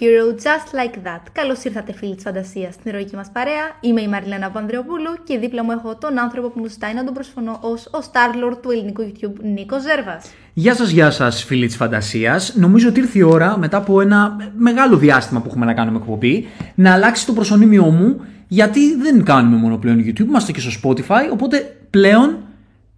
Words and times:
hero 0.00 0.26
just 0.46 0.70
like 0.78 0.96
that. 1.06 1.22
Καλώς 1.32 1.64
ήρθατε, 1.64 1.92
φίλοι 1.92 2.14
της 2.14 2.24
φαντασίας, 2.24 2.74
στην 2.74 2.90
ηρωική 2.90 3.16
μας 3.16 3.30
παρέα. 3.32 3.64
Είμαι 3.80 4.00
η 4.00 4.08
Μαριλένα 4.08 4.50
Πανδρεοπούλου 4.50 5.12
και 5.24 5.38
δίπλα 5.38 5.64
μου 5.64 5.70
έχω 5.70 5.96
τον 5.96 6.18
άνθρωπο 6.18 6.48
που 6.48 6.60
μου 6.60 6.66
ζητάει 6.66 6.94
να 6.94 7.04
τον 7.04 7.14
προσφωνώ 7.14 7.58
ως 7.60 7.86
ο 7.86 7.98
Starlord 7.98 8.56
του 8.62 8.70
ελληνικού 8.70 9.02
YouTube, 9.02 9.42
Νίκο 9.42 9.80
Ζέρβας. 9.80 10.30
Γεια 10.52 10.74
σας, 10.74 10.90
γεια 10.90 11.10
σας, 11.10 11.44
φίλοι 11.44 11.66
της 11.66 11.76
φαντασίας. 11.76 12.54
Νομίζω 12.56 12.88
ότι 12.88 13.00
ήρθε 13.00 13.18
η 13.18 13.22
ώρα, 13.22 13.58
μετά 13.58 13.76
από 13.76 14.00
ένα 14.00 14.36
μεγάλο 14.56 14.96
διάστημα 14.96 15.40
που 15.40 15.48
έχουμε 15.48 15.66
να 15.66 15.74
κάνουμε 15.74 15.98
εκπομπή, 15.98 16.46
να 16.74 16.92
αλλάξει 16.92 17.26
το 17.26 17.32
προσωνύμιό 17.32 17.84
μου, 17.84 18.20
γιατί 18.48 18.96
δεν 18.96 19.24
κάνουμε 19.24 19.56
μόνο 19.56 19.76
πλέον 19.76 20.04
YouTube, 20.06 20.20
είμαστε 20.20 20.52
και 20.52 20.60
στο 20.60 20.70
Spotify. 20.82 21.32
Οπότε 21.32 21.76
πλέον 21.90 22.38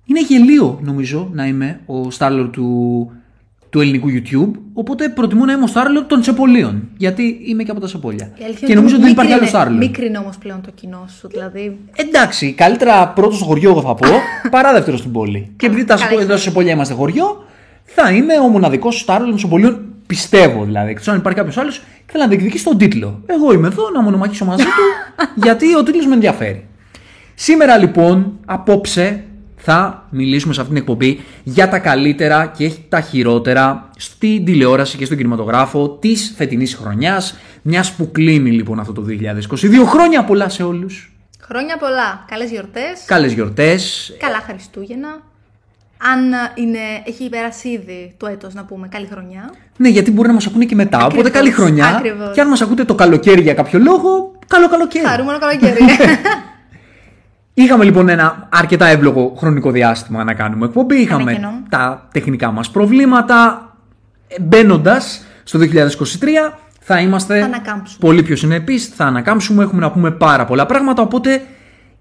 είναι 0.04 0.20
γελίο, 0.22 0.78
νομίζω, 0.82 1.30
να 1.32 1.46
είμαι 1.46 1.80
ο 1.86 2.08
Starlord 2.18 2.48
του 2.52 3.10
του 3.72 3.80
ελληνικού 3.80 4.08
YouTube. 4.08 4.50
Οπότε 4.72 5.08
προτιμώ 5.08 5.44
να 5.44 5.52
είμαι 5.52 5.62
ο 5.62 5.66
Στάρλο 5.66 6.04
των 6.04 6.20
Τσεπολίων. 6.20 6.88
Γιατί 6.96 7.40
είμαι 7.44 7.62
και 7.62 7.70
από 7.70 7.80
τα 7.80 7.86
Σεπόλια. 7.86 8.32
Και 8.66 8.74
νομίζω 8.74 8.94
ότι 8.94 9.04
δεν 9.04 9.12
υπάρχει 9.12 9.32
άλλο 9.32 9.46
Στάρλο. 9.46 9.76
Μικρή 9.76 10.12
όμως 10.20 10.38
πλέον 10.38 10.60
το 10.60 10.70
κοινό 10.74 11.06
σου, 11.18 11.28
δηλαδή. 11.28 11.78
Εντάξει, 11.96 12.52
καλύτερα 12.52 13.08
πρώτος 13.08 13.36
στο 13.36 13.44
χωριό, 13.44 13.70
εγώ 13.70 13.80
θα 13.80 13.94
πω, 13.94 14.08
παρά 14.50 14.72
δεύτερο 14.72 14.96
στην 14.96 15.12
πόλη. 15.12 15.52
και 15.56 15.66
επειδή 15.66 15.84
τα 15.84 15.98
εδώ 16.20 16.36
Σεπόλια 16.36 16.72
είμαστε 16.72 16.94
χωριό, 16.94 17.44
θα 17.84 18.12
είμαι 18.12 18.38
ο 18.38 18.48
μοναδικός 18.48 18.98
Στάρλο 18.98 19.26
των 19.26 19.36
Τσεπολίων. 19.36 19.84
Πιστεύω 20.06 20.64
δηλαδή. 20.64 20.90
Εκτός 20.90 21.08
αν 21.08 21.16
υπάρχει 21.16 21.38
κάποιος 21.38 21.58
άλλος 21.58 21.78
και 21.78 22.12
θέλει 22.12 22.22
να 22.22 22.28
διεκδικήσει 22.28 22.64
τον 22.64 22.78
τίτλο. 22.78 23.22
Εγώ 23.26 23.52
είμαι 23.52 23.66
εδώ 23.66 23.90
να 23.90 24.02
μονομαχήσω 24.02 24.44
μαζί 24.44 24.64
του, 24.64 25.14
γιατί 25.44 25.76
ο 25.76 25.82
τίτλος 25.82 26.06
με 26.06 26.14
ενδιαφέρει. 26.14 26.66
Σήμερα 27.34 27.78
λοιπόν, 27.78 28.38
απόψε, 28.46 29.24
θα 29.64 30.06
μιλήσουμε 30.10 30.54
σε 30.54 30.60
αυτήν 30.60 30.74
την 30.74 30.84
εκπομπή 30.84 31.20
για 31.42 31.68
τα 31.68 31.78
καλύτερα 31.78 32.46
και 32.46 32.72
τα 32.88 33.00
χειρότερα 33.00 33.88
στην 33.96 34.44
τηλεόραση 34.44 34.96
και 34.96 35.04
στον 35.04 35.16
κινηματογράφο 35.16 35.90
της 35.90 36.32
φετινής 36.36 36.74
χρονιάς. 36.74 37.36
Μιας 37.62 37.92
που 37.92 38.10
κλείνει 38.12 38.50
λοιπόν 38.50 38.80
αυτό 38.80 38.92
το 38.92 39.04
2022. 39.06 39.84
Χρόνια 39.86 40.24
πολλά 40.24 40.48
σε 40.48 40.62
όλους. 40.62 41.12
Χρόνια 41.40 41.76
πολλά. 41.76 42.24
Καλές 42.28 42.50
γιορτές. 42.50 43.04
Καλές 43.06 43.32
γιορτές. 43.32 44.12
Καλά 44.18 44.42
Χριστούγεννα. 44.46 45.08
Αν 46.12 46.32
είναι, 46.54 46.78
έχει 47.04 47.28
περάσει 47.28 47.68
ήδη 47.68 48.14
το 48.16 48.26
έτος 48.26 48.54
να 48.54 48.64
πούμε 48.64 48.88
καλή 48.88 49.06
χρονιά. 49.06 49.54
Ναι, 49.76 49.88
γιατί 49.88 50.10
μπορεί 50.10 50.28
να 50.28 50.34
μας 50.34 50.46
ακούνε 50.46 50.64
και 50.64 50.74
μετά. 50.74 50.96
Ακριβώς, 50.96 51.18
οπότε 51.18 51.30
καλή 51.38 51.50
χρονιά. 51.50 51.86
Ακριβώς. 51.86 52.34
Και 52.34 52.40
αν 52.40 52.48
μας 52.48 52.60
ακούτε 52.60 52.84
το 52.84 52.94
καλοκαίρι 52.94 53.40
για 53.40 53.54
κάποιο 53.54 53.78
λόγο, 53.78 54.32
καλό 54.46 54.68
καλοκαίρι. 54.68 55.06
Χαρούμενο 55.06 55.38
καλοκαίρι. 55.38 55.80
Είχαμε 57.54 57.84
λοιπόν 57.84 58.08
ένα 58.08 58.48
αρκετά 58.52 58.86
εύλογο 58.86 59.34
χρονικό 59.38 59.70
διάστημα 59.70 60.24
να 60.24 60.34
κάνουμε 60.34 60.66
εκπομπή. 60.66 60.96
Είχαμε 60.96 61.40
τα 61.68 62.08
τεχνικά 62.12 62.50
μας 62.50 62.70
προβλήματα. 62.70 63.66
Μπαίνοντας 64.40 65.24
στο 65.42 65.58
2023 65.58 65.64
θα 66.80 67.00
είμαστε 67.00 67.50
πολύ 67.98 68.22
πιο 68.22 68.36
συνεπείς, 68.36 68.86
θα 68.86 69.04
ανακάμψουμε, 69.04 69.62
έχουμε 69.62 69.80
να 69.80 69.90
πούμε 69.90 70.10
πάρα 70.10 70.44
πολλά 70.44 70.66
πράγματα, 70.66 71.02
οπότε 71.02 71.42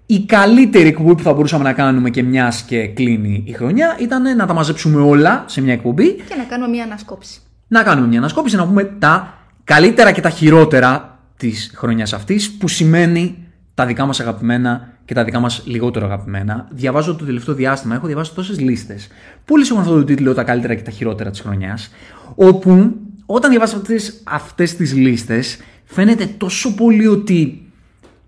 η 0.06 0.24
καλύτερη 0.24 0.88
εκπομπή 0.88 1.14
που 1.14 1.22
θα 1.22 1.32
μπορούσαμε 1.32 1.64
να 1.64 1.72
κάνουμε 1.72 2.10
και 2.10 2.22
μιας 2.22 2.62
και 2.62 2.86
κλείνει 2.86 3.44
η 3.46 3.52
χρονιά 3.52 3.96
ήταν 4.00 4.36
να 4.36 4.46
τα 4.46 4.54
μαζέψουμε 4.54 5.02
όλα 5.02 5.44
σε 5.46 5.60
μια 5.60 5.72
εκπομπή. 5.72 6.12
Και 6.12 6.34
να 6.36 6.44
κάνουμε 6.44 6.68
μια 6.68 6.84
ανασκόπηση. 6.84 7.40
Να 7.68 7.82
κάνουμε 7.82 8.06
μια 8.06 8.18
ανασκόπηση, 8.18 8.56
να 8.56 8.66
πούμε 8.66 8.84
τα 8.84 9.34
καλύτερα 9.64 10.12
και 10.12 10.20
τα 10.20 10.30
χειρότερα 10.30 11.18
της 11.36 11.72
χρονιάς 11.76 12.12
αυτής, 12.12 12.52
που 12.52 12.68
σημαίνει 12.68 13.46
τα 13.74 13.86
δικά 13.86 14.06
μας 14.06 14.20
αγαπημένα 14.20 14.91
και 15.04 15.14
τα 15.14 15.24
δικά 15.24 15.40
μας 15.40 15.62
λιγότερο 15.66 16.06
αγαπημένα. 16.06 16.68
Διαβάζω 16.70 17.14
το 17.14 17.24
τελευταίο 17.24 17.54
διάστημα, 17.54 17.94
έχω 17.94 18.06
διαβάσει 18.06 18.34
τόσες 18.34 18.60
λίστες. 18.60 19.08
Πολλοί 19.44 19.64
έχουν 19.64 19.78
αυτό 19.78 19.94
το 19.94 20.04
τίτλο 20.04 20.34
Τα 20.34 20.42
καλύτερα 20.42 20.74
και 20.74 20.82
τα 20.82 20.90
χειρότερα 20.90 21.30
της 21.30 21.40
χρονιάς. 21.40 21.90
Όπου 22.34 22.96
όταν 23.26 23.50
διαβάζω 23.50 23.82
αυτές 24.24 24.76
τις 24.76 24.94
λίστες, 24.94 25.58
φαίνεται 25.84 26.26
τόσο 26.26 26.74
πολύ 26.74 27.06
ότι 27.06 27.66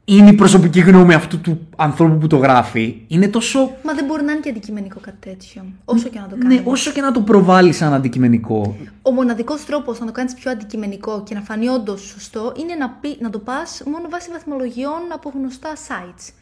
είναι 0.05 0.31
η 0.31 0.33
προσωπική 0.33 0.81
γνώμη 0.81 1.15
αυτού 1.15 1.41
του 1.41 1.69
ανθρώπου 1.77 2.19
που 2.19 2.27
το 2.27 2.37
γράφει. 2.37 3.03
Είναι 3.07 3.29
τόσο. 3.29 3.77
Μα 3.83 3.95
δεν 3.95 4.05
μπορεί 4.05 4.25
να 4.25 4.33
είναι 4.33 4.41
και 4.41 4.49
αντικειμενικό 4.49 5.01
κάτι 5.01 5.29
τέτοιο. 5.29 5.65
Όσο 5.85 6.09
και 6.09 6.19
να 6.19 6.29
το 6.29 6.37
κάνεις. 6.39 6.59
Ναι, 6.59 6.63
όσο 6.65 6.91
και 6.91 7.01
να 7.01 7.13
το 7.13 7.21
προβάλλεις 7.21 7.77
σαν 7.77 7.93
αντικειμενικό. 7.93 8.77
Ο 9.03 9.11
μοναδικός 9.11 9.65
τρόπος 9.65 10.01
να 10.01 10.07
το 10.07 10.13
κάνεις 10.13 10.35
πιο 10.35 10.51
αντικειμενικό 10.51 11.23
και 11.23 11.35
να 11.35 11.41
φανεί 11.41 11.69
όντως 11.69 12.01
σωστό 12.01 12.53
είναι 12.57 12.75
να, 12.75 12.91
πει, 12.91 13.17
να 13.21 13.31
το 13.31 13.39
πας 13.39 13.83
μόνο 13.87 14.09
βάσει 14.11 14.31
βαθμολογιών 14.33 15.01
από 15.13 15.33
γνωστά 15.35 15.69
sites. 15.75 16.33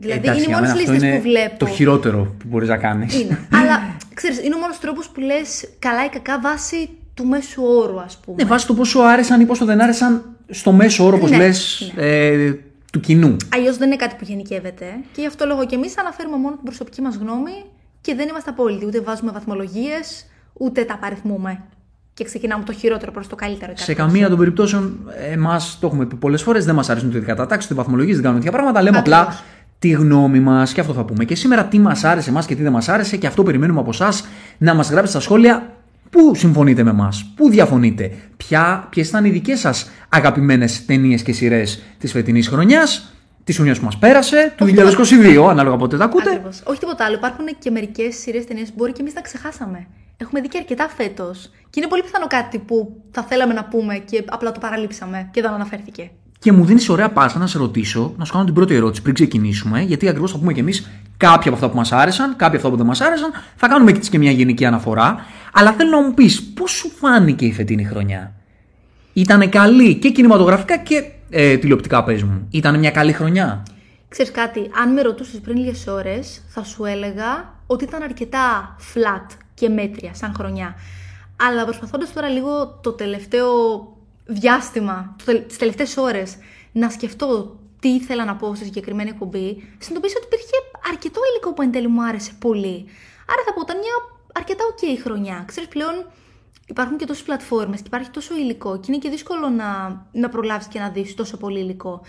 Δηλαδή 0.00 0.20
Εντάξει, 0.20 0.44
είναι 0.44 0.52
οι 0.52 0.54
μόνες 0.54 0.74
λίστες 0.74 1.16
που 1.16 1.22
βλέπω. 1.22 1.56
Το 1.58 1.66
χειρότερο 1.66 2.34
που 2.38 2.44
μπορείς 2.48 2.68
να 2.68 2.76
κάνεις. 2.76 3.20
Είναι. 3.20 3.38
Αλλά 3.60 3.96
ξέρεις, 4.14 4.42
είναι 4.42 4.54
ο 4.54 4.58
μόνος 4.58 4.78
τρόπος 4.78 5.08
που 5.08 5.20
λες 5.20 5.68
καλά 5.78 6.04
ή 6.04 6.08
κακά 6.08 6.40
βάσει 6.40 6.88
του 7.14 7.26
μέσου 7.26 7.62
όρου, 7.62 8.00
ας 8.00 8.16
πούμε. 8.24 8.42
Ναι, 8.42 8.48
βάσει 8.48 8.66
το 8.66 8.74
πόσο 8.74 9.00
άρεσαν 9.00 9.40
ή 9.40 9.44
πόσο 9.44 9.64
δεν 9.64 9.80
άρεσαν 9.80 10.36
στο 10.50 10.72
μέσο 10.72 11.06
όρο, 11.06 11.16
όπως 11.16 11.30
ναι, 11.30 11.36
λες, 11.36 11.92
ναι. 11.94 12.02
ε, 12.02 12.54
του 12.92 13.00
κοινού. 13.00 13.36
Αλλιώς 13.54 13.76
δεν 13.76 13.86
είναι 13.86 13.96
κάτι 13.96 14.14
που 14.18 14.24
γενικεύεται. 14.24 14.84
Και 15.12 15.20
γι' 15.20 15.26
αυτό 15.26 15.46
λόγο 15.46 15.66
και 15.66 15.74
εμείς 15.74 15.98
αναφέρουμε 15.98 16.36
μόνο 16.36 16.54
την 16.54 16.64
προσωπική 16.64 17.00
μας 17.00 17.16
γνώμη 17.16 17.64
και 18.00 18.14
δεν 18.14 18.28
είμαστε 18.28 18.50
απόλυτοι. 18.50 18.86
Ούτε 18.86 19.00
βάζουμε 19.00 19.32
βαθμολογίες, 19.32 20.26
ούτε 20.52 20.84
τα 20.84 20.98
παριθμούμε. 20.98 21.62
Και 22.14 22.24
ξεκινάμε 22.24 22.64
το 22.64 22.72
χειρότερο 22.72 23.12
προς 23.12 23.26
το 23.26 23.34
καλύτερο. 23.34 23.72
Σε 23.74 23.94
καμία 23.94 24.28
των 24.28 24.38
περιπτώσεων, 24.38 25.10
εμάς 25.30 25.78
το 25.80 25.86
έχουμε 25.86 26.06
πει 26.06 26.14
πολλές 26.14 26.42
φορές, 26.42 26.64
δεν 26.64 26.74
μας 26.74 26.90
αρέσουν 26.90 27.08
ούτε 27.08 27.18
οι 27.18 27.20
κατατάξει, 27.20 27.66
ούτε 27.70 27.74
οι 27.74 27.82
βαθμολογίες, 27.82 28.14
δεν 28.14 28.24
κάνουμε 28.24 28.42
τέτοια 28.42 28.56
πράγματα. 28.56 28.82
Λέμε 28.82 28.98
απλά 28.98 29.42
τη 29.80 29.88
γνώμη 29.88 30.40
μας 30.40 30.72
και 30.72 30.80
αυτό 30.80 30.92
θα 30.92 31.04
πούμε. 31.04 31.24
Και 31.24 31.34
σήμερα 31.34 31.64
τι 31.64 31.78
μας 31.78 32.04
άρεσε 32.04 32.30
εμάς 32.30 32.46
και 32.46 32.54
τι 32.54 32.62
δεν 32.62 32.72
μας 32.72 32.88
άρεσε 32.88 33.16
και 33.16 33.26
αυτό 33.26 33.42
περιμένουμε 33.42 33.80
από 33.80 33.90
εσά 33.90 34.12
να 34.58 34.74
μας 34.74 34.90
γράψετε 34.90 35.18
στα 35.18 35.20
σχόλια 35.20 35.74
πού 36.10 36.34
συμφωνείτε 36.34 36.82
με 36.82 36.90
εμάς, 36.90 37.32
πού 37.36 37.50
διαφωνείτε, 37.50 38.12
ποιες 38.90 39.08
ήταν 39.08 39.24
οι 39.24 39.30
δικές 39.30 39.60
σας 39.60 39.90
αγαπημένες 40.08 40.84
ταινίες 40.84 41.22
και 41.22 41.32
σειρές 41.32 41.82
της 41.98 42.12
φετινής 42.12 42.48
χρονιάς. 42.48 43.14
Της 43.44 43.56
χρονιάς 43.56 43.78
που 43.78 43.84
μας 43.84 43.98
πέρασε, 43.98 44.54
του 44.56 44.64
2022, 44.64 45.48
ανάλογα 45.50 45.76
πότε 45.76 45.96
τα 45.96 46.04
ακούτε. 46.04 46.30
Ακριβώς. 46.30 46.62
Όχι 46.64 46.78
τίποτα 46.78 47.04
άλλο. 47.04 47.16
Υπάρχουν 47.16 47.44
και 47.58 47.70
μερικές 47.70 48.16
σειρές 48.16 48.46
ταινίες 48.46 48.68
που 48.68 48.74
μπορεί 48.76 48.92
και 48.92 49.00
εμείς 49.00 49.14
να 49.14 49.20
ξεχάσαμε. 49.20 49.86
Έχουμε 50.16 50.40
δει 50.40 50.48
και 50.48 50.58
αρκετά 50.58 50.88
φέτος. 50.96 51.50
Και 51.70 51.80
είναι 51.80 51.88
πολύ 51.88 52.02
πιθανό 52.02 52.26
κάτι 52.26 52.58
που 52.58 53.02
θα 53.10 53.22
θέλαμε 53.22 53.52
να 53.52 53.64
πούμε 53.64 53.94
και 53.98 54.24
απλά 54.26 54.52
το 54.52 54.60
παραλείψαμε 54.60 55.28
και 55.32 55.40
δεν 55.40 55.50
αναφέρθηκε. 55.50 56.10
Και 56.40 56.52
μου 56.52 56.64
δίνεις 56.64 56.88
ωραία 56.88 57.10
πάσα 57.10 57.38
να 57.38 57.46
σε 57.46 57.58
ρωτήσω, 57.58 58.14
να 58.16 58.24
σου 58.24 58.32
κάνω 58.32 58.44
την 58.44 58.54
πρώτη 58.54 58.74
ερώτηση 58.74 59.02
πριν 59.02 59.14
ξεκινήσουμε, 59.14 59.80
γιατί 59.82 60.08
ακριβώς 60.08 60.32
θα 60.32 60.38
πούμε 60.38 60.52
κι 60.52 60.60
εμείς 60.60 60.90
κάποια 61.16 61.50
από 61.50 61.54
αυτά 61.54 61.70
που 61.70 61.76
μας 61.76 61.92
άρεσαν, 61.92 62.30
κάποια 62.30 62.46
από 62.46 62.56
αυτά 62.56 62.70
που 62.70 62.76
δεν 62.76 62.86
μας 62.86 63.00
άρεσαν. 63.00 63.30
Θα 63.56 63.68
κάνουμε 63.68 63.92
και 63.92 64.18
μια 64.18 64.30
γενική 64.30 64.64
αναφορά. 64.64 65.26
Αλλά 65.52 65.72
θέλω 65.72 65.90
να 65.90 66.02
μου 66.02 66.14
πεις, 66.14 66.42
πώς 66.42 66.70
σου 66.70 66.90
φάνηκε 66.90 67.44
η 67.44 67.52
φετινή 67.52 67.84
χρονιά; 67.84 68.32
Ήταν 69.12 69.48
καλή 69.48 69.94
και 69.94 70.10
κινηματογραφικά 70.10 70.78
και 70.78 71.04
ε, 71.30 71.56
τηλεοπτικά, 71.56 72.04
πες 72.04 72.22
μου. 72.22 72.46
Ήταν 72.50 72.78
μια 72.78 72.90
καλή 72.90 73.12
χρονιά; 73.12 73.62
Ξέρεις 74.08 74.32
κάτι, 74.32 74.70
αν 74.82 74.92
με 74.92 75.02
ρωτούσες 75.02 75.40
πριν 75.40 75.56
λίγες 75.56 75.86
ώρες, 75.86 76.42
θα 76.48 76.64
σου 76.64 76.84
έλεγα 76.84 77.54
ότι 77.66 77.84
ήταν 77.84 78.02
αρκετά 78.02 78.76
flat 78.94 79.36
και 79.54 79.68
μέτρια 79.68 80.14
σαν 80.14 80.34
χρονιά. 80.36 80.74
Αλλά 81.36 81.64
προσπαθώντας 81.64 82.12
τώρα 82.12 82.28
λίγο 82.28 82.78
το 82.82 82.92
τελευταίο 82.92 83.48
διάστημα, 84.30 85.16
τις 85.46 85.56
τελευταίες 85.56 85.96
ώρες, 85.96 86.36
να 86.72 86.90
σκεφτώ 86.90 87.58
τι 87.80 87.88
ήθελα 87.88 88.24
να 88.24 88.36
πω 88.36 88.54
στη 88.54 88.64
συγκεκριμένη 88.64 89.10
εκπομπή, 89.10 89.46
συνειδητοποίησα 89.78 90.16
ότι 90.16 90.26
υπήρχε 90.26 90.56
αρκετό 90.90 91.20
υλικό 91.30 91.52
που 91.52 91.62
εν 91.62 91.72
τέλει 91.72 91.88
μου 91.88 92.04
άρεσε 92.04 92.32
πολύ. 92.38 92.86
Άρα 93.32 93.42
θα 93.46 93.52
πω 93.54 93.60
ήταν 93.60 93.76
μια 93.78 93.94
αρκετά 94.32 94.64
ok 94.70 95.00
χρονιά. 95.02 95.44
Ξέρεις 95.46 95.68
πλέον 95.68 96.10
υπάρχουν 96.66 96.96
και 96.96 97.06
τόσες 97.06 97.22
πλατφόρμες 97.22 97.80
και 97.80 97.86
υπάρχει 97.86 98.10
τόσο 98.10 98.34
υλικό 98.36 98.80
και 98.80 98.86
είναι 98.88 98.98
και 98.98 99.08
δύσκολο 99.08 99.48
να, 99.48 100.00
να 100.12 100.28
προλάβεις 100.28 100.66
και 100.66 100.78
να 100.78 100.88
δεις 100.88 101.14
τόσο 101.14 101.36
πολύ 101.36 101.58
υλικό. 101.60 102.00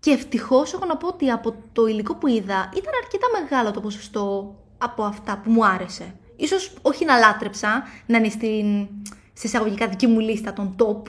Και 0.00 0.10
ευτυχώς 0.10 0.72
έχω 0.72 0.84
να 0.84 0.96
πω 0.96 1.06
ότι 1.06 1.30
από 1.30 1.54
το 1.72 1.86
υλικό 1.86 2.14
που 2.14 2.26
είδα 2.26 2.70
ήταν 2.76 2.92
αρκετά 3.02 3.26
μεγάλο 3.40 3.70
το 3.70 3.80
ποσοστό 3.80 4.54
από 4.78 5.02
αυτά 5.02 5.40
που 5.44 5.50
μου 5.50 5.66
άρεσε. 5.66 6.14
Ίσως 6.36 6.74
όχι 6.82 7.04
να 7.04 7.18
λάτρεψα, 7.18 7.82
να 8.06 8.16
είναι 8.18 8.28
στην, 8.28 8.88
στη 9.32 9.46
εισαγωγικά 9.46 9.88
δική 9.88 10.06
μου 10.06 10.20
λίστα 10.20 10.52
των 10.52 10.76
top, 10.78 11.02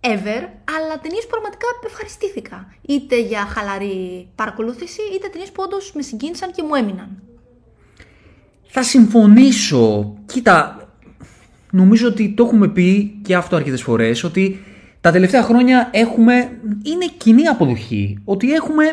ever, 0.00 0.42
αλλά 0.76 0.98
ταινίες 1.02 1.22
που 1.22 1.30
πραγματικά 1.30 1.66
ευχαριστήθηκα. 1.86 2.74
Είτε 2.82 3.20
για 3.20 3.40
χαλαρή 3.40 4.28
παρακολούθηση, 4.34 5.00
είτε 5.14 5.28
ταινίες 5.28 5.50
που 5.50 5.62
όντως 5.66 5.92
με 5.94 6.02
συγκίνησαν 6.02 6.50
και 6.52 6.62
μου 6.62 6.74
έμειναν. 6.74 7.08
Θα 8.66 8.82
συμφωνήσω. 8.82 10.14
Κοίτα, 10.26 10.88
νομίζω 11.70 12.08
ότι 12.08 12.34
το 12.36 12.44
έχουμε 12.44 12.68
πει 12.68 13.18
και 13.22 13.34
αυτό 13.34 13.56
αρκετές 13.56 13.82
φορές, 13.82 14.24
ότι 14.24 14.64
τα 15.00 15.10
τελευταία 15.10 15.42
χρόνια 15.42 15.88
έχουμε, 15.92 16.34
είναι 16.82 17.06
κοινή 17.16 17.46
αποδοχή, 17.46 18.18
ότι 18.24 18.52
έχουμε 18.52 18.84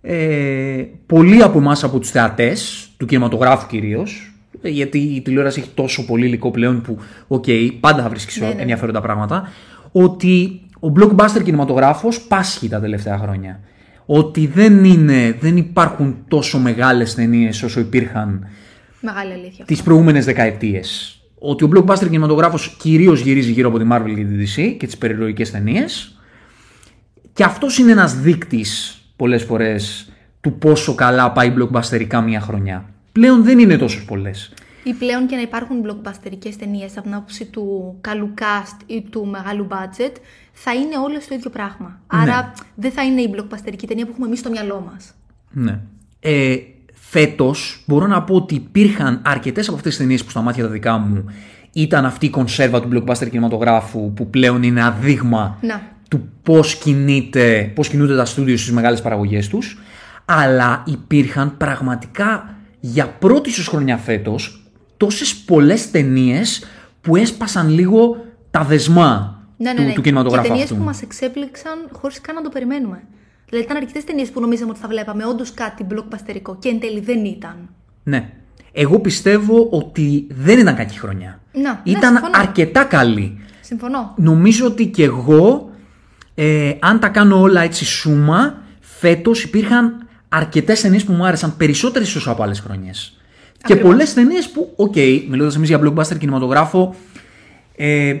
ε, 0.00 0.84
πολλοί 1.06 1.42
από 1.42 1.58
εμάς 1.58 1.84
από 1.84 1.98
τους 1.98 2.10
θεατές, 2.10 2.88
του 2.96 3.06
κινηματογράφου 3.06 3.66
κυρίως, 3.66 4.32
γιατί 4.62 4.98
η 4.98 5.20
τηλεόραση 5.20 5.60
έχει 5.60 5.70
τόσο 5.74 6.06
πολύ 6.06 6.26
υλικό 6.26 6.50
πλέον 6.50 6.82
που, 6.82 6.98
OK, 7.26 7.44
okay, 7.46 7.70
πάντα 7.80 8.02
θα 8.02 8.08
βρίσκεις 8.08 8.40
ναι, 8.40 8.46
ναι. 8.46 8.60
ενδιαφέροντα 8.60 9.00
πράγματα 9.00 9.48
ότι 10.04 10.60
ο 10.80 10.92
blockbuster 10.98 11.42
κινηματογράφος 11.44 12.20
πάσχει 12.20 12.68
τα 12.68 12.80
τελευταία 12.80 13.18
χρόνια. 13.18 13.60
Ότι 14.06 14.46
δεν, 14.46 14.84
είναι, 14.84 15.36
δεν 15.40 15.56
υπάρχουν 15.56 16.16
τόσο 16.28 16.58
μεγάλες 16.58 17.14
ταινίες 17.14 17.62
όσο 17.62 17.80
υπήρχαν 17.80 18.46
Μεγάλη 19.00 19.32
αλήθεια. 19.32 19.64
τις 19.64 19.82
προηγούμενες 19.82 20.24
δεκαετίες. 20.24 21.20
ότι 21.38 21.64
ο 21.64 21.70
blockbuster 21.74 22.04
κινηματογράφος 22.04 22.76
κυρίως 22.78 23.20
γυρίζει 23.20 23.50
γύρω 23.52 23.68
από 23.68 23.78
τη 23.78 23.84
Marvel 23.90 24.14
και 24.16 24.24
τη 24.24 24.44
DC 24.44 24.76
και 24.78 24.86
τις 24.86 24.96
υπερηρωικές 24.98 25.50
ταινίες. 25.50 26.18
Και 27.32 27.44
αυτός 27.44 27.78
είναι 27.78 27.92
ένας 27.92 28.14
δείκτης 28.20 29.00
πολλές 29.16 29.42
φορές 29.42 30.08
του 30.40 30.52
πόσο 30.52 30.94
καλά 30.94 31.32
πάει 31.32 31.52
blockbusterικά 31.58 32.22
μια 32.24 32.40
χρονιά. 32.40 32.84
Πλέον 33.12 33.44
δεν 33.44 33.58
είναι 33.58 33.76
τόσο 33.76 34.04
πολλές. 34.06 34.52
Ή 34.86 34.92
πλέον 34.92 35.26
και 35.26 35.36
να 35.36 35.42
υπάρχουν 35.42 35.76
blockbusterικές 35.86 36.54
ταινίες 36.58 36.92
από 36.96 37.02
την 37.02 37.14
άποψη 37.14 37.44
του 37.44 37.96
καλού 38.00 38.34
cast 38.38 38.80
ή 38.86 39.02
του 39.10 39.26
μεγάλου 39.26 39.66
budget, 39.70 40.12
θα 40.52 40.74
είναι 40.74 40.98
όλες 41.04 41.26
το 41.26 41.34
ίδιο 41.34 41.50
πράγμα. 41.50 42.00
Ναι. 42.14 42.20
Άρα 42.22 42.52
δεν 42.74 42.90
θα 42.90 43.04
είναι 43.04 43.20
η 43.20 43.34
blockbusterική 43.36 43.86
ταινία 43.86 44.04
που 44.04 44.10
έχουμε 44.10 44.26
εμείς 44.26 44.38
στο 44.38 44.50
μυαλό 44.50 44.90
μας. 44.92 45.14
Ναι. 45.50 45.80
Ε, 46.20 46.56
Φέτος 47.08 47.82
μπορώ 47.86 48.06
να 48.06 48.22
πω 48.22 48.34
ότι 48.34 48.54
υπήρχαν 48.54 49.22
αρκετές 49.24 49.66
από 49.66 49.76
αυτές 49.76 49.90
τις 49.90 50.00
ταινίες 50.00 50.24
που 50.24 50.30
στα 50.30 50.40
μάτια 50.40 50.64
τα 50.64 50.70
δικά 50.70 50.98
μου 50.98 51.24
ήταν 51.72 52.04
αυτή 52.04 52.26
η 52.26 52.30
κονσέρβα 52.30 52.80
του 52.82 52.88
blockbuster 52.92 53.28
κινηματογράφου 53.30 54.12
που 54.12 54.30
πλέον 54.30 54.62
είναι 54.62 54.80
ένα 54.80 54.90
δείγμα 54.90 55.58
Να. 55.60 55.82
του 56.10 56.28
πώς 56.42 56.76
κινείται, 56.76 57.72
πώς 57.74 57.88
κινούνται 57.88 58.16
τα 58.16 58.24
στούντιο 58.24 58.56
στις 58.56 58.72
μεγάλες 58.72 59.02
παραγωγές 59.02 59.48
τους. 59.48 59.78
Αλλά 60.24 60.82
υπήρχαν 60.86 61.56
πραγματικά 61.56 62.54
για 62.80 63.08
πρώτη 63.08 63.50
σου 63.50 63.70
χρονιά 63.70 63.96
φέτος 63.96 64.65
τόσες 64.96 65.34
πολλές 65.36 65.90
ταινίες 65.90 66.64
που 67.00 67.16
έσπασαν 67.16 67.68
λίγο 67.68 68.24
τα 68.50 68.64
δεσμά 68.64 69.42
Ναι, 69.56 69.72
ναι, 69.72 69.78
του, 69.80 69.86
ναι. 69.86 69.92
του 69.92 70.00
κινηματογράφου 70.00 70.42
και 70.42 70.48
ταινίες 70.48 70.70
αυτού. 70.70 70.78
που 70.80 70.86
μας 70.86 71.02
εξέπληξαν 71.02 71.88
χωρίς 71.92 72.20
καν 72.20 72.34
να 72.34 72.42
το 72.42 72.48
περιμένουμε. 72.48 73.02
Δηλαδή 73.48 73.64
ήταν 73.64 73.76
αρκετές 73.76 74.04
ταινίες 74.04 74.28
που 74.30 74.40
νομίζαμε 74.40 74.70
ότι 74.70 74.80
θα 74.80 74.88
βλέπαμε 74.88 75.24
όντως 75.26 75.54
κάτι 75.54 75.86
blockbusterικό 75.90 76.56
και 76.58 76.68
εν 76.68 76.80
τέλει 76.80 77.00
δεν 77.00 77.24
ήταν. 77.24 77.68
Ναι. 78.02 78.30
Εγώ 78.72 78.98
πιστεύω 78.98 79.68
ότι 79.70 80.26
δεν 80.30 80.58
ήταν 80.58 80.74
κακή 80.76 80.98
χρονιά. 80.98 81.40
Να, 81.52 81.60
ναι, 81.60 81.78
ήταν 81.84 82.12
συμφωνώ. 82.12 82.38
αρκετά 82.38 82.84
καλή. 82.84 83.40
Συμφωνώ. 83.60 84.14
Νομίζω 84.16 84.66
ότι 84.66 84.86
και 84.86 85.02
εγώ, 85.04 85.70
ε, 86.34 86.72
αν 86.80 87.00
τα 87.00 87.08
κάνω 87.08 87.40
όλα 87.40 87.60
έτσι 87.60 87.84
σούμα, 87.84 88.62
φέτος 88.80 89.42
υπήρχαν 89.44 90.06
αρκετές 90.28 90.80
ταινίες 90.80 91.04
που 91.04 91.12
μου 91.12 91.24
άρεσαν 91.26 91.56
περισσότερες 91.56 92.08
ίσως 92.08 92.28
από 92.28 92.42
άλλες 92.42 92.60
χρονιές. 92.60 93.16
Και 93.58 93.72
Ακριβώς. 93.72 93.90
πολλές 93.90 94.14
ταινίες 94.14 94.50
που, 94.50 94.72
οκ, 94.76 94.96
μιλώντας 95.28 95.56
εμείς 95.56 95.68
για 95.68 95.80
blockbuster 95.82 96.18
κινηματογράφο, 96.18 96.94
ε, 97.76 98.16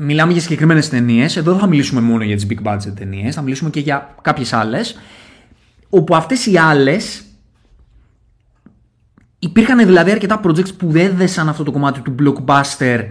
μιλάμε 0.00 0.32
για 0.32 0.40
συγκεκριμένες 0.40 0.88
ταινίες. 0.88 1.36
Εδώ 1.36 1.50
δεν 1.50 1.60
θα 1.60 1.66
μιλήσουμε 1.66 2.00
μόνο 2.00 2.24
για 2.24 2.36
τις 2.36 2.46
big 2.48 2.72
budget 2.72 2.92
ταινίες, 2.94 3.34
θα 3.34 3.42
μιλήσουμε 3.42 3.70
και 3.70 3.80
για 3.80 4.14
κάποιες 4.22 4.52
άλλες. 4.52 5.00
Όπου 5.88 6.14
αυτές 6.14 6.46
οι 6.46 6.56
άλλες 6.58 7.24
Υπήρχαν 9.44 9.86
δηλαδή 9.86 10.10
αρκετά 10.10 10.40
projects 10.44 10.74
που 10.76 10.92
έδεσαν 10.94 11.48
αυτό 11.48 11.62
το 11.62 11.72
κομμάτι 11.72 12.00
του 12.00 12.14
blockbuster 12.22 13.04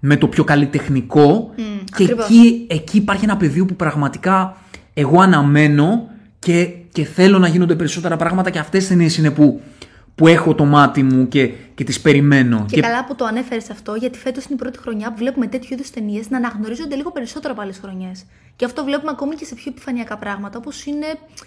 με 0.00 0.16
το 0.16 0.28
πιο 0.28 0.44
καλλιτεχνικό 0.44 1.50
και 1.56 2.02
ακριβώς. 2.02 2.24
εκεί, 2.24 2.66
εκεί 2.68 2.96
υπάρχει 2.96 3.24
ένα 3.24 3.36
πεδίο 3.36 3.64
που 3.64 3.76
πραγματικά 3.76 4.56
εγώ 4.94 5.20
αναμένω 5.20 6.08
και, 6.38 6.68
και 6.92 7.04
θέλω 7.04 7.38
να 7.38 7.48
γίνονται 7.48 7.74
περισσότερα 7.74 8.16
πράγματα 8.16 8.50
και 8.50 8.58
αυτές 8.58 8.80
τις 8.80 8.88
ταινίες 8.88 9.16
είναι 9.16 9.30
που, 9.30 9.60
που 10.18 10.26
έχω 10.26 10.54
το 10.54 10.64
μάτι 10.64 11.02
μου 11.02 11.28
και, 11.28 11.46
και 11.74 11.84
τις 11.84 12.00
περιμένω. 12.00 12.64
Και, 12.68 12.80
καλά 12.80 13.04
που 13.04 13.14
το 13.14 13.24
ανέφερες 13.24 13.70
αυτό, 13.70 13.94
γιατί 13.94 14.18
φέτος 14.18 14.44
είναι 14.44 14.54
η 14.54 14.56
πρώτη 14.56 14.78
χρονιά 14.78 15.10
που 15.10 15.16
βλέπουμε 15.18 15.46
τέτοιου 15.46 15.68
είδους 15.74 15.90
ταινίες 15.90 16.30
να 16.30 16.36
αναγνωρίζονται 16.36 16.94
λίγο 16.96 17.10
περισσότερο 17.12 17.52
από 17.52 17.62
άλλες 17.62 17.78
χρονιές. 17.78 18.24
Και 18.56 18.64
αυτό 18.64 18.84
βλέπουμε 18.84 19.10
ακόμη 19.10 19.34
και 19.34 19.44
σε 19.44 19.54
πιο 19.54 19.64
επιφανειακά 19.68 20.16
πράγματα, 20.18 20.58
όπως 20.58 20.84
είναι 20.86 21.06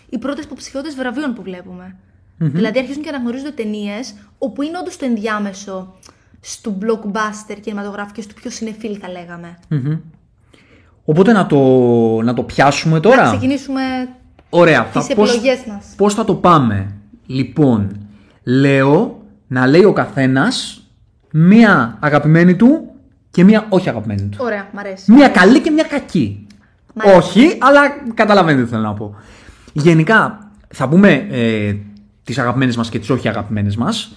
οι 0.09 0.18
πρώτες 0.18 0.44
υποψηφιότητες 0.44 0.95
βραβείων 0.95 1.33
που 1.33 1.41
βλέπουμε. 1.41 1.95
Δηλαδή 2.38 2.79
αρχίζουν 2.79 3.01
και 3.03 3.09
αναγνωρίζονται 3.09 3.51
ταινίες 3.51 4.13
όπου 4.38 4.62
είναι 4.62 4.77
όντως 4.77 4.97
το 4.97 5.06
ενδιάμεσο 5.06 5.94
στο 6.41 6.77
blockbuster 6.81 7.57
κινηματογράφου 7.62 8.12
και 8.12 8.21
στο 8.21 8.33
πιο 8.33 8.50
συνεφίλ, 8.50 8.97
θα 9.01 9.09
λέγαμε. 9.09 9.57
Οπότε 11.06 11.31
να 11.31 11.45
το, 11.47 11.57
να 12.21 12.33
το 12.33 12.44
πιάσουμε 12.44 13.00
τώρα. 13.00 13.24
Να 13.24 13.27
ξεκινήσουμε 13.29 13.81
Ωραία. 14.50 14.83
τις 14.83 15.06
θα- 15.07 15.15
πώς- 15.15 15.29
επιλογές 15.35 15.65
μας. 15.67 15.85
Πώς 15.97 16.13
θα 16.13 16.25
το 16.25 16.35
πάμε; 16.35 16.94
Λοιπόν, 17.25 18.00
λέω 18.43 19.21
να 19.47 19.67
λέει 19.67 19.83
ο 19.83 19.93
καθένας 19.93 20.85
μία 21.31 21.97
αγαπημένη 21.99 22.55
του 22.55 22.91
και 23.31 23.43
μία 23.43 23.65
όχι 23.69 23.89
αγαπημένη 23.89 24.21
του. 24.21 24.38
Ωραία, 24.41 24.69
μ' 24.73 24.79
αρέσει. 24.79 25.11
Μία 25.11 25.27
καλή 25.27 25.59
και 25.61 25.71
μία 25.71 25.83
κακή. 25.83 26.47
Μ' 26.93 27.01
αρέσει. 27.07 27.17
Όχι, 27.17 27.57
αλλά 27.59 27.81
καταλαβαίνετε 28.13 28.63
τι 28.63 28.69
θέλω 28.69 28.81
να 28.81 28.93
πω. 28.93 29.15
Γενικά, 29.73 30.49
θα 30.67 30.89
πούμε 30.89 31.27
ε, 31.31 31.75
τις 32.23 32.38
αγαπημένες 32.38 32.77
μας 32.77 32.89
και 32.89 32.99
τις 32.99 33.09
όχι 33.09 33.27
αγαπημένες 33.27 33.75
μας. 33.75 34.15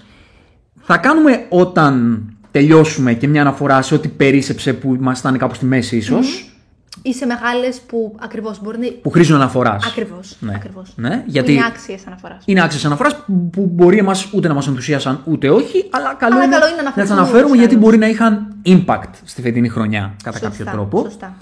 Θα 0.80 0.96
κάνουμε 0.96 1.46
όταν 1.48 2.22
τελειώσουμε 2.50 3.14
και 3.14 3.28
μια 3.28 3.40
αναφορά 3.40 3.82
σε 3.82 3.94
ό,τι 3.94 4.08
περίσεψε 4.08 4.72
που 4.72 4.94
ήμασταν 4.94 5.38
κάπου 5.38 5.54
στη 5.54 5.64
μέση 5.64 5.96
ίσως, 5.96 6.53
Ή 7.02 7.14
σε 7.14 7.26
μεγάλες 7.26 7.80
που 7.80 8.16
ακριβώς 8.20 8.60
μπορεί 8.62 8.78
να. 8.78 8.86
που 9.02 9.10
χρήζουν 9.10 9.36
αναφοράς. 9.36 9.86
Ακριβώς. 9.86 10.36
Ναι. 10.40 10.52
Ακριβώς. 10.54 10.92
Ναι, 10.96 11.16
Που 11.16 11.22
γιατί 11.26 11.52
Είναι 11.52 11.64
άξιες 11.66 12.06
αναφοράς. 12.06 12.42
είναι 12.44 12.62
άξιες 12.62 12.84
αναφοράς 12.84 13.16
που 13.50 13.68
μπορεί 13.72 13.98
εμάς 13.98 14.28
ούτε 14.32 14.48
να 14.48 14.54
μας 14.54 14.66
ενθουσίασαν 14.66 15.20
ούτε 15.24 15.50
όχι, 15.50 15.88
αλλά 15.90 16.14
καλό, 16.14 16.34
Αλλά 16.34 16.44
είναι, 16.44 16.54
καλό 16.54 16.66
είναι 16.66 16.76
να 16.76 16.82
να 16.82 16.90
τις 16.92 17.10
αναφερθούμε 17.10 17.20
αναφέρουμε 17.20 17.44
ούτως 17.44 17.54
ή 17.56 17.58
γιατί 17.58 17.74
άλλως. 17.74 17.84
μπορεί 17.84 17.98
να 17.98 18.08
είχαν 18.08 18.56
impact 18.66 19.10
στη 19.24 19.42
φετινή 19.42 19.68
χρονιά 19.68 20.14
κατά 20.22 20.38
κάποιο 20.38 20.64
τρόπο. 20.64 21.00
Σωστά. 21.02 21.36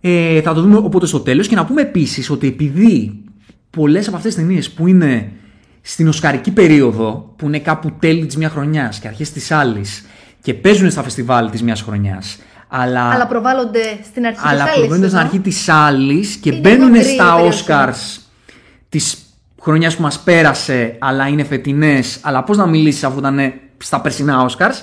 Ε, 0.00 0.40
θα 0.42 0.54
το 0.54 0.60
δούμε 0.60 0.76
οπότε 0.76 1.06
στο 1.06 1.20
τέλος 1.20 1.48
και 1.48 1.54
να 1.54 1.64
πούμε 1.64 1.80
επίσης 1.82 2.30
ότι 2.30 2.46
επειδή 2.46 3.24
πολλές 3.70 4.06
από 4.08 4.16
αυτές 4.16 4.34
τις 4.34 4.42
ταινίες 4.44 4.70
που 4.70 4.86
είναι 4.86 5.32
στην 5.80 6.08
οσκαρική 6.08 6.50
περίοδο, 6.50 7.32
που 7.36 7.46
είναι 7.46 7.58
κάπου 7.58 7.92
τέλη 7.98 8.26
της 8.26 8.36
μιας 8.36 8.52
χρονιάς 8.52 8.98
και 8.98 9.08
αρχές 9.08 9.32
της 9.32 9.50
άλλης 9.50 10.06
και 10.42 10.54
παίζουν 10.54 10.90
στα 10.90 11.02
φεστιβάλ 11.02 11.50
της 11.50 11.62
μιας 11.62 11.82
χρονιάς, 11.82 12.38
αλλά, 12.68 13.08
Αλλά 13.10 13.26
προβάλλονται 13.26 13.98
στην 14.10 14.26
αρχή 14.26 14.40
αλλά 14.42 14.64
της 14.64 14.72
άλλης 14.72 14.78
προβαίνουν 14.78 14.96
στην 14.96 15.08
σεζόν. 15.10 15.18
αρχή 15.26 15.40
της 15.40 15.68
άλλης 15.68 16.36
και 16.36 16.50
Είναι 16.50 16.58
μπαίνουν 16.58 16.90
μακρύ 16.90 17.10
η 17.10 17.14
στα 17.14 17.34
περίοδος. 17.34 17.64
Oscars 17.66 18.20
της 18.88 19.16
χρονιάς 19.62 19.96
που 19.96 20.02
μας 20.02 20.20
πέρασε, 20.20 20.96
αλλά 20.98 21.26
είναι 21.28 21.44
φετινές. 21.44 22.18
Αλλά 22.22 22.44
πώς 22.44 22.56
να 22.56 22.66
μιλήσεις 22.66 23.04
αφού 23.04 23.18
ήταν 23.18 23.52
στα 23.78 24.00
περσινά 24.00 24.46
Oscars, 24.48 24.74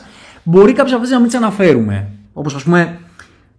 μπορεί 0.44 0.74
κάποιες 0.74 0.94
από 0.94 1.02
αυτές 1.04 1.10
να 1.10 1.20
μην 1.20 1.28
τις 1.28 1.38
αναφέρουμε. 1.38 2.08
Όπως 2.34 2.56
ας 2.56 2.64
πούμε 2.64 2.98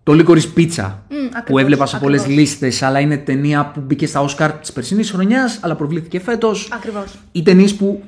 το 0.02 0.12
Licorice 0.12 0.58
Pizza, 0.58 0.92
που 1.08 1.14
ακριβώς, 1.36 1.62
έβλεπα 1.62 1.86
σε 1.86 1.96
πολλές 1.98 2.20
ακριβώς. 2.20 2.40
λίστες, 2.42 2.82
αλλά 2.82 3.00
είναι 3.00 3.16
ταινία 3.16 3.70
που 3.74 3.80
μπήκε 3.80 4.06
στα 4.06 4.24
Oscar 4.28 4.50
της 4.60 4.72
περσινής 4.72 5.10
χρονιάς, 5.10 5.58
αλλά 5.60 5.74
προβλήθηκε 5.74 6.20
φέτος. 6.20 6.68
Ακριβώς. 6.72 7.14
Ή 7.32 7.42
ταινίες 7.42 7.74
που 7.74 8.02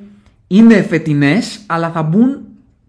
είναι 0.46 0.82
φετινές, 0.82 1.60
αλλά 1.66 1.90
θα 1.90 2.02
μπουν 2.02 2.38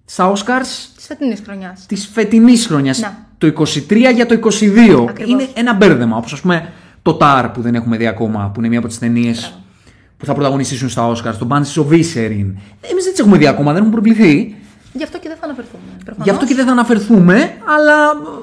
στα 0.09 0.31
Oscars 0.33 0.67
Της 0.95 1.05
φετινής 1.07 1.41
χρονιάς. 1.45 1.85
της 1.87 2.09
φετινής 2.13 2.65
χρονιάς. 2.67 2.99
Να. 2.99 3.25
Το 3.37 3.47
23 3.47 4.11
για 4.13 4.25
το 4.25 4.33
22. 4.33 5.05
Ακριβώς. 5.09 5.31
Είναι 5.31 5.47
ένα 5.53 5.73
μπέρδεμα. 5.73 6.17
Όπως 6.17 6.33
ας 6.33 6.41
πούμε 6.41 6.69
το 7.01 7.17
TAR 7.21 7.49
που 7.53 7.61
δεν 7.61 7.75
έχουμε 7.75 7.97
δει 7.97 8.07
ακόμα, 8.07 8.51
που 8.53 8.59
είναι 8.59 8.69
μία 8.69 8.79
από 8.79 8.87
τις 8.87 8.99
ταινίες 8.99 9.59
που 10.17 10.25
θα 10.25 10.33
πρωταγωνιστήσουν 10.33 10.89
στα 10.89 11.11
Oscars. 11.11 11.35
Το 11.39 11.47
Banshees 11.51 11.81
of 11.81 11.89
Inisherin. 11.91 12.47
Εμείς 12.81 13.03
δεν 13.03 13.11
τις 13.11 13.19
έχουμε 13.19 13.37
δει 13.37 13.47
ακόμα, 13.47 13.71
δεν 13.71 13.79
έχουν 13.81 13.91
προβληθεί. 13.91 14.55
Γι' 14.93 15.03
αυτό 15.03 15.19
και 15.19 15.27
δεν 15.27 15.37
θα 15.39 15.45
αναφερθούμε. 15.45 15.81
Προφανώς. 16.05 16.25
Γι' 16.27 16.29
αυτό 16.33 16.45
και 16.45 16.55
δεν 16.55 16.65
θα 16.65 16.71
αναφερθούμε, 16.71 17.35
αλλά 17.77 17.95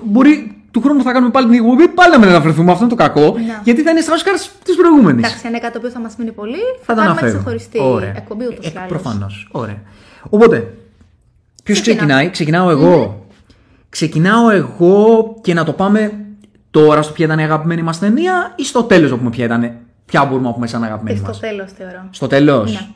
μπορεί 0.05 0.57
του 0.71 0.81
χρόνου 0.81 0.99
που 0.99 1.05
θα 1.05 1.13
κάνουμε 1.13 1.31
πάλι 1.33 1.47
την 1.47 1.55
εκπομπή 1.55 1.89
πάλι 1.89 2.13
να 2.13 2.19
μην 2.19 2.29
αναφερθούμε. 2.29 2.71
Αυτό 2.73 2.85
είναι 2.85 2.95
το 2.95 2.99
κακό. 3.03 3.21
Να. 3.21 3.61
Γιατί 3.65 3.83
θα 3.83 3.91
είναι 3.91 4.01
στα 4.01 4.13
Oscars 4.15 4.49
της 4.65 4.77
προηγούμενης. 4.77 5.25
Εντάξει, 5.27 5.47
αν 5.47 5.53
είναι 5.53 5.61
κάτι 5.61 5.73
το 5.73 5.79
οποίο 5.79 5.91
θα 5.91 6.01
μας 6.01 6.15
μείνει 6.19 6.33
πολύ, 6.33 6.57
θα, 6.57 6.85
Θα 6.85 6.95
τα 6.95 6.95
κάνουμε 6.95 7.11
αναφέρουμε. 7.11 7.39
ξεχωριστή 7.39 7.79
Ωραία. 7.81 8.13
εκπομπή 8.17 8.45
ούτως 8.47 8.67
ή 8.67 8.73
άλλως. 8.77 8.89
Προφανώς. 8.89 9.49
Ωραία. 9.51 9.79
Οπότε, 10.31 10.75
ποιος 11.65 11.81
Ξεκινά. 11.81 11.97
ξεκινάει, 12.05 12.31
ξεκινάω 12.31 12.71
εγώ. 12.71 13.27
Ξεκινάω 13.89 14.51
εγώ 14.51 15.35
και 15.41 15.55
να 15.55 15.65
το 15.65 15.73
πάμε 15.73 16.13
τώρα 16.71 17.03
στο 17.03 17.13
ποια 17.13 17.25
ήταν 17.25 17.39
η 17.39 17.43
αγαπημένη 17.43 17.83
μας 17.83 17.99
ταινία 17.99 18.53
ή 18.57 18.65
στο 18.65 18.83
τέλος 18.83 19.11
να 19.11 19.17
πούμε 19.17 19.31
ποια 19.31 19.45
ήταν. 19.45 19.77
Ποια 20.05 20.25
μπορούμε 20.25 20.47
να 20.47 20.55
πούμε 20.55 20.67
σαν 20.67 20.85
αγαπημένη 20.85 21.19
Και 21.19 21.27
μας; 21.27 21.37
στο 21.37 21.47
τέλος 21.47 21.73
θεωρώ. 21.73 22.09
Στο 22.11 22.27
τέλος; 22.27 22.73
Ναι. 22.73 22.87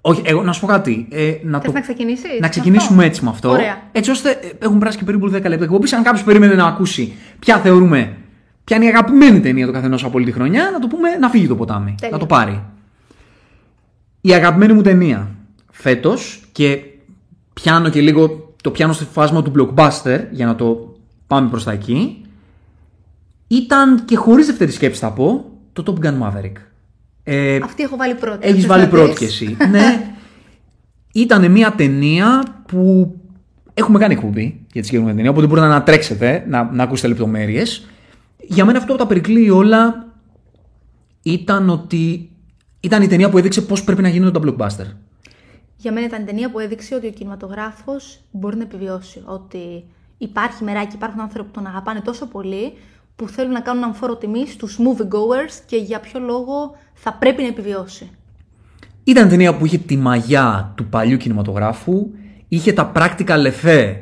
Όχι, 0.00 0.22
εγώ 0.24 0.42
να 0.42 0.52
σου 0.52 0.60
πω 0.60 0.66
κάτι. 0.66 1.08
Ε, 1.10 1.32
να, 1.42 1.60
Θες 1.60 1.72
να 1.72 1.80
ξεκινήσεις 1.80 2.24
να 2.24 2.38
με 2.40 2.48
ξεκινήσουμε 2.48 2.92
αυτό; 2.96 3.02
έτσι 3.02 3.24
με 3.24 3.30
αυτό. 3.30 3.50
Ωραία. 3.50 3.82
Έτσι 3.92 4.10
ώστε 4.10 4.30
ε, 4.30 4.36
έχουν 4.58 4.78
περάσει 4.78 4.98
και 4.98 5.04
περίπου 5.04 5.26
10 5.26 5.30
λεπτά 5.32 5.48
εκπομπής. 5.64 5.92
Αν 5.92 6.02
κάποιος 6.02 6.24
περίμενε 6.24 6.54
να 6.54 6.66
ακούσει 6.66 7.12
ποια 7.38 7.58
θεωρούμε, 7.58 8.16
ποια 8.64 8.76
είναι 8.76 8.84
η 8.84 8.88
αγαπημένη 8.88 9.40
ταινία 9.40 9.66
του 9.66 9.72
καθενός 9.72 10.04
από 10.04 10.16
όλη 10.16 10.24
τη 10.24 10.32
χρονιά, 10.32 10.70
να 10.72 10.78
το 10.78 10.86
πούμε 10.86 11.08
να 11.20 11.28
φύγει 11.28 11.46
το 11.46 11.56
ποτάμι. 11.56 11.94
Τέλεια. 12.00 12.16
Να 12.16 12.20
το 12.20 12.26
πάρει. 12.26 12.62
Η 14.20 14.32
αγαπημένη 14.32 14.72
μου 14.72 14.82
ταινία 14.82 15.28
φέτος 15.70 16.44
και 16.52 16.80
πιάνω 17.60 17.88
και 17.88 18.00
λίγο 18.00 18.54
το 18.62 18.70
πιάνω 18.70 18.92
στο 18.92 19.04
φάσμα 19.04 19.42
του 19.42 19.52
blockbuster 19.56 20.20
για 20.30 20.46
να 20.46 20.54
το 20.54 20.96
πάμε 21.26 21.48
προς 21.48 21.64
τα 21.64 21.72
εκεί 21.72 22.20
ήταν 23.48 24.04
και 24.04 24.16
χωρίς 24.16 24.46
δεύτερη 24.46 24.70
σκέψη 24.70 25.00
θα 25.00 25.12
πω 25.12 25.44
το 25.72 25.82
Top 25.86 26.06
Gun 26.06 26.12
Maverick. 26.22 26.52
Ε, 27.22 27.58
Αυτή 27.62 27.82
έχω 27.82 27.96
βάλει 27.96 28.14
πρώτη. 28.14 28.38
Έχεις 28.40 28.56
Θες 28.60 28.66
βάλει 28.66 28.82
να 28.82 28.88
πρώτη 28.88 29.08
πεις; 29.08 29.18
κι 29.18 29.24
εσύ. 29.24 29.56
ναι. 29.70 30.14
Ήταν 31.12 31.50
μια 31.50 31.72
ταινία 31.72 32.42
που 32.66 33.14
έχουμε 33.74 33.98
κάνει 33.98 34.14
εκπομπή 34.14 34.60
για 34.72 34.80
τη 34.80 34.86
συγκεκριμένη 34.86 35.16
ταινία, 35.16 35.30
οπότε 35.30 35.46
μπορείτε 35.46 35.66
να 35.66 35.72
ανατρέξετε, 35.74 36.44
να, 36.48 36.70
να 36.72 36.82
ακούσετε 36.82 37.08
λεπτομέρειες. 37.08 37.86
Για 38.46 38.64
μένα 38.64 38.78
αυτό 38.78 38.92
που 38.92 38.98
τα 38.98 39.06
περικλείει 39.06 39.48
όλα 39.52 40.06
ήταν 41.22 41.68
ότι 41.70 42.30
ήταν 42.80 43.02
η 43.02 43.06
ταινία 43.06 43.28
που 43.30 43.38
έδειξε 43.38 43.60
πώς 43.62 43.84
πρέπει 43.84 44.02
να 44.02 44.08
γίνονται 44.08 44.40
τα 44.40 44.46
blockbuster. 44.46 44.86
Για 45.76 45.92
μένα 45.92 46.06
ήταν 46.06 46.22
η 46.22 46.24
ταινία 46.24 46.50
που 46.50 46.58
έδειξε 46.58 46.94
ότι 46.94 47.06
ο 47.06 47.10
κινηματογράφος 47.10 48.20
μπορεί 48.30 48.56
να 48.56 48.62
επιβιώσει. 48.62 49.22
Ότι 49.24 49.84
υπάρχει 50.18 50.64
μεράκι, 50.64 50.94
υπάρχουν 50.94 51.20
άνθρωποι 51.20 51.48
που 51.48 51.54
τον 51.54 51.66
αγαπάνε 51.66 52.00
τόσο 52.00 52.26
πολύ 52.26 52.72
που 53.16 53.28
θέλουν 53.28 53.52
να 53.52 53.60
κάνουν 53.60 53.82
έναν 53.82 53.94
φόρο 53.94 54.16
τιμή 54.16 54.46
στους 54.46 54.78
movie 54.78 55.02
goers 55.02 55.62
και 55.66 55.76
για 55.76 56.00
ποιο 56.00 56.20
λόγο 56.20 56.76
θα 56.94 57.12
πρέπει 57.12 57.42
να 57.42 57.48
επιβιώσει. 57.48 58.10
Ήταν 59.04 59.28
ταινία 59.28 59.56
που 59.56 59.66
είχε 59.66 59.78
τη 59.78 59.96
μαγιά 59.96 60.72
του 60.76 60.86
παλιού 60.86 61.16
κινηματογράφου, 61.16 62.10
είχε 62.48 62.72
τα 62.72 62.92
practical 62.94 63.46
effect 63.46 63.96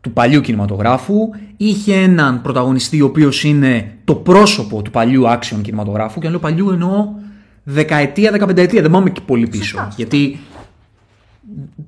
του 0.00 0.12
παλιού 0.12 0.40
κινηματογράφου, 0.40 1.30
είχε 1.56 1.94
έναν 1.94 2.42
πρωταγωνιστή 2.42 3.02
ο 3.02 3.06
οποίος 3.06 3.44
είναι 3.44 3.96
το 4.04 4.14
πρόσωπο 4.14 4.82
του 4.82 4.90
παλιού 4.90 5.22
action 5.26 5.58
κινηματογράφου 5.62 6.20
και 6.20 6.26
αν 6.26 6.32
λέω 6.32 6.40
παλιού 6.40 6.70
εννοώ 6.70 7.08
δεκαετία, 7.64 8.30
δεκαπενταετία, 8.30 8.82
δεν 8.82 8.90
πάμε 8.90 9.10
και 9.10 9.20
πολύ 9.20 9.48
πίσω. 9.48 9.64
Σωστά. 9.64 9.92
Γιατί 9.96 10.38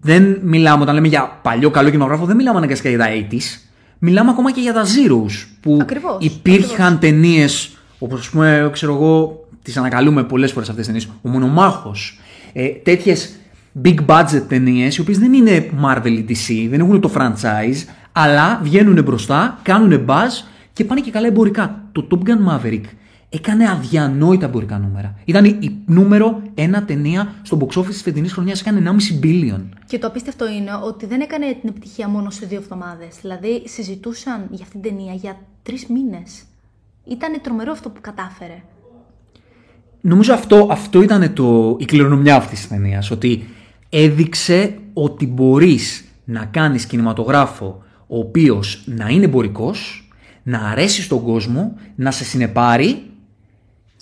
δεν 0.01 0.39
μιλάμε, 0.43 0.83
όταν 0.83 0.95
λέμε 0.95 1.09
για 1.09 1.39
παλιό 1.43 1.71
καλό 1.71 1.89
κινηματογράφο, 1.89 2.27
δεν 2.27 2.37
μιλάμε 2.37 2.57
αναγκαστικά 2.59 2.89
για 2.89 2.99
τα 2.99 3.07
80s. 3.31 3.69
Μιλάμε 3.99 4.31
ακόμα 4.31 4.53
και 4.53 4.61
για 4.61 4.73
τα 4.73 4.85
Zeros. 4.85 5.47
Που 5.61 5.79
Ακριβώς, 5.81 6.17
υπήρχαν 6.21 6.99
ταινίες, 6.99 7.77
όπως 7.99 8.21
ας 8.21 8.29
πούμε, 8.29 8.71
ξέρω 8.73 8.95
εγώ, 8.95 9.45
τις 9.63 9.77
ανακαλούμε 9.77 10.25
πολλές 10.25 10.53
φορές 10.53 10.69
αυτές 10.69 10.87
τις 10.87 10.95
ταινίες. 10.95 11.19
Ο 11.23 11.29
Μονομάχος. 11.29 12.19
Ε, 12.53 12.69
Τέτοιες 12.69 13.39
big 13.85 13.97
budget 14.07 14.43
ταινίες, 14.49 14.97
οι 14.97 15.01
οποίες 15.01 15.19
δεν 15.19 15.33
είναι 15.33 15.71
Marvel 15.85 16.11
ή 16.11 16.25
DC, 16.29 16.69
δεν 16.71 16.81
έχουν 16.81 17.01
το 17.01 17.11
franchise, 17.15 17.89
αλλά 18.13 18.61
βγαίνουν 18.63 19.03
μπροστά, 19.03 19.59
κάνουν 19.63 20.05
buzz 20.07 20.47
και 20.73 20.85
πάνε 20.85 21.01
και 21.01 21.11
καλά 21.11 21.27
εμπορικά. 21.27 21.83
Το 21.93 22.07
Top 22.11 22.29
Gun 22.29 22.53
Maverick 22.53 22.85
έκανε 23.29 23.71
αδιανόητα 23.71 24.47
εμπορικά 24.47 24.79
νούμερα. 24.79 25.15
Ήταν 25.25 25.45
η, 25.45 25.59
η 25.61 25.77
νούμερο 25.87 26.43
ένα 26.55 26.85
ταινία 26.85 27.35
στο 27.43 27.59
box 27.61 27.79
office 27.79 27.87
της 27.87 28.03
φετινής 28.03 28.33
χρονιάς, 28.33 28.61
έκανε 28.61 28.97
1,5 29.21 29.25
billion. 29.25 29.61
Και 29.87 29.99
το 29.99 30.07
απίστευτο 30.07 30.49
είναι 30.49 30.71
ότι 30.85 31.07
δεν 31.07 31.21
έκανε 31.21 31.57
την 31.61 31.69
επιτυχία 31.69 32.09
μόνο 32.09 32.31
σε 32.31 32.47
δύο 32.47 32.59
εβδομάδες. 32.59 33.17
Δηλαδή, 33.21 33.63
συζητούσαν 33.65 34.47
για 34.51 34.65
αυτήν 34.65 34.81
την 34.81 34.91
ταινία 34.91 35.13
για 35.13 35.37
τρεις 35.63 35.87
μήνες. 35.87 36.43
Ήταν 37.05 37.41
τρομερό 37.43 37.73
αυτό 37.73 37.91
που 37.91 38.01
κατάφερε. 38.01 38.63
Νομίζω 40.01 40.35
αυτό, 40.35 40.69
αυτό 40.71 41.03
ήταν 41.03 41.33
το, 41.35 41.77
η 41.81 41.85
κληρονομιά 41.85 42.37
αυτής 42.37 42.59
της 42.59 42.69
ταινίας. 42.69 43.11
Ότι 43.11 43.49
έδειξε 43.89 44.79
ότι 44.93 45.27
μπορείς 45.27 46.05
να 46.25 46.45
κάνεις 46.45 46.87
κινηματογράφο 46.87 47.83
ο 48.07 48.19
οποίος 48.19 48.83
να 48.87 49.09
είναι 49.09 49.25
εμπορικός, 49.25 50.09
να 50.43 50.59
αρέσει 50.59 51.03
στον 51.03 51.23
κόσμο, 51.23 51.77
να 51.95 52.11
σε 52.11 52.25
συνεπάρει 52.25 53.08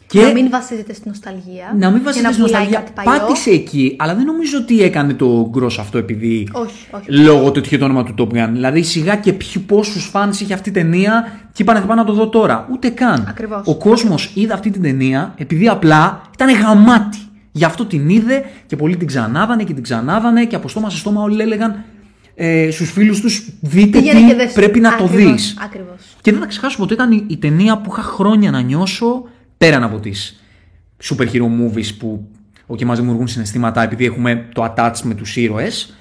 και 0.07 0.21
να 0.23 0.33
μην 0.33 0.51
βασίζεται 0.51 0.93
στην 0.93 1.11
νοσταλγία. 1.11 1.75
να 1.79 1.89
μην 1.91 1.99
και 1.99 2.05
βασίζεται 2.05 2.27
να 2.29 2.33
στην 2.33 2.45
πουλάει 2.45 2.63
νοσταλγία. 2.63 2.79
κάτι 2.79 2.93
παλιό. 3.05 3.27
Πάτησε 3.27 3.51
εκεί, 3.51 3.97
αλλά 3.99 4.15
δεν 4.15 4.25
νομίζω 4.25 4.59
ότι 4.59 4.83
έκανε 4.83 5.15
το 5.15 5.49
γκρος 5.51 5.79
αυτό 5.79 5.99
επειδή 5.99 6.49
Όχι, 6.53 6.87
όχι. 6.91 7.13
λόγω 7.13 7.41
του 7.41 7.53
ότι 7.57 7.61
είχε 7.67 7.79
το 7.79 7.85
όνομα 7.85 8.05
του 8.05 8.15
Top 8.19 8.37
Gun. 8.37 8.49
Δηλαδή 8.53 8.83
σιγά 8.83 9.17
και 9.17 9.33
ποιου 9.33 9.63
πόσους 9.67 10.05
φαν 10.05 10.31
είχε 10.31 10.55
αυτή 10.55 10.69
η 10.69 10.73
ταινία 10.73 11.41
και 11.53 11.63
είπανε 11.63 11.81
θα 11.81 11.87
πάω 11.87 11.97
να 11.97 12.05
το 12.05 12.13
δω 12.13 12.29
τώρα. 12.29 12.69
Ούτε 12.73 12.89
καν. 12.89 13.27
Ακριβώς. 13.29 13.63
Ο 13.67 13.75
κόσμος 13.77 14.31
είδε 14.35 14.53
αυτή 14.53 14.71
την 14.71 14.83
ταινία 14.83 15.35
επειδή 15.37 15.69
απλά 15.69 16.23
ήταν 16.35 16.55
γαμάτι. 16.55 17.19
Γι' 17.53 17.65
αυτό 17.65 17.85
την 17.85 18.09
είδε 18.09 18.45
και 18.67 18.77
πολλοί 18.77 18.97
την 18.97 19.07
ξανάδανε 19.07 19.65
και 19.65 19.73
την 19.75 19.83
ξανάδανε 19.83 20.45
και 20.45 20.57
από 20.57 20.69
στόμα 20.69 20.91
σε 20.91 20.97
στόμα 20.99 21.23
όλοι 21.23 21.43
έλεγαν 21.43 21.85
ε, 22.35 22.71
στους 22.71 22.91
φίλους 22.91 23.21
τους 23.21 23.49
δείτε 23.61 23.99
Πήγαινε 23.99 24.21
τι 24.21 24.27
και 24.27 24.35
δες 24.35 24.47
το. 24.53 24.61
πρέπει 24.61 24.81
να 24.81 24.97
το 24.97 25.05
Ακριβώς, 25.05 25.33
δεις. 25.33 25.57
ακριβώς. 25.65 25.97
Και 26.21 26.31
δεν 26.33 26.41
θα 26.41 26.47
ξεχάσω 26.47 26.77
ποτέ 26.79 26.95
ήταν 26.95 27.13
η, 27.13 27.25
η 27.27 27.37
ταινία 27.37 27.79
που 27.79 27.91
είχα 27.93 28.03
χρόνια 28.03 28.51
να 28.51 28.61
νιώσω 28.61 29.23
πέραν 29.59 29.83
από 29.83 29.99
τις 29.99 30.43
super 31.05 31.29
hero 31.33 31.45
movies 31.45 31.95
που 31.99 32.29
και 32.77 32.85
μας 32.85 32.99
δημιουργούν 32.99 33.29
συναισθήματα 33.29 33.83
επειδή 33.83 34.05
έχουμε 34.05 34.49
το 34.55 34.65
attach 34.77 34.99
με 35.03 35.15
τους 35.15 35.37
ήρωες 35.37 35.95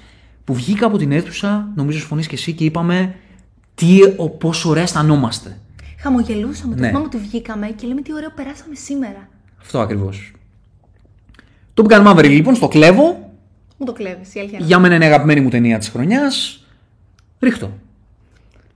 που 0.44 0.54
βγήκα 0.54 0.86
από 0.86 0.96
την 0.98 1.12
αίθουσα, 1.12 1.68
νομίζω 1.74 1.98
συμφωνείς 1.98 2.26
και 2.26 2.34
εσύ 2.34 2.52
και 2.52 2.64
είπαμε 2.64 3.14
τι, 3.74 3.98
ο, 4.16 4.28
πόσο 4.28 4.68
ωραία 4.68 4.82
αισθανόμαστε. 4.82 5.58
Χαμογελούσαμε. 5.98 6.74
Το 6.74 6.80
Ναι. 6.80 6.86
θυμάμαι 6.88 7.04
ότι 7.06 7.16
βγήκαμε 7.16 7.66
και 7.66 7.86
λέμε 7.86 8.00
τι 8.00 8.12
ωραίο 8.14 8.30
περάσαμε 8.34 8.74
σήμερα. 8.74 9.28
Αυτό 9.60 9.80
ακριβώς. 9.80 10.32
Το 11.74 11.82
που 11.82 11.88
κάνουμε 11.88 12.10
Maverick 12.14 12.28
λοιπόν 12.30 12.54
στο 12.54 12.68
κλέβω, 12.68 13.30
Μου 13.78 13.86
το 13.86 13.92
κλέβεις, 13.92 14.34
η 14.34 14.38
αλήθεια. 14.38 14.58
είναι. 14.58 14.66
για 14.66 14.78
μένα 14.78 14.94
είναι 14.94 15.04
η 15.04 15.08
αγαπημένη 15.08 15.40
μου 15.40 15.48
ταινία 15.48 15.78
της 15.78 15.88
χρονιάς. 15.88 16.64
Ρίχτω. 17.40 17.72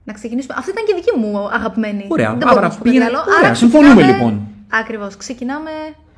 Να 0.03 0.13
ξεκινήσουμε. 0.13 0.53
Αυτή 0.57 0.71
ήταν 0.71 0.83
και 0.85 0.93
δική 0.95 1.17
μου 1.19 1.49
αγαπημένη. 1.49 2.05
Ωραία, 2.07 2.29
Δεν 2.33 2.43
άρα 2.43 2.53
μπορώ 2.53 2.65
να 2.65 2.71
σου 2.71 2.77
πω 2.77 2.83
πήγαινε- 2.83 3.03
κάτι 3.09 3.15
άλλο. 3.17 3.25
ωραία, 3.37 3.45
Άρα 3.47 3.53
συμφωνούμε, 3.55 3.93
ξεκινάμε- 4.01 4.17
λοιπόν. 4.31 4.47
Ακριβώς. 4.71 5.17
Ξεκινάμε. 5.17 5.69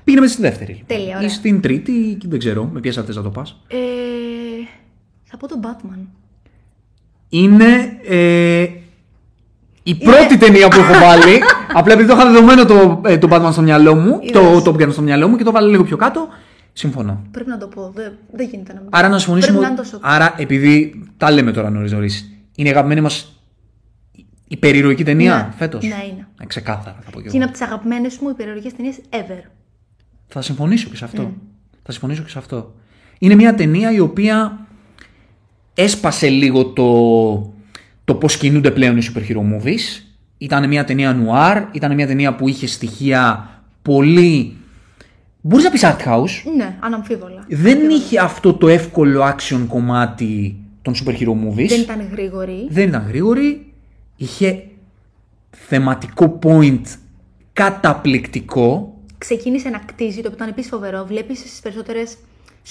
Πήγαμε 0.04 0.28
στη 0.28 0.42
δεύτερη. 0.42 0.72
λοιπόν. 0.72 0.98
Τέλεια, 0.98 1.16
ωραία. 1.16 1.28
Ή 1.28 1.30
στην 1.32 1.62
τρίτη, 1.62 2.18
δεν 2.26 2.40
ξέρω, 2.40 2.70
με 2.74 2.80
ποιες 2.80 2.98
αυτές 2.98 3.16
θα 3.16 3.22
το 3.22 3.30
πας. 3.30 3.62
Ε, 3.68 3.78
θα 5.24 5.38
πω 5.38 5.48
τον 5.48 5.60
Batman. 5.64 6.00
είναι 7.30 7.98
ε, 8.08 8.68
η 9.84 9.96
πρώτη 9.96 10.38
ταινία 10.38 10.68
που 10.68 10.80
έχω 10.80 10.94
βάλει. 10.94 11.42
Απλά 11.80 11.94
επειδή 11.94 12.08
το 12.08 12.16
είχα 12.16 12.26
δεδομένο 12.32 12.66
το, 12.66 13.02
ε, 13.06 13.18
το 13.18 13.28
Batman 13.32 13.50
στο 13.52 13.62
μυαλό 13.62 13.96
μου, 13.96 14.20
Είδες. 14.22 14.32
το 14.32 14.72
Top 14.72 14.82
Gun 14.84 14.92
στο 14.92 15.02
μυαλό 15.02 15.28
μου 15.28 15.36
και 15.36 15.44
το 15.44 15.52
βάλω 15.52 15.70
λίγο 15.70 15.84
πιο 15.84 15.98
κάτω. 15.98 16.28
Συμφωνώ. 16.74 17.22
Πρέπει 17.32 17.50
να 17.50 17.58
το 17.58 17.68
πω. 17.68 17.92
Δεν, 17.96 18.14
δεν 18.32 18.48
γίνεται 18.52 18.74
να 18.74 18.80
μην. 18.80 18.90
Άρα 18.92 19.10
να 19.10 19.20
συμφωνήσουμε. 19.20 19.58
Πρέπει 19.58 19.74
να 19.76 19.82
είναι 19.82 19.90
τόσο. 19.90 20.00
Άρα, 20.02 20.34
επειδή 20.38 21.04
τα 21.18 21.32
λέμε 21.32 21.52
τώρα 21.52 21.70
νωρί 21.70 21.90
νωρί, 21.92 22.10
είναι 22.56 22.68
η 22.68 22.72
αγαπημένη 22.72 23.02
μας 23.02 23.43
υπερηρωική 24.54 25.04
ταινία 25.04 25.36
Ναι, 25.36 25.58
φέτος. 25.58 25.84
ναι, 25.84 25.96
είναι. 26.12 26.28
ξεκάθαρα 26.48 26.98
θα 27.02 27.10
πω 27.12 27.22
και 27.22 27.30
Και 27.30 27.36
είναι 27.36 27.44
εγώ. 27.44 27.44
από 27.44 27.52
τις 27.52 27.62
αγαπημένες 27.62 28.18
μου 28.22 28.30
υπερορικέ 28.30 28.72
ταινίες 28.72 28.96
ever. 29.10 29.42
Θα 30.28 30.42
συμφωνήσω 30.42 30.90
και 30.90 30.96
σε 30.96 31.06
αυτό. 31.06 31.32
Θα 31.84 31.92
συμφωνήσω 31.92 32.24
και 32.24 32.30
σε 32.30 32.38
αυτό. 32.38 32.74
Είναι 33.20 33.36
μια 33.36 33.56
ταινία 33.56 33.92
η 33.92 34.00
οποία 34.00 34.66
έσπασε 35.74 36.30
λίγο 36.30 36.66
το, 36.66 37.54
το 38.06 38.16
πώς 38.16 38.38
κινούνται 38.38 38.72
πλέον 38.72 38.98
οι 38.98 39.02
super 39.14 39.20
hero 39.32 39.40
movies. 39.40 40.04
Ήταν 40.38 40.68
μια 40.68 40.84
ταινία 40.84 41.14
νουάρ, 41.14 41.64
ήταν 41.72 41.94
μια 41.94 42.08
ταινία 42.08 42.36
που 42.36 42.48
είχε 42.48 42.68
στοιχεία 42.68 43.50
πολύ... 43.82 44.56
Μπορείς 45.42 45.64
να 45.66 45.72
πεις 45.72 45.82
art 45.86 46.08
house. 46.08 46.54
Ναι, 46.58 46.76
αναμφίβολα. 46.80 47.46
Δεν 47.50 47.90
είχε 47.90 48.20
αυτό 48.20 48.54
το 48.54 48.68
εύκολο 48.68 49.24
action 49.24 49.66
κομμάτι 49.68 50.56
των 50.82 50.94
super 50.94 51.12
hero 51.12 51.30
movies. 51.32 51.68
Δεν 51.68 51.82
ήταν 51.82 52.08
γρήγορη. 52.12 52.68
Δεν 52.70 52.88
ήταν 52.88 53.06
γρήγορη. 53.08 53.73
Είχε 54.16 54.68
θεματικό 55.52 56.40
point 56.44 56.82
καταπληκτικό. 57.54 58.98
Ξεκίνησε 59.18 59.70
να 59.70 59.78
κτίζει, 59.78 60.16
το 60.22 60.28
οποίο 60.28 60.36
ήταν 60.36 60.48
επίσης 60.50 60.70
φοβερό. 60.72 61.06
Βλέπεις 61.06 61.40
στις 61.40 61.60
περισσότερες 61.60 62.18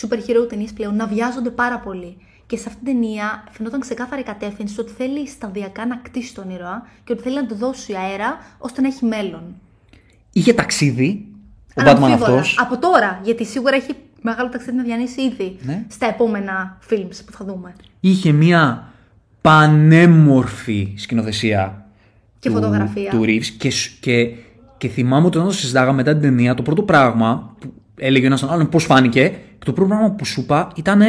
super 0.01 0.15
hero 0.17 0.49
ταινίες 0.49 0.73
πλέον 0.73 0.97
να 0.97 1.07
βιάζονται 1.07 1.51
πάρα 1.51 1.79
πολύ. 1.79 2.17
Και 2.47 2.57
σε 2.57 2.65
αυτήν 2.69 2.85
την 2.85 2.93
ταινία 3.01 3.45
φαινόταν 3.51 3.81
ξεκάθαρη 3.81 4.21
η 4.21 4.25
κατεύθυνση 4.25 4.81
ότι 4.81 4.93
θέλει 4.93 5.29
σταδιακά 5.29 5.87
να 5.87 5.97
κτίσει 5.97 6.35
τον 6.35 6.51
ήρωα 6.51 6.87
και 7.05 7.13
ότι 7.13 7.23
θέλει 7.23 7.35
να 7.35 7.47
του 7.47 7.55
δώσει 7.55 7.95
αέρα 7.95 8.39
ώστε 8.59 8.81
να 8.81 8.87
έχει 8.87 9.05
μέλλον. 9.05 9.43
Είχε 10.33 10.53
ταξίδι. 10.55 11.27
Ο 11.69 11.83
Batman 11.83 11.87
Αναμφίβολα. 11.87 12.15
αυτός. 12.39 12.57
Από 12.61 12.79
τώρα, 12.79 13.21
γιατί 13.25 13.45
σίγουρα 13.47 13.75
έχει 13.77 13.95
μεγάλο 14.21 14.49
ταξίδι 14.49 14.77
να 14.77 14.83
διανύσει 14.83 15.21
ήδη 15.23 15.57
Ναι. 15.63 15.85
στα 15.89 16.07
επόμενα 16.07 16.79
films 16.91 17.21
που 17.27 17.33
θα 17.33 17.45
δούμε. 17.45 17.75
είχε 18.01 18.33
μια 18.33 18.92
πανέμορφη 19.43 20.93
σκηνοθεσία 20.97 21.85
Και 22.39 22.49
του, 22.49 22.55
φωτογραφία. 22.55 23.11
του 23.11 23.23
Reeves 23.25 23.45
και, 23.59 23.71
σ- 23.71 24.01
και, 24.01 24.29
και 24.79 24.89
θυμάμαι 24.89 25.27
ότι 25.27 25.37
όταν 25.37 25.49
το 25.49 25.55
συζητάγαμε 25.55 25.97
μετά 25.97 26.13
την 26.13 26.21
ταινία 26.21 26.55
το 26.55 26.63
πρώτο 26.63 26.83
πράγμα 26.83 27.57
που 27.59 27.73
έλεγε 27.97 28.27
ένας 28.27 28.39
στον 28.39 28.51
άλλον 28.51 28.69
πώς 28.69 28.85
φάνηκε 28.85 29.29
και 29.59 29.65
το 29.65 29.73
πρώτο 29.73 29.89
πράγμα 29.89 30.11
που 30.11 30.25
σου 30.25 30.41
είπα 30.41 30.71
ήταν 30.77 31.03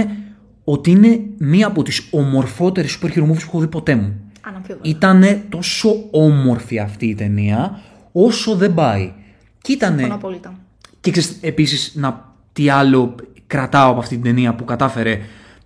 ότι 0.63 0.91
είναι 0.91 1.19
μία 1.37 1.67
από 1.67 1.83
τις 1.83 2.07
ομορφότερες 2.11 2.99
super 3.01 3.07
hero 3.07 3.21
movies 3.23 3.35
που 3.39 3.47
έχω 3.47 3.59
δει 3.59 3.67
ποτέ 3.67 3.95
μου. 3.95 4.13
Αναμφίβολα. 4.41 4.81
Ήταν 4.83 5.23
τόσο 5.49 5.95
όμορφη 6.11 6.79
αυτή 6.79 7.05
η 7.05 7.15
ταινία 7.15 7.79
όσο 8.11 8.55
δεν 8.55 8.73
πάει. 8.73 9.13
Και 9.61 9.71
ήταν. 9.71 9.91
Συμφωνώ 9.93 10.15
απόλυτα. 10.15 10.53
Και 11.01 11.11
ξέρεις, 11.11 11.37
επίσης, 11.41 11.91
να, 11.95 12.33
τι 12.53 12.69
άλλο 12.69 13.15
κρατάω 13.47 13.89
από 13.91 13.99
αυτή 13.99 14.13
την 14.15 14.23
ταινία 14.23 14.55
που 14.55 14.65
κατάφερε 14.65 15.19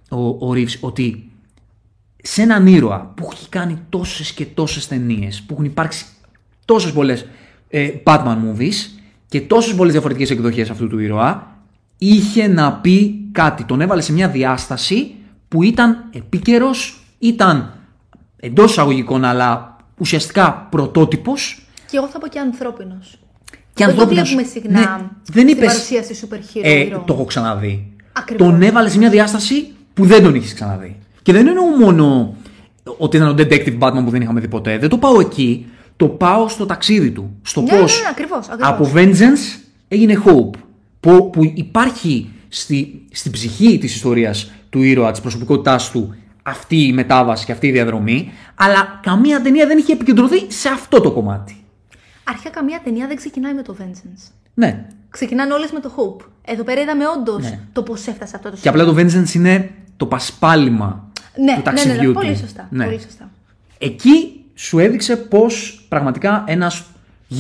ο, 0.10 0.20
ο 0.28 0.52
Reeves, 0.54 0.78
ότι 0.80 1.30
σε 2.28 2.42
έναν 2.42 2.68
ήρωα 2.68 3.12
που 3.16 3.30
έχει 3.34 3.50
κάνει 3.50 3.82
τόσες 3.90 4.32
και 4.32 4.46
τόσες 4.46 4.88
ταινίες, 4.88 5.42
που 5.42 5.54
έχουν 5.54 5.66
υπάρξει 5.66 6.06
τόσες 6.66 6.92
πολλές 6.92 7.26
ε, 7.70 7.90
Batman 8.04 8.36
movies 8.36 8.74
και 9.28 9.42
τόσες 9.42 9.76
πολλές 9.76 9.92
διαφορετικές 9.92 10.30
εκδοχές 10.30 10.70
αυτού 10.70 10.88
του 10.88 11.00
ήρωα, 11.00 11.58
είχε 11.98 12.48
να 12.48 12.74
πει 12.74 13.26
κάτι. 13.32 13.64
Τον 13.64 13.82
έβαλε 13.82 14.02
σε 14.02 14.14
μια 14.14 14.30
διάσταση 14.30 15.16
που 15.48 15.64
ήταν 15.64 16.10
επίκαιρος, 16.14 17.02
ήταν 17.20 17.74
εντός 18.40 18.72
εισαγωγικών 18.72 19.24
αλλά 19.26 19.76
ουσιαστικά 19.98 20.68
πρωτότυπος 20.72 21.66
Και 21.90 21.98
εγώ 21.98 22.08
θα 22.08 22.20
πω 22.20 22.28
και 22.28 22.40
ανθρώπινος. 22.40 23.20
και 23.74 23.86
δεν 23.86 23.96
το 23.96 24.02
ανθρώπινος. 24.02 24.30
βλέπουμε 24.34 24.48
συχνά 24.48 24.80
Ναι, 24.80 24.86
δεν 25.24 25.44
στην 25.44 25.48
είπες, 25.48 25.66
παρουσίαση 25.68 26.28
super 26.30 26.36
hero 26.58 26.62
ε, 26.64 26.80
ήρωων. 26.80 27.06
το 27.06 27.14
έχω 27.14 27.26
ξαναδεί. 27.26 27.94
Ακριβώς. 28.14 28.48
Τον 28.48 28.62
έβαλε 28.62 28.90
σε 28.90 28.98
μια 28.98 29.10
διάσταση 29.10 29.72
που 29.94 30.06
δεν 30.06 30.24
τον 30.24 30.36
είχες 30.36 30.54
ξαναδεί. 30.54 30.96
Και 31.28 31.34
δεν 31.34 31.48
εννοώ 31.48 31.66
μόνο 31.66 32.36
ότι 32.98 33.18
ήταν 33.18 33.30
ο 33.30 33.36
Detective 33.38 33.78
Batman 33.80 34.02
που 34.04 34.10
δεν 34.10 34.22
είχαμε 34.22 34.40
δει 34.40 34.48
ποτέ. 34.48 34.78
Δεν 34.78 34.90
το 34.90 34.98
πάω 34.98 35.20
εκεί. 35.20 35.68
Το 35.96 36.08
πάω 36.08 36.48
στο 36.48 36.66
ταξίδι 36.66 37.12
του. 37.12 37.36
Στο 37.42 37.62
Ναι, 37.62 37.70
πώς 37.70 37.96
ναι, 37.96 38.02
ναι, 38.02 38.08
ακριβώς, 38.10 38.48
ακριβώς. 38.50 38.68
από 38.70 38.92
Vengeance 38.96 39.60
έγινε 39.88 40.22
Hope. 40.26 40.60
Που, 41.00 41.30
που 41.30 41.52
υπάρχει 41.56 42.30
στη, 42.48 43.06
στην 43.12 43.32
ψυχή 43.32 43.78
της 43.78 43.96
ιστορίας 43.96 44.52
του 44.70 44.82
ήρωα, 44.82 45.12
της 45.12 45.22
προσωπικότητάς 45.22 45.92
του, 45.92 46.16
αυτή 46.44 46.88
η 46.88 46.94
μετάβαση 46.94 47.46
και 47.46 47.52
αυτή 47.52 47.68
η 47.68 47.72
διαδρομή, 47.72 48.32
αλλά 48.56 49.00
καμία 49.04 49.42
ταινία 49.42 49.68
δεν 49.68 49.78
είχε 49.78 49.94
επικεντρωθεί 49.94 50.46
σε 50.52 50.70
αυτό 50.70 51.02
το 51.02 51.12
κομμάτι. 51.12 51.64
Αρχικά 52.24 52.50
καμία 52.50 52.82
ταινία 52.84 53.08
δεν 53.08 53.16
ξεκινάει 53.16 53.54
με 53.54 53.62
το 53.62 53.76
Vengeance. 53.80 54.32
Ναι. 54.54 54.86
Ξεκινάνε 55.10 55.54
όλες 55.54 55.72
με 55.72 55.80
το 55.80 55.92
Hope. 55.98 56.26
Εδώ 56.46 56.64
πέρα 56.64 56.82
είδαμε 56.82 57.04
όντως 57.18 57.44
Ναι. 57.44 57.60
το 57.74 57.84
πώς 57.84 58.08
έφτασε 58.08 58.36
αυτό 58.36 58.50
το 58.50 58.58
Και 58.62 58.70
απλά 58.70 58.86
το 58.86 58.96
Vengeance 58.98 59.34
είναι 59.34 59.70
το 59.98 60.06
πασπάλιμα 60.06 61.07
ναι, 61.40 61.52
του 61.52 61.58
ναι, 61.58 61.62
ταξιδιού 61.64 61.94
ναι, 61.96 62.02
ναι, 62.02 62.08
του. 62.08 62.14
πολύ 62.14 62.36
σωστά. 62.36 62.68
Ναι. 62.72 62.86
Πολύ 62.86 63.00
σωστά. 63.00 63.30
Εκεί 63.78 64.44
σου 64.56 64.80
έδειξε 64.80 65.16
πως 65.16 65.86
πραγματικά 65.90 66.44
ένας 66.48 66.84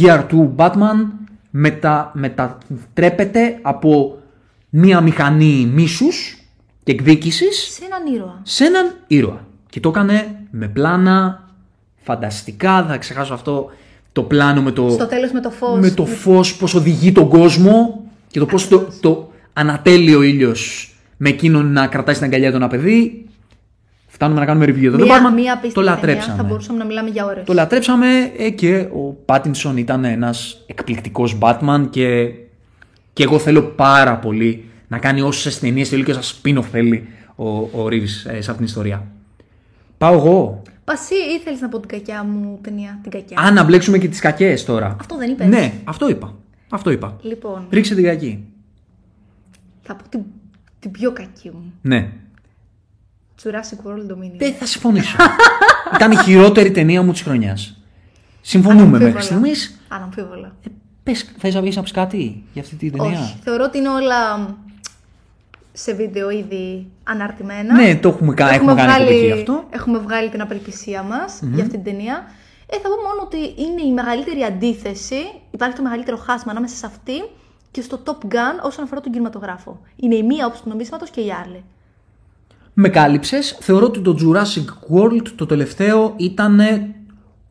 year 0.01 0.25
2 0.31 0.49
Batman 0.55 1.05
μετα, 1.51 2.11
μετατρέπεται 2.13 3.59
από 3.61 4.17
μία 4.69 5.01
μηχανή 5.01 5.69
μίσους 5.73 6.37
και 6.83 6.91
εκδίκησης 6.91 7.73
Σε 7.73 7.81
έναν 7.85 8.13
ήρωα. 8.15 8.39
σε 8.43 8.65
έναν 8.65 8.95
ήρωα. 9.07 9.45
Και 9.69 9.79
το 9.79 9.89
έκανε 9.89 10.35
με 10.51 10.67
πλάνα 10.67 11.47
φανταστικά, 12.03 12.85
θα 12.85 12.97
ξεχάσω 12.97 13.33
αυτό 13.33 13.71
το 14.11 14.23
πλάνο 14.23 14.61
με 14.61 14.71
το, 14.71 14.89
Στο 14.89 15.07
τέλος 15.07 15.31
με 15.31 15.39
το 15.41 15.49
φως. 15.49 15.79
με 15.79 15.89
το 15.89 16.05
φως, 16.05 16.55
πώς 16.55 16.73
οδηγεί 16.73 17.11
τον 17.11 17.27
κόσμο 17.29 18.03
και 18.27 18.39
το 18.39 18.45
πώς 18.45 18.67
το, 18.67 18.87
το 19.01 19.31
ανατέλει 19.53 20.15
ο 20.15 20.21
ήλιος 20.21 20.91
με 21.17 21.29
εκείνον 21.29 21.71
να 21.71 21.87
κρατάει 21.87 22.15
στην 22.15 22.27
αγκαλιά 22.27 22.49
του 22.49 22.55
ένα 22.55 22.67
παιδί. 22.67 23.26
Φτάνουμε 24.17 24.39
να 24.39 24.45
κάνουμε 24.45 24.65
review 24.65 24.83
εδώ. 24.83 24.97
Μία, 24.97 25.05
το 25.05 25.13
Batman 25.13 25.33
μία 25.33 25.51
το 25.53 25.57
απίστευτη 25.57 25.73
ταινία. 25.73 25.91
λατρέψαμε. 25.91 26.37
Θα 26.37 26.43
μπορούσαμε 26.43 26.77
να 26.77 26.85
μιλάμε 26.85 27.09
για 27.09 27.25
ώρες. 27.25 27.45
Το 27.45 27.53
λατρέψαμε 27.53 28.07
ε, 28.37 28.49
και 28.49 28.77
ο 28.77 29.13
Πάτινσον 29.25 29.77
ήταν 29.77 30.03
ένας 30.05 30.63
εκπληκτικός 30.65 31.37
Batman 31.41 31.87
και, 31.89 32.29
και 33.13 33.23
εγώ 33.23 33.39
θέλω 33.39 33.61
πάρα 33.61 34.17
πολύ 34.17 34.65
να 34.87 34.97
κάνει 34.97 35.21
όσες 35.21 35.59
ταινίες 35.59 35.89
θέλει 35.89 36.03
και 36.03 36.11
όσα 36.11 36.35
spin-off 36.41 36.63
θέλει 36.71 37.07
ο, 37.35 37.47
ο 37.49 37.85
Reeves 37.85 38.01
ε, 38.01 38.31
σε 38.31 38.37
αυτήν 38.37 38.55
την 38.55 38.65
ιστορία. 38.65 39.07
Πάω 39.97 40.13
εγώ. 40.13 40.61
Πασί, 40.83 41.15
ήθελες 41.39 41.61
να 41.61 41.69
πω 41.69 41.79
την 41.79 41.89
κακιά 41.89 42.23
μου 42.23 42.59
ταινία. 42.61 42.99
Την 43.01 43.11
κακιά. 43.11 43.37
Αν 43.39 43.53
να 43.53 43.63
μπλέξουμε 43.63 43.97
και 43.97 44.07
τις 44.07 44.19
κακές 44.19 44.65
τώρα. 44.65 44.95
Αυτό 44.99 45.17
δεν 45.17 45.31
είπες. 45.31 45.47
Ναι, 45.47 45.73
αυτό 45.83 46.09
είπα. 46.09 46.33
Αυτό 46.69 46.91
είπα. 46.91 47.17
Λοιπόν, 47.21 47.67
Ρίξε 47.69 47.95
την 47.95 48.03
κακή. 48.03 48.43
θα 49.81 49.95
πω 49.95 50.09
την, 50.09 50.21
την 50.79 50.91
πιο 50.91 51.11
κακή 51.11 51.49
μου. 51.49 51.73
Ναι. 51.81 52.09
Jurassic 53.43 53.87
World 53.87 54.11
Dominion. 54.11 54.37
Δεν 54.37 54.53
θα 54.53 54.65
συμφωνήσω. 54.65 55.15
Ήταν 55.95 56.11
η 56.11 56.15
χειρότερη 56.15 56.71
ταινία 56.71 57.01
μου 57.01 57.11
της 57.11 57.21
χρονιάς. 57.21 57.77
Συμφωνούμε 58.41 58.99
μέχρι 58.99 59.21
στιγμής. 59.21 59.79
Αναμφίβολα. 59.87 60.55
Ε, 60.65 60.69
πες, 61.03 61.33
θες 61.37 61.53
να 61.53 61.61
βγεις 61.61 61.75
να 61.75 61.81
πεις 61.81 61.91
κάτι 61.91 62.43
για 62.53 62.61
αυτή 62.61 62.75
την 62.75 62.91
ταινία; 62.97 63.19
Όχι. 63.19 63.39
Θεωρώ 63.43 63.63
ότι 63.63 63.77
είναι 63.77 63.89
όλα 63.89 64.47
σε 65.73 65.93
βίντεο 65.93 66.29
ήδη 66.29 66.87
αναρτημένα. 67.03 67.73
Ναι, 67.73 67.95
το 67.95 68.09
έχουμε, 68.09 68.33
κα- 68.33 68.49
έχουμε 68.49 68.73
κάνει 68.73 68.91
εκπομπή 68.91 69.03
βγάλει, 69.05 69.25
γι' 69.25 69.31
αυτό. 69.31 69.63
Έχουμε 69.69 69.97
βγάλει 69.99 70.29
την 70.29 70.41
απελπισία 70.41 71.01
μας 71.01 71.39
για 71.53 71.63
αυτή 71.63 71.75
την 71.75 71.83
ταινία. 71.83 72.23
Ε, 72.69 72.75
θα 72.75 72.87
πω 72.89 72.95
μόνο 73.07 73.21
ότι 73.23 73.37
είναι 73.37 73.81
η 73.81 73.93
μεγαλύτερη 73.93 74.43
αντίθεση, 74.43 75.15
υπάρχει 75.51 75.75
το 75.75 75.81
μεγαλύτερο 75.81 76.17
χάσμα 76.17 76.51
ανάμεσα 76.51 76.75
σε 76.75 76.85
αυτή 76.85 77.23
και 77.71 77.81
στο 77.81 77.99
Top 78.05 78.25
Gun 78.33 78.55
όσον 78.61 78.83
αφορά 78.83 79.01
τον 79.01 79.11
κινηματογράφο. 79.11 79.81
Είναι 79.95 80.15
η 80.15 80.23
μία 80.23 80.45
όψη 80.45 80.61
του 80.63 80.69
νομίσματος 80.69 81.09
και 81.09 81.21
η 81.21 81.31
άλλη. 81.45 81.63
Με 82.79 82.89
κάλυψες. 82.89 83.57
Θεωρώ 83.59 83.85
ότι 83.85 83.99
το 83.99 84.17
Jurassic 84.21 84.95
World 84.95 85.27
το 85.35 85.45
τελευταίο 85.45 86.13
ήταν 86.17 86.59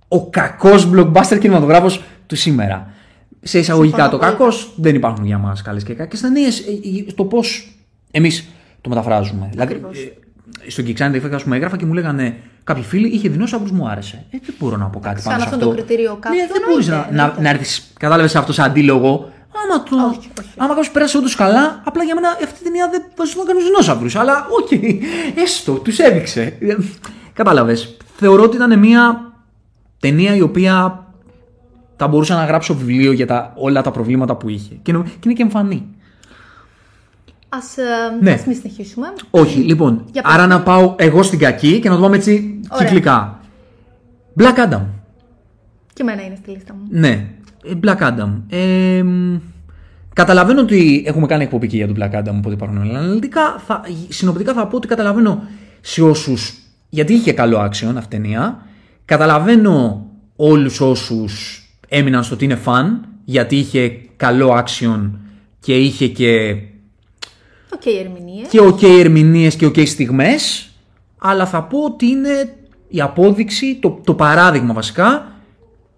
ο 0.09 0.31
κακός 0.31 0.89
blockbuster 0.95 1.39
κινηματογράφος 1.41 2.03
του 2.27 2.37
σήμερα. 2.37 2.91
Σε 3.43 3.59
εισαγωγικά 3.59 3.97
Συμφωνώ 3.97 4.11
το 4.19 4.19
πολύ. 4.19 4.31
κακός 4.31 4.73
δεν 4.77 4.95
υπάρχουν 4.95 5.25
για 5.25 5.39
μας 5.39 5.63
καλές 5.63 5.83
και 5.85 5.95
κακές 5.95 6.21
ταινίες. 6.21 6.63
Το 7.15 7.25
πώς 7.25 7.77
εμείς 8.11 8.47
το 8.81 8.89
μεταφράζουμε. 8.89 9.49
Δηλαδή, 9.51 9.73
Ακριβώς. 9.75 9.99
ε, 9.99 10.71
στον 10.71 10.85
Kickstarter 10.87 11.31
ας 11.35 11.43
πούμε, 11.43 11.57
έγραφα 11.57 11.77
και 11.77 11.87
μου 11.87 11.93
λέγανε 11.93 12.37
κάποιοι 12.65 12.83
φίλοι 12.83 13.09
είχε 13.09 13.29
δεινόσαυρους 13.29 13.71
μου 13.71 13.89
άρεσε. 13.89 14.25
Ε, 14.31 14.39
δεν 14.47 14.55
μπορώ 14.59 14.77
να 14.77 14.87
πω 14.87 14.99
κάτι 15.01 15.21
Σαν 15.21 15.33
πάνω 15.33 15.43
σε 15.45 15.49
αυτό 15.49 15.57
αυτό. 15.57 15.69
το 15.69 15.75
κριτήριο 15.77 16.13
Ναι, 16.13 16.19
κάποιου, 16.21 16.39
δεν 16.53 16.63
μπορείς 16.69 16.87
να, 16.87 16.95
εννοείται, 16.95 17.15
να, 17.17 17.23
εννοείται. 17.23 17.43
να 17.43 17.49
έρθεις. 17.51 17.93
Κατάλαβες 17.99 18.37
αυτός 18.37 18.55
σαν 18.55 18.65
αντίλογο. 18.65 19.31
Άμα, 19.65 19.83
το, 19.83 19.97
Όχι, 19.97 20.31
όχι. 20.41 20.51
άμα 20.57 20.69
κάποιος 20.69 20.91
πέρασε 20.91 21.17
όντως 21.19 21.35
καλά, 21.35 21.81
απλά 21.85 22.03
για 22.05 22.15
μένα 22.15 22.29
αυτή 22.29 22.61
η 22.61 22.65
ταινία 22.65 22.89
δεν 22.91 23.03
βάζουν 23.17 23.39
να 23.39 23.45
κάνουν 23.45 23.63
δεινόσαυρου. 23.63 24.19
Αλλά 24.21 24.47
οκ, 24.61 24.71
έστω, 25.43 25.73
τους 25.73 25.99
έδειξε. 25.99 26.59
Κατάλαβες. 27.33 27.97
Θεωρώ 28.17 28.43
ότι 28.43 28.57
ήταν 28.57 28.79
μια 28.79 29.33
ταινία 30.01 30.35
η 30.37 30.41
οποία 30.41 31.05
θα 31.97 32.09
μπορούσα 32.09 32.35
να 32.35 32.45
γράψω 32.45 32.75
βιβλίο 32.75 33.13
για 33.13 33.27
τα, 33.27 33.53
όλα 33.57 33.83
τα 33.83 33.91
προβλήματα 33.91 34.37
που 34.37 34.49
είχε. 34.49 34.75
Και, 34.83 34.93
νο- 34.93 35.03
και 35.03 35.11
είναι 35.25 35.33
και 35.35 35.43
εμφανή. 35.43 35.87
Ας, 37.49 37.77
ε, 37.79 37.83
Ναι. 38.21 38.31
ας 38.33 38.45
μην 38.45 38.57
συνεχίσουμε. 38.57 39.13
Όχι, 39.31 39.59
λοιπόν. 39.59 40.05
Για 40.13 40.23
πες. 40.23 40.33
άρα 40.35 40.47
να 40.47 40.61
πάω 40.63 40.95
εγώ 40.99 41.23
στην 41.23 41.39
κακή 41.39 41.81
και 41.81 41.89
να 41.89 41.95
το 41.95 42.01
πάμε 42.03 42.17
έτσι 42.17 42.61
Ωραία. 42.69 42.87
κυκλικά. 42.87 43.41
Black 44.41 44.71
Adam. 44.71 44.83
Και 45.93 46.03
εμένα 46.03 46.23
είναι 46.25 46.37
στη 46.43 46.51
λίστα 46.51 46.75
μου. 46.75 46.87
Ναι, 46.91 47.09
ε, 47.09 47.27
Black 47.85 47.99
Adam. 47.99 48.41
Ε, 48.49 49.03
μ, 49.03 49.37
καταλαβαίνω 50.13 50.61
ότι 50.61 51.05
έχουμε 51.07 51.27
κάνει 51.27 51.43
εκπομπή 51.43 51.67
και 51.67 51.77
για 51.77 51.87
τον 51.87 51.97
Black 51.99 52.15
Adam, 52.15 52.35
οπότε 52.37 52.55
υπάρχουν 52.55 52.79
αναλυτικά. 52.79 53.63
Θα, 53.67 53.81
συνοπτικά 54.09 54.53
θα 54.53 54.67
πω 54.67 54.77
ότι 54.77 54.87
καταλαβαίνω 54.89 55.43
σε 55.81 56.03
όσους, 56.03 56.55
γιατί 56.89 57.13
είχε 57.13 57.33
καλό 57.33 57.59
action 57.59 57.93
αυτή 57.97 58.17
η 58.17 58.21
ταινία. 58.21 58.67
Καταλαβαίνω 59.05 60.07
όλους 60.37 60.81
όσους 60.81 61.63
έμειναν 61.89 62.25
στο 62.25 62.35
ότι 62.35 62.45
είναι 62.45 62.57
fun, 62.57 63.07
γιατί 63.25 63.57
είχε 63.57 64.01
καλό 64.17 64.65
action 64.65 65.11
και 65.61 65.77
είχε 65.77 66.07
και, 66.07 66.57
Οκ, 67.75 67.87
ερμηνείες. 68.01 68.49
και 68.49 68.61
ok 68.61 68.83
ερμηνείες 68.99 69.57
και 69.57 69.67
ok 69.67 69.87
στιγμές. 69.87 70.71
Αλλά 71.19 71.47
θα 71.47 71.63
πω 71.63 71.79
ότι 71.85 72.07
είναι 72.07 72.57
η 72.89 73.01
απόδειξη, 73.01 73.79
το, 73.81 74.01
το 74.05 74.15
παράδειγμα 74.15 74.75
βασικά, 74.75 75.33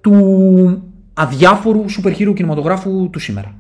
του 0.01 0.83
αδιάφορου 1.19 1.89
super 1.89 2.13
hero 2.13 2.33
κινηματογράφου 2.35 3.11
του 3.11 3.19
σήμερα. 3.19 3.55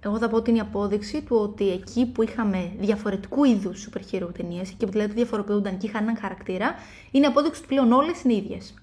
Εγώ 0.00 0.18
θα 0.18 0.28
πω 0.28 0.36
ότι 0.36 0.50
είναι 0.50 0.58
η 0.58 0.62
απόδειξη 0.62 1.22
του 1.22 1.36
ότι 1.42 1.70
εκεί 1.70 2.06
που 2.06 2.22
είχαμε 2.22 2.70
διαφορετικού 2.80 3.44
είδους 3.44 3.88
super 3.90 4.14
hero 4.14 4.28
ταινίες, 4.36 4.70
εκεί 4.70 4.84
που 4.84 4.90
δηλαδή 4.90 5.12
διαφοροποιούνταν 5.12 5.78
και 5.78 5.86
είχαν 5.86 6.02
έναν 6.02 6.16
χαρακτήρα, 6.20 6.74
είναι 7.10 7.24
η 7.24 7.28
απόδειξη 7.28 7.60
του 7.60 7.66
πλέον 7.68 7.92
όλες 7.92 8.22
είναι 8.22 8.34
ίδιες. 8.34 8.74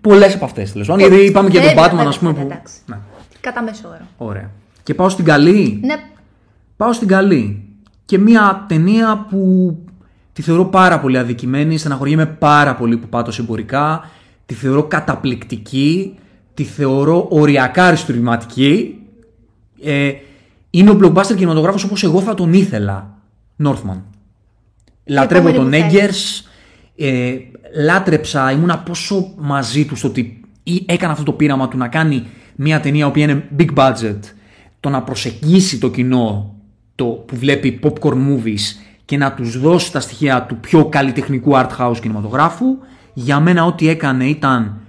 Πολλές 0.00 0.34
από 0.34 0.44
αυτές 0.44 0.72
τέλος 0.72 0.86
πάντων. 0.86 1.08
Γιατί 1.08 1.24
είπαμε 1.24 1.50
και 1.50 1.58
τον 1.58 1.68
Βέβαια, 1.68 1.84
Batman, 1.84 1.96
βέβαια, 1.96 2.08
α 2.14 2.18
πούμε. 2.18 2.30
βέβαια, 2.30 2.46
Που... 2.46 2.52
εντάξει. 2.52 2.74
Ναι. 2.86 2.98
Κατά 3.40 3.62
μέσο 3.62 3.88
όρο. 3.88 4.06
Ωραία. 4.16 4.50
Και 4.82 4.94
πάω 4.94 5.08
στην 5.08 5.24
καλή. 5.24 5.80
Ναι, 5.84 5.94
Πάω 6.76 6.92
στην 6.92 7.08
καλή. 7.08 7.64
Και 8.04 8.18
μια 8.18 8.64
ταινία 8.68 9.26
που 9.30 9.74
τη 10.32 10.42
θεωρώ 10.42 10.64
πάρα 10.64 11.00
πολύ 11.00 11.18
αδικημένη, 11.18 11.78
στεναχωριέμαι 11.78 12.26
πάρα 12.26 12.74
πολύ 12.74 12.96
που 12.96 13.08
πάτωσε 13.08 13.40
εμπορικά, 13.40 14.10
τη 14.46 14.54
θεωρώ 14.54 14.82
καταπληκτική, 14.82 16.14
τη 16.56 16.64
θεωρώ 16.64 17.26
οριακά 17.30 17.84
αριστουργηματική. 17.86 18.98
Ε, 19.82 20.12
είναι 20.70 20.90
ο 20.90 20.98
blockbuster 21.02 21.34
κινηματογράφος 21.36 21.84
όπως 21.84 22.02
εγώ 22.04 22.20
θα 22.20 22.34
τον 22.34 22.52
ήθελα, 22.52 23.18
Northman. 23.64 24.00
Λατρεύω 25.04 25.48
επόμενη 25.48 25.70
τον 25.70 25.80
που 25.88 25.90
θέλεις. 25.90 26.42
Eggers, 26.44 26.50
ε, 26.96 27.36
λάτρεψα, 27.84 28.50
ήμουνα 28.50 28.78
πόσο 28.78 29.32
μαζί 29.38 29.84
τους 29.84 29.98
στο 29.98 30.08
ότι 30.08 30.40
ή- 30.62 30.82
έκανε 30.86 31.12
αυτό 31.12 31.24
το 31.24 31.32
πείραμα 31.32 31.68
του 31.68 31.76
να 31.76 31.88
κάνει 31.88 32.26
μια 32.56 32.80
ταινία 32.80 33.10
που 33.10 33.18
είναι 33.18 33.48
big 33.58 33.74
budget, 33.74 34.18
το 34.80 34.88
να 34.88 35.02
προσεγγίσει 35.02 35.78
το 35.78 35.90
κοινό 35.90 36.54
το 36.94 37.04
που 37.04 37.36
βλέπει 37.36 37.80
popcorn 37.82 38.14
movies 38.14 38.60
και 39.04 39.16
να 39.16 39.32
τους 39.32 39.60
δώσει 39.60 39.92
τα 39.92 40.00
στοιχεία 40.00 40.42
του 40.42 40.56
πιο 40.56 40.84
καλλιτεχνικού 40.84 41.50
art 41.54 41.70
house 41.78 41.96
κινηματογράφου. 42.00 42.66
Για 43.14 43.40
μένα 43.40 43.64
ό,τι 43.64 43.88
έκανε 43.88 44.24
ήταν 44.24 44.80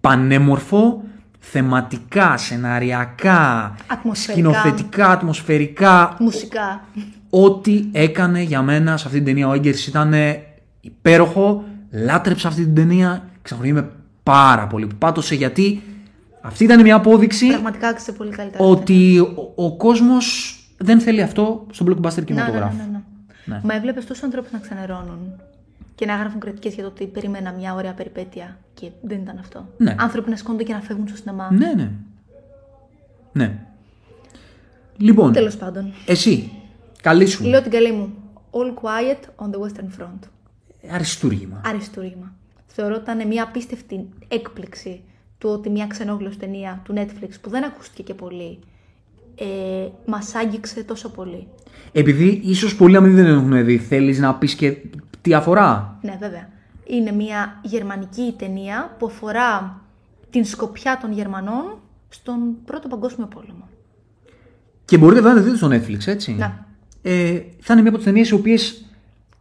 πανέμορφο, 0.00 1.02
θεματικά, 1.50 2.36
σεναριακά, 2.36 3.74
Ατμοσφαιρικά. 3.86 4.50
σκηνοθετικά, 4.52 5.08
ατμοσφαιρικά, 5.10 6.16
μουσικά. 6.18 6.84
Ό,τι 7.30 7.84
έκανε 7.92 8.40
για 8.42 8.62
μένα 8.62 8.96
σε 8.96 9.04
αυτή 9.06 9.16
την 9.18 9.26
ταινία 9.26 9.48
ο 9.48 9.52
Έγκερς 9.52 9.86
ήταν 9.86 10.14
υπέροχο. 10.80 11.64
Λάτρεψα 11.90 12.48
αυτή 12.48 12.64
την 12.64 12.74
ταινία. 12.74 13.28
Ξαφνιέμαι 13.42 13.90
πάρα 14.22 14.66
πολύ 14.66 14.86
που 14.86 14.94
πάτωσε 14.96 15.34
γιατί 15.34 15.82
αυτή 16.40 16.64
ήταν 16.64 16.80
μια 16.80 16.94
απόδειξη 16.94 17.46
Πραγματικά 17.48 17.88
άξιζε 17.88 18.12
πολύ 18.12 18.30
καλύτερα. 18.30 18.64
ότι 18.64 19.18
ο, 19.18 19.52
ο 19.64 19.76
κόσμος 19.76 20.56
δεν 20.76 21.00
θέλει 21.00 21.22
αυτό 21.22 21.66
στον 21.70 21.86
blockbuster 21.88 22.02
Ναι, 22.02 22.14
ναι, 22.18 22.24
κινηματογράφο. 22.24 22.74
ναι, 22.76 22.82
ναι, 22.82 22.88
ναι. 22.92 23.00
Ναι. 23.54 23.60
Μα 23.64 23.74
έβλεπες 23.74 24.04
τόσους 24.06 24.22
ανθρώπους 24.22 24.50
να 24.52 24.58
ξενερώνουν 24.58 25.18
και 25.94 26.06
να 26.06 26.16
γράφουν 26.16 26.40
κριτικές 26.40 26.74
για 26.74 26.82
το 26.82 26.88
ότι 26.88 27.06
περίμενα 27.06 27.52
μια 27.52 27.74
ωραία 27.74 27.92
περιπέτεια 27.92 28.58
και 28.74 28.90
δεν 29.02 29.20
ήταν 29.20 29.38
αυτό. 29.38 29.68
Ναι. 29.76 29.94
Άνθρωποι 29.98 30.30
να 30.30 30.36
σκόνται 30.36 30.62
και 30.62 30.72
να 30.72 30.80
φεύγουν 30.80 31.08
στο 31.08 31.16
σινεμά. 31.16 31.52
Ναι, 31.52 31.72
ναι. 31.76 31.90
Ναι. 33.32 33.58
Λοιπόν, 34.96 35.32
Τέλος 35.32 35.56
πάντων. 35.56 35.92
εσύ, 36.06 36.50
καλή 37.02 37.26
σου. 37.26 37.44
Λέω 37.44 37.62
την 37.62 37.70
καλή 37.70 37.92
μου. 37.92 38.14
All 38.50 38.74
quiet 38.82 39.46
on 39.46 39.50
the 39.50 39.58
Western 39.58 40.02
Front. 40.02 40.28
Αριστούργημα. 40.90 41.60
Αριστούργημα. 41.64 42.34
Θεωρώ 42.66 42.94
ότι 42.94 43.10
ήταν 43.10 43.26
μια 43.26 43.42
απίστευτη 43.42 44.08
έκπληξη 44.28 45.00
του 45.38 45.48
ότι 45.48 45.70
μια 45.70 45.86
ξενόγλωση 45.86 46.38
ταινία 46.38 46.80
του 46.84 46.94
Netflix 46.96 47.30
που 47.40 47.50
δεν 47.50 47.64
ακούστηκε 47.64 48.02
και 48.02 48.14
πολύ 48.14 48.58
ε, 49.34 49.88
μας 50.06 50.34
άγγιξε 50.34 50.84
τόσο 50.84 51.10
πολύ. 51.10 51.46
Επειδή 51.92 52.40
ίσως 52.44 52.76
πολλοί 52.76 52.94
να 52.94 53.00
μην 53.00 53.14
δεν 53.14 53.26
έχουν 53.26 53.64
δει, 53.64 53.78
θέλεις 53.78 54.18
να 54.18 54.34
πεις 54.34 54.54
και 54.54 54.76
τι 55.24 55.34
αφορά; 55.34 55.98
Ναι, 56.00 56.16
βέβαια. 56.20 56.48
Είναι 56.84 57.12
μια 57.12 57.58
γερμανική 57.62 58.34
ταινία 58.38 58.94
που 58.98 59.06
αφορά 59.06 59.80
την 60.30 60.44
σκοπιά 60.44 60.98
των 61.00 61.12
Γερμανών 61.12 61.78
στον 62.08 62.38
Πρώτο 62.64 62.88
Παγκόσμιο 62.88 63.26
Πόλεμο. 63.26 63.68
Και 64.84 64.98
μπορείτε 64.98 65.20
βέβαια 65.20 65.34
να 65.34 65.42
τη 65.42 65.50
δείτε 65.50 65.56
στο 65.56 65.68
Netflix, 65.68 66.06
έτσι. 66.06 66.32
Ναι. 66.32 66.52
Ε, 67.02 67.40
θα 67.60 67.72
είναι 67.72 67.80
μία 67.82 67.90
από 67.90 67.96
τις 67.96 68.04
ταινίες 68.06 68.28
οι 68.28 68.34
οποίες 68.34 68.84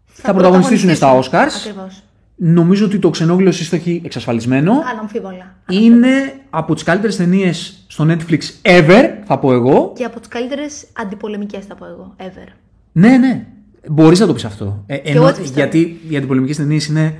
θα, 0.05 0.33
πρωταγωνιστήσουν 0.33 0.95
στα 0.95 1.19
Oscars. 1.19 1.53
Ακριβώς. 1.59 2.03
Νομίζω 2.35 2.85
ότι 2.85 2.99
το 2.99 3.09
ξενόγλιο 3.09 3.49
εσείς 3.49 3.69
το 3.69 3.75
έχει 3.75 4.01
εξασφαλισμένο. 4.05 4.73
Αναμφίβολα. 4.91 5.55
Είναι 5.69 6.33
από 6.49 6.73
τις 6.73 6.83
καλύτερες 6.83 7.15
ταινίες 7.15 7.85
στο 7.87 8.05
Netflix 8.09 8.39
ever, 8.61 9.09
θα 9.25 9.39
πω 9.39 9.53
εγώ. 9.53 9.93
Και 9.95 10.03
από 10.03 10.19
τις 10.19 10.27
καλύτερες 10.27 10.85
αντιπολεμικές, 10.93 11.65
θα 11.65 11.75
πω 11.75 11.85
εγώ. 11.85 12.15
Ever. 12.17 12.51
Ναι, 12.91 13.17
ναι. 13.17 13.47
Μπορείς 13.89 14.19
να 14.19 14.27
το 14.27 14.33
πεις 14.33 14.45
αυτό. 14.45 14.83
Ε, 14.85 14.95
ενώ- 14.95 15.15
εγώ 15.15 15.27
έτσι 15.27 15.41
πιστεύω. 15.41 15.59
γιατί 15.69 15.99
οι 16.09 16.17
αντιπολεμικές 16.17 16.57
ταινίες 16.57 16.85
είναι 16.87 17.15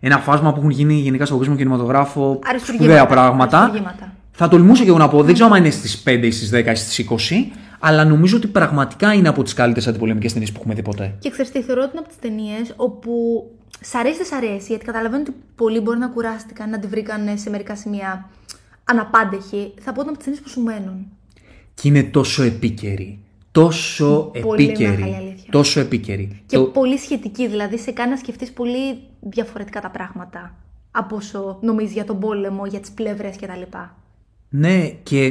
ένα 0.00 0.18
φάσμα 0.18 0.52
που 0.52 0.58
έχουν 0.58 0.70
γίνει 0.70 0.94
γενικά 0.94 1.24
στον 1.26 1.38
κόσμο 1.38 1.56
κινηματογράφο 1.56 2.38
Αριστουργήματα. 2.48 2.84
σπουδαία 2.96 3.06
πράγματα. 3.06 3.58
Αριστουργήματα. 3.58 4.12
Θα 4.30 4.48
τολμούσα 4.48 4.82
και 4.82 4.88
εγώ 4.88 4.98
να 4.98 5.08
πω, 5.08 5.22
δεν 5.22 5.34
ξέρω 5.34 5.50
αν 5.52 5.58
είναι 5.60 5.70
στις 5.70 6.02
5 6.02 6.26
ή 6.26 6.30
στις 6.30 6.50
10 6.50 6.70
ή 6.72 6.74
στις 6.74 6.98
20, 6.98 7.52
αλλά 7.78 8.04
νομίζω 8.04 8.36
ότι 8.36 8.46
πραγματικά 8.46 9.12
είναι 9.12 9.28
από 9.28 9.42
τις 9.42 9.52
καλύτερες 9.54 9.88
αντιπολεμικές 9.88 10.32
ταινίες 10.32 10.52
που 10.52 10.56
έχουμε 10.60 10.74
δει 10.74 10.82
ποτέ. 10.82 11.14
Και 11.18 11.30
ξέρεις 11.30 11.50
τι, 11.50 11.62
θεωρώ 11.62 11.80
ότι 11.82 11.90
είναι 11.90 12.00
από 12.00 12.08
τις 12.08 12.18
ταινίες 12.18 12.72
όπου 12.76 13.10
σ' 13.80 13.94
αρέσει, 13.94 14.16
δεν 14.16 14.26
σ' 14.26 14.32
αρέσει, 14.32 14.66
γιατί 14.68 14.84
καταλαβαίνω 14.84 15.22
ότι 15.22 15.34
πολλοί 15.54 15.80
μπορεί 15.80 15.98
να 15.98 16.08
κουράστηκαν, 16.08 16.70
να 16.70 16.78
τη 16.78 16.86
βρήκαν 16.86 17.20
σε 17.34 17.50
μερικά 17.50 17.76
σημεία 17.76 18.28
αναπάντεχη. 18.84 19.72
Θα 19.80 19.92
πω 19.92 20.00
ότι 20.00 20.08
είναι 20.08 20.08
από 20.08 20.16
τις 20.16 20.24
ταινίες 20.24 20.42
που 20.42 20.48
σου 20.48 20.60
μένουν. 20.60 21.06
Και 21.74 21.88
είναι 21.88 22.02
τόσο 22.02 22.42
επίκαιρη. 22.42 23.18
Τόσο 23.62 24.30
Πολύ 24.42 24.64
επίκαιρη. 24.64 24.90
μεγάλη 25.02 25.14
αλήθεια. 25.14 25.48
Τόσο 25.50 25.80
επίκαιρη. 25.80 26.42
Και 26.46 26.56
Το- 26.56 26.64
πολύ 26.64 26.98
σχετική, 26.98 27.48
δηλαδή 27.48 27.78
σε 27.78 27.90
κάνει 27.90 28.10
να 28.10 28.16
σκεφτείς 28.16 28.52
πολύ 28.52 28.98
διαφορετικά 29.20 29.80
τα 29.80 29.90
πράγματα 29.90 30.54
από 30.90 31.16
όσο 31.16 31.58
νομίζεις 31.60 31.92
για 31.92 32.04
τον 32.04 32.18
πόλεμο, 32.20 32.66
για 32.66 32.80
τις 32.80 32.90
πλευρές 32.90 33.36
κτλ. 33.36 33.76
Ναι, 34.48 34.88
και, 35.02 35.30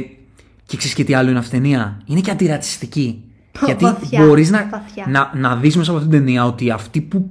και 0.66 0.76
ξέρεις 0.76 0.94
και 0.96 1.04
τι 1.04 1.14
άλλο 1.14 1.30
είναι 1.30 1.38
αυτή 1.38 1.56
η 1.56 1.60
ταινία. 1.60 2.02
Είναι 2.06 2.20
και 2.20 2.30
αντιρατσιστική. 2.30 3.22
Γιατί 3.66 3.84
Βαθιά, 3.84 4.24
μπορείς 4.26 4.50
να, 4.50 4.68
βαθιά. 4.70 5.04
να, 5.08 5.32
να 5.48 5.56
δεις 5.56 5.76
μέσα 5.76 5.90
από 5.90 5.98
αυτήν 5.98 6.12
την 6.16 6.24
ταινία 6.24 6.44
ότι 6.46 6.70
αυτοί 6.70 7.00
που, 7.00 7.30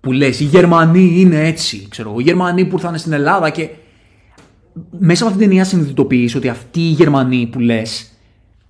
που 0.00 0.12
λες, 0.12 0.40
οι 0.40 0.44
Γερμανοί 0.44 1.12
είναι 1.20 1.46
έτσι. 1.46 1.86
Ξέρω, 1.88 2.10
εγώ, 2.10 2.18
οι 2.18 2.22
Γερμανοί 2.22 2.64
που 2.64 2.76
ήρθαν 2.76 2.98
στην 2.98 3.12
Ελλάδα 3.12 3.50
και. 3.50 3.68
Μέσα 4.98 5.22
από 5.22 5.32
αυτήν 5.32 5.38
την 5.38 5.48
ταινία 5.48 5.64
συνειδητοποιείς 5.64 6.34
ότι 6.34 6.48
αυτοί 6.48 6.80
οι 6.80 6.90
Γερμανοί 6.90 7.46
που 7.46 7.58
λες. 7.58 8.11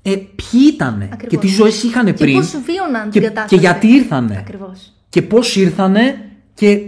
Ε, 0.02 0.10
ποιοι 0.10 0.60
ήταν 0.72 0.98
και 0.98 1.08
Ακριβώς. 1.12 1.40
τι 1.44 1.48
ζωές 1.56 1.82
είχαν 1.82 2.04
Και 2.06 2.12
πριν. 2.12 2.34
πώς 2.34 2.50
βίωναν 2.64 3.10
και, 3.10 3.18
την 3.18 3.28
κατάσταση. 3.28 3.54
και 3.54 3.60
γιατί 3.60 3.86
ήρθανε. 3.88 4.36
Ακριβώς. 4.38 4.92
Και 5.08 5.22
πώς 5.22 5.56
ήρθανε 5.56 6.30
και, 6.54 6.70
ε, 6.70 6.80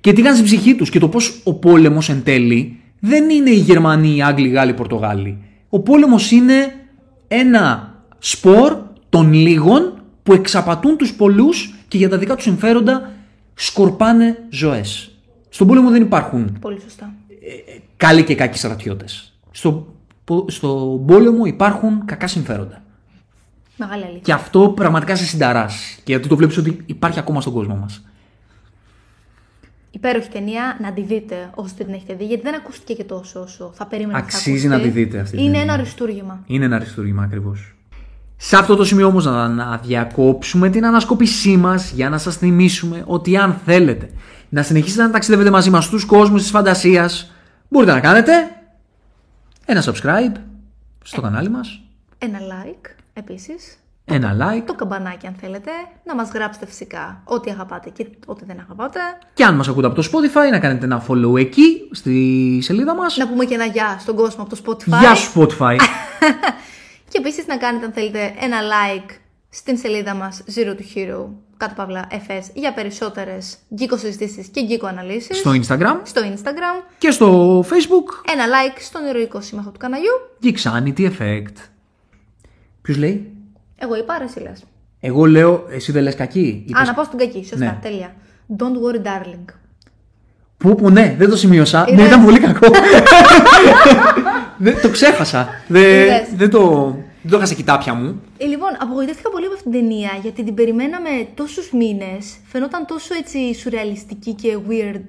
και 0.00 0.12
τι 0.12 0.20
είχαν 0.20 0.32
στην 0.34 0.44
ψυχή 0.44 0.74
τους. 0.74 0.90
Και 0.90 0.98
το 0.98 1.08
πώς 1.08 1.40
ο 1.44 1.54
πόλεμος 1.54 2.08
εν 2.08 2.22
τέλει 2.24 2.80
δεν 3.00 3.30
είναι 3.30 3.50
οι 3.50 3.58
Γερμανοί, 3.58 4.16
οι 4.16 4.22
Άγγλοι, 4.22 4.46
οι 4.48 4.50
Γάλλοι, 4.50 4.70
οι 4.70 4.74
Πορτογάλοι. 4.74 5.38
Ο 5.68 5.80
πόλεμος 5.80 6.30
είναι 6.30 6.74
ένα 7.28 7.94
σπορ 8.18 8.76
των 9.08 9.32
λίγων 9.32 10.02
που 10.22 10.32
εξαπατούν 10.32 10.96
τους 10.96 11.14
πολλούς 11.14 11.74
και 11.88 11.98
για 11.98 12.08
τα 12.08 12.18
δικά 12.18 12.34
τους 12.34 12.44
συμφέροντα 12.44 13.10
σκορπάνε 13.54 14.36
ζωές. 14.50 15.10
Στον 15.48 15.66
πόλεμο 15.66 15.90
δεν 15.90 16.02
υπάρχουν 16.02 16.56
Πολύ 16.60 16.80
σωστά. 16.80 17.14
καλοί 17.96 18.24
και 18.24 18.34
κακοί 18.34 18.58
στρατιώτες. 18.58 19.32
Στο, 19.50 19.94
στον 20.48 21.06
πόλεμο 21.06 21.44
υπάρχουν 21.44 22.04
κακά 22.04 22.26
συμφέροντα. 22.26 22.82
Μεγάλη 23.76 24.02
αλήθεια. 24.02 24.20
Και 24.22 24.32
αυτό 24.32 24.68
πραγματικά 24.68 25.16
σε 25.16 25.24
συνταράσει. 25.24 25.96
Και 25.96 26.12
γιατί 26.12 26.28
το 26.28 26.36
βλέπεις 26.36 26.56
ότι 26.56 26.82
υπάρχει 26.86 27.18
ακόμα 27.18 27.40
στον 27.40 27.52
κόσμο 27.52 27.76
μας. 27.76 28.04
Υπέροχη 29.90 30.28
ταινία, 30.28 30.78
να 30.82 30.92
τη 30.92 31.02
δείτε 31.02 31.50
όσο 31.54 31.74
την 31.76 31.86
έχετε 31.92 32.14
δει, 32.14 32.24
γιατί 32.24 32.42
δεν 32.42 32.54
ακούστηκε 32.54 32.94
και 32.94 33.04
τόσο 33.04 33.40
όσο 33.40 33.70
θα 33.74 33.86
περίμενα. 33.86 34.18
ότι 34.18 34.30
θα 34.30 34.36
Αξίζει 34.36 34.66
ακουστεί. 34.66 34.68
να 34.86 34.92
τη 34.92 35.00
δείτε 35.00 35.18
αυτή 35.18 35.30
την 35.36 35.40
Είναι 35.44 35.50
ταινία. 35.56 35.62
ένα 35.62 35.72
αριστούργημα. 35.72 36.42
Είναι 36.46 36.64
ένα 36.64 36.76
αριστούργημα 36.76 37.22
ακριβώς. 37.22 37.74
Σε 38.36 38.56
αυτό 38.56 38.76
το 38.76 38.84
σημείο 38.84 39.06
όμως 39.06 39.24
να, 39.24 39.48
να 39.48 39.76
διακόψουμε 39.84 40.70
την 40.70 40.86
ανασκόπησή 40.86 41.56
μας 41.56 41.90
για 41.90 42.08
να 42.08 42.18
σας 42.18 42.36
θυμίσουμε 42.36 43.02
ότι 43.06 43.36
αν 43.36 43.60
θέλετε 43.64 44.10
να 44.48 44.62
συνεχίσετε 44.62 45.02
να 45.02 45.10
ταξιδεύετε 45.10 45.50
μαζί 45.50 45.70
μας 45.70 45.84
στους 45.84 46.04
κόσμους 46.04 46.42
της 46.42 46.50
φαντασίας 46.50 47.32
μπορείτε 47.68 47.92
να 47.92 48.00
κάνετε 48.00 48.32
ένα 49.70 49.82
subscribe 49.84 50.36
στο 51.04 51.20
κανάλι 51.20 51.48
μας, 51.50 51.80
Ένα 52.18 52.38
like 52.38 52.90
επίσης. 53.12 53.78
ένα 54.04 54.36
like 54.40 54.62
Το 54.66 54.74
καμπανάκι 54.74 55.26
αν 55.26 55.34
θέλετε. 55.40 55.70
Να 56.04 56.14
μας 56.14 56.30
γράψετε 56.34 56.66
φυσικά 56.66 57.20
ό,τι 57.24 57.50
αγαπάτε 57.50 57.90
και 57.90 58.06
ό,τι 58.26 58.44
δεν 58.44 58.60
αγαπάτε. 58.60 59.00
και 59.34 59.44
αν 59.44 59.54
μας 59.54 59.68
ακούτε 59.68 59.86
από 59.86 60.02
το 60.02 60.08
Spotify 60.12 60.50
να 60.50 60.58
κάνετε 60.58 60.84
ένα 60.84 61.04
follow 61.08 61.38
εκεί 61.38 61.88
στη 61.90 62.58
σελίδα 62.62 62.94
μας. 62.94 63.16
Να 63.16 63.28
πούμε 63.28 63.44
και 63.44 63.54
ένα 63.54 63.64
γεια 63.64 63.96
στον 63.98 64.16
κόσμο 64.16 64.42
από 64.42 64.56
το 64.56 64.62
Spotify. 64.66 64.98
Γεια 65.00 65.14
σου 65.14 65.32
Spotify! 65.40 65.76
Και 67.08 67.18
επίσης 67.18 67.46
να 67.46 67.56
κάνετε 67.56 67.84
αν 67.84 67.92
θέλετε 67.92 68.34
ένα 68.40 68.56
like 68.60 69.10
στην 69.48 69.76
σελίδα 69.76 70.14
μας 70.14 70.42
Zero 70.54 70.68
to 70.70 70.82
Hero 70.96 71.26
κάτω 71.60 71.74
παύλα 71.76 72.06
FS 72.10 72.42
για 72.54 72.72
περισσότερες 72.72 73.56
γκίκο 73.74 73.96
συζητήσεις 73.96 74.46
και 74.46 74.62
γκίκο 74.62 74.86
αναλύσεις. 74.86 75.38
στο 75.38 75.50
Instagram 75.50 75.96
στο 76.02 76.20
Instagram. 76.34 76.84
και 76.98 77.10
στο 77.10 77.60
Facebook 77.60 78.30
Ένα 78.32 78.44
like 78.46 78.76
στον 78.80 79.06
ηρωικό 79.06 79.40
σύμμαχο 79.40 79.70
του 79.70 79.78
καναλιού. 79.78 80.10
Geeksanity 80.42 81.10
Effect. 81.10 81.54
Ποιος 82.82 82.96
λέει; 82.96 83.32
Εγώ 83.78 83.96
είπα, 83.96 84.18
ρε 84.18 84.24
εσύ 84.24 84.40
λες. 84.40 84.64
Εγώ 85.00 85.24
λέω, 85.26 85.66
εσύ 85.70 85.92
δεν 85.92 86.02
λες 86.02 86.14
κακή. 86.14 86.64
Α, 86.66 86.70
Είπες- 86.70 86.86
να 86.86 86.94
πάω 86.94 87.04
στην 87.04 87.18
κακή. 87.18 87.38
Σωστά, 87.44 87.64
Ναι. 87.64 87.78
τέλεια. 87.82 88.14
Don't 88.58 88.62
worry, 88.62 89.06
darling. 89.06 89.44
Πού, 90.56 90.74
πού, 90.74 90.90
ναι, 90.90 91.14
δεν 91.18 91.30
το 91.30 91.36
σημείωσα. 91.36 91.84
Είδες. 91.88 92.00
Ναι, 92.00 92.06
ήταν 92.06 92.24
πολύ 92.24 92.38
κακό. 92.40 92.68
δεν, 94.58 94.80
το 94.82 94.88
ξέχασα. 94.88 95.48
Δεν, 95.68 95.82
Είδες. 95.82 96.28
δεν, 96.36 96.50
το, 96.50 96.96
δεν 97.22 97.30
το 97.30 97.36
είχα 97.36 97.46
σε 97.46 97.54
κοιτάπια 97.54 97.94
μου. 97.94 98.22
Ε, 98.38 98.44
λοιπόν, 98.44 98.68
απογοητεύτηκα 98.78 99.30
πολύ 99.30 99.44
από 99.44 99.54
αυτήν 99.54 99.70
την 99.70 99.80
ταινία 99.80 100.10
γιατί 100.22 100.44
την 100.44 100.54
περιμέναμε 100.54 101.10
τόσους 101.34 101.72
μήνες. 101.72 102.36
Φαινόταν 102.46 102.86
τόσο 102.86 103.14
έτσι 103.14 103.54
σουρεαλιστική 103.54 104.34
και 104.34 104.58
weird. 104.68 105.04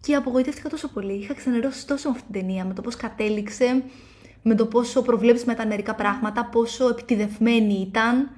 Και 0.00 0.14
απογοητεύτηκα 0.14 0.68
τόσο 0.68 0.88
πολύ. 0.88 1.12
Είχα 1.12 1.34
ξενερώσει 1.34 1.86
τόσο 1.86 2.08
με 2.08 2.14
αυτήν 2.16 2.32
την 2.32 2.40
ταινία. 2.40 2.64
Με 2.64 2.74
το 2.74 2.82
πώς 2.82 2.96
κατέληξε, 2.96 3.82
με 4.42 4.54
το 4.54 4.66
πόσο 4.66 5.02
προβλέψεις 5.02 5.46
με 5.46 5.54
τα 5.54 5.66
μερικά 5.66 5.94
πράγματα, 5.94 6.44
πόσο 6.44 6.88
επιτιδευμένη 6.88 7.86
ήταν. 7.88 8.30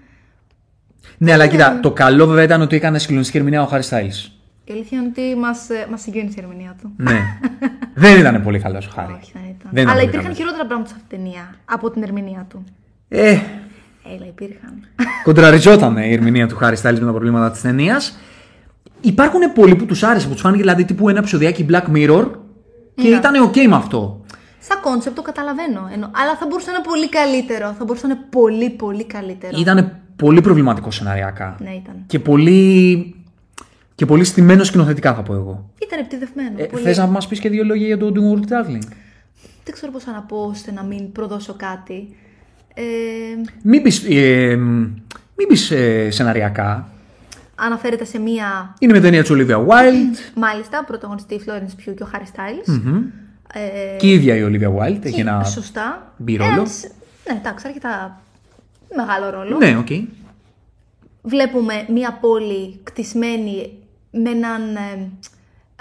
Ναι, 1.19 1.33
αλλά 1.33 1.47
κοίτα, 1.47 1.81
το 1.81 1.91
καλό 1.91 2.27
βέβαια 2.27 2.45
ήταν 2.45 2.61
ότι 2.61 2.77
έκανε 2.77 2.99
συγκλονιστική 2.99 3.39
ερμηνεία 3.39 3.63
ο 3.63 3.67
Χάρι 3.67 3.83
Στάιλς. 3.83 4.34
Η 4.65 4.73
αλήθεια 4.73 4.99
είναι 4.99 5.09
ότι 5.09 5.35
μας, 5.41 5.71
ε, 5.71 5.87
μας 5.91 6.01
συγκίνησε 6.01 6.35
η 6.41 6.45
ερμηνεία 6.45 6.77
του. 6.83 6.93
Ναι. 6.97 7.19
δεν 8.05 8.19
ήταν 8.19 8.43
πολύ 8.43 8.59
καλό 8.59 8.77
ο 8.87 8.91
Χάρι. 8.95 9.17
Όχι, 9.23 9.31
δεν 9.35 9.43
ήταν. 9.43 9.71
Δεν 9.73 9.83
ήταν 9.83 9.87
Αλλά 9.89 9.93
πολύ 9.93 10.05
υπήρχαν 10.05 10.23
καλός. 10.23 10.37
χειρότερα 10.39 10.67
πράγματα 10.67 10.89
σε 10.89 10.95
αυτήν 10.97 11.09
την 11.19 11.19
ταινία 11.19 11.55
από 11.65 11.91
την 11.91 12.03
ερμηνεία 12.03 12.47
του. 12.49 12.65
Ε, 13.09 13.31
Έλα, 14.15 14.27
υπήρχαν. 14.29 14.83
κοντραριζόταν 15.25 15.97
η 15.97 16.13
ερμηνεία 16.13 16.47
του 16.49 16.57
Χάρι 16.57 16.77
Στάιλς 16.77 17.01
με 17.01 17.07
τα 17.07 17.13
προβλήματα 17.13 17.51
της 17.51 17.61
ταινίας. 17.61 18.19
Υπάρχουν 19.01 19.41
πολλοί 19.55 19.75
που 19.77 19.85
τους 19.87 20.03
άρεσε, 20.03 20.27
που 20.27 20.33
τους 20.33 20.43
φάνηκε 20.43 20.61
δηλαδή 20.63 20.85
τύπου 20.85 21.09
ένα 21.09 21.19
επεισοδιάκι 21.19 21.67
Black 21.71 21.85
Mirror 21.95 22.31
και 22.95 23.09
Ναι. 23.09 23.17
ήταν 23.17 23.49
OK 23.51 23.67
με 23.67 23.75
αυτό. 23.77 24.25
Σαν 24.59 24.81
κόνσεπτ 24.81 25.17
το 25.17 25.23
καταλαβαίνω. 25.23 25.89
Ενώ, 25.95 26.11
αλλά 26.15 26.37
θα 26.39 26.47
μπορούσε 26.49 26.71
να 26.71 26.77
είναι 26.77 26.85
πολύ 26.87 27.09
καλύτερο. 27.09 27.75
Θα 27.79 27.85
μπορούσε 27.85 28.07
να 28.07 28.13
είναι 28.13 28.23
πολύ, 28.31 28.71
πολύ 28.71 29.05
καλύτερο. 29.05 29.59
Ήταν 29.61 29.97
πολύ 30.17 30.41
προβληματικό 30.41 30.91
σεναριακά. 30.91 31.57
Ναι, 31.61 31.71
ήταν. 31.71 31.95
Και 32.07 32.19
πολύ. 32.19 33.15
Και 33.95 34.07
πολύ 34.07 34.25
στημένος 34.25 34.67
σκηνοθετικά 34.67 35.15
θα 35.15 35.23
πω 35.23 35.35
εγώ. 35.35 35.71
Ήταν 35.83 35.99
επιτιδευμένο. 35.99 36.51
Ε, 36.57 36.65
πολύ. 36.65 36.83
Θες 36.83 36.97
να 36.99 37.07
μας 37.07 37.27
πεις 37.29 37.39
και 37.41 37.49
δύο 37.49 37.65
λόγια 37.65 37.87
για 37.87 37.99
το 37.99 38.13
Do 38.15 38.19
World 38.19 38.43
Traveling; 38.53 38.87
Δεν 39.65 39.73
ξέρω 39.73 39.93
πώς 39.93 40.07
να 40.07 40.21
πω 40.29 40.37
ώστε 40.37 40.73
να 40.73 40.83
μην 40.83 41.13
προδώσω 41.13 41.55
κάτι. 41.55 42.17
Ε, 42.75 42.83
Μην 43.63 43.83
πεις 43.83 44.05
ε, 44.09 44.57
μην 45.37 45.47
πεις, 45.49 45.71
ε, 45.71 46.11
σεναριακά. 46.11 46.89
αναφέρεται 47.55 48.05
σε 48.05 48.19
μία, 48.19 48.75
Είναι 48.79 48.93
με 48.93 49.01
ταινία 49.01 49.23
της 49.23 49.31
Olivia 49.35 49.57
Wilde. 49.67 50.19
μάλιστα, 50.35 50.85
πρωταγωνιστής 50.85 51.45
Florence 51.47 51.89
Pugh 51.91 51.95
και 51.97 52.03
ο 52.03 52.09
Harry 52.13 52.17
Styles. 52.37 52.81
Ε, 53.53 53.97
Και 53.97 54.07
η 54.07 54.13
ίδια 54.13 54.35
η 54.37 54.43
Olivia 54.49 54.69
Wilde 54.79 54.99
έχει 55.05 55.15
και- 55.15 55.21
ένα. 55.21 55.45
Σωστά. 55.45 56.13
μπιρόλο. 56.17 56.51
Ένας- 56.53 56.87
ναι, 57.31 57.37
εντάξει, 57.39 57.67
αρκετά 57.67 58.21
μεγάλο 58.97 59.31
ρόλο. 59.31 59.57
Ναι, 59.57 59.77
οκ. 59.79 59.89
Βλέπουμε 61.23 61.87
μία 61.89 62.19
πόλη 62.21 62.81
κτισμένη 62.83 63.73
με 64.23 64.31
έναν 64.31 64.77
ε, 64.77 65.11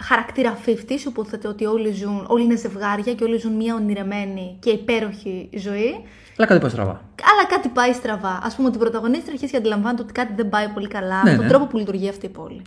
χαρακτήρα 0.02 0.58
50 0.66 0.72
όπου 1.08 1.26
θα 1.26 1.40
ότι 1.50 1.66
όλοι 1.66 1.92
ζουν, 1.92 2.26
όλοι 2.28 2.44
είναι 2.44 2.56
ζευγάρια 2.56 3.14
και 3.14 3.24
όλοι 3.24 3.38
ζουν 3.38 3.54
μία 3.54 3.76
ονειρεμένη 3.76 4.58
και 4.60 4.70
υπέροχη 4.70 5.50
ζωή. 5.58 6.04
Αλλά 6.38 6.48
κάτι 6.48 6.60
πάει 6.60 6.70
στραβά. 6.70 6.92
Αλλά 7.32 7.48
κάτι 7.50 7.68
πάει 7.70 7.94
στραβά. 7.94 8.30
Ας 8.30 8.52
πούμε 8.56 8.68
ότι 8.68 8.78
η 8.78 8.80
πρωταγωνίστρια 8.80 9.32
αρχίζει 9.34 9.52
και 9.52 9.58
αντιλαμβάνεται 9.58 10.02
ότι 10.02 10.12
κάτι 10.12 10.34
δεν 10.36 10.50
πάει 10.50 10.68
πολύ 10.68 10.88
καλά 10.88 11.24
Ναι, 11.24 11.30
με 11.30 11.36
τον 11.36 11.46
ναι. 11.46 11.52
τρόπο 11.52 11.66
που 11.66 11.78
λειτουργεί 11.78 12.10
αυτή 12.10 12.26
η 12.26 12.30
πόλη. 12.30 12.62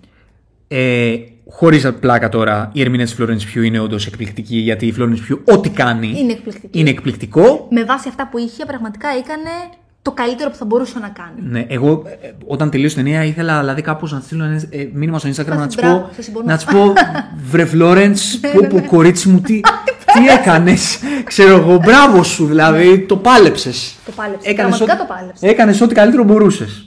Ε, 0.68 1.14
Χωρίς 1.50 1.92
πλάκα 2.00 2.28
τώρα, 2.28 2.70
η 2.72 2.80
ερμηνεία 2.80 3.04
της 3.04 3.16
Florence 3.20 3.56
Pugh 3.58 3.64
είναι 3.64 3.78
όντως 3.78 4.06
εκπληκτική 4.06 4.56
γιατί 4.56 4.86
η 4.86 4.94
Florence 4.98 5.32
Pugh 5.32 5.38
ό,τι 5.56 5.70
κάνει 5.70 6.14
Είναι 6.16 6.32
εκπληκτική. 6.32 6.78
είναι 6.78 6.90
εκπληκτικό. 6.90 7.66
Με 7.70 7.84
βάση 7.84 8.08
αυτά 8.08 8.28
που 8.28 8.38
είχε, 8.38 8.64
πραγματικά 8.64 9.08
έκανε 9.08 9.50
το 10.06 10.12
καλύτερο 10.12 10.50
που 10.50 10.56
θα 10.56 10.64
μπορούσε 10.64 10.98
να 10.98 11.08
κάνει. 11.08 11.48
Ναι, 11.50 11.66
εγώ 11.68 12.02
ε, 12.22 12.30
όταν 12.46 12.70
τελείωσε 12.70 12.94
την 12.94 13.04
ταινία 13.04 13.24
ήθελα 13.24 13.58
δηλαδή 13.60 13.82
κάπως 13.82 14.12
να 14.12 14.18
τη 14.18 14.24
στείλω 14.24 14.44
ένα 14.44 14.62
ε, 14.70 14.88
μήνυμα 14.92 15.18
στο 15.18 15.28
Instagram 15.28 15.44
Θα 15.44 15.54
να 15.56 15.66
της 15.66 15.76
τη 15.76 15.82
μπράβο, 15.82 15.98
πω, 16.00 16.08
θα 16.16 16.22
συμπονώ. 16.22 16.46
να 16.46 16.56
της 16.56 16.64
πω 16.64 16.92
βρε 17.50 17.64
Φλόρεντς, 17.64 18.38
Ναι, 18.42 18.48
πω 18.50 18.60
ναι, 18.60 18.66
πω 18.68 18.74
ναι. 18.78 18.86
κορίτσι 18.86 19.28
μου 19.28 19.40
τι, 19.40 19.60
τι 20.14 20.26
έκανες, 20.40 20.98
ξέρω 21.24 21.56
εγώ, 21.56 21.76
μπράβο 21.76 22.22
σου 22.22 22.46
δηλαδή, 22.46 23.00
το 23.00 23.16
πάλεψες. 23.16 23.94
Το 24.06 24.12
πάλεψες. 24.16 24.50
Έκανες 24.52 24.76
Πραγματικά 24.76 25.02
ό,τι- 25.04 25.12
το 25.12 25.18
πάλεψες. 25.18 25.50
Έκανες 25.50 25.80
ό,τι 25.80 25.94
καλύτερο 25.94 26.24
μπορούσες. 26.24 26.86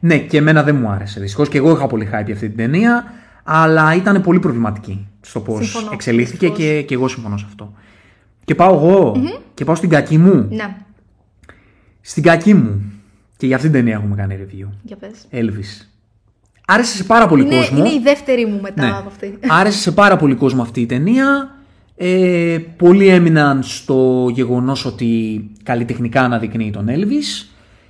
Ναι, 0.00 0.18
και 0.18 0.36
εμένα 0.36 0.62
δεν 0.62 0.76
μου 0.76 0.88
άρεσε 0.88 1.20
δυστυχώς 1.20 1.48
και 1.48 1.58
εγώ 1.58 1.70
είχα 1.70 1.86
πολύ 1.86 2.04
hype 2.12 2.24
για 2.24 2.34
αυτή 2.34 2.48
την 2.48 2.56
ταινία, 2.56 3.04
αλλά 3.44 3.94
ήταν 3.94 4.22
πολύ 4.22 4.38
προβληματική 4.38 5.06
στο 5.20 5.40
πώς 5.40 5.64
Συμφωνώ, 5.70 5.90
εξελίχθηκε 5.92 6.46
δυστυχώς. 6.46 6.68
και, 6.74 6.82
και 6.82 6.94
εγώ 6.94 7.08
συμφωνώ 7.08 7.36
σε 7.36 7.44
αυτό. 7.48 7.72
Και 8.44 8.54
πάω 8.54 8.74
εγώ 8.74 9.22
και 9.54 9.64
πάω 9.64 9.74
στην 9.74 9.88
κακή 9.88 10.18
μου. 10.18 10.46
Ναι, 10.50 10.76
Στην 12.06 12.22
κακή 12.22 12.54
μου. 12.54 12.92
Και 13.36 13.46
για 13.46 13.56
αυτήν 13.56 13.70
την 13.72 13.80
ταινία 13.80 13.96
έχουμε 13.96 14.16
κάνει 14.16 14.38
review. 14.40 14.68
για 14.82 14.96
πες. 14.96 15.26
Elvis. 15.32 15.86
Άρεσε 16.66 16.96
σε 16.96 17.04
πάρα 17.04 17.26
πολύ 17.28 17.42
Είναι, 17.42 17.56
κόσμο. 17.56 17.78
είναι 17.78 17.88
η 17.88 18.00
δεύτερη 18.02 18.46
μου 18.46 18.60
μετά 18.60 18.82
Ναι. 18.86 18.90
από 18.96 19.08
αυτή. 19.08 19.38
Άρεσε 19.48 19.78
σε 19.78 19.92
πάρα 19.92 20.16
πολύ 20.16 20.34
κόσμο 20.34 20.62
αυτή 20.62 20.80
η 20.80 20.86
ταινία. 20.86 21.54
Ε, 21.96 22.58
πολλοί 22.76 23.06
έμειναν 23.08 23.62
στο 23.62 24.28
γεγονός 24.32 24.84
ότι 24.84 25.50
καλλιτεχνικά 25.62 26.22
αναδεικνύει 26.22 26.70
τον 26.70 26.86
Elvis. 26.88 27.46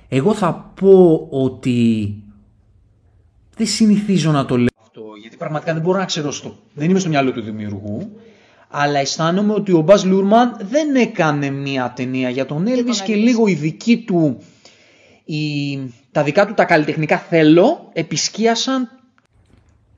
Εγώ 0.07 0.33
θα 0.33 0.71
πω 0.79 1.27
ότι 1.31 2.13
δεν 3.57 3.67
συνηθίζω 3.67 4.31
να 4.31 4.45
το 4.45 4.57
λέω 4.57 4.67
αυτό, 4.81 5.01
γιατί 5.21 5.37
πραγματικά 5.37 5.73
δεν 5.73 5.81
μπορώ 5.81 5.99
να 5.99 6.05
ξέρω 6.05 6.31
στο... 6.31 6.55
Δεν 6.73 6.89
είμαι 6.89 6.99
στο 6.99 7.09
μυαλό 7.09 7.31
του 7.31 7.41
δημιουργού, 7.41 8.11
αλλά 8.69 8.99
αισθάνομαι 8.99 9.53
ότι 9.53 9.71
ο 9.71 9.81
Μπάς 9.81 10.05
Λούρμαν 10.05 10.57
δεν 10.69 10.95
έκανε 10.95 11.49
μία 11.49 11.93
ταινία 11.95 12.29
για 12.29 12.45
τον 12.45 12.65
Elvis 12.67 12.95
και 13.05 13.13
Elvis. 13.13 13.23
λίγο 13.23 13.47
η 13.47 13.53
δική 13.53 13.97
του, 13.97 14.37
η... 15.25 15.39
τα 16.11 16.23
δικά 16.23 16.45
του 16.47 16.53
τα 16.53 16.65
καλλιτεχνικά 16.65 17.17
θέλω, 17.17 17.89
επισκίασαν 17.93 18.89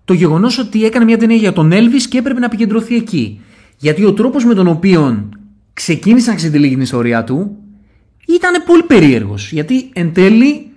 το 0.08 0.14
γεγονός 0.14 0.58
ότι 0.58 0.86
έκανε 0.86 1.06
μια 1.06 1.18
ταινία 1.18 1.36
για 1.36 1.54
τον 1.54 1.72
Elvis 1.74 2.02
και 2.10 2.18
έπρεπε 2.18 2.40
να 2.40 2.46
επικεντρωθεί 2.46 2.96
εκεί. 2.96 3.42
Γιατί 3.78 4.04
ο 4.04 4.14
τρόπος 4.14 4.46
με 4.46 4.54
τον 4.54 4.68
οποίο 4.68 5.30
ξεκίνησε 5.74 6.30
να 6.30 6.36
ξετυλίγει 6.36 6.74
την 6.74 6.84
ιστορία 6.84 7.24
του 7.24 7.58
ήταν 8.28 8.64
πολύ 8.66 8.84
περίεργος. 8.84 9.52
Γιατί 9.52 9.90
εν 9.94 10.14
τέλει 10.14 10.72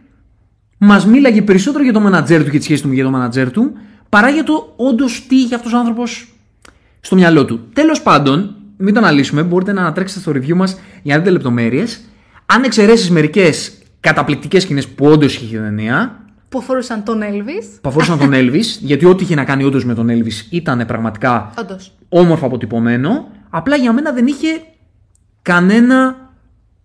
μας 0.78 1.06
μίλαγε 1.06 1.42
περισσότερο 1.42 1.84
για 1.84 1.92
το 1.92 2.00
μανατζέρ 2.00 2.44
του 2.44 2.50
και 2.50 2.58
τη 2.58 2.64
σχέση 2.64 2.82
του 2.82 2.88
με 2.88 3.02
το 3.02 3.10
μανατζέρ 3.10 3.50
του 3.50 3.72
παρά 4.08 4.28
για 4.30 4.44
το 4.44 4.72
όντως 4.76 5.26
τι 5.28 5.36
είχε 5.36 5.54
αυτός 5.54 5.72
ο 5.72 5.78
άνθρωπος 5.78 6.28
στο 7.00 7.16
μυαλό 7.16 7.44
του. 7.44 7.60
Τέλος 7.72 8.02
πάντων, 8.02 8.54
μην 8.76 8.94
το 8.94 9.00
αναλύσουμε, 9.00 9.42
μπορείτε 9.42 9.72
να 9.72 9.80
ανατρέξετε 9.80 10.20
στο 10.20 10.32
review 10.34 10.54
μας 10.54 10.78
για 11.02 11.14
να 11.14 11.20
δείτε 11.20 11.32
λεπτομέρειες. 11.32 12.00
Αν 12.46 12.62
εξαιρέσεις 12.64 13.10
μερικές 13.10 13.72
καταπληκτικές 14.00 14.62
σκηνές 14.62 14.88
που 14.88 15.06
όντως 15.06 15.34
είχε 15.34 15.56
η 15.56 15.60
ταινία, 15.60 16.14
Που 16.48 16.58
αφορούσαν 16.58 17.04
τον 17.04 17.20
Elvis. 17.22 17.78
που 17.80 17.88
αφορούσαν 17.88 18.18
τον 18.18 18.30
Elvis, 18.32 18.64
γιατί 18.90 19.04
ό,τι 19.06 19.22
είχε 19.24 19.34
να 19.34 19.44
κάνει 19.44 19.64
όντως 19.64 19.84
με 19.84 19.94
τον 19.94 20.08
Elvis 20.10 20.46
ήταν 20.50 20.84
πραγματικά 20.86 21.50
Όντως. 21.58 21.92
όμορφα 22.08 22.46
αποτυπωμένο. 22.46 23.28
Απλά 23.50 23.76
για 23.76 23.92
μένα 23.92 24.12
δεν 24.12 24.26
είχε 24.26 24.48
κανένα 25.42 26.16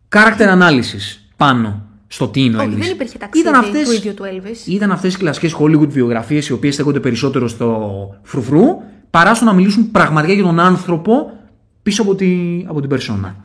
character 0.10 0.47
analysis 0.62 1.19
πάνω 1.36 1.84
στο 2.08 2.28
τι 2.28 2.43
είναι 2.43 2.58
ο 2.58 2.60
Όχι, 2.60 2.69
Elvis. 2.73 2.78
δεν 2.80 2.91
υπήρχε 2.91 3.17
ταξίδι 3.17 3.47
Ήταν 3.47 3.60
αυτές, 3.60 3.88
του 3.88 3.93
ίδιου 3.95 4.13
του 4.13 4.23
Elvis. 4.23 4.67
Ήταν 4.67 4.91
αυτές 4.91 5.13
οι 5.13 5.17
κλασικές 5.17 5.56
Hollywood 5.60 5.88
βιογραφίες 5.89 6.47
οι 6.47 6.54
οποίες 6.54 6.73
στέκονται 6.73 6.99
περισσότερο 6.99 7.47
στο 7.47 7.89
φρουφρού 8.23 8.65
παρά 9.15 9.34
στο 9.36 9.45
να 9.45 9.54
μιλήσουν 9.54 9.91
πραγματικά 9.91 10.34
για 10.34 10.43
τον 10.43 10.60
άνθρωπο 10.60 11.32
πίσω 11.84 12.01
από, 12.01 12.15
τη, 12.15 12.63
από 12.67 12.80
την 12.80 12.89
περσόνα. 12.89 13.36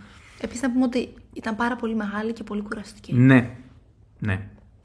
Επίσης 0.40 0.62
να 0.62 0.70
πούμε 0.70 0.84
ότι 0.84 1.08
ήταν 1.32 1.56
πάρα 1.56 1.76
πολύ 1.76 1.94
μεγάλη 1.94 2.32
και 2.32 2.42
πολύ 2.42 2.60
κουραστική. 2.62 3.14
Ναι. 3.14 3.48
Ναι. 4.18 4.40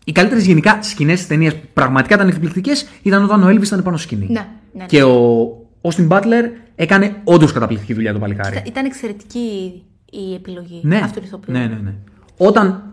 Οι 0.06 0.12
καλύτερες 0.12 0.46
γενικά 0.46 0.82
σκηνές 0.84 1.18
της 1.20 1.28
ταινίας 1.28 1.54
που 1.56 1.68
πραγματικά 1.74 2.16
ήταν 2.16 2.28
εκπληκτικές 2.28 2.88
ήταν 3.02 3.24
όταν 3.24 3.44
ο 3.44 3.48
Elvis 3.50 3.64
ήταν 3.66 3.84
πάνω 3.84 3.98
στη 3.98 4.06
σκηνή. 4.08 4.28
Ναι, 4.32 4.48
ναι. 4.74 4.86
Και 4.86 5.04
ο 5.04 5.48
Austin 5.82 6.08
Butler 6.08 6.44
έκανε 6.76 7.22
όντως 7.24 7.52
καταπληκτική 7.52 7.94
δουλειά 7.94 8.14
το 8.14 8.20
παλικάρι. 8.20 8.52
Ήταν- 8.56 8.66
Ήταν 8.68 8.86
εξαιρετική 8.86 9.82
η 10.12 10.34
επιλογή 10.34 10.80
Ναι. 10.84 10.98
αυτού 10.98 11.20
του 11.20 11.26
ηθοποιού. 11.26 11.54
ναι, 11.54 11.60
ναι, 11.68 11.80
ναι. 11.84 11.94
Όταν. 12.38 12.84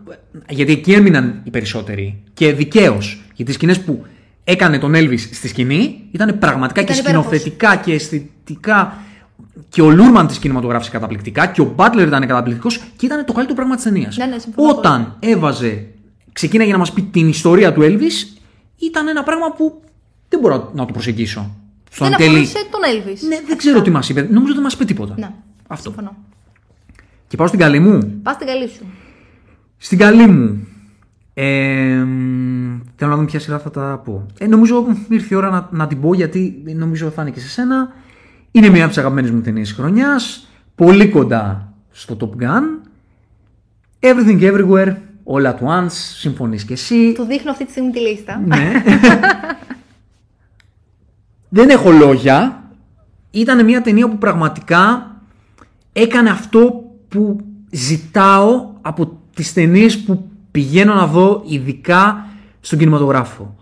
Γιατί 0.51 0.73
εκεί 0.73 0.93
έμειναν 0.93 1.41
οι 1.45 1.51
περισσότεροι. 1.51 2.23
Και 2.35 2.53
δικαίως. 2.53 3.23
Γιατί 3.35 3.51
οι 3.51 3.55
σκηνές 3.55 3.81
που 3.81 4.05
έκανε 4.45 4.79
τον 4.79 4.93
Elvis 4.95 5.19
στη 5.19 5.49
σκηνή 5.49 6.01
ήταν 6.11 6.39
πραγματικά 6.39 6.81
Ήταν 6.81 6.95
και 6.95 7.01
υπέροχος. 7.01 7.27
σκηνοθετικά 7.37 7.77
και 7.77 7.93
αισθητικά. 7.93 8.97
Και 9.69 9.83
ο 9.83 9.91
Λούρμαν 9.91 10.27
της 10.27 10.39
κινηματογράφησε 10.39 10.91
καταπληκτικά 10.91 11.47
και 11.47 11.61
ο 11.61 11.75
Butler 11.77 12.05
ήταν 12.07 12.27
καταπληκτικός 12.27 12.83
και 12.97 13.07
ήταν 13.07 13.25
το 13.25 13.33
καλύτερο 13.33 13.57
πράγμα 13.57 13.75
της 13.75 13.85
ταινίας. 13.85 14.17
Ναι, 14.17 14.27
ναι, 14.27 14.39
συμφωνώ 14.39 14.69
Όταν 14.69 15.17
έβαζε, 15.21 15.87
ξεκίναγε 16.33 16.73
να 16.73 16.79
μας 16.79 16.93
πει 16.93 17.03
την 17.03 17.29
ιστορία 17.29 17.73
του 17.73 17.81
Elvis, 17.85 18.39
ήταν 18.79 19.09
ένα 19.09 19.23
πράγμα 19.23 19.53
που 19.53 19.81
δεν 20.29 20.41
μπορώ 20.41 20.71
να 20.75 20.85
το 20.87 20.93
προσεγγίσω. 20.93 21.57
Στο 21.91 22.05
Δεν 22.05 22.13
εν 22.13 22.19
τέλει- 22.19 22.31
αφορούσε 22.47 22.67
τον 22.71 22.81
Elvis. 22.93 23.19
Ναι, 23.29 23.41
δεν 23.47 23.57
ξέρω 23.57 23.83
τι 23.83 23.91
μας 23.91 24.09
είπε. 24.09 24.29
Νομίζω 24.31 24.55
δεν 24.55 24.63
μας 24.63 24.73
είπε 24.73 24.85
τίποτα. 24.85 25.15
Ναι, 25.19 25.31
Αυτό. 25.67 25.91
συμφωνώ. 25.91 26.17
Και 27.29 27.37
πάω 27.37 27.47
στην 27.47 27.59
καλή 27.59 27.79
μου. 27.81 28.21
Πας 28.23 28.35
στην 28.35 28.47
καλή 28.47 28.69
σου. 28.69 28.85
Στην 29.77 29.99
καλή 29.99 30.27
μου. 30.27 30.67
Ε, 31.35 31.95
μ, 32.07 32.32
θέλω 33.03 33.15
να 33.15 33.21
δούμε 33.21 33.31
ποια 33.31 33.41
σειρά 33.41 33.59
θα 33.59 33.71
τα 33.71 34.01
πω. 34.05 34.27
Ε, 34.39 34.47
νομίζω 34.47 34.81
μ, 34.83 35.13
ήρθε 35.13 35.35
η 35.35 35.37
ώρα 35.37 35.51
να, 35.51 35.69
να 35.71 35.87
την 35.87 36.01
πω 36.01 36.15
γιατί 36.15 36.63
νομίζω 36.77 37.11
θα 37.11 37.23
είναι 37.23 37.31
και 37.31 37.41
σε 37.41 37.49
σένα. 37.49 37.89
Είναι 38.51 38.69
μια 38.69 38.81
από 38.81 38.89
τις 38.89 38.99
αγαπημένες 38.99 39.31
μου 39.31 39.41
ταινίες 39.41 39.73
χρονιάς. 39.73 40.49
Πολύ 40.75 41.09
κοντά 41.09 41.73
στο 41.91 42.17
Top 42.21 42.43
Gun. 42.43 42.63
Everything 44.01 44.41
Everywhere, 44.41 44.95
All 45.25 45.47
at 45.47 45.59
Once, 45.59 45.91
συμφωνείς 45.91 46.65
και 46.65 46.73
εσύ. 46.73 47.13
Του 47.13 47.25
δείχνω 47.25 47.51
αυτή 47.51 47.65
τη 47.65 47.71
στιγμή 47.71 47.91
τη 47.91 48.01
λίστα. 48.01 48.43
Ναι. 48.47 48.83
Δεν 51.49 51.69
έχω 51.69 51.91
λόγια. 51.91 52.63
Ήταν 53.31 53.65
μια 53.65 53.83
ταινία 53.83 54.09
που 54.09 54.19
πραγματικά 54.19 55.11
έκανε 55.93 56.31
αυτό 56.31 56.85
που 57.09 57.41
ζητάω 57.71 58.71
από 58.81 59.19
τις 59.35 59.53
ταινίες 59.53 59.99
που 59.99 60.29
πηγαίνω 60.51 60.95
να 60.95 61.07
δω 61.07 61.43
ειδικά 61.47 62.27
στον 62.65 62.79
κινηματογράφο. 62.79 63.55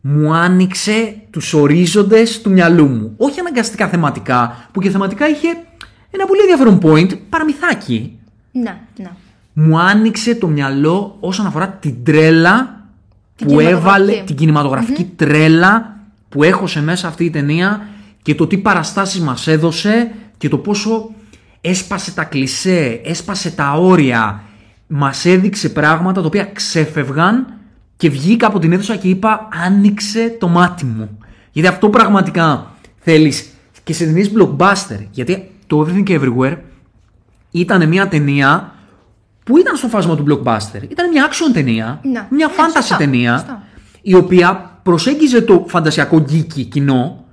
Μου 0.00 0.34
άνοιξε 0.34 1.14
τους 1.30 1.52
ορίζοντες 1.54 2.40
του 2.40 2.50
μυαλού 2.50 2.86
μου. 2.86 3.14
Όχι 3.16 3.40
αναγκαστικά 3.40 3.88
θεματικά, 3.88 4.68
που 4.72 4.80
και 4.80 4.90
θεματικά 4.90 5.28
είχε 5.28 5.48
ένα 6.10 6.26
πολύ 6.26 6.40
ενδιαφέρον 6.40 6.78
point, 6.82 7.18
παραμυθάκι. 7.28 8.18
ναι, 8.52 8.78
ναι. 8.96 9.10
Μου 9.52 9.78
άνοιξε 9.78 10.34
το 10.34 10.46
μυαλό 10.48 11.16
όσον 11.20 11.46
αφορά 11.46 11.68
την 11.68 12.04
τρέλα 12.04 12.84
Την 13.36 13.46
που 13.46 13.52
κινηματογραφική. 13.52 13.86
έβαλε, 13.86 14.22
την 14.24 14.36
κινηματογραφικη 14.36 15.04
τρέλα 15.16 15.96
που 16.28 16.42
έχωσε 16.42 16.82
μέσα 16.82 17.08
αυτή 17.08 17.24
η 17.24 17.30
ταινία 17.30 17.86
και 18.22 18.34
το 18.34 18.46
τι 18.46 18.58
παραστάσεις 18.58 19.20
μας 19.20 19.46
έδωσε 19.46 20.10
και 20.38 20.48
το 20.48 20.58
πόσο 20.58 21.10
έσπασε 21.60 22.12
τα 22.12 22.24
κλισέ, 22.24 23.00
έσπασε 23.04 23.50
τα 23.50 23.72
όρια, 23.72 24.42
μας 24.86 25.24
έδειξε 25.24 25.68
πράγματα 25.68 26.20
τα 26.20 26.26
οποία 26.26 26.44
ξέφευγαν 26.44 27.57
και 27.98 28.10
βγήκα 28.10 28.46
από 28.46 28.58
την 28.58 28.72
αίθουσα 28.72 28.96
και 28.96 29.08
είπα 29.08 29.48
άνοιξε 29.66 30.36
το 30.40 30.48
μάτι 30.48 30.84
μου. 30.84 31.18
Γιατί 31.52 31.68
αυτό 31.68 31.88
πραγματικά 31.90 32.70
θέλεις 32.98 33.48
και 33.84 33.92
σε 33.92 34.04
ταινίες 34.04 34.30
blockbuster. 34.38 35.06
Γιατί 35.10 35.50
το 35.66 35.86
Everything 35.86 36.08
Everywhere 36.08 36.56
ήταν 37.50 37.88
μια 37.88 38.08
ταινία 38.08 38.72
που 39.44 39.58
ήταν 39.58 39.76
στο 39.76 39.88
φάσμα 39.88 40.16
του 40.16 40.24
blockbuster. 40.28 40.82
Ήταν 40.88 41.08
μια 41.12 41.28
action 41.28 41.52
ταινία, 41.52 42.00
Ναι. 42.02 42.26
μια 42.30 42.46
Ναι, 42.46 42.52
fantasy 42.56 42.70
σωστά, 42.74 42.96
ταινία, 42.96 43.32
σωστά. 43.38 43.62
η 44.02 44.14
οποία 44.14 44.78
προσέγγιζε 44.82 45.40
το 45.42 45.64
φαντασιακό 45.68 46.16
geeky 46.30 46.64
κοινό, 46.68 47.24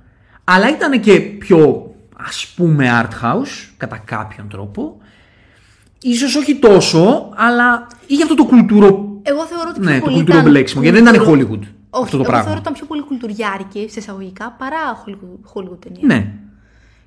αλλά 0.44 0.68
ήταν 0.70 1.00
και 1.00 1.20
πιο 1.20 1.90
ας 2.16 2.52
πούμε 2.56 2.88
art 3.02 3.24
house, 3.24 3.70
κατά 3.76 3.96
κάποιον 4.04 4.48
τρόπο. 4.48 4.96
Ίσως 6.02 6.34
όχι 6.36 6.56
τόσο, 6.58 7.30
αλλά 7.36 7.86
είχε 8.06 8.22
αυτό 8.22 8.34
το 8.34 8.44
κουλτούρο, 8.44 9.18
Εγώ 9.22 9.44
θεωρώ 9.46 9.68
ότι 9.70 9.80
πιο 9.80 9.90
ναι, 9.90 9.98
το 9.98 10.04
πολύ 10.04 10.14
κουλτούρο 10.16 10.38
ήταν 10.38 10.50
μπλέξιμο, 10.50 10.82
γιατί 10.82 11.00
δεν 11.00 11.06
ήταν 11.14 11.24
κουλτούρο- 11.26 11.50
Hollywood 11.50 11.62
Όχι, 11.90 12.04
αυτό 12.04 12.16
το 12.16 12.22
εγώ 12.22 12.22
πράγμα. 12.22 12.42
θεωρώ 12.42 12.52
ότι 12.58 12.60
ήταν 12.60 12.72
πιο 12.72 12.86
πολύ 12.86 13.02
κουλτουριάρικη 13.02 13.88
σε 13.90 13.98
εισαγωγικά 13.98 14.50
παρά 14.58 15.04
Hollywood, 15.06 15.54
Hollywood 15.54 15.78
ταινία. 15.80 16.00
Ναι, 16.02 16.32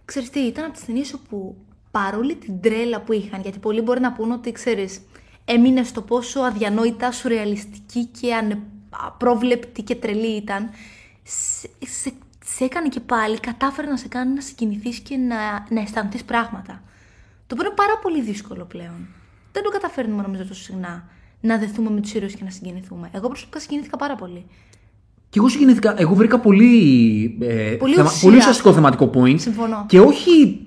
Ξέρεις 0.05 0.29
τι, 0.29 0.39
ήταν 0.39 0.63
από 0.63 0.73
τις 0.73 0.85
ταινίες 0.85 1.13
όπου 1.13 1.55
παρόλη 1.91 2.35
την 2.35 2.61
τρέλα 2.61 3.01
που 3.01 3.13
είχαν, 3.13 3.41
γιατί 3.41 3.59
πολλοί 3.59 3.81
μπορεί 3.81 3.99
να 3.99 4.11
πούν 4.11 4.31
ότι, 4.31 4.51
ξέρεις, 4.51 5.01
έμεινε 5.45 5.83
στο 5.83 6.01
πόσο 6.01 6.39
αδιανόητα, 6.39 7.11
σουρεαλιστική 7.11 8.05
και 8.05 8.33
ανε... 8.35 8.59
απρόβλεπτη 9.05 9.81
και 9.81 9.95
τρελή 9.95 10.35
ήταν, 10.35 10.69
σε, 11.23 11.69
σε, 11.85 12.11
σε 12.45 12.63
έκανε 12.63 12.87
και 12.87 12.99
πάλι, 12.99 13.39
κατάφερε 13.39 13.87
να 13.87 13.97
σε 13.97 14.07
κάνει 14.07 14.33
να 14.33 14.41
συγκινηθείς 14.41 14.99
και 14.99 15.17
να, 15.17 15.35
να 15.69 15.81
αισθανθείς 15.81 16.23
πράγματα. 16.23 16.83
Το 17.49 17.55
οποίο 17.57 17.65
είναι 17.65 17.75
πάρα 17.75 17.97
πολύ 18.01 18.21
δύσκολο 18.21 18.63
πλέον. 18.65 19.07
Δεν 19.51 19.63
το 19.63 19.69
καταφέρνουμε 19.69 20.21
νομίζω 20.21 20.43
τόσο 20.45 20.61
συχνά 20.63 21.03
να 21.41 21.57
δεθούμε 21.57 21.89
με 21.89 21.99
τους 22.01 22.13
ήρωες 22.13 22.33
και 22.35 22.43
να 22.43 22.49
συγκινηθούμε. 22.49 23.09
Εγώ 23.11 23.27
προσωπικά 23.27 23.59
συγκινήθηκα 23.59 23.97
πάρα 23.97 24.15
πολύ. 24.15 24.45
Και 25.29 25.39
εγώ 25.39 25.49
συγκινήθηκα, 25.49 25.93
εγώ 25.97 26.13
βρήκα 26.15 26.39
πολύ, 26.39 27.37
ε, 27.41 27.53
Πολύ 27.55 27.93
θεμα- 27.95 28.07
ουσία. 28.09 28.21
πολύ 28.27 28.37
ουσιαστικό 28.37 28.73
θεματικό 28.73 29.09
point. 29.13 29.39
Συμφωνώ. 29.39 29.85
Και 29.87 29.99
όχι, 29.99 30.59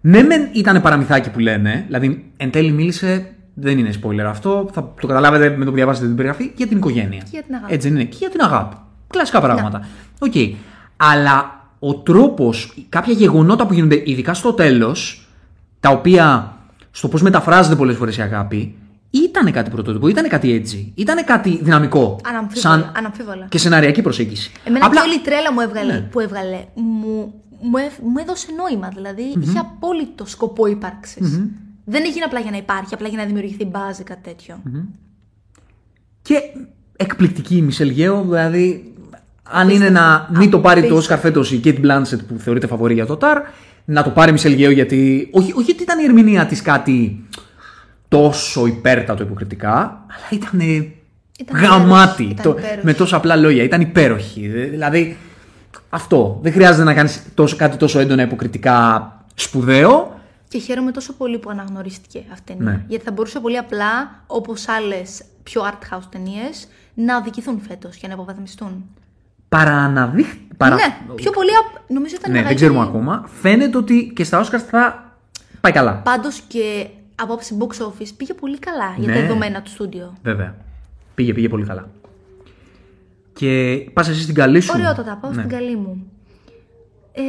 ναι 0.00 0.22
μεν 0.22 0.48
ήταν 0.52 0.80
παραμυθάκι 0.82 1.30
που 1.30 1.38
λένε, 1.38 1.82
δηλαδή 1.86 2.32
εν 2.36 2.50
τέλει 2.50 2.72
μίλησε 2.72 3.34
δεν 3.54 3.78
είναι 3.78 3.90
spoiler 4.02 4.18
αυτό, 4.26 4.68
θα 4.72 4.94
το 5.00 5.06
καταλάβετε 5.06 5.56
με 5.56 5.64
το 5.64 5.70
που 5.70 5.76
διαβάσετε 5.76 6.06
την 6.06 6.16
περιγραφή, 6.16 6.52
για 6.56 6.66
την 6.66 6.76
οικογένεια. 6.76 7.18
Και 7.18 7.28
για 7.30 7.42
την 7.42 7.54
αγάπη. 7.54 7.72
Έτσι 7.74 7.88
δεν 7.88 8.00
είναι. 8.00 8.08
Και 8.08 8.16
για 8.18 8.30
την 8.30 8.40
αγάπη. 8.40 8.76
Κλασικά 9.06 9.40
πράγματα. 9.40 9.86
Οκ. 10.18 10.32
Αλλά 10.96 11.68
ο 11.78 11.94
τρόπος, 11.94 12.74
κάποια 12.88 13.12
γεγονότα 13.12 13.66
που 13.66 13.72
γίνονται, 13.74 14.02
ειδικά 14.04 14.34
στο 14.34 14.52
τέλος, 14.52 15.19
τα 15.80 15.90
οποία 15.90 16.56
στο 16.90 17.08
πώς 17.08 17.22
μεταφράζεται 17.22 17.76
πολλές 17.76 17.96
φορές 17.96 18.16
η 18.16 18.20
αγάπη, 18.22 18.74
ήταν 19.10 19.52
κάτι 19.52 19.70
πρωτότυπο, 19.70 20.08
ήταν 20.08 20.28
κάτι 20.28 20.52
έτσι. 20.52 20.92
Ήταν 20.94 21.24
κάτι 21.24 21.58
δυναμικό. 21.62 22.20
Αναμφίβολα. 22.28 22.92
αναμφίβολα. 22.96 23.46
και 23.48 23.58
σεναριακή 23.58 24.02
προσέγγιση. 24.02 24.52
Εμένα 24.64 24.86
Απλά- 24.86 25.00
και 25.02 25.08
όλη 25.08 25.16
η 25.16 25.20
τρέλα 25.20 25.52
μου 25.52 25.60
έβγαλε, 25.60 25.92
Ναι. 25.92 26.00
που 26.00 26.20
έβγαλε 26.20 26.64
μου, 26.74 27.34
μου, 27.62 27.76
έ- 27.76 28.02
μου 28.02 28.14
έδωσε 28.20 28.46
νόημα. 28.56 28.88
Δηλαδή 28.94 29.22
είχε 29.42 29.58
απόλυτο 29.58 30.26
σκοπό 30.26 30.66
ύπαρξης. 30.66 31.38
Δεν 31.84 32.02
έγινε 32.06 32.24
απλά 32.24 32.40
για 32.40 32.50
να 32.50 32.56
υπάρχει, 32.56 32.94
απλά 32.94 33.08
για 33.08 33.18
να 33.18 33.24
δημιουργηθεί 33.24 33.64
μπάζ 33.64 33.98
ή 33.98 34.02
κάτι 34.02 34.20
τέτοιο. 34.22 34.60
Και 36.22 36.34
εκπληκτική 36.96 37.56
η 37.56 37.62
Μισελ 37.62 37.88
Γέο, 37.88 38.22
δηλαδή 38.22 38.94
αν 39.42 39.68
είναι 39.68 39.90
να 39.90 40.28
μην 40.32 40.50
το 40.50 40.58
πάρει 40.60 40.80
το 40.80 40.86
Απίστευτο. 40.94 41.16
Oscar 41.16 41.20
φέτος 41.22 41.52
η 41.52 41.60
Kate 41.64 41.80
Blanchett 41.84 42.18
που 42.28 42.38
θεωρείται 42.38 42.66
φαβορή 42.66 42.94
για 42.94 43.06
το 43.06 43.16
Τάρ, 43.16 43.38
να 43.92 44.02
το 44.02 44.10
πάρει 44.10 44.28
η 44.30 44.32
Μισελ 44.32 44.52
Γέο 44.52 44.70
γιατί. 44.70 45.28
Όχι, 45.32 45.52
όχι 45.56 45.70
ότι 45.72 45.82
ήταν 45.82 45.98
η 45.98 46.04
ερμηνεία 46.04 46.46
της 46.46 46.62
κάτι 46.62 47.24
τόσο 48.08 48.66
υπέρτατο 48.66 49.22
υποκριτικά, 49.22 49.78
αλλά 50.08 50.26
ήταν. 50.30 50.60
Ήταν 51.38 51.60
Γαμάτι, 51.62 52.22
υπέροχη, 52.22 52.32
ήταν 52.40 52.52
το- 52.52 52.58
υπέροχη. 52.58 52.84
με 52.86 52.92
τόσο 52.94 53.16
απλά 53.16 53.36
λόγια. 53.36 53.62
Ήταν 53.62 53.80
υπέροχη. 53.80 54.48
Δε- 54.48 54.64
Δηλαδή, 54.64 55.16
αυτό. 55.90 56.38
Δεν 56.42 56.52
χρειάζεται 56.52 56.84
να 56.84 56.94
κάνεις 56.94 57.22
κάτι 57.56 57.76
τόσο 57.76 57.98
έντονα 57.98 58.22
υποκριτικά 58.22 59.12
σπουδαίο. 59.34 60.20
Και 60.48 60.58
χαίρομαι 60.58 60.90
τόσο 60.92 61.12
πολύ 61.12 61.38
που 61.38 61.50
αναγνωρίστηκε 61.50 62.22
αυτή 62.32 62.52
η 62.52 62.54
ταινία. 62.56 62.72
Ναι. 62.72 62.84
Γιατί 62.88 63.04
θα 63.04 63.12
μπορούσε 63.12 63.40
πολύ 63.40 63.56
απλά, 63.58 64.22
όπως 64.26 64.68
άλλες 64.68 65.22
πιο 65.42 65.62
art 65.62 65.94
house 65.96 66.02
ταινίες, 66.10 66.68
να 66.94 67.16
οδηγηθούν 67.16 67.60
φέτος 67.68 67.96
και 67.96 68.06
να 68.06 68.12
υποβαθμιστούν. 68.12 68.84
Παραναδείχ... 69.48 70.26
Παρα... 70.60 70.74
Ναι, 70.74 70.96
πιο 71.14 71.30
πολύ. 71.30 71.50
απ- 71.50 71.90
Νομίζω 71.90 72.14
ήταν 72.18 72.30
Ναι, 72.30 72.36
δεν 72.36 72.44
μεγαλύτερη- 72.44 72.56
ξέρουμε 72.56 72.80
ακόμα. 72.82 73.28
Φαίνεται 73.40 73.76
ότι 73.76 74.12
και 74.14 74.24
στα 74.24 74.44
Oscars 74.44 74.58
θα 74.70 75.12
πάει 75.60 75.72
καλά. 75.72 75.92
Πάντως 75.94 76.40
και 76.48 76.86
από 77.14 77.32
άψη 77.32 77.56
box 77.60 77.84
office 77.86 78.08
πήγε 78.16 78.34
πολύ 78.34 78.58
καλά 78.58 78.94
για 78.96 79.08
Ναι. 79.08 79.14
τα 79.14 79.20
δεδομένα 79.20 79.62
του 79.62 79.70
στούντιο. 79.70 80.16
Βέβαια. 80.22 80.54
Πήγε, 81.14 81.32
πήγε 81.34 81.48
πολύ 81.48 81.64
καλά. 81.66 81.88
Και 83.32 83.80
πας 83.92 84.08
εσύ 84.08 84.22
στην 84.22 84.34
καλή 84.34 84.60
σου. 84.60 84.72
Ωραιότατα, 84.74 85.18
πάω 85.20 85.30
Ναι. 85.30 85.36
στην 85.36 85.48
καλή 85.50 85.76
μου. 85.76 86.06
Ε, 87.12 87.22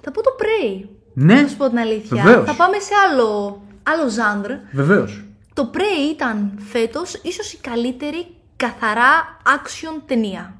θα 0.00 0.10
πω 0.10 0.22
το 0.22 0.30
Prey. 0.38 0.84
Ναι. 1.14 1.40
Να 1.42 1.48
σου 1.48 1.56
πω 1.56 1.68
την 1.68 1.78
αλήθεια. 1.78 2.22
Βεβαίως. 2.22 2.46
Θα 2.48 2.54
πάμε 2.54 2.78
σε 2.78 2.92
άλλο, 3.10 3.60
άλλο 3.82 4.08
ζάντρ. 4.08 4.50
Βεβαίως. 4.72 5.24
Το 5.54 5.70
Prey 5.74 6.12
ήταν 6.12 6.52
φέτος 6.58 7.14
ίσως 7.22 7.52
η 7.52 7.56
καλύτερη 7.60 8.26
καθαρά 8.56 9.38
action 9.44 10.00
ταινία 10.06 10.54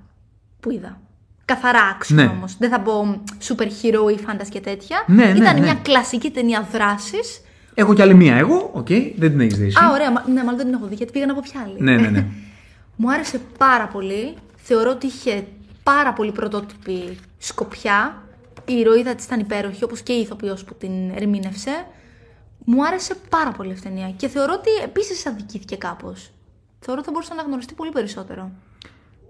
που 0.61 0.71
είδα. 0.71 1.01
Καθαρά 1.49 1.97
action 1.99 2.15
Ναι. 2.15 2.25
όμως. 2.25 2.57
Δεν 2.59 2.71
θα 2.71 2.81
πω 2.81 3.23
super 3.49 3.63
hero 3.65 4.13
ή 4.13 4.19
fantasy 4.27 4.49
και 4.49 4.61
τέτοια. 4.61 5.05
Ναι, 5.07 5.25
ναι, 5.25 5.31
ήταν 5.39 5.55
ναι. 5.55 5.61
μια 5.61 5.75
κλασική 5.75 6.31
ταινία 6.31 6.69
δράσης. 6.73 7.41
Έχω 7.75 7.95
κι 7.95 8.03
άλλη 8.03 8.15
μία 8.15 8.35
εγώ, 8.37 8.71
οκ, 8.75 8.87
δεν 9.17 9.31
την 9.31 9.41
έχεις 9.41 9.59
δει. 9.59 9.67
εσύ. 9.67 9.77
Α, 9.85 9.91
ωραία. 9.93 10.13
μα- 10.13 10.25
Ναι, 10.27 10.43
μάλλον 10.43 10.57
δεν 10.57 10.67
την 10.67 10.75
έχω 10.75 10.87
δει 10.87 10.95
γιατί 10.95 11.13
πήγα 11.13 11.31
από 11.31 11.41
ποια 11.41 11.61
άλλη. 11.61 11.75
Ναι, 11.79 11.97
ναι, 11.97 12.09
ναι. 12.09 12.25
Μου 12.97 13.13
άρεσε 13.13 13.41
πάρα 13.59 13.87
πολύ. 13.87 14.35
Θεωρώ 14.57 14.91
ότι 14.91 15.07
είχε 15.07 15.47
πάρα 15.83 16.13
πολύ 16.13 16.33
πρωτότυπη 16.33 17.19
σκοπιά. 17.39 18.23
Η 18.65 18.73
ηρωίδα 18.79 19.15
της 19.15 19.25
ήταν 19.25 19.41
υπέροχη, 19.41 19.85
όπως 19.85 20.01
και 20.01 20.13
η 20.13 20.21
ηθοποιός 20.21 20.65
που 20.65 20.75
την 20.75 20.91
ερμήνευσε. 21.15 21.87
Μου 22.65 22.85
άρεσε 22.87 23.15
πάρα 23.29 23.51
πολύ 23.51 23.73
αυτή 23.73 23.87
η 23.87 23.91
ταινία 23.91 24.11
και 24.17 24.29
θεωρώ 24.29 24.53
ότι 24.53 24.71
επίσης 24.85 25.27
αδικήθηκε 25.27 25.77
κάπως. 25.77 26.31
Θεωρώ 26.81 27.01
ότι 27.01 27.05
θα 27.05 27.11
μπορούσε 27.13 27.35
να 27.35 27.39
αναγνωριστεί 27.41 27.75
πολύ 27.75 27.91
περισσότερο. 27.91 28.51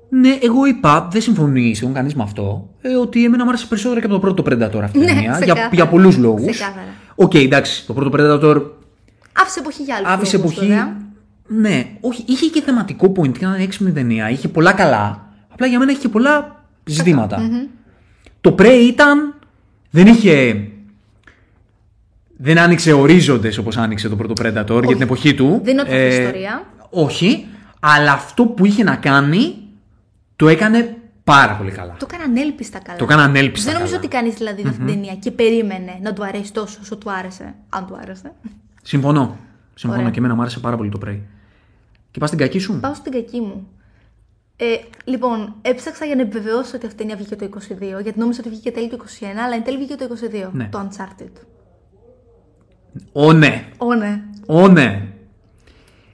Ναι, 0.08 0.38
εγώ 0.42 0.66
είπα, 0.66 1.08
δεν 1.12 1.20
συμφωνεί 1.20 1.74
σχεδόν 1.74 1.94
κανείς 1.94 2.14
με 2.14 2.22
αυτό, 2.22 2.68
ε, 2.80 2.94
ότι 2.96 3.24
εμένα 3.24 3.42
μου 3.44 3.48
άρεσε 3.48 3.66
περισσότερο 3.66 4.00
και 4.00 4.06
από 4.06 4.14
το 4.14 4.20
πρώτο 4.20 4.42
Predator 4.46 4.82
αυτή 4.82 4.98
η 4.98 5.00
Ναι, 5.00 5.06
ταινία. 5.06 5.20
Για, 5.22 5.38
ξεκάθαρα. 5.40 5.68
για 5.72 5.88
πολλούς 5.88 6.16
λόγους. 6.16 6.50
Ξεκάθαρα. 6.50 6.86
Οκ, 7.14 7.34
εντάξει, 7.34 7.86
το 7.86 7.92
πρώτο 7.92 8.10
Predator 8.12 8.62
Άφησε 9.32 9.60
εποχή 9.60 9.82
για 9.82 9.94
άλλους 9.96 10.10
άφησε 10.10 10.36
λόγους, 10.36 10.52
εποχή. 10.52 10.68
βέβαια. 10.68 10.96
Ναι, 11.46 11.86
όχι, 12.00 12.24
είχε 12.26 12.46
και 12.46 12.62
θεματικό 12.62 13.12
point, 13.16 13.36
ήταν 13.36 13.54
έξυπνη 13.60 13.92
ταινία, 13.92 14.30
είχε 14.30 14.48
πολλά 14.48 14.72
καλά. 14.72 15.26
Απλά 15.48 15.66
για 15.66 15.78
μένα 15.78 15.90
είχε 15.90 16.00
και 16.00 16.08
πολλά 16.08 16.64
ζητήματα. 16.84 17.50
Το 18.40 18.54
Prey 18.58 18.80
ήταν. 18.88 19.34
Δεν 19.90 20.06
είχε. 20.06 20.68
Δεν 22.36 22.58
άνοιξε 22.58 22.92
ορίζοντες 22.92 23.58
όπως 23.58 23.76
άνοιξε 23.76 24.08
το 24.08 24.16
πρώτο 24.16 24.32
Predator 24.42 24.82
για 24.84 24.92
την 24.92 25.02
εποχή 25.02 25.34
του. 25.34 25.60
Δεν 25.64 25.72
είναι 25.72 25.80
ότι 25.80 26.20
ιστορία. 26.22 26.64
Όχι, 26.90 27.46
αλλά 27.80 28.12
αυτό 28.12 28.44
που 28.44 28.66
είχε 28.66 28.82
να 28.82 28.96
κάνει 28.96 29.54
το 30.38 30.48
έκανε 30.48 30.96
πάρα 31.24 31.56
πολύ 31.56 31.70
καλά. 31.70 31.96
Το 31.98 32.06
έκανα 32.08 32.24
ανέλπιστα 32.24 32.78
καλά. 32.78 32.98
Το 32.98 33.04
έκανα 33.04 33.22
ανέλπιστα 33.22 33.70
Δεν 33.70 33.80
νομίζω 33.80 33.96
καλά. 33.96 34.06
ότι 34.06 34.16
κανεί 34.16 34.30
δηλαδή 34.30 34.62
mm-hmm. 34.62 34.68
αυτή 34.68 34.84
την 34.84 34.94
ταινία 34.94 35.14
και 35.14 35.30
περίμενε 35.30 35.98
να 36.02 36.12
του 36.12 36.24
αρέσει 36.24 36.52
τόσο 36.52 36.78
όσο 36.82 36.96
του 36.96 37.10
άρεσε. 37.10 37.54
Αν 37.68 37.86
του 37.86 37.98
άρεσε. 38.02 38.32
Συμφωνώ. 38.82 39.36
Συμφωνώ 39.74 40.00
Ωραία. 40.00 40.12
και 40.12 40.18
εμένα 40.18 40.34
μου 40.34 40.40
άρεσε 40.40 40.58
πάρα 40.60 40.76
πολύ 40.76 40.90
το 40.90 40.98
Prey. 41.06 41.18
Και 42.10 42.18
πας 42.18 42.28
στην 42.28 42.40
κακή 42.40 42.58
σου. 42.58 42.80
Πάω 42.80 42.94
στην 42.94 43.12
κακή 43.12 43.40
μου. 43.40 43.68
Ε, 44.56 44.64
λοιπόν, 45.04 45.54
έψαξα 45.62 46.04
για 46.04 46.14
να 46.14 46.22
επιβεβαιώσω 46.22 46.76
ότι 46.76 46.86
αυτή 46.86 47.02
η 47.02 47.06
ταινία 47.06 47.16
βγήκε 47.16 47.36
το 47.36 47.48
22, 47.98 48.02
γιατί 48.02 48.18
νόμιζα 48.18 48.40
ότι 48.40 48.48
βγήκε 48.48 48.70
τέλη 48.70 48.88
του 48.88 48.96
21, 48.96 49.24
αλλά 49.44 49.54
εν 49.54 49.64
τέλει 49.64 49.76
βγήκε 49.76 49.94
το 49.94 50.08
22. 50.48 50.50
Ναι. 50.52 50.68
Το 50.70 50.88
Uncharted. 50.88 51.32
Ω 53.12 53.32
ναι. 53.32 53.68
Ω, 53.78 53.94
ναι. 53.94 54.22
Ω 54.46 54.68
ναι. 54.68 55.08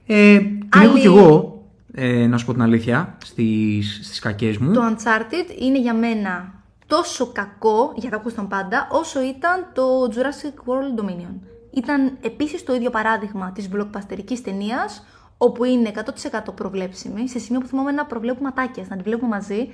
Ε, 0.05 0.37
την 0.37 0.67
Άλλη- 0.69 0.85
έχω 0.85 0.97
κι 0.97 1.05
εγώ, 1.05 1.54
ε, 1.95 2.27
να 2.27 2.37
σου 2.37 2.45
πω 2.45 2.51
την 2.51 2.61
αλήθεια, 2.61 3.17
στις, 3.23 3.99
στις 4.03 4.19
κακές 4.19 4.57
μου. 4.57 4.73
Το 4.73 4.81
Uncharted 4.89 5.59
είναι 5.61 5.79
για 5.79 5.93
μένα 5.93 6.53
τόσο 6.87 7.31
κακό, 7.31 7.93
για 7.95 8.09
κακούς 8.09 8.31
ήταν 8.31 8.47
πάντα, 8.47 8.87
όσο 8.91 9.21
ήταν 9.21 9.67
το 9.73 9.83
Jurassic 10.15 10.69
World 10.71 11.01
Dominion. 11.01 11.33
Ήταν 11.73 12.17
επίσης 12.21 12.63
το 12.63 12.73
ίδιο 12.75 12.89
παράδειγμα 12.89 13.51
της 13.51 13.69
blockbusterικής 13.75 14.39
ταινίας, 14.43 15.05
όπου 15.37 15.63
είναι 15.63 15.91
100% 15.95 16.53
προβλέψιμη, 16.55 17.29
σε 17.29 17.39
σημείο 17.39 17.59
που 17.59 17.67
θυμάμαι 17.67 17.91
να 17.91 18.05
προβλέπουμε 18.05 18.47
ατάκια, 18.47 18.85
να 18.89 18.95
τη 18.95 19.03
βλέπουμε 19.03 19.29
μαζί 19.29 19.69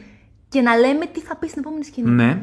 και 0.49 0.61
να 0.61 0.75
λέμε 0.75 1.05
τι 1.05 1.19
θα 1.19 1.35
πει 1.35 1.47
στην 1.47 1.61
επόμενη 1.61 1.83
σκηνή. 1.83 2.09
Ναι. 2.11 2.39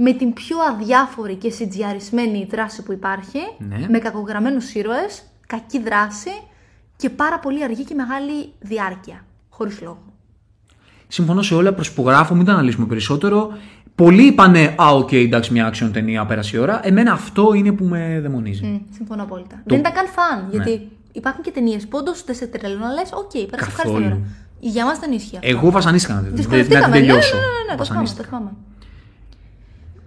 με 0.00 0.12
την 0.12 0.32
πιο 0.32 0.56
αδιάφορη 0.70 1.34
και 1.34 1.50
CGI-αρισμένη 1.50 2.46
δράση 2.50 2.82
που 2.82 2.92
υπάρχει, 2.92 3.38
Ναι. 3.58 3.86
με 3.88 3.98
κακογραμμένους 3.98 4.74
ήρωες, 4.74 5.22
κακή 5.46 5.78
δράση 5.78 6.30
και 6.98 7.10
πάρα 7.10 7.38
πολύ 7.38 7.64
αργή 7.64 7.84
και 7.84 7.94
μεγάλη 7.94 8.52
διάρκεια, 8.60 9.24
χωρίς 9.48 9.80
λόγο. 9.82 10.02
Συμφωνώ 11.08 11.42
σε 11.42 11.54
όλα, 11.54 11.72
προσυπογράφω, 11.72 12.34
μην 12.34 12.44
τα 12.44 12.52
αναλύσουμε 12.52 12.86
περισσότερο. 12.86 13.52
Πολλοί 13.94 14.22
είπανε, 14.22 14.74
Α, 14.82 14.90
οκ, 14.94 15.12
εντάξει, 15.12 15.52
μια 15.52 15.72
action 15.74 15.90
ταινία 15.92 16.26
πέρασε 16.26 16.56
η 16.56 16.60
ώρα. 16.60 16.80
Εμένα 16.86 17.12
αυτό 17.12 17.52
είναι 17.54 17.72
που 17.72 17.84
με 17.84 18.18
δαιμονίζει. 18.22 18.64
Μμ, 18.66 18.76
συμφωνώ 18.96 19.22
απόλυτα. 19.22 19.62
Δεν 19.64 19.78
ήταν 19.78 19.92
καν 19.92 20.06
fun, 20.06 20.48
γιατί 20.50 20.88
υπάρχουν 21.12 21.42
και 21.42 21.50
ταινίες 21.50 21.82
που 21.88 21.98
όντως 22.00 22.24
δεν 22.24 22.34
σε 22.34 22.46
τρελαίνουν, 22.46 22.82
αλλά 22.84 22.92
λες, 22.94 23.10
οκ, 23.12 23.30
πέρασε 23.30 23.70
Καθόλου. 23.76 23.96
ευχάριστη 23.96 24.04
ώρα. 24.06 24.18
Για 24.60 24.84
μας 24.84 24.98
δεν 24.98 25.12
ίσχυε 25.12 25.36
αυτό. 25.36 25.48
Εγώ 25.48 25.70
βασανίστηκα 25.70 26.14
να 26.14 26.20
την- 26.20 26.28
να 26.28 26.34
την 26.34 26.42
Δυσκολευτήκαμε. 26.44 26.86
Ναι, 26.86 26.92
ναι, 26.94 27.00
ναι, 27.00 27.06
τελειώσω. 27.06 27.34
ναι, 27.36 27.40
ναι, 27.40 27.46
ναι, 27.46 27.54
το 27.56 27.62
θυμάμαι, 27.62 27.76
το 27.76 27.84
Βασανίστηκα. 27.84 28.24
θυμάμαι. 28.28 28.50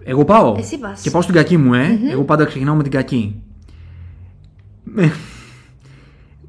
Εγώ 0.04 0.24
πάω. 0.24 0.54
Εσύ 0.58 0.78
πας. 0.78 1.00
Και 1.00 1.10
πάω 1.10 1.22
στην 1.22 1.34
κακή 1.34 1.56
μου, 1.56 1.74
ε. 1.74 1.98
Εγώ 2.10 2.22
πάντα 2.22 2.44
ξεκινάω 2.44 2.74
με 2.74 2.82
την 2.82 2.92
κακή. 2.92 3.42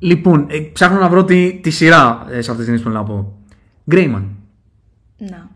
Ε, 0.04 0.06
Λοιπόν, 0.06 0.46
ε, 0.50 0.58
ψάχνω 0.60 1.00
να 1.00 1.10
βρω 1.10 1.26
τη, 1.26 1.60
τη 1.64 1.70
σειρά 1.70 2.26
ε, 2.30 2.42
σε 2.42 2.52
αυτές 2.52 2.56
τις 2.56 2.66
ταινίες 2.66 2.82
που 2.82 2.90
θέλω 2.90 3.02
να 3.02 3.04
πω. 3.04 3.38
Γκρέιμαν. 3.90 4.30
Να. 5.18 5.50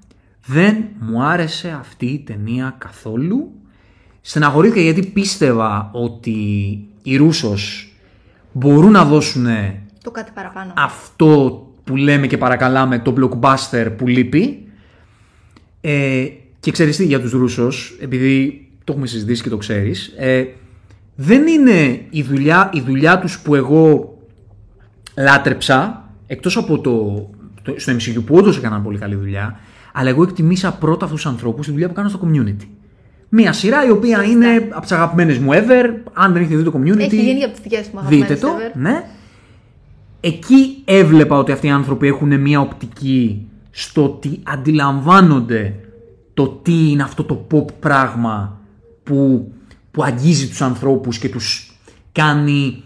Δεν 0.45 0.85
μου 0.99 1.23
άρεσε 1.23 1.77
αυτή 1.79 2.05
η 2.05 2.19
ταινία 2.19 2.75
καθόλου. 2.77 3.51
Στεναχωρήθηκα 4.21 4.81
γιατί 4.81 5.05
πίστευα 5.05 5.89
ότι 5.93 6.33
οι 7.03 7.15
Ρούσος 7.17 7.93
μπορούν 8.51 8.91
να 8.91 9.05
δώσουν 9.05 9.47
Το 10.03 10.11
κάτι 10.11 10.31
παραπάνω. 10.33 10.73
αυτό 10.77 11.61
που 11.83 11.95
λέμε 11.95 12.27
και 12.27 12.37
παρακαλάμε 12.37 12.99
το 12.99 13.13
blockbuster 13.19 13.91
που 13.97 14.07
λείπει. 14.07 14.67
Ε, 15.81 16.25
και 16.59 16.71
ξέρεις 16.71 16.97
τι 16.97 17.05
για 17.05 17.19
τους 17.19 17.31
Ρούσος, 17.31 17.97
επειδή 18.01 18.67
το 18.83 18.91
έχουμε 18.91 19.07
συζητήσει 19.07 19.43
και 19.43 19.49
το 19.49 19.57
ξέρεις, 19.57 20.13
ε, 20.17 20.45
δεν 21.15 21.47
είναι 21.47 22.05
η 22.09 22.23
δουλειά, 22.23 22.69
η 22.73 22.81
δουλειά 22.81 23.19
τους 23.19 23.39
που 23.39 23.55
εγώ 23.55 24.16
λάτρεψα, 25.17 26.09
εκτός 26.27 26.57
από 26.57 26.79
το, 26.79 27.29
το 27.61 27.79
στο 27.79 27.93
MCU 27.93 28.23
που 28.25 28.35
όντως 28.35 28.57
έκαναν 28.57 28.83
πολύ 28.83 28.97
καλή 28.97 29.15
δουλειά, 29.15 29.59
αλλά 29.93 30.09
εγώ 30.09 30.23
εκτιμήσα 30.23 30.73
πρώτα 30.73 31.05
αυτούς 31.05 31.21
τους 31.21 31.31
ανθρώπους 31.31 31.65
τη 31.65 31.71
δουλειά 31.71 31.87
που 31.87 31.93
κάνουν 31.93 32.09
στο 32.09 32.19
community. 32.23 32.67
Μία 33.29 33.53
σειρά 33.53 33.85
η 33.85 33.89
οποία 33.89 34.23
είναι 34.23 34.67
από 34.69 34.81
τις 34.81 34.91
αγαπημένες 34.91 35.37
μου 35.37 35.51
ever. 35.51 35.85
Αν 36.13 36.33
δεν 36.33 36.41
έχετε 36.41 36.57
δει 36.57 36.63
το 36.63 36.73
community. 36.77 36.99
Έχει 36.99 37.21
γίνει 37.21 37.43
από 37.43 37.53
τις 37.53 37.61
δικές 37.61 37.89
μου 37.93 37.99
Δείτε 38.07 38.33
αγαπημένες 38.33 38.39
το, 38.39 38.47
ever. 38.47 38.79
ναι. 38.79 39.03
Εκεί 40.19 40.81
έβλεπα 40.85 41.37
ότι 41.37 41.51
αυτοί 41.51 41.67
οι 41.67 41.69
άνθρωποι 41.69 42.07
έχουν 42.07 42.39
μια 42.39 42.59
οπτική 42.59 43.47
στο 43.71 44.03
ότι 44.03 44.39
αντιλαμβάνονται 44.43 45.75
το 46.33 46.47
τι 46.47 46.89
είναι 46.89 47.03
αυτό 47.03 47.23
το 47.23 47.47
pop 47.51 47.65
πράγμα 47.79 48.59
που, 49.03 49.51
που 49.91 50.03
αγγίζει 50.03 50.47
τους 50.47 50.61
ανθρώπους 50.61 51.17
και 51.17 51.29
τους 51.29 51.77
κάνει 52.11 52.83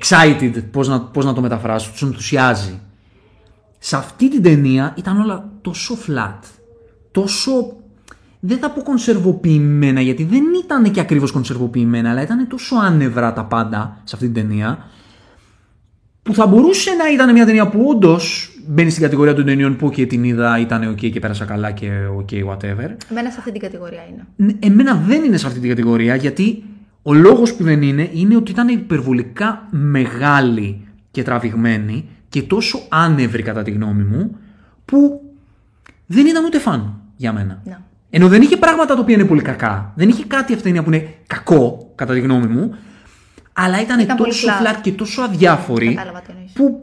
excited, 0.00 0.62
πώς 0.70 0.88
να, 0.88 1.00
πώς 1.00 1.24
να 1.24 1.32
το 1.32 1.40
μεταφράσω, 1.40 1.90
τους 1.90 2.02
ενθουσιάζει. 2.02 2.80
Σε 3.78 3.96
αυτή 3.96 4.30
την 4.30 4.42
ταινία 4.42 4.94
ήταν 4.98 5.20
όλα 5.20 5.50
τόσο 5.60 5.94
flat, 6.06 6.38
τόσο 7.10 7.76
δεν 8.40 8.58
θα 8.58 8.70
πω 8.70 8.82
κονσερβοποιημένα, 8.82 10.00
γιατί 10.00 10.24
δεν 10.24 10.42
ήταν 10.64 10.90
και 10.90 11.00
ακριβώς 11.00 11.30
κονσερβοποιημένα, 11.30 12.10
αλλά 12.10 12.22
ήταν 12.22 12.48
τόσο 12.48 12.76
άνευρα 12.76 13.32
τα 13.32 13.44
πάντα 13.44 14.00
σε 14.04 14.14
αυτή 14.14 14.30
την 14.30 14.34
ταινία, 14.48 14.86
που 16.22 16.34
θα 16.34 16.46
μπορούσε 16.46 16.90
να 16.90 17.12
ήταν 17.12 17.32
μια 17.32 17.46
ταινία 17.46 17.68
που 17.68 17.86
όντως 17.88 18.50
μπαίνει 18.66 18.90
στην 18.90 19.02
κατηγορία 19.02 19.34
των 19.34 19.44
ταινιών 19.44 19.76
που 19.76 19.90
και 19.90 20.06
την 20.06 20.24
είδα, 20.24 20.58
ήταν 20.58 20.92
OK 20.92 21.10
και 21.10 21.20
πέρασα 21.20 21.44
καλά 21.44 21.70
και 21.70 21.90
OK, 22.18 22.32
whatever. 22.32 22.90
Εμένα 23.10 23.30
σε 23.30 23.38
αυτή 23.38 23.52
την 23.52 23.60
κατηγορία 23.60 24.02
είναι. 24.10 24.26
Ναι, 24.36 24.52
Εμένα 24.60 24.94
δεν 24.94 25.24
είναι 25.24 25.36
σε 25.36 25.46
αυτή 25.46 25.60
την 25.60 25.68
κατηγορία, 25.68 26.14
γιατί 26.16 26.62
ο 27.02 27.12
λόγος 27.14 27.54
που 27.54 27.62
δεν 27.64 27.82
είναι 27.82 28.10
είναι 28.12 28.36
ότι 28.36 28.50
ήταν 28.50 28.68
υπερβολικά 28.68 29.66
μεγάλη 29.70 30.86
και 31.10 31.22
τραβηγμένη 31.22 32.08
και 32.28 32.42
τόσο 32.42 32.78
άνευρη 32.88 33.42
κατά 33.42 33.62
τη 33.62 33.70
γνώμη 33.70 34.02
μου, 34.02 34.36
που 34.84 35.20
δεν 36.06 36.26
ήταν 36.26 36.44
ούτε 36.44 36.58
φαν 36.58 37.00
για 37.16 37.32
μένα. 37.32 37.60
Να. 37.64 37.82
Ενώ 38.10 38.28
δεν 38.28 38.42
είχε 38.42 38.56
πράγματα 38.56 38.94
τα 38.94 39.00
οποία 39.00 39.14
είναι 39.14 39.24
πολύ 39.24 39.42
κακά. 39.42 39.92
Δεν 39.96 40.08
είχε 40.08 40.24
κάτι 40.26 40.52
αυτή 40.52 40.62
η 40.68 40.72
ταινία 40.72 40.82
που 40.82 40.90
είναι 40.92 41.14
κακό, 41.26 41.92
κατά 41.94 42.12
τη 42.14 42.20
γνώμη 42.20 42.46
μου. 42.46 42.74
Αλλά 43.52 43.80
ήταν, 43.80 44.00
Ήταν 44.00 44.16
πολύ 44.16 44.30
τόσο 44.30 44.46
flat. 44.48 44.76
flat 44.76 44.78
και 44.82 44.92
τόσο 44.92 45.22
αδιάφορη. 45.22 45.94
Κατάλαβα 45.94 46.20
τι 46.20 46.26
εννοείς. 46.30 46.52
Που 46.52 46.82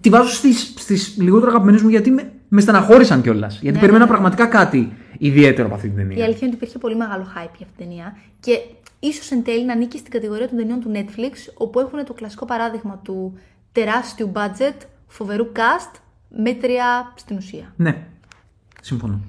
τη 0.00 0.08
βάζω 0.10 0.28
στις, 0.28 0.74
στις 0.78 1.16
λιγότερο 1.18 1.50
αγαπημένες 1.50 1.82
μου 1.82 1.88
γιατί 1.88 2.10
με, 2.10 2.32
με 2.48 2.60
στεναχώρησαν 2.60 3.22
κιόλας. 3.22 3.52
Γιατί 3.60 3.66
Ναι, 3.76 3.80
περίμενα 3.80 4.04
ναι, 4.04 4.10
ναι. 4.10 4.18
πραγματικά 4.18 4.46
κάτι 4.46 4.92
ιδιαίτερο 5.18 5.66
από 5.66 5.74
αυτή 5.76 5.88
την 5.88 5.98
Η 5.98 6.00
ταινία. 6.02 6.24
αλήθεια 6.24 6.46
είναι 6.46 6.54
ότι 6.54 6.56
υπήρχε 6.56 6.78
πολύ 6.78 6.96
μεγάλο 6.96 7.22
hype 7.22 7.50
για 7.56 7.66
αυτή 7.66 7.76
την 7.76 7.86
ταινία 7.86 8.16
και 8.40 8.58
ίσως 9.06 9.30
εν 9.30 9.44
τέλει 9.44 9.64
να 9.64 9.72
ανήκει 9.72 9.98
στην 9.98 10.10
κατηγορία 10.10 10.48
των 10.48 10.58
ταινιών 10.58 10.80
του 10.80 10.90
Netflix, 10.94 11.52
όπου 11.54 11.80
έχουν 11.80 12.04
το 12.04 12.12
κλασικό 12.12 12.44
παράδειγμα 12.44 13.00
του 13.04 13.38
τεράστιου 13.72 14.32
budget, 14.34 14.76
φοβερού 15.06 15.46
cast, 15.56 16.00
μέτρια 16.36 17.12
στην 17.16 17.36
ουσία. 17.36 17.72
Ναι, 17.76 18.06
συμφωνώ. 18.80 19.20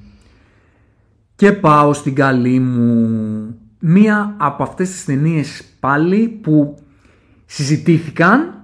Και 1.35 1.51
πάω 1.51 1.93
στην 1.93 2.15
καλή 2.15 2.59
μου 2.59 3.59
μία 3.79 4.35
από 4.37 4.63
αυτές 4.63 4.89
τις 4.89 5.05
ταινίες 5.05 5.63
πάλι 5.79 6.27
που 6.27 6.77
συζητήθηκαν, 7.45 8.63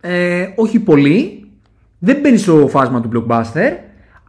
ε, 0.00 0.46
όχι 0.56 0.80
πολύ, 0.80 1.50
δεν 1.98 2.20
μπαίνει 2.20 2.36
στο 2.36 2.68
φάσμα 2.68 3.00
του 3.00 3.10
blockbuster, 3.14 3.76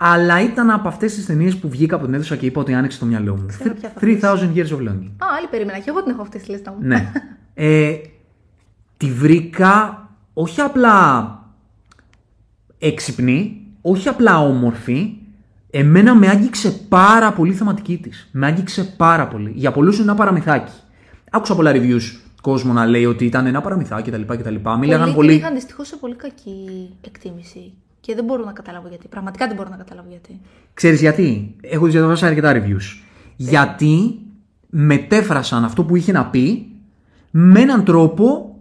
αλλά 0.04 0.42
ήταν 0.42 0.70
από 0.70 0.88
αυτές 0.88 1.14
τις 1.14 1.26
ταινίες 1.26 1.58
που 1.58 1.70
βγήκα 1.70 1.96
από 1.96 2.06
την 2.06 2.14
αίθουσα 2.14 2.36
και 2.36 2.46
είπα 2.46 2.62
ότι 2.62 2.74
άνοιξε 2.74 3.00
το 3.00 3.06
μυαλό 3.06 3.36
μου. 3.36 3.46
Ξέρω 3.48 3.74
ποια 3.74 3.92
θα 3.96 4.38
3000 4.38 4.58
Years 4.58 4.70
of 4.70 4.90
Longing. 4.90 5.12
Α, 5.18 5.26
άλλη 5.38 5.48
περίμενα. 5.50 5.78
Και 5.80 5.90
εγώ 5.90 6.04
την 6.04 6.12
έχω 6.12 6.22
αυτή 6.22 6.40
στη 6.40 6.52
λίστα 6.52 6.72
μου. 6.72 6.78
Ναι. 6.82 7.12
Ε, 7.54 7.94
τη 8.98 9.12
βρήκα 9.12 10.10
όχι 10.34 10.62
απλά 10.62 11.40
έξυπνη, 12.80 13.68
όχι 13.82 14.08
απλά 14.08 14.40
όμορφη, 14.40 15.14
εμένα 15.70 16.16
με 16.16 16.28
άγγιξε 16.28 16.72
πάρα 16.72 17.34
πολύ 17.34 17.52
η 17.52 17.56
θεματική 17.56 17.98
της. 17.98 18.30
Με 18.32 18.46
άγγιξε 18.46 18.84
πάρα 18.84 19.28
πολύ. 19.28 19.52
Για 19.56 19.72
πολλούς 19.72 19.96
είναι 19.96 20.04
ένα 20.04 20.16
παραμυθάκι. 20.16 20.74
Άκουσα 21.32 21.56
πολλά 21.56 21.72
reviews 21.74 22.20
κόσμο 22.42 22.74
να 22.74 22.86
λέει 22.86 23.06
ότι 23.06 23.26
ήταν 23.26 23.46
ένα 23.46 23.62
παραμυθάκι 23.62 24.12
κτλ. 24.12 24.22
κτλ. 24.22 24.56
Μίλαγαν 24.80 25.00
Πολλοί 25.00 25.14
πολύ. 25.14 25.28
την 25.28 25.38
είχαν 25.38 25.54
δυστυχώς 25.54 25.88
σε 25.88 25.96
πολύ 25.96 26.16
κακή 26.16 26.90
εκτίμηση. 27.02 27.74
Και 28.02 28.16
δεν 28.16 28.24
μπορώ 28.24 28.44
να 28.46 28.52
καταλάβω 28.52 28.88
γιατί. 28.88 29.08
Πραγματικά 29.08 29.48
δεν 29.48 29.56
μπορώ 29.56 29.70
να 29.70 29.76
καταλάβω 29.76 30.08
γιατί. 30.10 30.40
Ξέρεις 30.74 31.00
γιατί; 31.02 31.56
Έχω 31.62 31.86
διαβάσει 31.86 32.26
αρκετά 32.26 32.54
reviews. 32.56 33.02
Γιατί 33.36 34.20
μετέφρασαν 34.70 35.64
αυτό 35.64 35.84
που 35.84 35.96
είχε 35.96 36.12
να 36.12 36.26
πει 36.26 36.66
με 37.32 37.60
έναν 37.60 37.84
τρόπο 37.84 38.56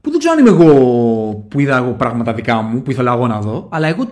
που 0.00 0.10
δεν 0.10 0.18
ξέρω 0.18 0.34
αν 0.34 0.46
είμαι 0.46 0.50
εγώ 0.50 1.34
που 1.48 1.60
είδα 1.60 1.76
εγώ 1.76 1.90
πράγματα 1.92 2.34
δικά 2.34 2.62
μου, 2.62 2.82
που 2.82 2.90
ήθελα 2.90 3.12
εγώ 3.12 3.26
να 3.26 3.40
δω, 3.40 3.68
αλλά 3.70 3.86
εγώ. 3.88 4.08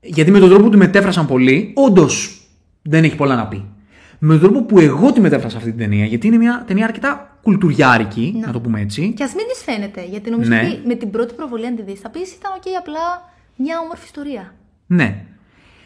Γιατί 0.00 0.30
με 0.30 0.38
τον 0.38 0.48
τρόπο 0.48 0.64
που 0.64 0.70
τη 0.70 0.76
μετέφρασαν 0.76 1.26
πολύ, 1.26 1.72
όντως 1.76 2.40
δεν 2.82 3.04
έχει 3.04 3.16
πολλά 3.16 3.36
να 3.36 3.46
πει. 3.48 3.64
Με 4.18 4.38
τον 4.38 4.40
τρόπο 4.40 4.62
που 4.66 4.78
εγώ 4.78 5.12
τη 5.12 5.20
μετέφρασα 5.20 5.56
αυτή 5.56 5.70
την 5.70 5.78
ταινία, 5.78 6.04
γιατί 6.04 6.26
είναι 6.26 6.36
μια 6.36 6.64
ταινία 6.66 6.84
αρκετά 6.84 7.38
κουλτουριάρικη, 7.42 8.34
να 8.46 8.52
το 8.52 8.60
πούμε 8.60 8.80
έτσι. 8.80 9.12
Και 9.16 9.24
ας 9.24 9.34
μην 9.34 9.46
της 9.52 9.62
φαίνεται, 9.62 10.04
γιατί 10.10 10.30
νομίζω 10.30 10.48
Ναι. 10.50 10.60
ότι 10.60 10.86
με 10.86 10.94
την 10.94 11.10
πρώτη 11.10 11.34
προβολή, 11.34 11.66
αν 11.66 11.76
τη 11.76 11.82
δεις, 11.82 12.00
θα 12.00 12.10
πεις 12.10 12.32
ήταν 12.32 12.52
οκ, 12.56 12.62
απλά 12.78 13.00
μια 13.60 13.78
όμορφη 13.84 14.04
ιστορία. 14.04 14.54
Ναι. 14.86 15.24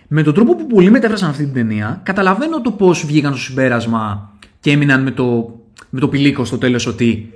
Με 0.09 0.23
τον 0.23 0.35
τρόπο 0.35 0.57
που 0.57 0.67
πολλοί 0.67 0.91
μετέφρασαν 0.91 1.31
αυτή 1.31 1.45
την 1.45 1.53
ταινία, 1.53 2.01
καταλαβαίνω 2.03 2.61
το 2.61 2.71
πώς 2.71 3.07
βγήκαν 3.07 3.33
στο 3.33 3.43
συμπέρασμα 3.43 4.33
και 4.61 4.71
έμειναν 4.71 5.03
με 5.03 5.11
το, 5.11 5.59
με 5.91 6.01
το 6.01 6.09
πηλίκο 6.09 6.45
στο 6.45 6.59
τέλος 6.59 6.87
ότι 6.87 7.33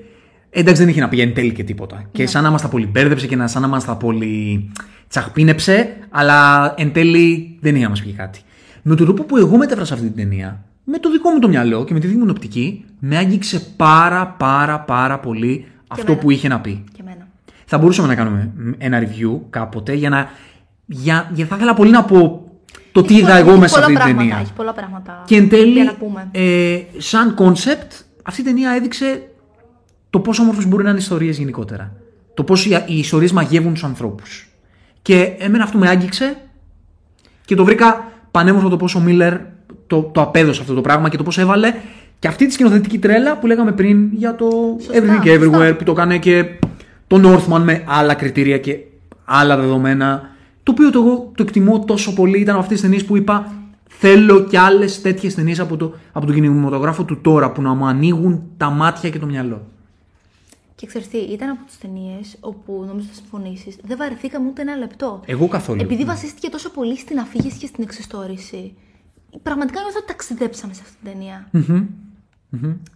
εντάξει 0.50 0.82
δεν 0.82 0.90
είχε 0.90 1.00
να 1.00 1.08
πει 1.08 1.23
εν 1.23 1.32
τέλει 1.32 1.52
και 1.52 1.64
τίποτα. 1.64 2.08
Και 2.12 2.26
σαν 2.26 2.42
να 2.42 2.50
μας 2.50 2.62
τα 2.62 2.68
πολυμπέρδεψε 2.68 3.26
και 3.26 3.36
να 3.36 3.46
σαν 3.46 3.62
να 3.62 3.68
μας 3.68 3.84
τα 3.84 3.96
πολύ 3.96 4.70
τσαχπίνεψε, 5.08 5.96
αλλά 6.10 6.74
εν 6.76 6.92
τέλει 6.92 7.58
δεν 7.60 7.74
είχε 7.74 7.84
να 7.84 7.90
μας 7.90 8.02
πει 8.02 8.12
κάτι. 8.12 8.40
Με 8.82 8.94
τον 8.94 9.06
τρόπο 9.06 9.22
που 9.24 9.36
εγώ 9.36 9.56
μετέφρασα 9.56 9.94
αυτή 9.94 10.06
την 10.06 10.16
ταινία, 10.16 10.64
με 10.84 10.98
το 10.98 11.10
δικό 11.10 11.30
μου 11.30 11.38
το 11.38 11.48
μυαλό 11.48 11.84
και 11.84 11.94
με 11.94 12.00
τη 12.00 12.06
δική 12.06 12.18
μου 12.18 12.26
οπτική, 12.30 12.84
με 12.98 13.16
άγγιξε 13.16 13.60
πάρα 13.76 14.26
πάρα 14.26 14.80
πάρα 14.80 15.18
πολύ 15.18 15.66
αυτό 15.88 16.04
εμένα. 16.06 16.20
που 16.20 16.30
είχε 16.30 16.48
να 16.48 16.60
πει. 16.60 16.84
Και 17.68 17.74
εμένα. 17.74 17.76
Θα 17.76 17.78
μπορούσαμε 17.78 18.08
να 18.08 18.14
κάνουμε 18.14 18.50
ένα 18.78 19.02
review 19.02 19.40
κάποτε 19.50 19.92
για 19.92 20.08
να. 20.08 20.28
Για, 20.90 21.30
για 21.34 21.46
θα 21.46 21.56
ήθελα 21.56 21.74
πολύ 21.74 21.90
να 21.90 22.04
πω 22.04 22.42
το 22.92 23.02
τι 23.02 23.14
Έχει 23.14 23.22
είδα 23.22 23.26
πολλά- 23.28 23.38
εγώ 23.40 23.50
έχει 23.50 23.58
μέσα 23.60 23.74
σε 23.74 23.80
αυτή 23.80 23.92
πολλά 23.92 24.04
την 24.06 24.14
πράγματα, 24.14 24.28
ταινία. 24.28 24.42
Έχει 24.46 24.52
πολλά 24.56 24.72
πράγματα 24.72 25.22
Και 25.26 25.36
εν 25.36 25.48
τέλει, 25.48 25.72
για 25.72 25.84
να 25.84 25.94
πούμε. 25.94 26.28
ε, 26.32 26.78
σαν 26.98 27.34
concept, 27.38 28.02
αυτή 28.22 28.40
η 28.40 28.44
ταινία 28.44 28.70
έδειξε 28.70 29.22
το 30.10 30.20
πόσο 30.20 30.42
όμορφες 30.42 30.66
μπορεί 30.66 30.82
να 30.84 30.90
είναι 30.90 30.98
ιστορίες 30.98 31.38
γενικότερα. 31.38 31.92
Το 32.34 32.44
πώς 32.44 32.66
οι, 32.66 32.84
οι 32.86 32.98
ιστορίες 32.98 33.32
μαγεύουν 33.32 33.72
τους 33.72 33.84
ανθρώπους. 33.84 34.48
Και 35.02 35.32
εμένα 35.38 35.64
αυτό 35.64 35.78
με 35.78 35.88
άγγιξε 35.88 36.36
και 37.44 37.54
το 37.54 37.64
βρήκα 37.64 38.08
πανέμορφο 38.30 38.68
το 38.68 38.76
πόσο 38.76 38.98
ο 38.98 39.02
Μίλλερ 39.02 39.34
το, 39.86 40.02
το 40.02 40.20
απέδωσε 40.22 40.60
αυτό 40.60 40.74
το 40.74 40.80
πράγμα 40.80 41.08
και 41.08 41.16
το 41.16 41.22
πώς 41.22 41.38
έβαλε 41.38 41.74
και 42.18 42.28
αυτή 42.28 42.46
τη 42.46 42.52
σκηνοθετική 42.52 42.98
τρέλα 42.98 43.38
που 43.38 43.46
λέγαμε 43.46 43.72
πριν 43.72 44.08
για 44.12 44.34
το 44.34 44.48
Σωστά, 44.80 44.92
Everything 44.98 45.20
και 45.22 45.38
σωστά. 45.38 45.58
Everywhere 45.58 45.78
που 45.78 45.84
το 45.84 45.92
έκανε 45.92 46.18
και 46.18 46.44
το 47.08 47.20
Northman 47.24 47.60
με 47.60 47.84
άλλα 47.86 48.14
κριτήρια 48.14 48.58
και 48.58 48.78
άλλα 49.24 49.56
δεδομένα. 49.56 50.30
Το 50.62 50.72
οποίο 50.72 50.90
το 50.90 50.98
εγώ 50.98 51.32
το 51.34 51.42
εκτιμώ 51.42 51.84
τόσο 51.84 52.12
πολύ. 52.14 52.38
Ήταν 52.40 52.54
από 52.54 52.62
αυτές 52.62 52.76
τι 52.76 52.82
ταινίες 52.82 53.04
που 53.04 53.16
είπα 53.16 53.52
θέλω 53.88 54.44
και 54.44 54.58
άλλες 54.58 55.00
τέτοιες 55.00 55.34
ταινίες 55.34 55.60
από, 55.60 55.76
το, 55.76 55.94
από 56.12 56.26
τον 56.26 56.34
κινηματογράφο 56.34 57.04
του 57.04 57.20
τώρα 57.20 57.52
που 57.52 57.62
να 57.62 57.74
μου 57.74 57.86
ανοίγουν 57.86 58.42
τα 58.56 58.70
μάτια 58.70 59.10
και 59.10 59.18
το 59.18 59.26
μυαλό. 59.26 59.66
Και 60.74 60.86
ξέρεις 60.86 61.08
τι, 61.08 61.16
ήταν 61.18 61.48
από 61.48 61.64
τις 61.66 61.78
ταινίες 61.78 62.36
όπου 62.40 62.84
νομίζω 62.88 63.06
θα 63.06 63.14
συμφωνήσεις, 63.14 63.76
δεν 63.84 63.96
βαρεθήκαμε 63.96 64.48
ούτε 64.48 64.62
ένα 64.62 64.76
λεπτό. 64.76 65.20
Εγώ 65.26 65.48
καθόλου. 65.48 65.80
Επειδή 65.82 66.02
Ναι. 66.04 66.08
βασίστηκε 66.10 66.48
τόσο 66.48 66.70
πολύ 66.70 66.96
στην 66.98 67.18
αφήγηση 67.18 67.58
και 67.58 67.66
στην 67.66 67.82
εξιστόρηση, 67.84 68.74
πραγματικά 69.42 69.80
νιώθω 69.80 69.96
ότι 69.98 70.06
ταξιδέψαμε 70.06 70.74
σε 70.74 70.80
αυτή 70.84 70.96
την 71.02 71.12
ταινία. 71.12 71.48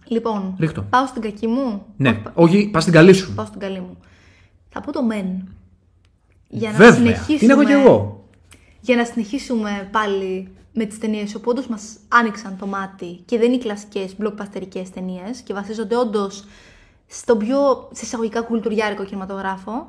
Λοιπόν, 0.07 0.55
Ρίχτω. 0.59 0.81
πάω 0.81 1.05
στην 1.07 1.21
κακή 1.21 1.47
μου. 1.47 1.85
Ναι, 1.97 2.21
όχι, 2.33 2.69
πας 2.69 2.81
στην 2.81 2.93
καλή 2.93 3.13
σου. 3.13 3.33
Πάω 3.33 3.45
στην 3.45 3.59
καλή 3.59 3.79
μου. 3.79 3.97
Θα 4.69 4.81
πω 4.81 4.91
το 4.91 4.99
men. 5.11 5.43
Για 6.47 6.71
να 6.71 6.77
Βέβαια. 6.77 6.93
συνεχίσουμε. 6.93 7.37
Την 7.37 7.49
έχω 7.49 7.63
κι 7.63 7.71
εγώ. 7.71 8.23
Για 8.81 8.95
να 8.95 9.05
συνεχίσουμε 9.05 9.89
πάλι 9.91 10.47
με 10.73 10.85
τις 10.85 10.97
ταινίες 10.99 11.31
που 11.31 11.41
όντως 11.45 11.67
μας 11.67 11.97
άνοιξαν 12.07 12.57
το 12.59 12.67
μάτι 12.67 13.19
και 13.25 13.37
δεν 13.37 13.45
είναι 13.47 13.55
οι 13.55 13.59
κλασικές 13.59 14.15
blockbusterικές 14.21 14.89
ταινίες 14.93 15.41
και 15.43 15.53
βασίζονται 15.53 15.95
όντως 15.97 16.43
στον 17.07 17.37
πιο 17.37 17.89
σε 17.93 18.05
εισαγωγικά 18.05 18.41
κουλτουριάρικο 18.41 19.03
κινηματογράφο. 19.03 19.87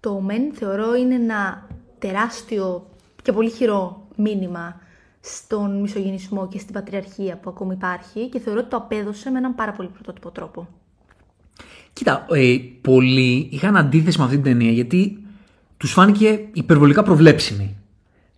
Το 0.00 0.22
Men 0.28 0.54
θεωρώ 0.54 0.94
είναι 0.94 1.14
ένα 1.14 1.66
τεράστιο 1.98 2.86
και 3.22 3.32
πολύ 3.32 3.50
χειρό 3.50 4.06
μήνυμα 4.16 4.80
στον 5.24 5.80
μισογενισμό 5.80 6.48
και 6.48 6.58
στην 6.58 6.72
πατριαρχία 6.74 7.36
που 7.36 7.50
ακόμη 7.50 7.74
υπάρχει 7.74 8.28
και 8.28 8.38
θεωρώ 8.38 8.60
ότι 8.60 8.68
το 8.68 8.76
απέδωσε 8.76 9.30
με 9.30 9.38
έναν 9.38 9.54
πάρα 9.54 9.72
πολύ 9.72 9.88
πρωτότυπο 9.88 10.30
τρόπο. 10.30 10.68
Κοίτα, 11.92 12.26
ε, 12.30 12.56
πολλοί 12.80 13.48
είχαν 13.50 13.76
αντίθεση 13.76 14.18
με 14.18 14.24
αυτή 14.24 14.36
την 14.36 14.44
ταινία 14.44 14.70
γιατί 14.70 15.18
τους 15.76 15.92
φάνηκε 15.92 16.40
υπερβολικά 16.52 17.02
προβλέψιμη. 17.02 17.76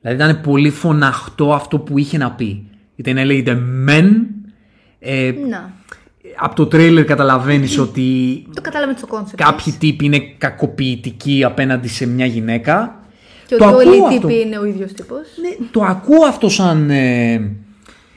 Δηλαδή 0.01 0.23
ήταν 0.23 0.41
πολύ 0.41 0.71
φωναχτό 0.71 1.53
αυτό 1.55 1.79
που 1.79 1.99
είχε 1.99 2.19
να 2.19 2.33
πει. 2.33 2.67
Η 2.97 3.03
ταινία 3.03 3.25
λέγεται 3.25 3.59
Men. 3.89 4.11
Ε, 4.99 5.33
Να. 5.49 5.73
από 6.37 6.55
το 6.55 6.67
τρέιλερ 6.67 7.05
καταλαβαίνεις 7.05 7.79
ότι 7.79 8.43
Το 8.55 8.61
κατάλαβε 8.61 8.95
το 9.01 9.07
κόνσεπτ. 9.07 9.43
κάποιοι 9.43 9.73
τύποι 9.73 10.05
είναι 10.05 10.21
κακοποιητικοί 10.39 11.45
απέναντι 11.45 11.89
σε 11.89 12.07
μια 12.07 12.27
γυναίκα. 12.27 13.04
Και 13.59 13.65
Το 13.65 13.69
ότι 13.71 13.75
όλοι 13.87 13.97
ακούω 13.97 14.11
οι 14.11 14.15
αυτό. 14.15 14.27
τύποι 14.29 14.41
είναι 14.41 14.59
ο 14.59 14.65
ίδιος 14.65 14.93
τύπος. 14.93 15.27
Ναι, 15.41 15.67
το 15.71 15.83
ακούω 15.83 16.25
αυτό 16.27 16.49
σαν, 16.49 16.91
ε, 16.91 17.57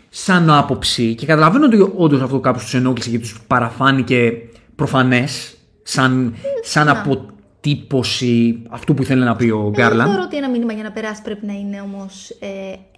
σαν 0.09 0.49
άποψη 0.49 1.15
και 1.15 1.25
καταλαβαίνω 1.25 1.65
ότι 1.65 1.91
όντως 1.95 2.21
αυτό 2.21 2.39
κάποιους 2.39 2.63
τους 2.63 2.73
ενόχλησε 2.73 3.09
και 3.09 3.19
τους 3.19 3.41
παραφάνηκε 3.47 4.31
προφανές, 4.75 5.57
σαν, 5.83 6.35
σαν 6.63 6.89
αποτύπωση 6.89 8.61
αυτού 8.69 8.93
που 8.93 9.01
ήθελε 9.01 9.25
να 9.25 9.35
πει 9.35 9.43
ο 9.43 9.47
Εγώ 9.59 9.69
Γκάρλαντ. 9.69 10.07
θεωρώ 10.07 10.23
ότι 10.25 10.37
ένα 10.37 10.49
μήνυμα 10.49 10.73
για 10.73 10.83
να 10.83 10.91
περάσει 10.91 11.21
πρέπει 11.21 11.45
να 11.45 11.53
είναι 11.53 11.81
όμως 11.81 12.29
ε, 12.39 12.47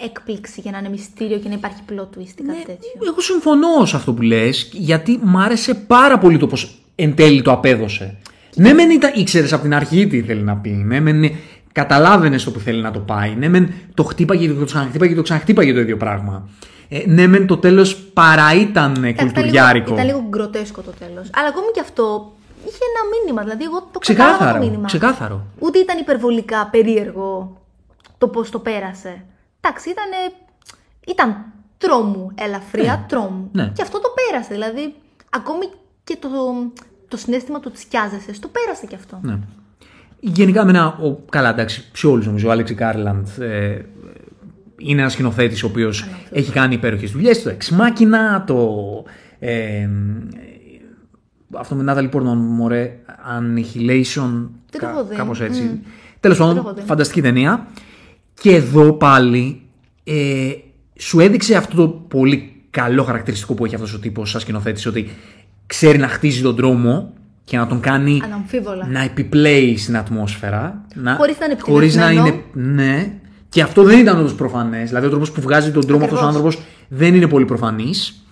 έκπληξη 0.04 0.62
για 0.62 0.72
να 0.72 0.78
είναι 0.78 0.90
μυστήριο 0.90 1.38
και 1.38 1.48
να 1.48 1.54
υπάρχει 1.54 1.78
plot 1.90 2.02
twist 2.18 2.40
ή 2.40 2.44
κάτι 2.44 2.66
τέτοιο. 2.66 2.90
Εγώ 3.08 3.22
συμφωνώ 3.22 3.86
σε 3.86 3.96
αυτό 3.96 4.14
που 4.14 4.22
λες, 4.22 4.70
γιατί 4.74 5.20
μ' 5.24 5.38
άρεσε 5.38 5.74
πάρα 5.74 6.18
πολύ 6.18 6.38
το 6.38 6.48
πώς 6.48 6.82
εν 6.96 7.16
τέλει 7.16 7.42
το 7.42 7.52
απέδωσε. 7.52 8.18
Ναι, 8.56 8.74
μεν 8.74 8.90
ήταν, 8.90 9.12
ήξερες 9.16 9.54
από 9.54 9.62
την 9.64 9.74
αρχή 9.74 10.08
τι 10.08 10.22
θέλει 10.22 10.42
να 10.42 10.56
πει. 10.56 10.70
Ναι, 10.70 11.00
μεν 11.00 11.24
καταλάβαινες 11.72 12.44
το 12.44 12.52
που 12.52 12.60
θέλει 12.60 12.82
να 12.82 12.92
το 12.92 13.00
πάει. 13.00 13.36
Ναι, 13.36 13.48
μεν 13.48 13.74
το 13.94 14.04
χτύπαγε 14.04 14.48
και 14.48 14.54
το 14.54 14.66
ξαναχτύπαγε 14.66 15.10
και 15.12 15.18
το 15.18 15.24
ξαναχτύπαγε 15.24 15.74
το 15.74 15.80
ίδιο 15.80 15.98
πράγμα. 15.98 16.50
Ε, 16.90 17.04
ναι, 17.08 17.28
μεν 17.28 17.48
το 17.48 17.58
τέλος 17.58 17.96
παρά 17.98 18.54
ήταν 18.56 18.96
Εντάξει, 18.96 19.26
κουλτουριάρικο. 19.26 19.94
Ήταν 19.94 20.06
λίγο, 20.06 20.18
ήταν 20.18 20.22
λίγο 20.22 20.30
γκροτέσκο 20.30 20.82
το 20.82 20.92
τέλος. 20.92 21.30
Αλλά 21.34 21.48
ακόμη 21.48 21.72
και 21.74 21.80
αυτό 21.80 22.34
είχε 22.68 22.78
ένα 22.94 23.02
μήνυμα. 23.20 23.42
Δηλαδή, 23.44 23.64
εγώ 23.64 23.90
το 23.92 24.00
Ξεκάθαρο, 24.00 24.32
κατάλαβα 24.38 24.60
το 24.60 24.66
μήνυμα. 24.66 24.86
ξεκάθαρο. 24.88 25.46
Ούτε 25.60 25.80
ήταν 25.80 25.98
υπερβολικά 25.98 26.68
περίεργο 26.72 27.58
το 28.18 28.28
πώς 28.28 28.50
το 28.50 28.60
πέρασε. 28.60 29.26
Εντάξει, 29.62 29.90
ήταν. 29.90 30.06
Ήταν 31.08 31.46
τρόμου, 31.78 32.32
ελαφριά 32.36 33.06
τρόμου. 33.08 33.50
ναι. 33.52 33.72
Και 33.76 33.82
αυτό 33.82 34.00
το 34.00 34.08
πέρασε. 34.20 34.54
Δηλαδή, 34.54 34.96
ακόμη 35.30 35.66
και 36.04 36.18
το, 36.20 36.30
το 37.08 37.18
συνέστημα 37.18 37.60
του 37.60 37.72
τσιάζεσαι, 37.72 38.40
το 38.40 38.48
πέρασε 38.48 38.86
κι 38.86 38.96
αυτό. 38.96 39.20
Ναι. 39.22 39.38
Γενικά, 40.20 40.64
με 40.66 40.70
ένα. 40.70 40.88
Ο, 40.88 41.16
καλά, 41.30 41.50
εντάξει, 41.50 41.84
σε 41.94 42.08
όλους 42.08 42.26
νομίζω. 42.26 42.48
Ο 42.48 42.52
Άλεξι 42.52 42.74
Κάρλαντ 42.74 43.28
ε, 43.40 43.78
είναι 44.78 45.02
ένας 45.02 45.14
σκηνοθέτης 45.14 45.64
ο 45.64 45.68
οποίος 45.68 46.06
έχει 46.32 46.52
κάνει 46.52 46.74
υπέροχες 46.74 47.12
δουλειές. 47.12 47.44
Το 47.44 47.52
Ex 47.52 47.74
Machina, 47.80 48.44
το. 48.46 48.68
Ε, 49.40 49.90
αυτό 51.58 51.76
με 51.76 51.94
Natalie 51.94 52.10
Portman, 52.16 52.36
μωρέ, 52.36 53.00
Annihilation. 53.08 54.48
Δεν 54.70 54.82
το 54.82 54.88
έχω 54.88 55.04
δει. 55.04 55.16
Κάπως 55.16 55.42
έτσι. 55.42 55.62
Μμ. 55.62 55.78
Τέλος 56.20 56.38
Δεν 56.38 56.48
το 56.48 56.54
πάντων, 56.54 56.66
έχω 56.66 56.74
δει. 56.74 56.82
φανταστική 56.88 57.22
ταινία. 57.22 57.68
Και 58.42 58.56
εδώ 58.56 58.94
πάλι 58.94 59.62
ε, 60.04 60.52
σου 60.96 61.20
έδειξε 61.20 61.56
αυτό 61.56 61.76
το 61.76 61.88
πολύ 61.88 62.54
καλό 62.70 63.04
χαρακτηριστικό 63.04 63.54
που 63.54 63.66
έχει 63.66 63.76
αυτός 63.76 63.94
ο 63.94 64.00
τύπος 64.00 64.30
σαν 64.30 64.42
σκηνοθέτης, 64.42 64.86
ότι 64.86 65.10
ξέρει 65.68 65.98
να 65.98 66.08
χτίζει 66.08 66.42
τον 66.42 66.56
δρόμο 66.56 67.14
και 67.50 67.58
να 67.58 67.68
τον 67.68 67.80
κάνει 67.80 68.22
Αναμφίβολα. 68.24 68.88
να 68.88 69.02
επιπλέει 69.04 69.78
στην 69.78 69.98
ατμόσφαιρα. 69.98 70.86
Να, 70.94 71.16
Χωρίς 71.16 71.40
να 71.40 71.46
είναι 71.46 71.58
χωρίς 71.62 71.96
να 71.96 72.06
επιτυχημένο. 72.06 72.44
είναι. 72.54 72.74
Ναι. 72.84 73.14
Και 73.50 73.62
αυτό 73.62 73.84
δεν 73.84 74.00
ήταν 74.00 74.20
όντω 74.20 74.32
προφανές. 74.34 74.88
Δηλαδή, 74.88 75.06
ο 75.06 75.10
τρόπος 75.10 75.32
που 75.32 75.42
βγάζει 75.42 75.72
τον 75.72 75.82
δρόμο 75.82 76.04
αυτός 76.04 76.20
ο 76.20 76.26
Ακριβώς. 76.26 76.36
άνθρωπος 76.46 76.66
δεν 76.88 77.16
είναι 77.16 77.28
πολύ 77.28 77.46
προφανής. 77.46 78.24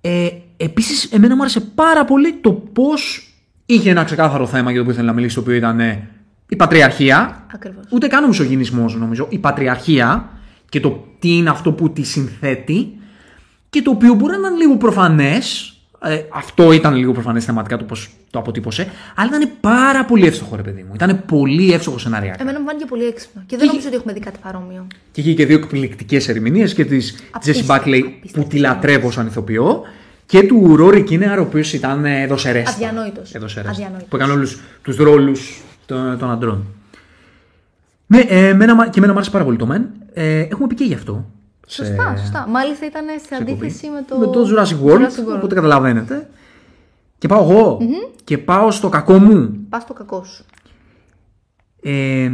Ε, 0.00 0.28
Επίσης, 0.56 1.04
εμένα 1.04 1.34
μου 1.36 1.40
άρεσε 1.40 1.60
πάρα 1.60 2.04
πολύ 2.04 2.32
το 2.40 2.52
πώς 2.52 3.28
είχε 3.66 3.90
ένα 3.90 4.04
ξεκάθαρο 4.04 4.46
θέμα 4.46 4.70
για 4.70 4.74
το 4.74 4.80
οποίο 4.80 4.92
ήθελε 4.92 5.06
να 5.06 5.12
μιλήσει, 5.12 5.34
το 5.34 5.40
οποίο 5.40 5.54
ήταν 5.54 5.80
ε, 5.80 6.08
η 6.48 6.56
πατριαρχία. 6.56 7.46
Ακριβώς. 7.54 7.84
Ούτε 7.90 8.06
καν 8.06 8.24
ο 8.24 8.26
μισογυνισμός, 8.28 8.96
νομίζω. 8.96 9.26
Η 9.30 9.38
πατριαρχία 9.38 10.28
και 10.68 10.80
το 10.80 11.04
τι 11.18 11.36
είναι 11.36 11.50
αυτό 11.50 11.72
που 11.72 11.90
τη 11.92 12.02
συνθέτει. 12.02 12.94
Και 13.70 13.82
το 13.82 13.90
οποίο 13.90 14.14
μπορεί 14.14 14.32
να 14.38 14.48
είναι 14.48 14.56
λίγο 14.56 14.76
προφανές. 14.76 15.69
Ε, 16.02 16.22
αυτό 16.28 16.72
ήταν 16.72 16.94
λίγο 16.94 17.12
προφανές 17.12 17.44
θεματικά 17.44 17.76
το 17.76 17.84
πώς 17.84 18.10
το 18.30 18.38
αποτύπωσε. 18.38 18.88
Αλλά 19.14 19.28
ήταν 19.36 19.50
πάρα 19.60 20.04
πολύ 20.04 20.26
εύστοχο, 20.26 20.56
ρε 20.56 20.62
παιδί 20.62 20.82
μου. 20.88 20.94
Ήταν 20.94 21.22
πολύ 21.26 21.72
εύστοχο 21.72 21.98
σενάρια. 21.98 22.36
Εμένα 22.38 22.60
μου 22.60 22.66
φάνηκε 22.66 22.84
πολύ 22.84 23.04
έξυπνο. 23.04 23.42
Και 23.46 23.56
δεν 23.56 23.66
νομίζω 23.66 23.86
ότι 23.86 23.96
έχουμε 23.96 24.12
δει 24.12 24.20
κάτι 24.20 24.38
παρόμοιο. 24.42 24.86
Και 25.12 25.20
είχε 25.20 25.32
και 25.32 25.46
δύο 25.46 25.56
εκπληκτικές 25.56 26.28
ερμηνείες 26.28 26.74
και 26.74 26.84
της 26.84 27.12
Τζέσι 27.12 27.28
Απίστευτο, 27.30 27.72
Μπάκλεϊ 27.72 28.00
που 28.02 28.08
απίστευτο. 28.18 28.48
τη 28.48 28.58
λατρεύω 28.58 29.10
σαν 29.10 29.26
ηθοποιό. 29.26 29.82
Και 30.26 30.42
του 30.42 30.76
Ρόρι 30.76 31.02
Κίνεαρ, 31.02 31.38
ο 31.38 31.42
οποίος 31.42 31.72
ήταν 31.72 32.04
εδώ 32.04 32.36
σε 32.36 32.50
ρέστα. 32.50 32.70
Αδιανόητος. 32.70 33.34
Εδώ 33.34 33.48
σε 33.48 33.60
ρέστα. 33.60 33.70
Αδιανόητος. 33.72 34.08
Που 34.08 34.16
έκανε 34.16 34.32
όλους 34.32 34.60
τους 34.82 34.96
ρόλους 34.96 35.60
των, 35.86 36.18
των 36.18 36.30
αντρών. 36.30 36.66
Ναι, 38.06 38.18
ε, 38.18 38.48
εμένα, 38.48 38.88
και 38.88 38.94
εμένα 38.96 39.12
μου 39.12 39.18
άρεσε 39.18 39.30
πάρα 39.32 39.44
πολύ 39.44 39.56
το 39.56 39.66
μεν. 39.66 39.86
Ε, 40.12 40.40
έχουμε 40.40 40.66
πει 40.66 40.74
και 40.74 40.84
γι' 40.84 40.94
αυτό. 40.94 41.30
Σωστά, 41.72 42.16
σωστά. 42.16 42.46
Μάλιστα 42.48 42.86
ήταν 42.86 43.04
σε 43.18 43.26
σε 43.26 43.34
εκπομπή. 43.34 43.52
αντίθεση 43.52 43.88
με 43.88 44.04
το. 44.08 44.18
με 44.18 44.26
το 44.26 44.46
Jurassic 44.48 44.86
World, 44.86 44.98
Jurassic 44.98 45.32
World. 45.32 45.36
Οπότε 45.36 45.54
καταλαβαίνετε. 45.54 46.28
Και 47.18 47.28
πάω 47.28 47.50
εγώ. 47.50 47.78
Και 48.24 48.38
πάω 48.38 48.70
στο 48.70 48.88
κακό 48.88 49.18
μου. 49.18 49.66
Πας 49.68 49.82
στο 49.82 49.92
κακό 49.92 50.24
σου. 50.24 50.44
Ε, 51.82 52.30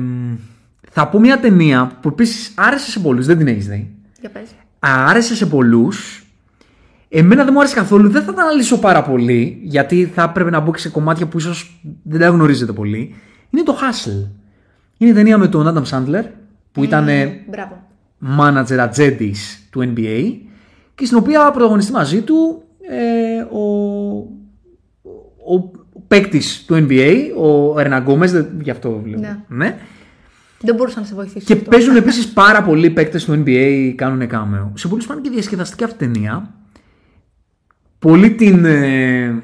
θα 0.91 1.09
πω 1.09 1.19
μια 1.19 1.41
ταινία 1.41 1.99
που 2.01 2.09
επίσης 2.09 2.53
άρεσε 2.57 2.91
σε 2.91 2.99
πολλούς. 3.01 3.27
Δεν 3.27 3.39
την 3.39 3.47
έχεις 3.47 3.67
δει. 3.69 3.95
Για 4.21 4.31
πες. 4.31 4.49
άρεσε 4.79 5.35
σε 5.35 5.47
πολλούς. 5.47 6.27
Εμένα 7.09 7.45
δεν 7.45 7.53
μου 7.53 7.59
άρεσε 7.59 7.75
καθόλου. 7.75 8.09
Δεν 8.09 8.23
θα 8.23 8.35
τα 8.35 8.43
αναλύσω 8.43 8.79
πάρα 8.79 9.03
πολύ, 9.03 9.61
γιατί 9.63 10.11
θα 10.15 10.23
έπρεπε 10.23 10.51
να 10.51 10.61
μπω 10.61 10.73
και 10.73 10.79
σε 10.79 10.89
κομμάτια 10.89 11.27
που 11.27 11.39
ίσως 11.39 11.81
δεν 12.03 12.21
τα 12.21 12.29
γνωρίζετε 12.29 12.73
πολύ. 12.73 13.15
Είναι 13.51 13.63
το 13.63 13.77
Hustle. 13.81 14.31
Είναι 14.99 15.11
η 15.11 15.15
ταινία 15.15 15.39
με 15.39 15.49
τον 15.49 15.67
Adam 15.67 15.91
Sandler, 15.91 16.25
που 16.73 16.85
ήταν 16.85 17.09
ε, 17.09 17.45
Μπράβο. 17.51 17.87
Manager 18.39 18.77
ατζέντη 18.79 19.35
του 19.71 19.93
NBA 19.95 20.35
και 20.95 21.05
στην 21.05 21.19
οποία 21.19 21.51
πρωταγωνιστεί 21.51 21.93
μαζί 21.93 22.21
του 22.21 22.63
ε, 22.89 23.41
ο, 23.51 23.63
ο, 25.45 25.55
ο 25.93 26.01
παίκτης 26.09 26.65
του 26.67 26.87
NBA, 26.89 27.15
ο 27.39 27.81
Ερνα 27.81 27.99
Γκόμες, 27.99 28.47
γι' 28.63 28.71
αυτό 28.71 29.01
βλέπω. 29.05 29.21
Ναι. 29.21 29.39
ναι. 29.49 29.79
Δεν 30.61 30.75
μπορούσα 30.75 31.01
να 31.01 31.07
σε 31.07 31.15
βοηθήσω. 31.15 31.47
Και 31.47 31.53
αυτό. 31.53 31.71
παίζουν 31.71 31.97
επίσης 31.97 32.29
πάρα 32.29 32.63
πολλοί 32.63 32.91
παίκτες 32.91 33.25
του 33.25 33.43
NBA, 33.45 33.93
κάνουν 33.97 34.27
κάμεο. 34.27 34.73
Σε 34.75 34.89
πολλούς 34.89 35.05
φάνηκε 35.05 35.31
διασκεδαστική 35.31 35.85
αυτή 35.85 36.05
η 36.05 36.07
ταινία. 36.07 36.55
Πολλοί 37.99 38.31
την. 38.31 38.65
Ε, 38.65 39.43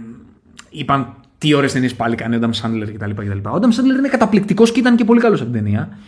είπαν 0.70 1.14
τι 1.38 1.54
ωραίες 1.54 1.72
ταινίες 1.72 1.94
πάλι 1.94 2.14
κάνει 2.14 2.36
ο 2.36 2.38
Adam 2.42 2.50
Sandler 2.50 2.88
κτλ. 2.94 3.10
κτλ. 3.10 3.48
Ο 3.48 3.58
Adam 3.60 3.66
Sandler 3.66 3.98
είναι 3.98 4.08
καταπληκτικός 4.08 4.72
και 4.72 4.80
ήταν 4.80 4.96
και 4.96 5.04
πολύ 5.04 5.20
καλός 5.20 5.40
από 5.40 5.50
την 5.50 5.62
ταινία. 5.62 5.98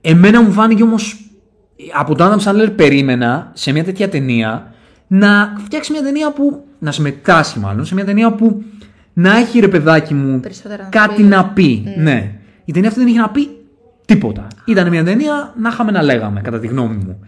Εμένα 0.00 0.42
μου 0.42 0.52
φάνηκε 0.52 0.82
όμως. 0.82 1.25
Από 1.94 2.14
τον 2.14 2.28
Adam 2.30 2.42
Sandler 2.44 2.72
περίμενα 2.76 3.50
σε 3.54 3.72
μια 3.72 3.84
τέτοια 3.84 4.08
ταινία 4.08 4.72
να 5.06 5.52
φτιάξει 5.64 5.92
μια 5.92 6.02
ταινία 6.02 6.32
που. 6.32 6.64
να 6.78 6.92
συμμετάσχει 6.92 7.58
μάλλον 7.58 7.84
σε 7.84 7.94
μια 7.94 8.04
ταινία 8.04 8.32
που 8.32 8.62
να 9.12 9.36
έχει 9.36 9.60
ρε 9.60 9.68
παιδάκι 9.68 10.14
μου 10.14 10.40
Περισσότερα 10.40 10.82
να 10.82 10.88
κάτι 10.88 11.14
πει. 11.14 11.22
να 11.22 11.44
πει. 11.46 11.84
Ναι. 11.96 12.32
Η 12.64 12.72
ταινία 12.72 12.88
αυτή 12.88 13.00
δεν 13.00 13.08
είχε 13.08 13.18
να 13.20 13.28
πει 13.30 13.48
τίποτα. 14.04 14.46
Ήταν 14.64 14.88
μια 14.88 15.04
ταινία 15.04 15.54
να 15.60 15.68
είχαμε 15.68 15.90
να 15.90 16.02
λέγαμε, 16.02 16.40
κατά 16.40 16.58
τη 16.58 16.66
γνώμη 16.66 16.94
μου. 16.96 17.20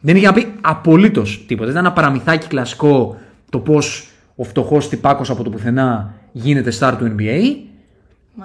Δεν 0.00 0.16
είχε 0.16 0.26
να 0.26 0.32
πει 0.32 0.46
απολύτως 0.60 1.44
τίποτα. 1.46 1.70
Ήταν 1.70 1.84
ένα 1.84 1.94
παραμυθάκι 1.94 2.46
κλασικό 2.46 3.16
το 3.50 3.58
πώς 3.58 4.08
ο 4.36 4.44
φτωχός 4.44 4.88
τυπάκο 4.88 5.22
από 5.28 5.42
το 5.42 5.50
πουθενά 5.50 6.14
γίνεται 6.32 6.72
star 6.78 6.94
του 6.98 7.14
NBA. 7.18 7.40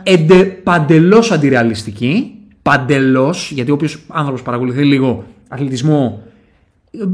Εντε, 0.03 0.43
παντελώς 0.43 1.31
αντιρεαλιστική. 1.31 2.35
Παντελώς, 2.61 3.51
γιατί 3.51 3.71
όποιος 3.71 3.99
άνθρωπος 4.07 4.41
παρακολουθεί 4.41 4.83
λίγο 4.83 5.23
αθλητισμό, 5.53 6.23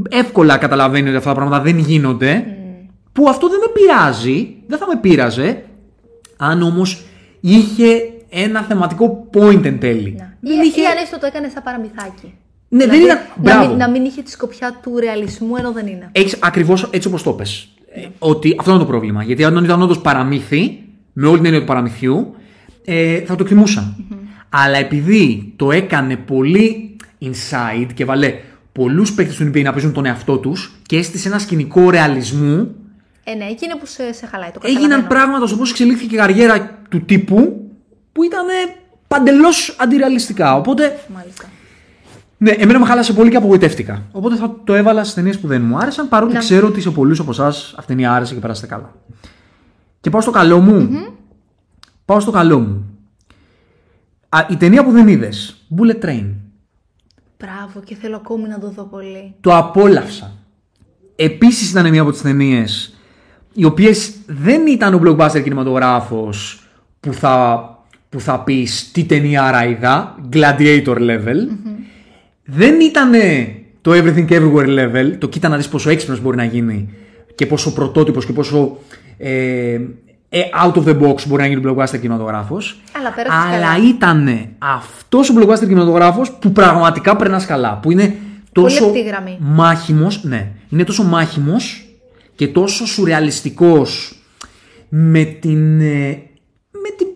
εύκολα 0.08 0.56
καταλαβαίνει 0.56 1.08
ότι 1.08 1.16
αυτά 1.16 1.28
τα 1.28 1.34
πράγματα 1.34 1.60
δεν 1.62 1.78
γίνονται. 1.78 2.44
Που 3.12 3.28
αυτό 3.28 3.48
δεν 3.48 3.58
με 3.58 3.72
πειράζει, 3.72 4.54
δεν 4.66 4.78
θα 4.78 4.86
με 4.86 4.96
πείραζε, 5.00 5.62
αν 6.36 6.62
όμως 6.62 7.04
είχε 7.40 7.86
ένα 8.28 8.62
θεματικό 8.62 9.26
point 9.34 9.64
εν 9.64 9.78
τέλει. 9.78 10.14
Ναι. 10.18 10.32
Δεν 10.40 10.56
Ή, 10.58 10.60
είχε- 10.66 10.80
ή 10.80 10.84
αν 10.84 10.96
έστω 11.02 11.18
το 11.18 11.26
έκανε 11.26 11.48
σαν 11.54 11.62
παραμυθάκι. 11.62 12.34
Ναι, 12.68 12.86
δεν 12.86 12.90
Δηλαδή, 12.98 13.04
ήταν. 13.04 13.18
Να 13.42 13.42
Μπράβο. 13.54 13.68
μην, 13.68 13.76
να 13.78 13.90
μην 13.90 14.04
είχε 14.04 14.22
τη 14.22 14.30
σκοπιά 14.30 14.78
του 14.82 14.98
ρεαλισμού 14.98 15.56
ενώ 15.56 15.72
δεν 15.72 15.86
είναι. 15.86 16.08
Έχεις 16.12 16.36
ακριβώς 16.40 16.88
έτσι 16.92 17.08
όπως 17.08 17.22
το 17.22 17.32
πες. 17.32 17.68
Ε, 17.94 18.06
Ότι 18.18 18.56
αυτό 18.58 18.70
είναι 18.70 18.80
το 18.80 18.86
πρόβλημα. 18.86 19.22
Γιατί 19.22 19.44
αν 19.44 19.64
ήταν 19.64 19.82
όντως 19.82 20.00
παραμύθι, 20.00 20.78
με 21.12 21.26
όλη 21.26 21.36
την 21.36 21.44
έννοια 21.46 21.60
του 21.60 21.66
παραμυθιού, 21.66 22.34
ε, 22.84 23.18
θα 23.20 23.34
το 23.36 23.42
εκτιμουσα 23.42 23.96
Αλλά 24.48 24.76
επειδή 24.76 25.52
το 25.56 25.70
έκανε 25.72 26.16
πολύ 26.16 26.87
inside 27.20 27.88
και 27.94 28.04
βάλε 28.04 28.34
πολλούς 28.72 29.12
παίκτες 29.14 29.36
του 29.36 29.44
NBA 29.44 29.62
να 29.62 29.72
παίζουν 29.72 29.92
τον 29.92 30.06
εαυτό 30.06 30.38
τους 30.38 30.72
και 30.86 30.96
έστησε 30.96 31.28
ένα 31.28 31.38
σκηνικό 31.38 31.90
ρεαλισμού, 31.90 32.74
Ε, 33.24 33.34
ναι, 33.34 33.44
εκεί 33.44 33.64
είναι 33.64 33.76
που 33.76 33.86
σε, 33.86 34.12
σε 34.12 34.26
χαλάει. 34.26 34.50
Το 34.50 34.60
έγιναν 34.62 34.82
καταλαβαίνω. 34.82 35.08
πράγματα 35.14 35.46
στο 35.46 35.56
πώ 35.56 35.62
εξελίχθηκε 35.68 36.14
η 36.14 36.18
καριέρα 36.18 36.78
του 36.88 37.04
τύπου 37.04 37.70
που 38.12 38.22
ήταν 38.22 38.44
παντελώς 39.08 39.76
αντιρεαλιστικά. 39.80 40.54
Οπότε 40.56 40.98
Μάλιστα. 41.14 41.44
ναι, 42.38 42.50
εμένα 42.50 42.78
με 42.78 42.86
χάλασε 42.86 43.12
πολύ 43.12 43.30
και 43.30 43.36
απογοητεύτηκα. 43.36 44.02
Οπότε 44.12 44.36
θα 44.36 44.56
το 44.64 44.74
έβαλα 44.74 45.02
στις 45.02 45.14
ταινίες 45.14 45.38
που 45.38 45.46
δεν 45.46 45.62
μου 45.62 45.78
άρεσαν, 45.78 46.08
παρότι 46.08 46.32
Να. 46.32 46.38
ξέρω 46.38 46.66
ότι 46.66 46.80
σε 46.80 46.90
πολλούς 46.90 47.20
από 47.20 47.30
εσάς 47.30 47.74
αυτή 47.78 47.92
η 47.92 47.94
ταινία 47.94 48.12
άρεσε 48.12 48.34
και 48.34 48.40
περάσατε 48.40 48.66
καλά. 48.66 48.94
Και 50.00 50.10
πάω 50.10 50.20
στο 50.20 50.30
καλό 50.30 50.58
μου. 50.60 50.88
Πάω 52.04 52.20
στο 52.20 52.30
καλό 52.30 52.58
μου. 52.58 52.84
Α, 54.28 54.46
η 54.50 54.56
ταινία 54.56 54.84
που 54.84 54.90
δεν 54.90 55.08
είδες, 55.08 55.56
Bullet 55.78 56.04
Train. 56.04 56.24
Μπράβο 57.38 57.80
και 57.84 57.94
θέλω 57.94 58.16
ακόμη 58.16 58.48
να 58.48 58.58
το 58.58 58.70
δω 58.70 58.82
πολύ. 58.82 59.34
Το 59.40 59.56
απόλαυσα. 59.56 60.32
Επίσης 61.16 61.70
ήταν 61.70 61.88
μια 61.88 62.02
από 62.02 62.10
τις 62.10 62.22
ταινίες 62.22 62.98
οι 63.52 63.64
οποίες 63.64 64.12
δεν 64.26 64.66
ήταν 64.66 64.94
ο 64.94 65.00
blockbuster 65.04 65.42
κινηματογράφος 65.42 66.68
που 67.00 67.12
θα, 67.12 67.64
που 68.08 68.20
θα 68.20 68.40
πεις 68.40 68.90
τι 68.92 69.04
ταινία 69.04 69.42
άρα 69.42 69.66
είδα, 69.66 70.18
gladiator 70.32 70.96
level. 70.96 71.36
Δεν 72.44 72.80
ήταν 72.80 73.10
το 73.80 73.90
everything 73.92 74.28
everywhere 74.28 74.78
level, 74.78 75.16
το 75.18 75.28
κοίτα 75.28 75.48
να 75.48 75.56
δεις 75.56 75.68
πόσο 75.68 75.90
έξυπνος 75.90 76.20
μπορεί 76.20 76.36
να 76.36 76.44
γίνει 76.44 76.88
και 77.34 77.46
πόσο 77.46 77.72
πρωτότυπος 77.72 78.26
και 78.26 78.32
πόσο 78.32 78.78
ε, 79.18 79.32
ε, 79.32 79.80
out 80.64 80.74
of 80.74 80.84
the 80.84 81.00
box 81.00 81.26
μπορεί 81.26 81.42
να 81.42 81.46
γίνει 81.48 81.66
ο 81.66 81.74
blockbuster 81.74 82.00
κινηματογράφος. 82.00 82.80
Αλλά 82.98 83.10
πέρασες 83.12 83.38
Αλλά 83.44 83.60
καλά. 83.72 83.88
ήταν 83.88 84.48
αυτός 84.58 85.30
ο 85.30 85.34
blockbuster 85.38 85.58
κινηματογράφος 85.66 86.32
που 86.32 86.52
πραγματικά 86.52 87.16
περνάς 87.16 87.46
καλά. 87.46 87.78
Που 87.82 87.90
είναι 87.90 88.16
τόσο 88.52 88.84
λεπτή 88.84 89.02
γραμμή. 89.02 89.36
μάχημος, 89.40 90.24
ναι, 90.24 90.50
είναι 90.68 90.84
τόσο 90.84 91.02
μάχημος 91.02 91.88
και 92.34 92.48
τόσο 92.48 92.86
σουρεαλιστικός 92.86 94.12
με 94.88 95.24
την, 95.24 95.80
ε, 95.80 96.22
με 96.72 96.90
την 96.96 97.06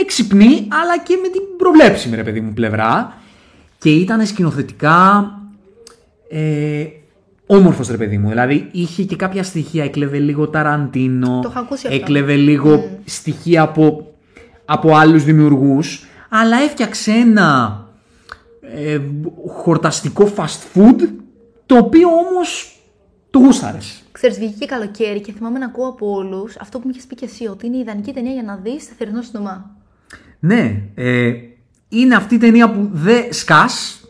έξυπνη 0.00 0.68
αλλά 0.82 0.98
και 1.04 1.18
με 1.22 1.28
την 1.28 1.42
προβλέψιμη 1.56 2.16
ρε 2.16 2.22
παιδί 2.22 2.40
μου 2.40 2.52
πλευρά 2.52 3.18
και 3.78 3.90
ήταν 3.90 4.26
σκηνοθετικά 4.26 5.30
ε, 6.28 6.84
όμορφος 7.46 7.88
ρε 7.88 7.96
παιδί 7.96 8.18
μου. 8.18 8.28
Δηλαδή 8.28 8.68
είχε 8.72 9.02
και 9.02 9.16
κάποια 9.16 9.42
στοιχεία, 9.42 9.84
έκλεβε 9.84 10.18
λίγο 10.18 10.48
Ταραντίνο, 10.48 11.40
Το 11.42 11.48
έχω 11.50 11.58
ακούσει 11.58 11.86
αυτό. 11.86 11.98
έκλεβε 11.98 12.34
λίγο 12.34 12.98
στοιχεία 13.04 13.62
από, 13.62 14.14
από 14.64 14.94
άλλους 14.96 15.24
δημιουργούς, 15.24 16.04
αλλά 16.28 16.56
έφτιαξε 16.62 17.10
ένα 17.10 17.78
ε, 18.60 18.98
χορταστικό 19.46 20.32
fast 20.36 20.74
food, 20.78 21.08
το 21.66 21.76
οποίο 21.76 22.08
όμως 22.08 22.78
το 23.30 23.38
γούσταρες. 23.38 24.02
Ξέρεις, 24.12 24.38
βγήκε 24.38 24.54
και 24.58 24.66
καλοκαίρι 24.66 25.20
και 25.20 25.32
θυμάμαι 25.32 25.58
να 25.58 25.66
ακούω 25.66 25.88
από 25.88 26.10
όλους 26.10 26.56
αυτό 26.56 26.78
που 26.78 26.84
μου 26.84 26.90
είχες 26.94 27.06
πει 27.06 27.14
και 27.14 27.24
εσύ, 27.24 27.46
ότι 27.46 27.66
είναι 27.66 27.76
η 27.76 27.80
ιδανική 27.80 28.12
ταινία 28.12 28.32
για 28.32 28.42
να 28.42 28.56
δεις 28.56 28.82
σε 28.82 28.90
θερινό 28.98 29.22
σινεμά. 29.22 29.76
Ναι, 30.38 30.82
ε, 30.94 31.32
είναι 31.88 32.14
αυτή 32.14 32.34
η 32.34 32.38
ταινία 32.38 32.70
που 32.70 32.88
δεν 32.92 33.24
σκάς, 33.30 34.04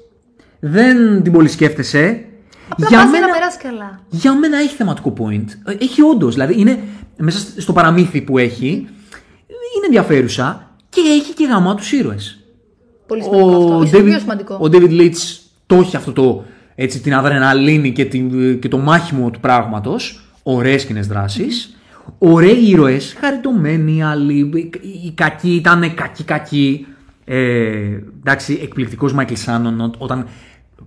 δεν 0.61 1.22
την 1.22 1.32
πολύ 1.32 1.49
σκέφτεσαι. 1.49 2.24
Απλά 2.68 2.88
πας 2.90 3.10
για 3.10 3.20
να 3.20 3.32
περάσει 3.32 3.58
καλά. 3.58 4.00
για 4.08 4.34
μένα 4.34 4.58
έχει 4.58 4.74
θεματικό 4.74 5.12
point. 5.18 5.44
Ε, 5.64 5.76
Έχει 5.84 6.02
όντως, 6.02 6.32
δηλαδή 6.34 6.60
είναι 6.60 6.78
μέσα 7.16 7.60
στο 7.60 7.72
παραμύθι 7.72 8.20
που 8.20 8.38
έχει, 8.38 8.68
είναι 9.76 9.84
ενδιαφέρουσα 9.86 10.70
και 10.88 11.00
έχει 11.00 11.32
και 11.34 11.44
γαμά 11.46 11.74
τους 11.74 11.92
ήρωες. 11.92 12.38
Πολύ 13.06 13.22
σημαντικό 13.22 13.56
αυτό. 13.56 13.82
Ίσως 13.84 13.90
το 13.98 14.02
πιο 14.04 14.18
σημαντικό. 14.18 14.54
ο 14.54 14.68
David 14.72 15.00
Leitch 15.00 15.38
το 15.66 15.76
έχει 15.76 15.96
αυτό 15.96 16.12
το, 16.12 16.44
έτσι, 16.74 17.00
την 17.00 17.14
αδρεναλίνη 17.14 17.92
και, 17.92 18.04
την, 18.04 18.58
και 18.58 18.68
το 18.68 18.78
μάχημο 18.78 19.30
του 19.30 19.40
πράγματος. 19.40 20.18
Ωραίες 20.42 20.84
κοινές 20.84 21.06
δράσεις. 21.06 21.76
Ωραίοι 22.18 22.68
ήρωες, 22.68 23.16
χαριτωμένοι 23.20 24.04
άλλοι. 24.04 24.34
Οι, 24.34 24.70
οι 25.04 25.12
κακοί 25.14 25.54
ήταν 25.54 25.94
κακοί-κακοί. 25.94 26.86
Ε, 27.24 28.00
εντάξει, 28.20 28.58
εκπληκτικός 28.62 29.12
Μάικλ 29.12 29.34
Σάνον 29.34 29.94
όταν 29.98 30.26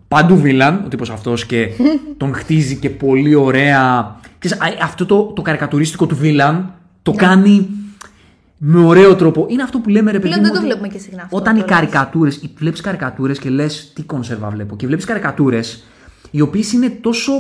παντού 0.08 0.38
villain, 0.38 0.82
ο 0.86 0.88
τύπος 0.88 1.10
αυτός 1.10 1.46
και 1.46 1.68
τον 2.18 2.34
χτίζει 2.34 2.76
και 2.76 2.90
πολύ 2.90 3.36
ωραία. 3.36 4.16
Ξέρεις, 4.40 4.64
α, 4.64 4.68
αυτό 4.82 5.06
το, 5.06 5.24
το 5.24 5.42
καρικατουρίστικο 5.42 6.06
του 6.06 6.16
villain 6.16 6.74
το 7.04 7.12
Ναι. 7.12 7.18
κάνει 7.18 7.68
με 8.58 8.80
ωραίο 8.86 9.16
τρόπο. 9.16 9.46
Είναι 9.50 9.64
αυτό 9.64 9.80
που 9.80 9.90
λέμε 9.90 10.12
ρε 10.12 10.20
παιδί 10.20 10.28
Πλέον 10.34 10.40
μου, 10.40 10.46
δεν 10.46 10.54
το 10.54 10.58
ότι 10.60 10.68
βλέπουμε 10.68 10.88
και 10.88 11.00
συχνά 11.00 11.22
αυτό 11.24 11.38
Όταν 11.38 11.56
οι 11.56 11.60
κιόλας. 11.60 11.80
καρικατούρες, 11.80 12.50
βλέπεις 12.58 12.82
καρικατούρες 12.82 13.40
και 13.40 13.50
λες 13.50 13.92
τι 13.96 14.04
κονσέρβα 14.04 14.50
βλέπω. 14.50 14.76
Και 14.76 14.86
βλέπεις 14.86 15.06
καρικατούρες 15.06 15.84
οι 16.32 16.42
οποίες 16.42 16.72
είναι 16.74 16.90
τόσο, 16.90 17.32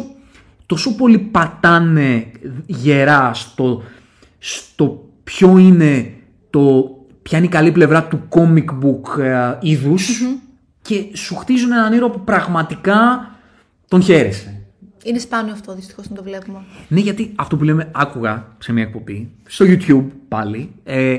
τόσο 0.66 0.95
πολύ 0.95 1.18
πατάνε 1.18 2.26
γερά 2.66 3.32
στο, 3.34 3.84
στο 4.38 5.06
ποιο 5.24 5.58
είναι 5.58 6.14
το. 6.50 6.91
Ποια 7.22 7.38
είναι 7.38 7.48
η 7.48 7.50
καλή 7.50 7.72
πλευρά 7.72 8.04
του 8.04 8.22
comic 8.30 8.66
book 8.86 9.20
ε, 9.24 9.58
ειδους 9.62 10.22
και 10.88 11.05
σου 11.13 11.35
χτίζουν 11.35 11.71
έναν 11.71 11.93
ήρωα 11.93 12.09
που 12.09 12.21
πραγματικά 12.23 13.31
τον 13.88 14.01
χαίρεσαι. 14.01 14.61
Είναι 15.03 15.19
σπάνιο 15.19 15.53
αυτό 15.53 15.75
δυστυχώς 15.75 16.09
να 16.09 16.15
το 16.15 16.23
βλέπουμε. 16.23 16.59
Ναι, 16.88 16.99
γιατί 16.99 17.31
αυτό 17.35 17.57
που 17.57 17.63
λέμε, 17.63 17.89
άκουγα 17.91 18.55
σε 18.57 18.73
μια 18.73 18.83
εκπομπή, 18.83 19.29
στο 19.47 19.65
YouTube 19.67 20.05
πάλι, 20.27 20.71
ε, 20.83 21.17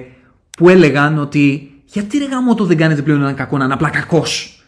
που 0.56 0.68
έλεγαν 0.68 1.18
ότι 1.18 1.72
γιατί 1.84 2.18
ρε 2.18 2.24
γαμώτο 2.24 2.64
δεν 2.64 2.76
κάνετε 2.76 3.02
πλέον 3.02 3.20
έναν 3.20 3.34
κακό 3.34 3.56
να 3.56 3.64
είναι 3.64 3.74
απλά 3.74 3.90
κακός; 3.90 4.62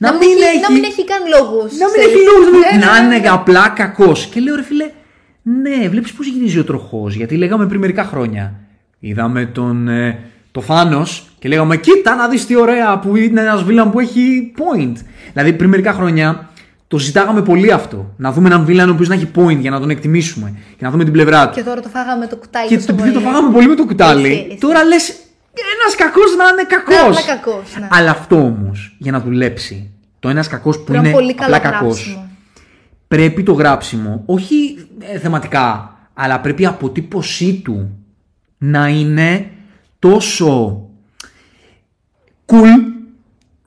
Να, 0.00 0.12
μην, 0.12 0.28
έχει, 0.52 0.60
να 0.60 0.72
μην 0.72 0.84
έχει 0.84 1.04
καν 1.04 1.22
λόγους. 1.38 1.78
να 1.78 1.86
μην 1.86 2.00
έχει 2.00 2.18
λόγους, 2.24 2.86
να, 2.86 3.02
να 3.08 3.16
είναι 3.16 3.28
απλά 3.28 3.68
κακός. 3.68 4.26
Και 4.26 4.40
λέω 4.40 4.54
ρε 4.54 4.62
φίλε, 4.62 4.90
ναι, 5.42 5.88
βλέπεις 5.88 6.12
πώς 6.12 6.26
γυρίζει 6.26 6.58
ο 6.58 6.64
τροχός. 6.64 7.14
Γιατί 7.14 7.36
λέγαμε 7.36 7.66
πριν 7.66 7.80
μερικά 7.80 8.04
χρόνια. 8.04 8.54
Είδαμε 8.98 9.46
τον, 9.46 9.88
ε, 9.88 10.18
το 10.50 10.60
Θάνος 10.60 11.33
και 11.44 11.50
λέγαμε, 11.50 11.76
κοίτα 11.76 12.14
να 12.14 12.28
δεις 12.28 12.46
τι 12.46 12.56
ωραία 12.56 12.98
που 12.98 13.16
είναι 13.16 13.40
ένας 13.40 13.62
βίλαν 13.62 13.90
που 13.90 14.00
έχει 14.00 14.52
point. 14.56 14.92
Δηλαδή 15.32 15.52
πριν 15.52 15.68
μερικά 15.68 15.92
χρόνια 15.92 16.48
το 16.88 16.98
ζητάγαμε 16.98 17.42
πολύ 17.42 17.72
αυτό. 17.72 18.14
Να 18.16 18.32
δούμε 18.32 18.48
έναν 18.48 18.64
βίλαν 18.64 18.88
ο 18.88 18.92
οποίος 18.92 19.08
να 19.08 19.14
έχει 19.14 19.30
point 19.34 19.56
για 19.58 19.70
να 19.70 19.80
τον 19.80 19.90
εκτιμήσουμε 19.90 20.54
και 20.76 20.84
να 20.84 20.90
δούμε 20.90 21.04
την 21.04 21.12
πλευρά 21.12 21.48
του. 21.48 21.54
Και 21.54 21.62
τώρα 21.62 21.80
το 21.80 21.88
φάγαμε 21.88 22.26
το 22.26 22.36
κουτάλι. 22.36 22.68
Και 22.68 22.74
τόσο 22.74 22.86
το, 22.86 22.94
πολύ. 22.94 23.12
το 23.12 23.20
φάγαμε 23.20 23.52
πολύ 23.52 23.68
με 23.68 23.74
το 23.74 23.84
κουτάλι. 23.84 24.28
Έτσι, 24.28 24.44
έτσι. 24.44 24.58
Τώρα 24.58 24.84
λες, 24.84 25.08
ένας 25.52 25.94
κακός 25.96 26.36
να 26.36 26.44
είναι 26.48 26.64
κακός. 26.68 27.18
απλά 27.18 27.36
κακός, 27.36 27.76
ναι. 27.80 27.88
Αλλά 27.90 28.10
αυτό 28.10 28.36
όμως 28.36 28.96
για 28.98 29.12
να 29.12 29.20
δουλέψει, 29.20 29.90
το 30.20 30.28
ένας 30.28 30.48
κακός 30.48 30.78
που 30.78 30.84
Πρέπει 30.84 31.02
να 31.02 31.08
είναι 31.08 31.18
πολύ 31.18 31.34
καλά 31.34 31.56
απλά 31.56 31.70
κακός, 31.70 31.96
γράψιμο. 31.96 32.28
πρέπει 33.08 33.42
το 33.42 33.52
γράψιμο, 33.52 34.22
όχι 34.26 34.86
ε, 34.98 35.18
θεματικά, 35.18 35.96
αλλά 36.14 36.40
πρέπει 36.40 36.62
η 36.62 36.66
αποτύπωσή 36.66 37.60
του 37.64 37.98
να 38.58 38.88
είναι 38.88 39.50
τόσο 39.98 40.83
cool. 42.54 42.92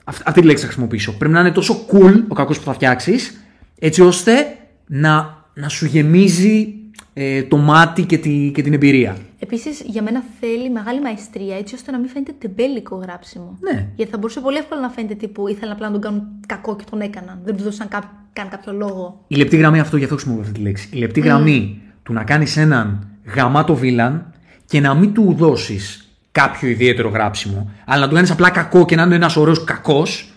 αυ- 0.04 0.28
Αυτή 0.28 0.40
τη 0.42 0.46
λέξη 0.46 0.62
θα 0.64 0.70
χρησιμοποιήσω. 0.70 1.18
Πρέπει 1.18 1.34
να 1.34 1.40
είναι 1.40 1.52
τόσο 1.52 1.86
cool 1.92 2.24
ο 2.28 2.34
κακός 2.34 2.58
που 2.58 2.64
θα 2.66 2.74
φτιάξεις, 2.74 3.42
έτσι 3.80 4.02
ώστε 4.02 4.58
να, 4.88 5.44
να 5.54 5.70
σου 5.70 5.86
γεμίζει 5.86 6.74
ε, 7.14 7.44
το 7.44 7.58
μάτι 7.58 8.04
και, 8.04 8.18
τη, 8.18 8.52
και 8.54 8.62
την 8.62 8.74
εμπειρία. 8.74 9.18
Επίσης, 9.40 9.82
για 9.86 10.02
μένα 10.02 10.24
θέλει 10.40 10.70
μεγάλη 10.70 11.02
μαεστρία 11.02 11.58
έτσι 11.58 11.76
ώστε 11.76 11.92
να 11.92 11.98
μην 12.00 12.10
φαίνεται 12.10 12.32
τεμπέλικο 12.40 12.96
γράψιμο. 12.96 13.58
Ναι. 13.62 13.88
Γιατί 13.96 14.12
θα 14.12 14.18
μπορούσε 14.18 14.40
πολύ 14.40 14.58
εύκολα 14.58 14.82
να 14.82 14.90
φαίνεται 14.90 15.14
τύπου 15.16 15.48
ήθελαν 15.48 15.74
απλά 15.74 15.86
να 15.86 15.92
τον 15.92 16.02
κάνουν 16.02 16.24
κακό 16.48 16.76
και 16.76 16.84
τον 16.90 17.02
έκαναν. 17.02 17.40
Δεν 17.44 17.58
του 17.58 17.64
δώσαν 17.64 17.88
καν, 17.88 18.04
καν 18.34 18.50
κάποιο 18.50 18.74
λόγο. 18.74 19.24
Η 19.28 19.36
λεπτή 19.36 19.58
γραμμή, 19.58 19.80
αυτό 19.80 19.98
γι' 19.98 20.04
αυτό 20.04 20.16
χρησιμοποιώ 20.16 20.44
αυτή 20.44 20.54
τη 20.60 20.62
λέξη. 20.62 20.90
Η 20.94 20.98
λεπτή 20.98 21.20
γραμμή 21.20 21.82
του 22.04 22.14
να 22.14 22.24
κάνεις 22.24 22.58
έναν 22.58 23.08
γαμάτο 23.36 23.76
βίλαν 23.76 24.34
και 24.66 24.80
να 24.80 24.94
μην 24.96 25.14
του 25.14 25.34
δώσεις 25.38 26.07
κάποιο 26.42 26.70
ιδιαίτερο 26.70 27.10
γράψιμο, 27.10 27.72
αλλά 27.86 28.02
να 28.02 28.08
του 28.08 28.16
κάνεις 28.16 28.32
απλά 28.32 28.50
κακό 28.50 28.86
και 28.86 28.96
να 28.96 29.04
είναι 29.04 29.16
ένας 29.16 29.36
ωραίος 29.36 29.64
κακός, 29.64 30.32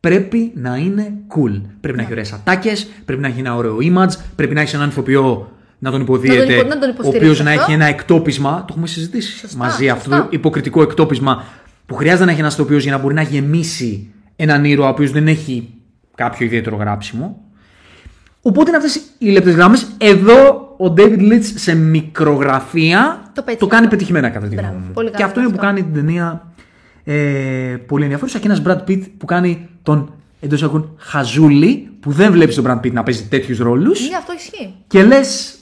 πρέπει 0.00 0.52
να 0.54 0.76
είναι 0.76 1.12
cool. 1.28 1.60
Πρέπει 1.80 1.96
να 1.96 2.02
έχει 2.02 2.12
ωραίες 2.12 2.32
ατάκες, 2.32 2.86
πρέπει 3.04 3.20
να 3.20 3.28
έχει 3.28 3.38
ένα 3.38 3.54
ωραίο 3.56 3.76
image, 3.80 4.12
πρέπει 4.36 4.54
να 4.54 4.60
έχεις 4.60 4.74
έναν 4.74 4.88
ηθοποιό 4.88 5.50
να 5.78 5.90
τον 5.90 6.00
υποδίεται, 6.00 6.52
υπο- 6.52 6.68
να 6.68 6.78
τον 6.78 6.88
ο 6.88 6.92
υποστηρίξει 6.92 7.26
οποίος 7.30 7.42
να 7.42 7.50
αυτό. 7.50 7.62
έχει 7.62 7.72
ένα 7.72 7.84
εκτόπισμα. 7.84 8.58
Το 8.58 8.66
έχουμε 8.70 8.86
συζητήσει 8.86 9.38
Σωστά, 9.38 9.56
μαζί 9.58 9.88
αυτό 9.88 10.10
σωστά. 10.10 10.22
το 10.22 10.28
υποκριτικό 10.30 10.82
εκτόπισμα 10.82 11.44
που 11.86 11.94
χρειάζεται 11.94 12.24
να 12.24 12.30
έχει 12.30 12.40
ένας 12.40 12.54
ηθοποιός 12.54 12.82
για 12.82 12.92
να 12.92 12.98
μπορεί 12.98 13.14
να 13.14 13.22
γεμίσει 13.22 14.12
έναν 14.36 14.64
ήρωα 14.64 14.86
ο 14.86 14.90
οποίος 14.90 15.10
δεν 15.10 15.28
έχει 15.28 15.74
κάποιο 16.14 16.46
ιδιαίτερο 16.46 16.76
γράψιμο. 16.76 17.40
Οπότε 18.42 18.68
είναι 18.68 18.76
αυτές 18.78 19.00
οι 19.18 19.30
λεπτές 19.30 19.54
γράμμε. 19.54 19.78
Εδώ 19.98 20.65
ο 20.78 20.94
David 20.96 21.20
Leitch 21.32 21.42
σε 21.54 21.74
μικρογραφία 21.74 23.30
Το 23.34 23.42
πέτυχε 23.42 23.66
κάνει 23.66 23.84
αυτό. 23.84 23.96
πετυχημένα 23.96 24.28
κατά 24.30 24.46
τη 24.48 24.54
Μπράβο, 24.54 24.68
γνώμη 24.70 24.86
μου. 24.86 24.92
πολύ 24.92 25.06
Και 25.10 25.14
καλό 25.14 25.26
αυτό 25.26 25.40
είναι 25.40 25.48
που 25.48 25.54
αυτό. 25.54 25.66
κάνει 25.66 25.82
την 25.82 25.94
ταινία 25.94 26.52
ε, 27.04 27.76
πολύ 27.86 28.02
ενδιαφέρουσα. 28.02 28.38
Και 28.38 28.46
ένας 28.46 28.62
Brad 28.66 28.84
Pitt 28.88 29.02
που 29.18 29.26
κάνει 29.26 29.68
τον 29.82 30.12
εντός 30.40 30.58
εισαγωγικών 30.58 30.94
χαζούλη, 30.98 31.90
που 32.00 32.12
δεν 32.12 32.32
βλέπεις 32.32 32.54
τον 32.54 32.64
Brad 32.68 32.78
Pitt 32.86 32.92
να 32.92 33.02
παίζει 33.02 33.24
τέτοιους 33.26 33.58
ρόλους. 33.58 34.08
Ναι, 34.10 34.16
αυτό 34.16 34.32
ισχύει. 34.32 34.74
Και 34.86 35.02
λες, 35.02 35.58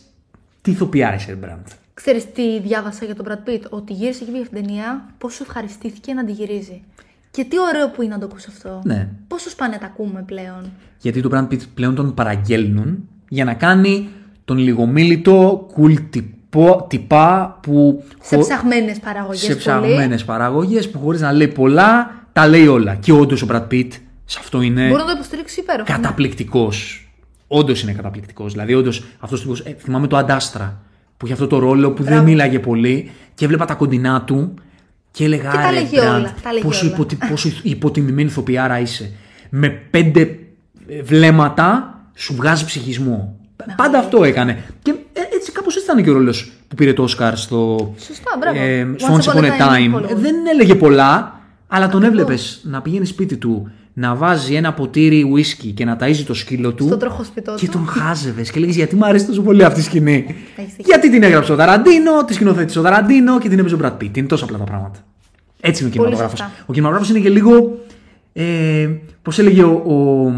τι 0.62 0.70
ηθοποιάρα 0.70 1.14
είσαι, 1.14 1.38
Brad. 1.44 1.72
Ξέρεις 1.94 2.32
τι 2.32 2.60
διάβασα 2.60 3.04
για 3.04 3.14
τον 3.14 3.26
Brad 3.28 3.48
Pitt, 3.48 3.62
ότι 3.70 3.92
γύρισε 3.92 4.18
και 4.24 4.30
βγήκε 4.30 4.42
αυτή 4.42 4.54
την 4.54 4.64
ταινία, 4.66 5.06
πόσο 5.18 5.42
ευχαριστήθηκε 5.42 6.12
να 6.14 6.24
τη 6.24 6.32
γυρίζει. 6.32 6.82
Και 7.30 7.44
τι 7.44 7.56
ωραίο 7.60 7.88
που 7.90 8.02
είναι 8.02 8.12
να 8.14 8.18
το 8.20 8.26
ακούσει 8.26 8.48
αυτό. 8.50 8.80
Ναι. 8.84 9.08
Πόσο 9.28 9.50
σπάνια 9.50 9.78
τα 9.78 9.86
ακούμε 9.86 10.22
πλέον. 10.26 10.72
Γιατί 10.98 11.20
τον 11.22 11.30
Brad 11.34 11.52
Pitt 11.52 11.60
πλέον 11.74 11.94
τον 11.94 12.14
παραγγέλνουν 12.14 13.08
για 13.28 13.44
να 13.44 13.54
κάνει 13.54 14.08
τον 14.44 14.58
λιγομίλητο 14.58 15.66
cool 15.76 15.96
τυπο, 16.10 16.86
τυπά 16.88 17.58
που 17.62 18.04
Σε 18.22 18.34
χω- 18.36 18.44
ψαχμένε 18.44 18.94
παραγωγές. 19.04 19.40
σε 19.40 19.54
ψαγμένες 19.54 20.24
παραγωγές 20.24 20.90
που 20.90 20.98
χωρίς 20.98 21.20
να 21.20 21.32
λέει 21.32 21.48
πολλά 21.48 22.10
τα 22.32 22.48
λέει 22.48 22.66
όλα. 22.66 22.94
Και 22.94 23.12
όντως 23.12 23.42
ο 23.42 23.46
Brad 23.50 23.66
Pitt 23.70 23.88
σε 24.24 24.38
αυτό 24.40 24.62
είναι 24.62 24.88
Μπορώ 24.88 25.00
να 25.00 25.06
το 25.06 25.12
υποστηρίξω 25.14 25.60
υπέροχα. 25.60 25.96
ναι. 25.96 26.02
καταπληκτικός. 26.02 27.08
Όντως 27.46 27.82
είναι 27.82 27.92
καταπληκτικός. 27.92 28.52
Δηλαδή, 28.52 28.74
όντως 28.74 29.04
αυτός 29.18 29.40
τύπος. 29.40 29.60
Ε, 29.60 29.76
θυμάμαι 29.78 30.06
το 30.06 30.16
Αντάστρα 30.16 30.80
που 31.16 31.24
είχε 31.24 31.34
αυτό 31.34 31.46
το 31.46 31.58
ρόλο 31.58 31.90
που 31.90 32.02
δεν 32.02 32.12
Μπράβο. 32.12 32.28
μίλαγε 32.28 32.58
πολύ 32.58 33.10
και 33.34 33.44
έβλεπα 33.44 33.64
τα 33.64 33.74
κοντινά 33.74 34.22
του 34.22 34.54
και 35.10 35.24
έλεγα 35.24 35.50
Και 35.50 35.56
τα 35.56 35.62
«Άρε, 35.62 35.74
λέγε 35.76 35.98
Brad, 36.00 36.14
όλα, 36.14 36.34
τα 36.42 36.52
λέγε 36.52 36.64
πόσο, 36.64 36.86
όλα». 36.86 36.94
υποτι- 36.94 37.28
πόσο 37.28 37.50
υποτιμημένη 37.62 38.28
ηθοποιάρα 38.28 38.78
είσαι. 38.80 39.12
Με 39.50 39.68
πέντε 39.68 40.20
ε, 40.88 41.02
βλέμματα 41.02 41.98
σου 42.14 42.34
βγάζει 42.34 42.64
ψυχισμό. 42.64 43.36
Πάντα 43.76 43.98
αυτό 43.98 44.24
έκανε. 44.24 44.64
Και 44.82 44.90
ε, 45.12 45.20
έτσι 45.34 45.52
κάπως 45.52 45.76
έτσι 45.76 45.90
ήταν 45.90 46.04
και 46.04 46.10
ο 46.10 46.12
ρόλος 46.12 46.52
που 46.68 46.74
πήρε 46.74 46.92
το 46.92 47.02
Όσκαρ 47.02 47.36
στο. 47.36 47.92
Σωστά, 47.98 48.30
μπράβο. 48.40 48.58
Ε, 48.60 48.88
Once 48.92 49.20
στο 49.20 49.32
Once 49.32 49.36
Upon 49.36 49.42
a 49.44 49.48
Time. 49.60 49.98
Hollywood. 50.00 50.10
Ε, 50.10 50.14
Δεν 50.14 50.34
έλεγε 50.52 50.74
πολλά, 50.74 51.40
αλλά 51.68 51.88
τον 51.88 52.02
έβλεπες 52.02 52.60
να 52.64 52.82
πηγαίνει 52.82 53.06
σπίτι 53.06 53.36
του, 53.36 53.70
να 53.92 54.14
βάζει 54.14 54.54
ένα 54.54 54.72
ποτήρι 54.72 55.22
ουίσκι 55.30 55.70
και 55.70 55.84
να 55.84 55.96
ταΐζει 56.00 56.22
το 56.26 56.34
σκύλο 56.34 56.72
του. 56.72 56.86
Στο 56.86 56.96
τροχόσπιτό 56.96 57.54
Και 57.54 57.66
του. 57.66 57.72
τον 57.72 57.86
χάζευες 57.86 58.50
και 58.50 58.60
λέγε 58.60 58.72
Γιατί 58.72 58.96
μου 58.96 59.04
αρέσει 59.06 59.26
τόσο 59.26 59.42
πολύ 59.42 59.64
αυτή 59.64 59.80
η 59.80 59.82
σκηνή; 59.82 60.24
Έχεις 60.56 60.70
δίκιο. 60.70 60.84
Γιατί 60.84 61.10
την 61.10 61.22
έγραψε 61.22 61.52
ο 61.52 61.56
Ταραντίνο, 61.56 62.24
τη 62.24 62.34
σκηνοθέτησε 62.34 62.78
ο 62.78 62.82
Ταραντίνο 62.82 63.38
και 63.38 63.48
την 63.48 63.58
έπαιζε 63.58 63.74
ο 63.74 63.78
Brad 63.82 63.92
Pitt. 64.02 64.16
Είναι 64.16 64.26
τόσο 64.26 64.44
απλά 64.44 64.58
τα 64.58 64.64
πράγματα. 64.64 64.98
Έτσι 65.60 65.82
είναι 65.82 65.92
ο 65.94 65.96
Πολύ 65.96 66.08
κινηματογράφος. 66.08 66.38
σωστά. 66.38 66.64
Ο 66.66 66.72
κινηματογράφος 66.72 67.10
είναι 67.10 67.18
και 67.18 67.28
λίγο. 67.30 67.78
Ε, 68.32 68.88
Πώς 69.22 69.38
έλεγε 69.38 69.62
ο, 69.62 69.70
ο, 69.86 70.32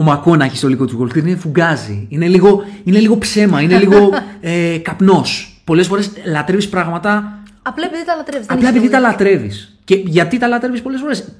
ο 0.00 0.02
Μακόναχη 0.02 0.56
στο 0.56 0.68
λίγο 0.68 0.84
του 0.86 0.98
Wall 1.00 1.12
Street, 1.16 1.24
είναι 1.26 1.36
φουγκάζι. 1.36 2.06
Είναι 2.10 2.28
λίγο, 2.28 2.62
είναι 2.84 2.98
λίγο 2.98 3.18
ψέμα, 3.18 3.60
είναι 3.60 3.78
λίγο 3.78 4.08
ε, 4.40 4.78
καπνός. 4.78 5.60
πολλές 5.64 5.86
φορές 5.86 6.10
λατρεύεις 6.24 6.68
πράγματα 6.68 7.38
Απλά 7.62 7.86
επειδή 7.86 8.04
τα 8.04 8.14
λατρεύεις. 8.16 8.48
απλά 8.50 8.68
επειδή 8.68 8.88
τα 8.90 8.98
λατρεύεις. 9.00 9.78
Και 9.84 9.94
γιατί 9.94 10.38
τα 10.38 10.46
λατρεύεις 10.46 10.82
πολλές 10.82 11.00
φορές; 11.00 11.36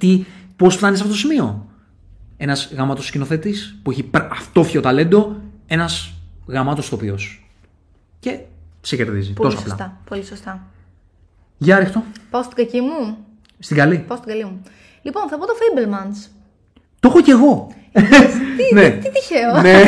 Πώς 0.56 0.76
φτάνεις 0.76 0.98
σε 0.98 1.04
αυτό 1.04 1.14
το 1.14 1.20
σημείο; 1.20 1.66
Ένας 2.36 2.72
γαμάτος 2.76 3.06
σκηνοθέτης 3.06 3.78
που 3.82 3.90
έχει 3.90 4.02
πρ- 4.02 4.32
αυτόφιο 4.32 4.80
ταλέντο, 4.80 5.36
ένας 5.66 6.12
γαμάτος 6.46 6.86
ηθοποιός. 6.86 7.48
Και 8.18 8.38
σε 8.80 8.96
κερδίζει. 8.96 9.32
Πολύ 9.32 9.48
Τόσο 9.50 9.62
απλά. 9.62 9.70
σωστά. 9.76 10.00
Πολύ 10.08 10.24
σωστά. 10.24 10.66
Για 11.58 11.78
ρίχτω. 11.78 12.02
Πάω 12.30 12.42
στην 12.42 12.56
κακή 12.56 12.80
μου. 12.80 13.16
Στην 13.58 13.76
καλή. 13.76 13.98
Πάω 13.98 14.16
στην 14.16 14.28
καλή 14.30 14.44
μου. 14.44 14.61
Λοιπόν, 15.02 15.28
θα 15.28 15.38
πω 15.38 15.46
το 15.46 15.52
Fablemans. 15.61 16.28
Το 17.01 17.09
έχω 17.09 17.20
κι 17.20 17.30
εγώ. 17.30 17.68
ναι. 18.74 18.90
Τι 18.90 19.11
τυχαίο. 19.11 19.61
ναι. 19.61 19.80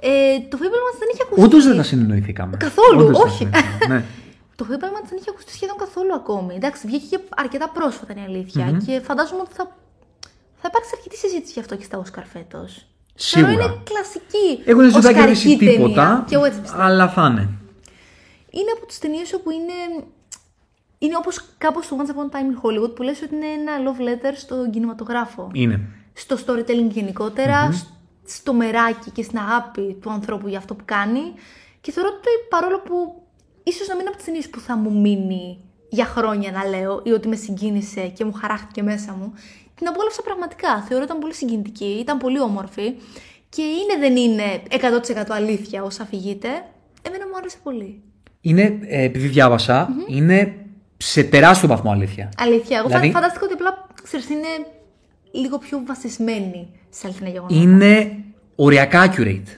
Ε, 0.00 0.38
το 0.48 0.58
Fablemans 0.60 0.96
δεν 0.98 1.08
είχε 1.12 1.22
ακουστεί. 1.22 1.44
Όντω 1.44 1.62
δεν 1.62 1.76
τα 1.76 1.82
συνεννοηθήκαμε. 1.82 2.56
Καθόλου, 2.56 3.00
Όντως 3.00 3.06
δεν 3.06 3.14
τα 3.16 3.22
όχι. 3.22 3.36
συνεννοηθήκαμε, 3.36 3.94
ναι. 3.94 4.04
Το 4.56 4.66
Fablemans 4.70 5.06
δεν 5.08 5.18
είχε 5.20 5.30
ακουστεί 5.30 5.52
σχεδόν 5.52 5.76
καθόλου 5.76 6.14
ακόμη. 6.14 6.54
Εντάξει, 6.54 6.86
βγήκε 6.86 7.06
και 7.16 7.18
αρκετά 7.36 7.68
πρόσφατα 7.68 8.12
είναι 8.12 8.20
η 8.20 8.24
αλήθεια. 8.24 8.82
Και 8.86 9.00
φαντάζομαι 9.04 9.40
ότι 9.40 9.52
θα, 9.54 9.64
θα 10.60 10.66
υπάρξει 10.70 10.90
αρκετή 10.96 11.16
συζήτηση 11.16 11.52
γι' 11.52 11.60
αυτό 11.60 11.76
και 11.76 11.84
στα 11.84 11.98
Όσκαρ 11.98 12.24
φέτος. 12.24 12.86
Σίγουρα. 13.14 13.52
είναι 13.52 13.68
κλασική. 13.90 14.62
Εγώ 14.64 14.80
δεν 14.80 14.90
σου 14.92 15.02
θα 15.02 15.08
οσκαρική 15.08 15.24
κερδίσει 15.26 15.56
ταινία. 15.58 15.72
τίποτα. 15.74 16.24
Και 16.28 16.34
εγώ 16.34 16.44
έτσι 16.44 16.60
πιστεύω. 16.60 16.82
Αλλά 16.82 17.08
θα 17.08 17.26
είναι. 17.30 17.48
Είναι 18.50 18.70
από 18.76 18.86
τις 18.86 18.98
ταινίες 18.98 19.32
όπου 19.32 19.50
είναι. 19.50 19.76
Είναι 21.04 21.16
όπως 21.16 21.44
κάπως 21.58 21.88
το 21.88 21.96
Once 22.00 22.10
Upon 22.10 22.30
a 22.30 22.34
Time 22.36 22.48
in 22.52 22.60
Hollywood 22.62 22.94
που 22.94 23.02
λες 23.02 23.22
ότι 23.22 23.34
είναι 23.34 23.46
ένα 23.46 23.72
love 23.84 24.00
letter 24.00 24.32
στον 24.36 24.70
κινηματογράφο. 24.70 25.50
Είναι. 25.52 25.80
Στο 26.12 26.36
storytelling 26.46 26.88
γενικότερα, 26.90 27.72
σ- 27.72 27.86
στο 28.24 28.52
μεράκι 28.52 29.10
και 29.10 29.22
στην 29.22 29.38
αγάπη 29.38 29.96
του 30.00 30.10
ανθρώπου 30.10 30.48
για 30.48 30.58
αυτό 30.58 30.74
που 30.74 30.84
κάνει. 30.84 31.20
Και 31.80 31.92
θεωρώ 31.92 32.08
ότι 32.16 32.28
παρόλο 32.48 32.80
που 32.80 33.22
ίσως 33.62 33.86
να 33.88 33.92
μην 33.94 34.00
είναι 34.00 34.08
από 34.08 34.16
τις 34.16 34.26
ταινίες 34.26 34.48
που 34.48 34.60
θα 34.60 34.76
μου 34.76 35.00
μείνει 35.00 35.58
για 35.88 36.04
χρόνια 36.04 36.50
να 36.50 36.64
λέω 36.68 37.00
ή 37.04 37.10
ότι 37.10 37.28
με 37.28 37.36
συγκίνησε 37.36 38.00
και 38.08 38.24
μου 38.24 38.32
χαράχτηκε 38.32 38.82
μέσα 38.82 39.12
μου, 39.12 39.32
την 39.74 39.88
απόλαυσα 39.88 40.22
πραγματικά. 40.22 40.82
Θεωρώ 40.82 41.04
ήταν 41.04 41.18
πολύ 41.18 41.34
συγκινητική, 41.34 41.84
ήταν 42.00 42.18
πολύ 42.18 42.40
όμορφη 42.40 42.94
και 43.48 43.62
είναι 43.62 43.98
δεν 44.00 44.16
είναι 44.16 44.62
100% 44.70 45.24
αλήθεια 45.28 45.82
όσα 45.82 46.02
αφηγείται. 46.02 46.48
Εμένα 47.02 47.26
μου 47.26 47.36
άρεσε 47.36 47.56
πολύ. 47.62 48.02
Είναι, 48.40 48.78
ε, 48.86 49.02
επειδή 49.02 49.26
διάβασα, 49.26 49.88
είναι 50.08 50.63
σε 51.06 51.22
τεράστιο 51.22 51.68
βαθμό 51.68 51.90
αλήθεια. 51.90 52.28
Αλήθεια. 52.38 52.78
Εγώ 52.78 52.86
Δηλαδή- 52.86 53.10
φαντάστηκα 53.10 53.44
ότι 53.44 53.52
απλά 53.54 53.86
ξέρεις, 54.02 54.28
είναι 54.28 54.46
λίγο 55.32 55.58
πιο 55.58 55.82
βασισμένη 55.86 56.68
σε 56.90 57.00
αληθινά 57.06 57.28
γεγονότα. 57.28 57.54
Είναι 57.60 58.10
οριακά 58.54 59.06
accurate. 59.12 59.48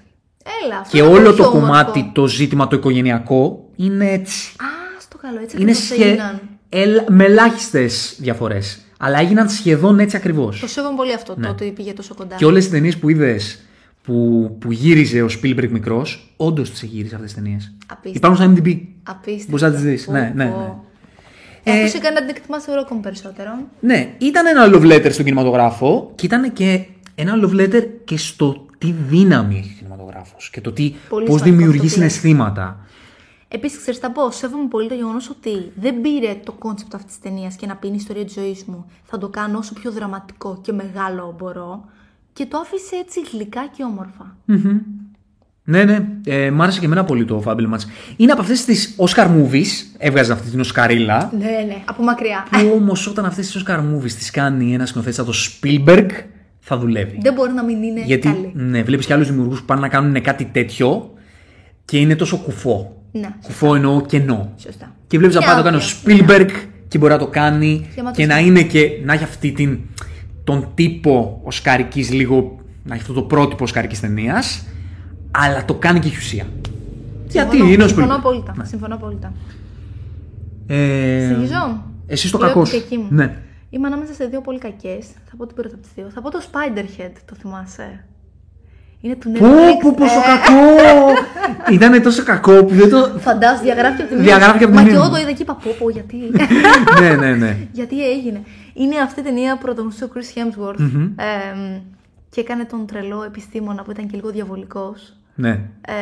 Έλα, 0.65 0.79
αυτό 0.81 0.97
Και 0.97 1.03
είναι 1.03 1.07
όλο 1.13 1.23
πολύ 1.25 1.37
το 1.37 1.43
όμορφο. 1.43 1.61
κομμάτι, 1.61 2.11
το 2.15 2.27
ζήτημα 2.27 2.69
το 2.69 2.77
οικογενειακό 2.77 3.69
είναι 3.77 4.11
έτσι. 4.11 4.53
Α, 4.63 5.01
στο 5.01 5.17
καλό, 5.19 5.41
έτσι 5.41 5.57
Είναι 5.61 5.71
ακριβώς 5.71 5.91
σχε... 5.99 6.05
έγιναν. 6.09 6.41
ελ... 6.69 7.01
με 7.09 7.25
ελάχιστες 7.25 8.17
διαφορές. 8.19 8.81
Αλλά 8.99 9.19
έγιναν 9.19 9.49
σχεδόν 9.49 9.99
έτσι 9.99 10.17
ακριβώς. 10.17 10.61
Το 10.61 10.67
σέβομαι 10.67 10.97
πολύ 10.97 11.13
αυτό 11.15 11.35
το 11.43 11.49
ότι 11.49 11.73
πήγε 11.73 11.93
τόσο 11.93 12.15
κοντά. 12.15 12.37
Και 12.37 12.45
όλες 12.45 12.63
τις 12.63 12.73
ταινίες 12.73 12.97
που 12.97 13.09
είδες 13.09 13.61
που, 14.03 14.57
που 14.61 14.73
γύριζε 14.73 15.23
ο 15.23 15.27
Spielberg 15.43 15.69
μικρός, 15.71 16.33
όντως 16.37 16.71
τις 16.71 16.83
γύριζε 16.83 17.15
αυτές 17.15 17.33
τις 17.33 17.43
ταινίες. 17.43 17.73
Απίστευτο. 17.87 18.33
Υπάρχουν 18.33 18.57
στο 18.57 18.63
MDB. 18.65 18.81
Απίστευτο. 19.03 19.45
Μπορείς 19.51 19.63
να 19.63 19.71
τις 19.71 19.81
δεις. 19.83 20.05
Πω, 20.05 20.13
Ναι, 20.13 20.33
ναι, 20.35 20.45
πω. 20.47 20.59
ναι. 20.59 20.75
Ε, 21.69 21.71
Ε, 21.71 21.75
Αυτός 21.75 21.95
έκανε 21.95 22.15
να 22.21 22.27
την 22.27 22.37
εκτιμάς 22.37 22.65
θεωρώ 22.65 22.81
ακόμη 22.81 23.01
περισσότερο. 23.01 23.51
Ναι, 23.81 24.15
ήταν 24.19 24.47
ένα 24.47 24.65
love 24.73 24.93
letter 24.93 25.13
στον 25.13 25.25
κινηματογράφο 25.25 26.13
και 26.15 26.27
ήταν 26.27 26.53
και 26.53 26.87
ένα 27.15 27.33
love 27.43 27.61
letter 27.61 27.87
και 28.05 28.17
στο 28.17 28.67
τι 28.79 28.93
δύναμη 29.09 29.59
έχει 29.59 29.71
ο 29.73 29.77
κινηματογράφος 29.79 30.51
και 30.51 30.61
το 30.61 30.73
τι, 30.73 30.95
Πολύ 31.09 31.27
πώς 31.27 31.35
σημαντικό 31.41 31.57
δημιουργεί 31.57 31.87
αυτό 31.87 31.95
που 31.97 32.01
λες. 32.03 32.13
συναισθήματα. 32.13 32.81
Επίσης, 33.49 33.79
ξέρεις, 33.79 34.01
θα 34.01 34.11
πω, 34.11 34.31
σέβομαι 34.31 34.69
πολύ 34.69 34.89
το 34.89 34.95
γεγονός 34.95 35.31
ότι 35.31 35.73
δεν 35.81 36.01
πήρε 36.01 36.37
το 36.45 36.53
κόνσεπτ 36.53 36.95
αυτής 36.95 37.13
της 37.13 37.21
ταινίας 37.23 37.55
και 37.57 37.67
να 37.67 37.77
πει 37.77 37.87
είναι 37.87 37.97
η 37.97 37.99
ιστορία 38.01 38.25
της 38.25 38.35
ζωής 38.35 38.65
μου. 38.65 38.87
Θα 39.05 39.19
το 39.19 39.29
κάνω 39.29 39.59
όσο 39.59 39.73
πιο 39.73 39.91
δραματικό 39.93 40.59
και 40.63 40.73
μεγάλο 40.73 41.35
μπορώ. 41.39 41.85
Και 42.33 42.47
το 42.47 42.59
άφησε 42.59 42.97
έτσι 42.97 43.21
γλυκά 43.33 43.69
και 43.77 43.83
όμορφα. 43.85 44.37
Ναι, 45.69 45.85
ναι, 45.85 46.07
ε, 46.27 46.51
μ' 46.51 46.63
άρεσε 46.63 46.79
και 46.81 46.87
εμένα 46.87 47.05
πολύ 47.05 47.25
το 47.25 47.43
Fablemans. 47.47 47.81
Είναι 48.17 48.33
από 48.33 48.41
αυτές 48.41 48.65
τις 48.65 48.95
Oscar 48.99 49.27
movies, 49.27 49.67
έβγαζε 49.99 50.33
αυτή 50.33 50.51
την 50.51 50.61
Οσκαρίλα, 50.61 51.31
Ναι, 51.39 51.45
ναι, 51.67 51.77
από 51.85 52.03
μακριά. 52.03 52.47
που 52.51 52.73
όμως 52.77 53.07
όταν 53.07 53.25
αυτές 53.25 53.51
τις 53.51 53.63
Oscar 53.67 53.79
movies 53.79 54.11
τις 54.13 54.31
κάνει 54.31 54.75
ένας 54.75 54.89
σκηνοθέτης 54.89 55.17
σαν 55.17 55.27
το 55.27 55.33
Spielberg, 55.35 56.07
θα 56.59 56.79
δουλεύει. 56.79 57.19
δεν 57.21 57.33
μπορεί 57.33 57.53
να 57.53 57.65
μην 57.65 57.83
είναι 57.83 58.03
Γιατί 58.05 58.27
καλή. 58.29 58.51
ναι, 58.55 58.83
βλέπεις 58.83 59.07
και 59.07 59.13
άλλους 59.13 59.29
δημιουργούς 59.29 59.59
που 59.61 59.65
πάνε 59.65 59.81
να 59.81 59.89
κάνουν 59.89 60.21
κάτι 60.23 60.45
τέτοιο 60.45 61.11
και 61.85 61.99
είναι 61.99 62.17
τόσο 62.17 62.37
κουφό. 62.37 63.03
Ναι, 63.13 63.29
Κουφό 63.43 63.75
εννοώ 63.75 64.01
κενό. 64.07 64.53
σωστά. 64.57 64.95
Και 65.07 65.19
βλέπεις 65.19 65.35
να 65.37 65.41
Και 65.41 65.47
πάει 65.47 65.57
να 65.57 65.63
το 65.63 65.69
κάνει 65.71 65.77
ο 65.77 65.81
άδεια. 65.81 66.27
Spielberg 66.27 66.51
και 66.89 66.99
μπορεί 66.99 67.13
να 67.13 67.19
το 67.19 67.27
κάνει 67.27 67.87
Γεμάτος 67.95 68.17
και 68.17 68.27
να 68.27 68.39
είναι 68.39 68.63
και 68.63 68.91
να 69.05 69.13
έχει 69.13 69.25
αυτή 69.25 69.53
την, 69.53 69.79
τον 70.45 70.69
τύπο 70.75 71.41
οσκαρική 71.45 72.03
λίγο. 72.05 72.61
να 72.83 72.93
έχει 72.95 73.03
αυτό 73.03 73.15
το 73.15 73.23
πρότυπο 73.23 73.65
οσκαρική 73.65 73.97
ταινίας, 74.01 74.67
αλλά 75.45 75.65
το 75.65 75.75
κάνει 75.75 75.99
και 75.99 76.09
έχει 76.09 76.17
ουσία. 76.17 76.45
Γιατί 77.29 77.51
Συμφωνώ, 77.51 77.73
είναι 77.73 77.85
ο 77.85 77.89
Συμφωνώ 77.89 78.15
Spielberg. 78.15 78.19
απόλυτα. 78.19 78.55
Συμφωνώ 78.63 78.95
απόλυτα. 78.95 79.33
Ε, 80.67 81.27
Συνεχίζω. 81.29 81.83
Εσύ 82.07 82.29
στο 82.29 82.39
Λέω 82.39 82.49
κακός 82.49 82.71
την 82.71 82.79
σου. 82.79 82.85
κακή 82.85 82.99
μου. 83.03 83.07
Ναι. 83.11 83.37
Είμαι 83.71 83.87
ανάμεσα 83.87 84.13
σε 84.13 84.25
δύο 84.27 84.41
πολύ 84.41 84.59
κακές. 84.59 85.07
Θα 85.31 85.37
πω 85.37 85.47
την 85.47 85.55
πρώτη 85.57 85.75
από 85.75 85.83
τις 85.83 85.91
δύο. 85.95 86.07
Θα 86.15 86.21
πω 86.21 86.31
το 86.31 86.41
Spiderhead, 86.51 87.11
το 87.25 87.35
θυμάσαι. 87.41 88.05
Είναι 89.01 89.15
του 89.15 89.31
Πω, 89.31 89.45
Netflix. 89.47 89.83
πω, 89.83 89.95
πόσο 89.97 90.15
Ε, 90.15 90.23
κακό! 90.27 90.63
Ήταν 91.77 92.03
τόσο 92.03 92.23
κακό 92.23 92.65
που 92.65 92.75
δεν 92.75 92.91
το. 92.91 93.13
Φαντάζομαι, 93.19 93.63
διαγράφει 93.63 94.01
από 94.01 94.09
τη 94.11 94.15
μία. 94.15 94.25
Διαγράφηκε 94.25 94.65
από 94.65 94.73
τη 94.73 94.79
Μα 94.79 94.83
μία. 94.85 94.93
και 94.93 94.97
εγώ 94.99 95.11
το 95.11 95.17
είδα 95.17 95.33
και 95.33 95.43
είπα, 95.43 95.55
πω, 95.55 95.71
πω, 95.79 95.91
γιατί. 95.91 96.17
ναι, 97.01 97.11
ναι, 97.17 97.35
ναι. 97.35 97.57
γιατί 97.73 98.11
έγινε. 98.11 98.41
Είναι 98.75 98.97
αυτή 98.99 99.21
η 99.21 99.23
ταινία 99.23 99.57
που 99.57 99.63
πρωταγωνιστεί 99.65 100.05
ο 100.05 100.09
Chris 100.15 100.39
Hemsworth. 100.39 100.79
εμ, 100.79 101.81
και 102.31 102.41
έκανε 102.41 102.65
τον 102.65 102.87
τρελό 102.87 103.23
επιστήμονα 103.23 103.83
που 103.83 103.91
ήταν 103.91 104.07
και 104.09 104.17
λίγο 104.17 104.31
διαβολικός. 104.31 105.13
Ναι. 105.37 105.51
Ε, 105.87 105.95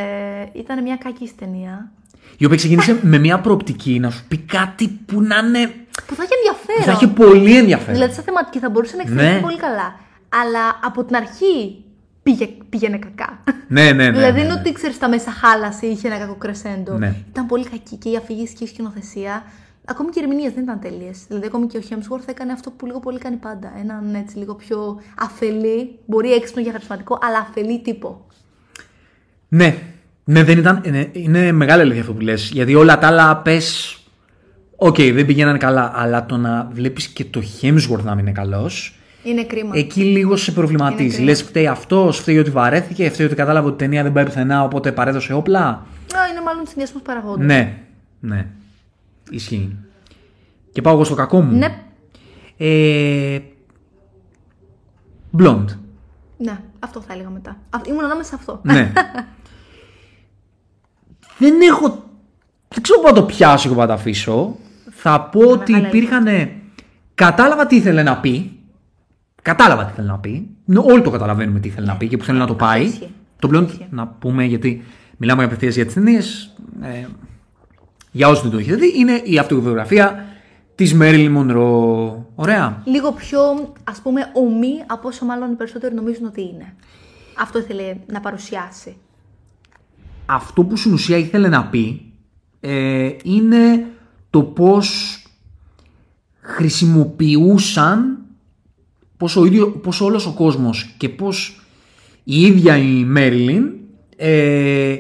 ήταν 0.53 0.83
μια 0.83 0.97
κακή 0.97 1.33
ταινία. 1.39 1.93
Η 2.39 2.45
οποία 2.45 2.57
ξεκίνησε 2.57 2.99
με 3.13 3.19
μια 3.19 3.41
προοπτική 3.41 3.99
να 4.01 4.11
σου 4.11 4.25
πει 4.29 4.39
κάτι 4.39 4.89
που 5.07 5.21
να 5.23 5.37
είναι. 5.37 5.73
Που 6.07 6.15
θα 6.15 6.23
έχει 6.23 6.33
ενδιαφέρον. 6.37 6.83
θα 6.85 6.91
έχει 6.91 7.09
πολύ 7.09 7.57
ενδιαφέρον. 7.57 7.95
Δηλαδή, 7.95 8.15
σαν 8.15 8.25
θεματική 8.25 8.59
θα 8.59 8.71
μπορούσε 8.71 8.97
να 8.97 9.03
εξελιχθεί 9.03 9.35
Ναι. 9.35 9.41
πολύ 9.41 9.57
καλά. 9.57 9.99
Αλλά 10.29 10.79
από 10.85 11.05
την 11.05 11.17
αρχή 11.17 11.85
πήγε, 12.23 12.49
πήγαινε 12.69 12.99
κακά. 12.99 13.43
Ναι, 13.69 13.83
ναι, 13.85 13.93
ναι. 13.93 14.11
δηλαδή, 14.11 14.33
ναι, 14.33 14.45
είναι 14.45 14.55
ναι. 14.55 14.61
ότι 14.61 14.73
ξέρεις, 14.73 14.97
στα 14.97 15.09
μέσα 15.09 15.31
χάλασε, 15.31 15.87
είχε 15.87 16.07
ένα 16.09 16.19
κακό 16.19 16.35
κρεσέντο. 16.35 16.99
Ναι. 16.99 17.15
Ήταν 17.31 17.47
πολύ 17.47 17.65
κακή 17.69 17.97
και 17.97 18.09
η 18.11 18.17
αφήγηση 18.17 18.55
και 18.55 18.65
η 18.65 18.67
σκηνοθεσία. 18.67 19.45
Ακόμη 19.87 20.11
και 20.11 20.21
οι 20.21 20.23
ερμηνείες 20.23 20.53
δεν 20.53 20.63
ήταν 20.63 20.81
τέλειες. 20.81 21.25
Δηλαδή, 21.29 21.47
ακόμη 21.47 21.67
και 21.67 21.77
ο 21.79 21.81
Hemsworth 21.91 22.29
έκανε 22.29 22.53
αυτό 22.53 22.71
που 22.71 22.87
λίγο 22.87 23.01
πολύ 23.01 23.19
κάνει 23.19 23.37
πάντα. 23.37 23.73
Έναν 23.81 24.15
έτσι 24.15 24.39
λίγο 24.39 24.55
πιο 24.55 25.01
αφελή, 25.19 25.99
μπορεί 26.07 26.33
έξυπνο 26.33 26.63
για 26.63 26.73
χαρισματικό, 26.73 27.19
αλλά 27.23 27.39
αφελή 27.39 27.81
τύπο. 27.81 28.27
Ναι, 29.49 29.77
ναι, 30.25 30.43
δεν 30.45 30.59
ήταν. 30.59 30.81
Είναι, 30.85 31.09
είναι 31.13 31.53
μεγάλη 31.53 31.83
αλήθεια 31.83 32.01
αυτό 32.01 32.13
που 32.13 32.21
λες. 32.21 32.51
Γιατί 32.53 32.75
όλα 32.75 32.99
τα 32.99 33.07
άλλα 33.07 33.37
πες. 33.37 33.99
Οκ, 34.77 34.97
δεν 34.97 35.27
πηγαίνανε 35.27 35.59
καλά. 35.59 35.93
Αλλά 35.95 36.27
το 36.27 36.37
να 36.37 36.69
βλέπεις 36.73 37.09
και 37.09 37.25
το 37.25 37.43
Hemsworth 37.61 38.03
να 38.03 38.15
μην 38.15 38.19
είναι 38.27 38.33
καλός. 38.33 38.99
Είναι 39.25 39.45
κρίμα. 39.45 39.71
Εκεί 39.75 40.03
λίγο 40.03 40.37
σε 40.37 40.51
Είναι 40.51 40.61
προβληματίζει. 40.61 41.09
κρίμα. 41.09 41.25
Λες, 41.25 41.43
φταίει 41.43 41.67
αυτός, 41.67 42.19
φταίει 42.19 42.39
ότι 42.39 42.51
βαρέθηκε, 42.51 43.11
φταίει 43.11 43.27
ότι 43.27 43.35
κατάλαβε 43.35 43.67
ότι 43.67 43.75
η 43.75 43.79
ταινία 43.79 44.03
δεν 44.03 44.13
πάει 44.13 44.25
πουθενά, 44.25 44.63
οπότε 44.63 44.93
παρέδωσε 44.93 45.33
όπλα. 45.33 45.61
Α, 45.61 46.29
είναι 46.31 46.41
μάλλον 46.45 46.67
συνδυασμός 46.67 47.03
παραγόντων. 47.03 47.47
Ναι, 47.47 47.79
ναι. 48.21 48.47
Ισχύει. 49.31 49.77
Και 50.73 50.81
πάω 50.83 50.95
εγώ 50.95 51.05
στο 51.05 51.15
κακό 51.15 51.41
μου. 51.41 51.57
Ναι. 51.57 51.79
Ε, 52.57 53.39
Blonde. 55.39 55.65
Ναι, 56.37 56.59
αυτό 56.85 57.01
θα 57.01 57.13
έλεγα 57.13 57.29
μετά. 57.31 57.51
Α, 57.71 57.79
Ήμουν 57.89 58.05
ανάμεσα 58.05 58.29
σε 58.29 58.35
αυτό. 58.35 58.61
Ναι. 58.63 58.93
δεν 61.39 61.55
έχω. 61.61 61.89
Δεν 62.69 62.83
ξέρω 62.83 63.01
πού 63.01 63.07
να 63.07 63.13
το 63.13 63.23
πιάσω 63.23 63.69
και 63.69 63.75
πού 63.75 63.81
να 63.81 63.87
το 63.87 63.93
αφήσω. 63.93 64.57
Θα 64.91 65.21
πω 65.21 65.41
ότι 65.41 65.73
μεγάλη 65.73 65.89
υπήρχαν. 65.97 66.27
Κατάλαβα 67.15 67.67
τι 67.67 67.77
ήθελε 67.77 68.03
να 68.03 68.17
πει. 68.17 68.59
Κατάλαβα 69.43 69.85
τι 69.85 69.91
ήθελε 69.93 70.09
να 70.09 70.19
πει. 70.19 70.49
Νο- 70.65 70.85
Όλοι 70.87 71.03
το 71.03 71.11
καταλαβαίνουμε 71.11 71.61
τι 71.61 71.69
ήθελε 71.69 71.87
να 71.87 71.97
πει 71.97 72.09
και 72.09 72.17
που 72.17 72.25
θέλει 72.25 72.39
να 72.39 72.47
το 72.47 72.55
πάει. 72.55 72.85
ισχύει. 72.85 73.11
Το 73.39 73.49
πλέον 73.49 73.65
Ισχύει. 73.65 73.87
να 73.91 74.07
πούμε 74.07 74.45
γιατί 74.45 74.85
μιλάμε 75.17 75.45
απευθείας 75.45 75.75
για 75.75 75.85
τις 75.85 75.95
ταινίες. 75.95 76.55
Ε, 76.83 77.07
για 78.11 78.29
όσους 78.29 78.43
δεν 78.43 78.51
το 78.51 78.59
έχετε 78.59 78.77
δει, 78.77 78.93
είναι 78.99 79.13
η 79.25 79.39
αυτοβιογραφία 79.39 80.25
της 80.75 80.97
Marilyn 81.01 81.37
Monroe. 81.37 82.17
Ωραία. 82.35 82.83
Λίγο 82.85 83.13
πιο, 83.13 83.41
ας 83.85 84.01
πούμε, 84.01 84.31
ομή 84.35 84.83
από 84.87 85.09
όσο 85.09 85.25
μάλλον 85.25 85.53
οι 85.53 85.55
περισσότεροι 85.55 85.95
νομίζουν 85.95 86.25
ότι 86.25 86.41
είναι. 86.41 86.75
Αυτό 87.39 87.59
ήθελε 87.59 87.97
να 88.07 88.21
παρουσιάσει. 88.21 88.97
αυτό 90.27 90.65
που 90.65 90.77
στην 90.77 90.93
ουσία 90.93 91.17
ήθελε 91.17 91.49
να 91.49 91.67
πει 91.67 92.13
ε, 92.61 93.11
είναι 93.23 93.87
το 94.31 94.43
πώς 94.43 95.19
χρησιμοποιούσαν 96.41 98.19
πώς, 99.17 99.37
ο 99.37 99.45
ίδιο, 99.45 99.71
πώς 99.71 100.01
όλος 100.01 100.27
ο 100.27 100.33
κόσμος 100.33 100.95
και 100.99 101.09
πώς 101.09 101.61
η 102.25 102.41
ίδια 102.41 102.77
η 102.77 103.05
Μέριλιν 103.05 103.71
ε, 104.17 104.97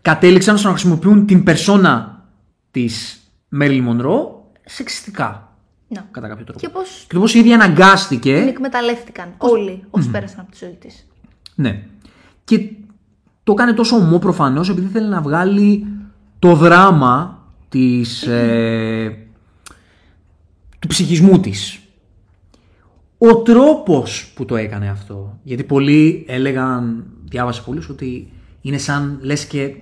κατέληξαν 0.00 0.58
στο 0.58 0.68
να 0.68 0.74
χρησιμοποιούν 0.74 1.26
την 1.26 1.42
περσόνα 1.42 2.24
της 2.70 3.23
Marilyn 3.60 3.88
Monroe 3.88 4.26
σεξιστικά. 4.64 5.48
Ναι. 5.88 6.04
Κατά 6.10 6.28
κάποιο 6.28 6.44
τρόπο. 6.44 6.60
Και 6.60 6.68
πώς 6.68 7.04
Και 7.08 7.14
το 7.14 7.20
πώς 7.20 7.34
η 7.34 7.38
ίδια 7.38 7.54
αναγκάστηκε. 7.54 8.38
την 8.38 8.48
εκμεταλλεύτηκαν 8.48 9.34
όλοι 9.38 9.84
όσοι 9.90 10.10
πέρασαν 10.10 10.40
από 10.40 10.50
τη 10.50 10.56
ζωή 10.60 10.76
της. 10.80 11.06
Ναι. 11.54 11.82
Και 12.44 12.70
το 13.42 13.52
έκανε 13.52 13.72
τόσο 13.72 13.96
ομό 13.96 14.18
προφανώς 14.18 14.68
επειδή 14.68 14.86
ήθελε 14.86 15.08
να 15.08 15.20
βγάλει 15.20 15.86
το 16.38 16.54
δράμα 16.54 17.42
της, 17.68 18.22
ε, 18.22 19.16
του 20.78 20.88
ψυχισμού 20.88 21.40
της. 21.40 21.78
Ο 23.18 23.36
τρόπος 23.36 24.32
που 24.34 24.44
το 24.44 24.56
έκανε 24.56 24.88
αυτό, 24.88 25.38
γιατί 25.42 25.64
πολλοί 25.64 26.24
έλεγαν, 26.28 27.04
διάβασα 27.24 27.62
πολλούς, 27.62 27.88
ότι 27.88 28.32
είναι 28.60 28.78
σαν 28.78 29.18
λες 29.22 29.44
και 29.46 29.74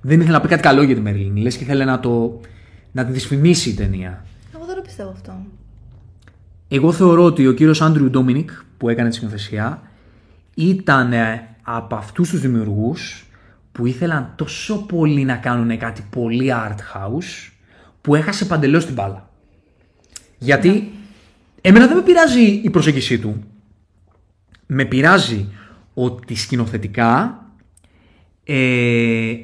δεν 0.00 0.20
ήθελε 0.20 0.36
να 0.36 0.40
πει 0.40 0.48
κάτι 0.48 0.62
καλό 0.62 0.82
για 0.82 0.94
τη 0.94 1.00
Μερλίν, 1.00 1.36
λες 1.36 1.56
και 1.56 1.64
ήθελε 1.64 1.84
να, 1.84 2.00
το, 2.00 2.40
να 2.92 3.04
τη 3.04 3.12
δυσφημίσει 3.12 3.70
η 3.70 3.74
ταινία. 3.74 4.24
Εγώ 4.54 4.64
δεν 4.64 4.74
το 4.74 4.82
πιστεύω 4.82 5.10
αυτό. 5.10 5.32
Εγώ 6.68 6.92
θεωρώ 6.92 7.24
ότι 7.24 7.46
ο 7.46 7.52
κύριος 7.52 7.82
Άντριου 7.82 8.10
Ντόμινικ 8.10 8.50
που 8.76 8.88
έκανε 8.88 9.08
τη 9.08 9.14
σκηνοθεσία 9.14 9.82
ήταν 10.54 11.12
ε, 11.12 11.56
από 11.62 11.94
αυτούς 11.94 12.30
τους 12.30 12.40
δημιουργούς 12.40 13.26
που 13.72 13.86
ήθελαν 13.86 14.32
τόσο 14.36 14.86
πολύ 14.86 15.24
να 15.24 15.36
κάνουν 15.36 15.78
κάτι 15.78 16.04
πολύ 16.10 16.52
art 16.54 16.76
house 16.94 17.52
που 18.00 18.14
έχασε 18.14 18.44
παντελώς 18.44 18.84
την 18.84 18.94
μπάλα. 18.94 19.30
Γιατί 20.38 20.92
εμένα 21.60 21.86
δεν 21.86 21.96
με 21.96 22.02
πειράζει 22.02 22.42
η 22.42 22.70
προσέγγιση 22.70 23.18
του. 23.18 23.44
Με 24.66 24.84
πειράζει 24.84 25.48
ότι 25.94 26.34
σκηνοθετικά 26.34 27.44
ε, 28.44 29.34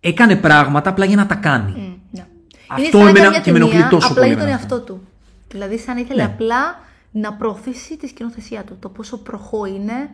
έκανε 0.00 0.36
πράγματα 0.36 0.90
απλά 0.90 1.04
για 1.04 1.16
να 1.16 1.26
τα 1.26 1.34
κάνει. 1.34 1.70
Μμ, 1.70 1.76
ναι. 1.76 1.89
Αυτό 2.70 2.82
Είναι 2.82 2.90
σαν 2.90 3.00
να 3.02 3.08
εμένα 3.08 3.22
κάνει 3.22 3.30
μια 3.34 3.40
και 3.40 3.52
με 3.52 3.56
ενοχλεί 3.56 3.76
ταινία 3.76 3.90
τόσο 3.90 4.06
απλά 4.06 4.20
πολύ 4.20 4.28
για 4.28 4.36
τον 4.36 4.46
εμένα 4.46 4.60
εαυτό 4.60 4.80
του. 4.80 5.00
Δηλαδή, 5.48 5.78
σαν 5.78 5.94
να 5.94 6.00
ήθελε 6.00 6.22
Ναι. 6.22 6.28
απλά 6.32 6.78
να 7.10 7.32
προωθήσει 7.32 7.96
τη 7.96 8.06
σκηνοθεσία 8.06 8.62
του. 8.64 8.76
Το 8.80 8.88
πόσο 8.88 9.16
προχώ 9.18 9.66
είναι, 9.66 10.10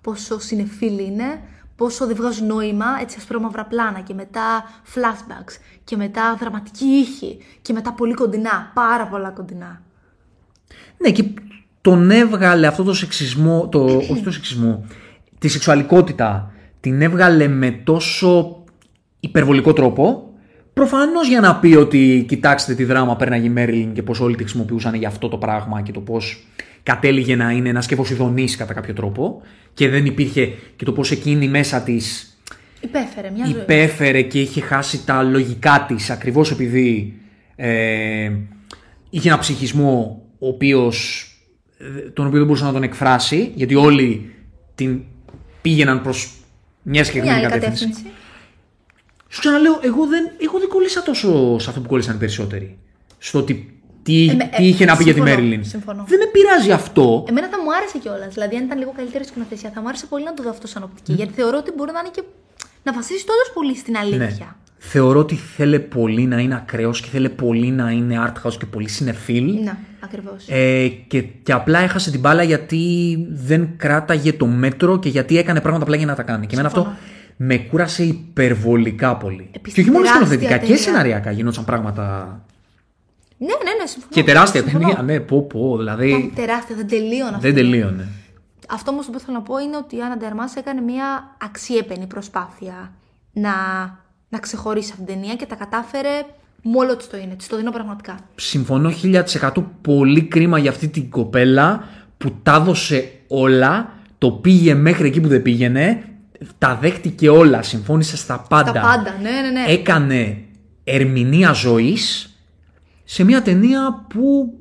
πόσο 0.00 0.38
συνεφίλ 0.40 0.98
είναι, 0.98 1.40
πόσο 1.76 2.06
δεν 2.06 2.16
βγάζουν 2.16 2.46
νόημα, 2.46 2.86
έτσι 3.00 3.16
ασπρόμαυρα 3.18 3.64
πλάνα 3.64 4.00
και 4.00 4.14
μετά 4.14 4.64
flashbacks 4.94 5.52
και 5.84 5.96
μετά 5.96 6.36
δραματική 6.40 6.84
ήχη 6.84 7.38
και 7.62 7.72
μετά 7.72 7.92
πολύ 7.92 8.14
κοντινά, 8.14 8.70
πάρα 8.74 9.06
πολλά 9.06 9.30
κοντινά. 9.30 9.82
Ναι, 10.98 11.10
και 11.10 11.24
τον 11.80 12.10
έβγαλε 12.10 12.66
αυτό 12.66 12.82
το 12.82 12.94
σεξισμό, 12.94 13.68
το, 13.68 13.84
όχι 13.84 14.22
το 14.24 14.30
σεξισμό, 14.30 14.84
τη 15.38 15.48
σεξουαλικότητα, 15.48 16.52
την 16.80 17.02
έβγαλε 17.02 17.48
με 17.48 17.70
τόσο 17.70 18.62
υπερβολικό 19.20 19.72
τρόπο. 19.72 20.31
Προφανώς 20.74 21.28
για 21.28 21.40
να 21.40 21.56
πει 21.56 21.74
ότι 21.74 22.24
κοιτάξτε 22.28 22.74
τι 22.74 22.84
δράμα 22.84 23.16
πέρναγε 23.16 23.46
η 23.46 23.50
Μέριλιν 23.50 23.92
και 23.92 24.02
πώς 24.02 24.20
όλοι 24.20 24.36
τη 24.36 24.42
χρησιμοποιούσαν 24.42 24.94
για 24.94 25.08
αυτό 25.08 25.28
το 25.28 25.36
πράγμα 25.38 25.82
και 25.82 25.92
το 25.92 26.00
πώς 26.00 26.46
κατέληγε 26.82 27.36
να 27.36 27.50
είναι 27.50 27.68
ένας 27.68 27.84
σκεφοσυδονή 27.84 28.44
κατά 28.44 28.74
κάποιο 28.74 28.94
τρόπο 28.94 29.42
και 29.74 29.88
δεν 29.88 30.06
υπήρχε 30.06 30.52
και 30.76 30.84
το 30.84 30.92
πώς 30.92 31.10
εκείνη 31.10 31.48
μέσα 31.48 31.80
της 31.82 32.26
Υπέφερε 32.80 33.30
μια 33.30 33.44
ζωή. 33.46 33.54
υπέφερε 33.60 34.22
και 34.22 34.40
είχε 34.40 34.60
χάσει 34.60 35.04
τα 35.06 35.22
λογικά 35.22 35.84
της 35.88 36.10
ακριβώς 36.10 36.50
επειδή 36.50 37.14
ε, 37.56 38.30
είχε 39.10 39.28
ένα 39.28 39.38
ψυχισμό 39.38 40.22
ο 40.38 40.48
οποίος, 40.48 41.26
ε, 41.78 42.10
τον 42.10 42.26
οποίο 42.26 42.38
δεν 42.38 42.46
μπορούσε 42.46 42.64
να 42.64 42.72
τον 42.72 42.82
εκφράσει 42.82 43.52
γιατί 43.54 43.74
όλοι 43.74 44.30
την 44.74 45.00
πήγαιναν 45.62 46.02
προς 46.02 46.30
μια 46.82 46.92
Μια 46.92 47.04
συγκεκριμένη 47.04 47.38
άλλη 47.44 47.52
κατεύθυνση. 47.52 47.84
κατεύθυνση. 47.86 48.16
Σου 49.32 49.40
ξαναλέω, 49.40 49.78
εγώ 49.82 50.06
δεν, 50.06 50.30
εγώ 50.38 50.58
δεν 50.58 50.68
κόλλησα 50.68 51.02
τόσο 51.02 51.58
σε 51.58 51.68
αυτό 51.68 51.80
που 51.80 51.88
κόλλησαν 51.88 52.14
οι 52.14 52.18
περισσότεροι. 52.18 52.78
Στο 53.18 53.38
ότι 53.38 53.80
τι, 54.02 54.28
Ε, 54.28 54.34
με- 54.34 54.50
τι 54.56 54.64
ε, 54.64 54.66
είχε 54.66 54.84
να 54.84 54.96
πει 54.96 55.02
για 55.02 55.12
τη 55.12 55.18
συμφωνώ, 55.18 55.36
Μέριλιν. 55.36 55.64
συμφωνώ. 55.64 56.04
Δεν 56.08 56.18
με 56.18 56.24
πειράζει 56.32 56.72
αυτό. 56.72 57.24
Εμένα 57.28 57.48
θα 57.48 57.56
μου 57.62 57.74
άρεσε 57.76 57.98
κιόλας. 57.98 58.34
Δηλαδή, 58.34 58.56
αν 58.56 58.64
ήταν 58.64 58.78
λίγο 58.78 58.92
καλύτερη 58.96 59.24
σκηνοθεσία, 59.24 59.70
θα 59.74 59.80
μου 59.80 59.88
άρεσε 59.88 60.06
πολύ 60.06 60.24
να 60.24 60.34
το 60.34 60.42
δω 60.42 60.50
αυτό 60.50 60.66
σαν 60.66 60.82
οπτική. 60.82 61.12
Γιατί 61.12 61.32
θεωρώ 61.32 61.58
ότι 61.58 61.72
μπορεί 61.76 61.92
να 61.92 61.98
είναι 61.98 62.10
και. 62.14 62.22
να 62.82 62.92
βασίσει 62.92 63.26
τόσο 63.26 63.52
πολύ 63.54 63.76
στην 63.76 63.96
αλήθεια. 63.96 64.18
Ναι. 64.18 64.56
Θεωρώ 64.84 65.18
ότι 65.18 65.34
θέλει 65.34 65.80
πολύ 65.80 66.22
να 66.26 66.38
είναι 66.38 66.54
ακραίος 66.54 67.00
και 67.00 67.08
θέλει 67.08 67.28
πολύ 67.28 67.70
να 67.70 67.90
είναι 67.90 68.14
art 68.26 68.46
house 68.48 68.54
και 68.58 68.66
πολύ 68.66 68.88
συνεφίλ. 68.88 69.44
Ναι, 69.62 69.76
ακριβώς. 70.00 70.44
Ε, 70.48 70.88
και, 70.88 71.22
και 71.22 71.52
απλά 71.52 71.78
έχασε 71.78 72.10
την 72.10 72.20
μπάλα 72.20 72.42
γιατί 72.42 73.16
δεν 73.30 73.68
κράταγε 73.76 74.32
το 74.32 74.46
μέτρο 74.46 74.98
και 74.98 75.08
γιατί 75.08 75.38
έκανε 75.38 75.60
πράγματα 75.60 75.82
απλά 75.84 75.96
για 75.96 76.06
να 76.06 76.14
τα 76.14 76.22
κάνει. 76.22 76.46
Και 76.46 76.52
εμένα 76.54 76.68
αυτό 76.68 76.80
Συμφωνώ. 76.80 76.98
Με 77.36 77.56
κούρασε 77.56 78.02
υπερβολικά 78.02 79.16
πολύ. 79.16 79.50
Επίσης, 79.52 79.74
και 79.74 79.80
όχι 79.80 79.90
μόνο 79.90 80.04
τεράστια 80.04 80.26
σκηνοθετικά 80.26 80.58
και 80.58 80.66
ταινία. 80.66 80.82
σεναριακά 80.82 81.30
γινόταν 81.30 81.64
πράγματα. 81.64 82.04
Ναι, 83.38 83.46
ναι, 83.46 83.72
ναι, 83.80 83.86
συμφωνώ. 83.86 84.12
Και 84.12 84.22
τεράστια 84.22 84.60
Συμφωνώ. 84.60 84.86
ταινία. 84.86 85.02
Ναι, 85.02 85.20
πω, 85.20 85.42
πω, 85.42 85.76
δηλαδή. 85.76 86.08
Ήταν 86.08 86.32
τεράστια, 86.34 86.76
δεν 86.76 86.88
τελείωνε 86.88 87.28
αυτό. 87.28 87.40
Δεν 87.40 87.54
τελείωνε. 87.54 88.08
Αυτό 88.68 88.90
όμως 88.90 89.06
που 89.06 89.18
θέλω 89.18 89.36
να 89.36 89.42
πω 89.42 89.58
είναι 89.58 89.76
ότι 89.76 89.96
η 89.96 90.00
Άννα 90.00 90.16
Ντερμάς 90.16 90.54
έκανε 90.56 90.80
μια 90.80 91.36
αξιέπαινη 91.42 92.06
προσπάθεια 92.06 92.92
να, 93.32 93.50
να 94.28 94.38
ξεχωρίσει 94.38 94.90
αυτήν 94.90 95.06
την 95.06 95.14
ταινία 95.14 95.34
και 95.34 95.46
τα 95.46 95.54
κατάφερε 95.54 96.24
με 96.62 96.78
όλο 96.78 96.96
της 96.96 97.08
το 97.08 97.16
είναι. 97.16 97.34
Της 97.34 97.46
το 97.46 97.56
δίνω 97.56 97.70
πραγματικά. 97.70 98.18
Συμφωνώ 98.34 98.92
1000% 99.02 99.50
πολύ 99.82 100.22
κρίμα 100.22 100.58
για 100.58 100.70
αυτή 100.70 100.88
την 100.88 101.10
κοπέλα 101.10 101.84
που 102.18 102.32
τα 102.42 102.54
έδωσε 102.54 103.12
όλα, 103.28 103.92
το 104.18 104.30
πήγε 104.30 104.74
μέχρι 104.74 105.06
εκεί 105.06 105.20
που 105.20 105.28
δεν 105.28 105.42
πήγαινε, 105.42 106.02
τα 106.58 106.76
δέχτηκε 106.76 107.28
όλα, 107.30 107.62
συμφώνησε 107.62 108.16
στα 108.16 108.46
πάντα. 108.48 108.72
Τα 108.72 108.80
πάντα, 108.80 109.16
ναι, 109.22 109.30
ναι, 109.30 109.50
ναι. 109.50 109.72
Έκανε 109.72 110.44
ερμηνεία 110.84 111.52
ζωής 111.52 112.34
σε 113.04 113.24
μια 113.24 113.42
ταινία 113.42 114.06
που 114.08 114.54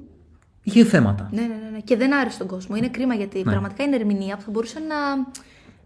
είχε 0.64 0.86
θέματα. 0.86 1.30
Ναι, 1.32 1.42
ναι, 1.42 1.48
ναι, 1.48 1.70
ναι. 1.72 1.80
Και 1.80 1.98
δεν 1.98 2.14
άρεσε 2.16 2.38
τον 2.38 2.48
κόσμο. 2.48 2.76
Είναι 2.76 2.88
κρίμα 2.90 3.14
γιατί 3.14 3.38
Ναι. 3.38 3.44
πραγματικά 3.44 3.84
είναι 3.84 3.96
ερμηνεία 3.96 4.36
που 4.36 4.42
θα 4.42 4.52
μπορούσε 4.52 4.80
να, 4.80 5.16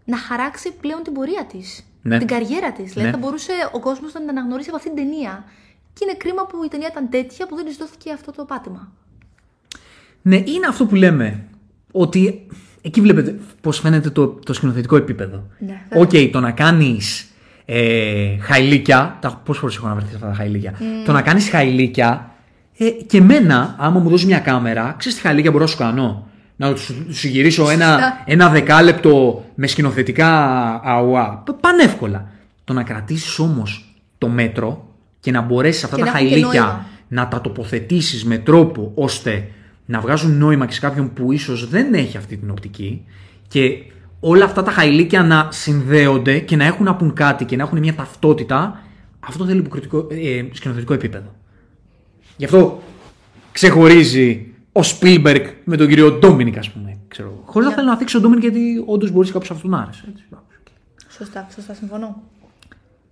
να 0.04 0.18
χαράξει 0.18 0.72
πλέον 0.80 1.02
την 1.02 1.12
πορεία 1.12 1.46
της. 1.46 1.84
Ναι. 2.02 2.18
Την 2.18 2.26
καριέρα 2.26 2.72
της. 2.72 2.92
Δηλαδή 2.92 3.10
Ναι. 3.10 3.10
θα 3.10 3.18
μπορούσε 3.18 3.52
ο 3.72 3.80
κόσμος 3.80 4.12
να 4.12 4.20
την 4.20 4.28
αναγνωρίσει 4.28 4.68
από 4.68 4.76
αυτήν 4.76 4.94
την 4.94 5.04
ταινία. 5.04 5.44
Και 5.92 6.04
είναι 6.08 6.16
κρίμα 6.16 6.46
που 6.46 6.64
η 6.64 6.68
ταινία 6.68 6.88
ήταν 6.90 7.08
τέτοια 7.08 7.46
που 7.46 7.54
δεν 7.56 7.64
της 7.64 7.76
δόθηκε 7.76 8.12
αυτό 8.12 8.32
το 8.32 8.44
πάτημα. 8.44 8.92
Ναι, 10.22 10.36
είναι 10.36 10.66
αυτό 10.68 10.86
που 10.86 10.94
λέμε. 10.94 11.44
Ότι 11.92 12.46
εκεί 12.86 13.00
βλέπετε 13.00 13.34
πώς 13.60 13.78
φαίνεται 13.80 14.10
το, 14.10 14.26
το 14.26 14.52
σκηνοθετικό 14.52 14.96
επίπεδο. 14.96 15.46
Ναι, 15.58 15.80
Οκ, 15.94 16.10
το 16.32 16.40
να 16.40 16.50
κάνεις 16.50 17.26
ε, 17.64 18.36
χαϊλίκια. 18.40 19.16
Τα, 19.20 19.40
πόσες 19.44 19.60
φορές 19.60 19.72
έχω 19.76 19.86
να 19.88 19.92
βρεθείς 19.94 20.10
σε 20.10 20.16
αυτά 20.16 20.28
τα 20.28 20.34
χαϊλίκια. 20.34 20.74
Το 21.04 21.12
να 21.12 21.22
κάνεις 21.22 21.48
χαϊλίκια. 21.48 22.30
Ε, 22.78 22.84
και 22.90 23.16
εμένα, 23.16 23.74
άμα 23.78 24.00
μου 24.00 24.08
δώσεις 24.08 24.26
μια 24.26 24.38
κάμερα, 24.38 24.94
ξέρεις 24.98 25.16
τι 25.18 25.24
χαϊλίκια 25.24 25.50
μπορώ 25.50 25.62
να 25.64 25.70
σου 25.70 25.76
κάνω; 25.76 26.28
Να 26.56 26.72
του 26.74 26.80
σου 27.12 27.28
γυρίσω 27.28 27.70
ένα, 27.70 27.86
Σωστά. 27.86 28.22
ένα 28.26 28.48
δεκάλεπτο 28.48 29.44
με 29.54 29.66
σκηνοθετικά 29.66 30.30
αουά. 30.84 31.42
Π- 31.44 31.60
Πανεύκολα. 31.60 32.28
Το 32.64 32.72
να 32.72 32.82
κρατήσεις 32.82 33.38
όμως 33.38 33.94
το 34.18 34.28
μέτρο 34.28 34.88
και 35.20 35.30
να 35.30 35.40
μπορέσεις 35.40 35.84
αυτά 35.84 35.96
Και 35.96 36.02
τα 36.02 36.10
να 36.12 36.16
έχουν 36.18 36.28
και 36.28 36.34
χαϊλίκια 36.34 36.60
νόημα. 36.62 36.86
να 37.08 37.28
τα 37.28 37.40
τοποθετήσεις 37.40 38.24
με 38.24 38.38
τρόπο 38.38 38.92
ώστε 38.94 39.48
να 39.86 40.00
βγάζουν 40.00 40.38
νόημα 40.38 40.66
και 40.66 40.72
σε 40.72 40.80
κάποιον 40.80 41.12
που 41.12 41.32
ίσως 41.32 41.68
δεν 41.68 41.94
έχει 41.94 42.16
αυτή 42.16 42.36
την 42.36 42.50
οπτική 42.50 43.04
και 43.48 43.84
όλα 44.20 44.44
αυτά 44.44 44.62
τα 44.62 44.70
χαϊλίκια 44.70 45.22
να 45.22 45.48
συνδέονται 45.50 46.38
και 46.38 46.56
να 46.56 46.64
έχουν 46.64 46.84
να 46.84 46.94
πουν 46.94 47.12
κάτι 47.12 47.44
και 47.44 47.56
να 47.56 47.62
έχουν 47.62 47.78
μια 47.78 47.94
ταυτότητα, 47.94 48.82
αυτό 49.20 49.44
θέλει 49.44 49.58
υποκριτικό, 49.58 50.06
ε, 50.10 50.44
σκηνοθετικό 50.52 50.92
επίπεδο. 50.94 51.34
Γι' 52.36 52.44
αυτό 52.44 52.82
ξεχωρίζει 53.52 54.54
ο 54.72 54.80
Spielberg 54.80 55.44
με 55.64 55.76
τον 55.76 55.88
κύριο 55.88 56.12
Ντόμινικ, 56.12 56.58
ας 56.58 56.70
πούμε. 56.70 56.98
Ξέρω. 57.08 57.42
Χωρίς 57.44 57.68
να 57.68 57.74
θέλω 57.74 57.86
να 57.86 57.96
θίξω 57.96 58.20
τον 58.20 58.30
Ντόμινικ 58.30 58.50
γιατί 58.50 58.82
όντως 58.86 59.10
μπορείς 59.10 59.30
κάποιο 59.30 59.54
αυτόν 59.54 59.70
να 59.70 59.78
άρεσε. 59.78 60.04
Έτσι. 60.08 60.24
Σωστά, 61.08 61.46
σωστά, 61.54 61.74
συμφωνώ. 61.74 62.22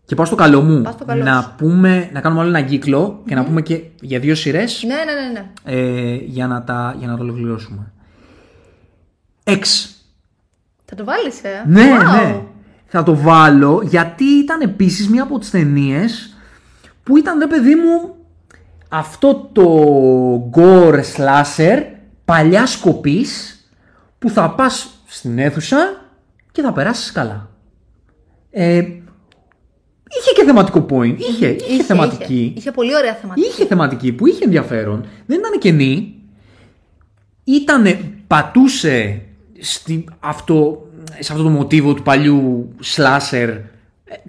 Και 0.07 0.14
πάω 0.14 0.24
στο 0.26 0.34
καλό 0.34 0.61
μου 0.62 0.82
Πας 0.82 0.94
στο 0.94 1.05
καλό 1.05 1.22
να, 1.24 1.40
σου. 1.42 1.52
πούμε, 1.57 2.09
να 2.12 2.20
κάνουμε 2.20 2.40
άλλο 2.40 2.50
ένα 2.50 2.61
κύκλο 2.62 3.22
και 3.26 3.34
να 3.34 3.44
πούμε 3.44 3.62
και 3.62 3.80
για 4.00 4.18
δύο 4.18 4.34
σειρές 4.34 4.82
Ναι, 4.86 4.94
ναι, 4.94 5.02
ναι, 5.05 5.40
ναι. 5.40 5.50
ε, 5.80 6.14
για, 6.14 6.46
να 6.46 6.62
τα, 6.64 6.94
για 6.98 7.09
να 7.09 7.16
το 7.16 7.22
ολοκληρώσουμε. 7.22 7.92
X. 9.44 9.62
Θα 10.84 10.94
το 10.96 11.05
βάλεις, 11.05 11.42
ε; 11.44 11.64
Ναι, 11.66 11.82
Wow. 11.98 12.12
ναι. 12.12 12.40
Θα 12.86 13.02
το 13.02 13.16
βάλω 13.16 13.82
γιατί 13.84 14.24
ήταν 14.24 14.61
επίσης 14.61 15.09
μία 15.09 15.22
από 15.22 15.38
τις 15.38 15.50
ταινίες 15.50 16.34
που 17.02 17.16
ήταν, 17.16 17.38
ρε 17.38 17.46
παιδί 17.46 17.74
μου, 17.74 18.14
αυτό 18.88 19.50
το 19.52 20.50
gore 20.57 21.00
slasher 21.16 21.82
παλιά 22.24 22.66
σκοπής 22.66 23.59
που 24.18 24.30
θα 24.30 24.50
πας 24.50 24.88
στην 25.07 25.38
αίθουσα 25.38 25.76
και 26.52 26.62
θα 26.62 26.72
περάσεις 26.72 27.12
καλά. 27.12 27.48
Ε, 28.50 28.82
είχε 30.20 30.32
και 30.34 30.44
θεματικό 30.44 30.86
point. 30.90 31.16
Είχε, 31.18 31.56
είχε, 31.68 31.82
θεματική. 31.82 32.34
Είχε, 32.34 32.52
είχε 32.56 32.70
πολύ 32.70 32.94
ωραία 32.96 33.14
θεματική. 33.14 33.46
Είχε 33.46 33.66
θεματική 33.66 34.12
που 34.12 34.26
είχε 34.26 34.44
ενδιαφέρον. 34.44 35.06
Δεν 35.26 35.38
ήταν 35.38 35.58
κενή. 35.58 36.14
Ήτανε, 37.44 38.00
πατούσε 38.26 39.22
στη, 39.60 40.04
αυτό, 40.20 40.88
σε 41.18 41.32
αυτό 41.32 41.44
το 41.44 41.50
μοτίβο 41.50 41.94
του 41.94 42.02
παλιού 42.02 42.68
slasher 42.96 43.58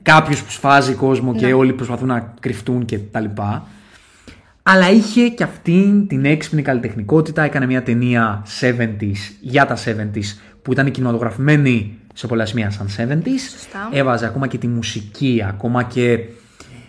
κάποιος 0.02 0.44
που 0.44 0.52
σφάζει 0.52 0.94
κόσμο 0.94 1.36
και 1.36 1.46
Ναι. 1.46 1.54
όλοι 1.54 1.74
προσπαθούν 1.74 2.08
να 2.08 2.34
κρυφτούν 2.40 2.86
και 2.86 2.98
τα 2.98 3.20
λοιπά. 3.20 3.68
Αλλά 4.64 4.92
είχε 4.92 5.28
και 5.28 5.44
αυτήν 5.44 6.08
την 6.08 6.26
έξυπνη 6.26 6.62
καλλιτεχνικότητα. 6.62 7.42
Έκανε 7.42 7.66
μια 7.66 7.84
ταινία 7.84 8.46
70s 8.62 9.16
για 9.42 9.66
τα 9.66 9.78
70s 9.78 10.38
που 10.62 10.72
ήταν 10.72 10.92
κινηματογραφημένη 10.92 12.00
σε 12.18 12.28
πολλά 12.28 12.46
σημεία 12.46 12.70
σαν 12.72 12.88
70s. 12.88 13.28
Σωστά. 13.52 13.90
Έβαζε 13.92 14.26
ακόμα 14.26 14.48
και 14.48 14.58
τη 14.58 14.68
μουσική, 14.68 15.44
ακόμα 15.48 15.84
και, 15.84 16.20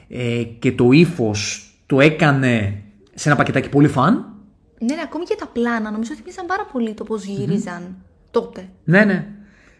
ε, 0.09 0.43
και 0.43 0.73
το 0.73 0.91
ύφος 0.93 1.71
το 1.87 2.01
έκανε 2.01 2.83
σε 3.15 3.29
ένα 3.29 3.37
πακετάκι 3.39 3.69
πολύ 3.69 3.89
φαν. 3.89 4.31
Ναι, 4.79 4.95
ναι, 4.95 5.01
ακόμη 5.05 5.25
και 5.25 5.37
τα 5.39 5.47
πλάνα. 5.47 5.91
Νομίζω 5.91 6.11
ότι 6.13 6.21
θυμίζαν 6.23 6.47
πάρα 6.47 6.65
πολύ 6.73 6.95
το 6.95 7.05
πώς 7.05 7.25
γύριζαν 7.25 7.97
τότε. 8.31 8.69
Ναι, 8.85 9.05
ναι. 9.05 9.27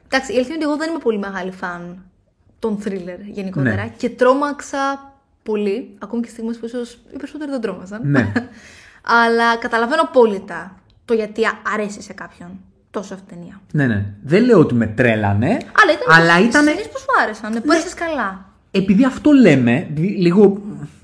Εντάξει, 0.07 0.33
η 0.33 0.35
αλήθεια 0.37 0.55
είναι 0.55 0.65
ότι 0.65 0.73
εγώ 0.73 0.77
δεν 0.83 0.91
είμαι 0.91 0.99
πολύ 0.99 1.19
μεγάλη 1.19 1.51
φαν 1.51 2.05
των 2.59 2.79
thriller 2.85 3.19
γενικότερα 3.31 3.75
Ναι. 3.85 3.93
και 3.97 4.11
τρόμαξα 4.11 5.13
πολύ, 5.43 5.95
ακόμη 5.99 6.23
και 6.23 6.29
στιγμές 6.29 6.59
που 6.59 6.67
ίσως 6.67 6.93
οι 7.13 7.17
περισσότεροι 7.17 7.51
δεν 7.51 7.61
τρόμαζαν. 7.61 8.01
Ναι. 8.05 8.33
Αλλά 9.25 9.57
καταλαβαίνω 9.57 10.03
απόλυτα 10.03 10.77
το 11.05 11.15
γιατί 11.15 11.45
α- 11.45 11.59
αρέσει 11.75 12.03
σε 12.03 12.13
κάποιον 12.13 12.61
τόσο 12.91 13.15
αυτή 13.15 13.35
η 13.35 13.37
ταινία. 13.37 13.61
Ναι, 13.73 13.87
ναι. 13.87 14.05
Δεν 14.23 14.45
λέω 14.45 14.59
ότι 14.59 14.75
με 14.75 14.87
τρέλανε. 14.87 15.47
Αλλά 15.49 15.93
ήταν 15.93 16.21
αλλά 16.21 16.37
τις 16.37 16.47
ήτανε- 16.47 16.69
ταινίες 16.69 16.87
που 16.89 16.99
σου 16.99 17.07
άρεσαν, 17.23 17.53
ναι, 17.53 17.61
που 17.61 17.73
έζησες 17.73 17.95
καλά. 17.95 18.45
επειδή 18.71 19.05
αυτό 19.05 19.31
λέμε, 19.33 19.87
δι- 19.95 20.19
λίγο 20.19 20.63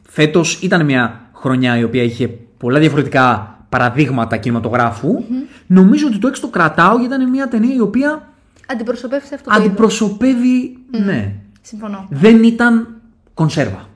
φέτος 0.09 0.61
ήταν 0.63 0.85
μια 0.85 1.21
χρονιά 1.35 1.79
η 1.79 1.85
οποία 1.85 2.03
είχε 2.03 2.29
πολλά 2.59 2.79
διαφορετικά 2.79 3.57
παραδείγματα 3.69 4.37
κινηματογράφου, 4.37 5.25
νομίζω 5.67 6.07
ότι 6.07 6.19
το 6.19 6.29
έξω 6.29 6.41
το 6.41 6.49
κρατάω 6.49 6.99
γιατί 6.99 7.15
ήταν 7.15 7.31
μια 7.31 7.49
ταινία 7.49 7.75
η 7.75 7.81
οποία 7.81 8.29
Αντιπροσωπεύσε 8.73 9.35
αυτό 9.35 9.49
το 9.51 9.55
είδος. 9.57 9.67
αντιπροσωπεύει, 9.67 10.77
ναι, 11.05 11.33
Συμφωνώ. 11.63 12.07
δεν 12.11 12.43
ήταν 12.43 12.89
κονσέρβα. 13.35 13.89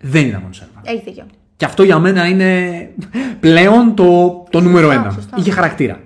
Δεν 0.00 0.26
ήταν 0.26 0.42
κονσέρβα. 0.42 0.80
Έχει 0.82 1.02
δίκιο. 1.04 1.24
Και 1.56 1.64
αυτό 1.64 1.82
για 1.82 1.98
μένα 1.98 2.26
είναι 2.26 2.70
πλέον 3.40 3.94
το, 3.94 4.30
το 4.50 4.60
νούμερο 4.60 4.86
Σωστά, 4.86 5.00
ένα. 5.02 5.10
σωστά. 5.10 5.36
Είχε 5.38 5.50
χαρακτήρα. 5.50 6.00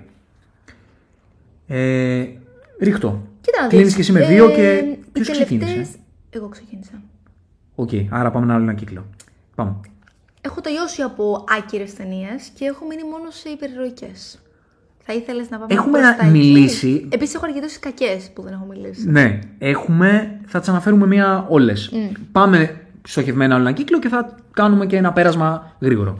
Ε, 1.67 2.23
ρίχ' 2.79 3.05
το. 3.05 3.21
Κοίτα 3.41 3.61
να 3.61 3.67
Κλείνεις 3.67 3.85
δεις. 3.87 3.95
και 3.95 4.01
εσύ 4.01 4.11
με 4.11 4.19
Ε, 4.19 4.27
δύο 4.27 4.49
και 4.49 4.71
οι 4.71 4.99
ποιος 5.11 5.29
ξεκίνησε; 5.29 5.65
τελευταίες- 5.71 5.95
Εγώ 6.29 6.47
ξεκίνησα. 6.49 7.01
Οκ, 7.75 7.89
άρα 8.09 8.31
πάμε 8.31 8.45
ένα 8.45 8.53
άλλο 8.53 8.63
ένα 8.63 8.73
κύκλο. 8.73 9.05
Πάμε. 9.55 9.75
Έχω 10.41 10.61
τελειώσει 10.61 11.01
από 11.01 11.43
άκυρες 11.57 11.93
ταινίες 11.93 12.49
και 12.57 12.65
έχω 12.65 12.85
μείνει 12.85 13.03
μόνο 13.03 13.29
σε 13.29 13.49
υπερηρωικές. 13.49 14.39
Θα 15.07 15.13
ήθελες 15.13 15.49
να 15.49 15.57
πάμε 15.57 15.73
Έχουμε 15.73 15.99
προς 15.99 16.15
τα 16.15 16.25
εκεί; 16.25 16.37
μιλήσει- 16.37 17.07
Επίσης 17.09 17.35
έχω 17.35 17.45
αρκετές 17.45 17.79
κακές 17.79 18.31
που 18.33 18.41
δεν 18.41 18.53
έχω 18.53 18.65
μιλήσει. 18.65 19.09
Ναι, 19.09 19.39
έχουμε, 19.57 20.39
θα 20.45 20.59
τις 20.59 20.69
αναφέρουμε 20.69 21.07
μία 21.07 21.45
όλες. 21.49 21.91
Πάμε 22.31 22.81
στοχευμένα 23.07 23.53
άλλο 23.55 23.63
ένα 23.63 23.71
κύκλο 23.71 23.99
και 23.99 24.07
θα 24.09 24.35
κάνουμε 24.53 24.85
και 24.85 24.95
ένα 24.97 25.13
πέρασμα 25.13 25.75
γρήγορο. 25.79 26.17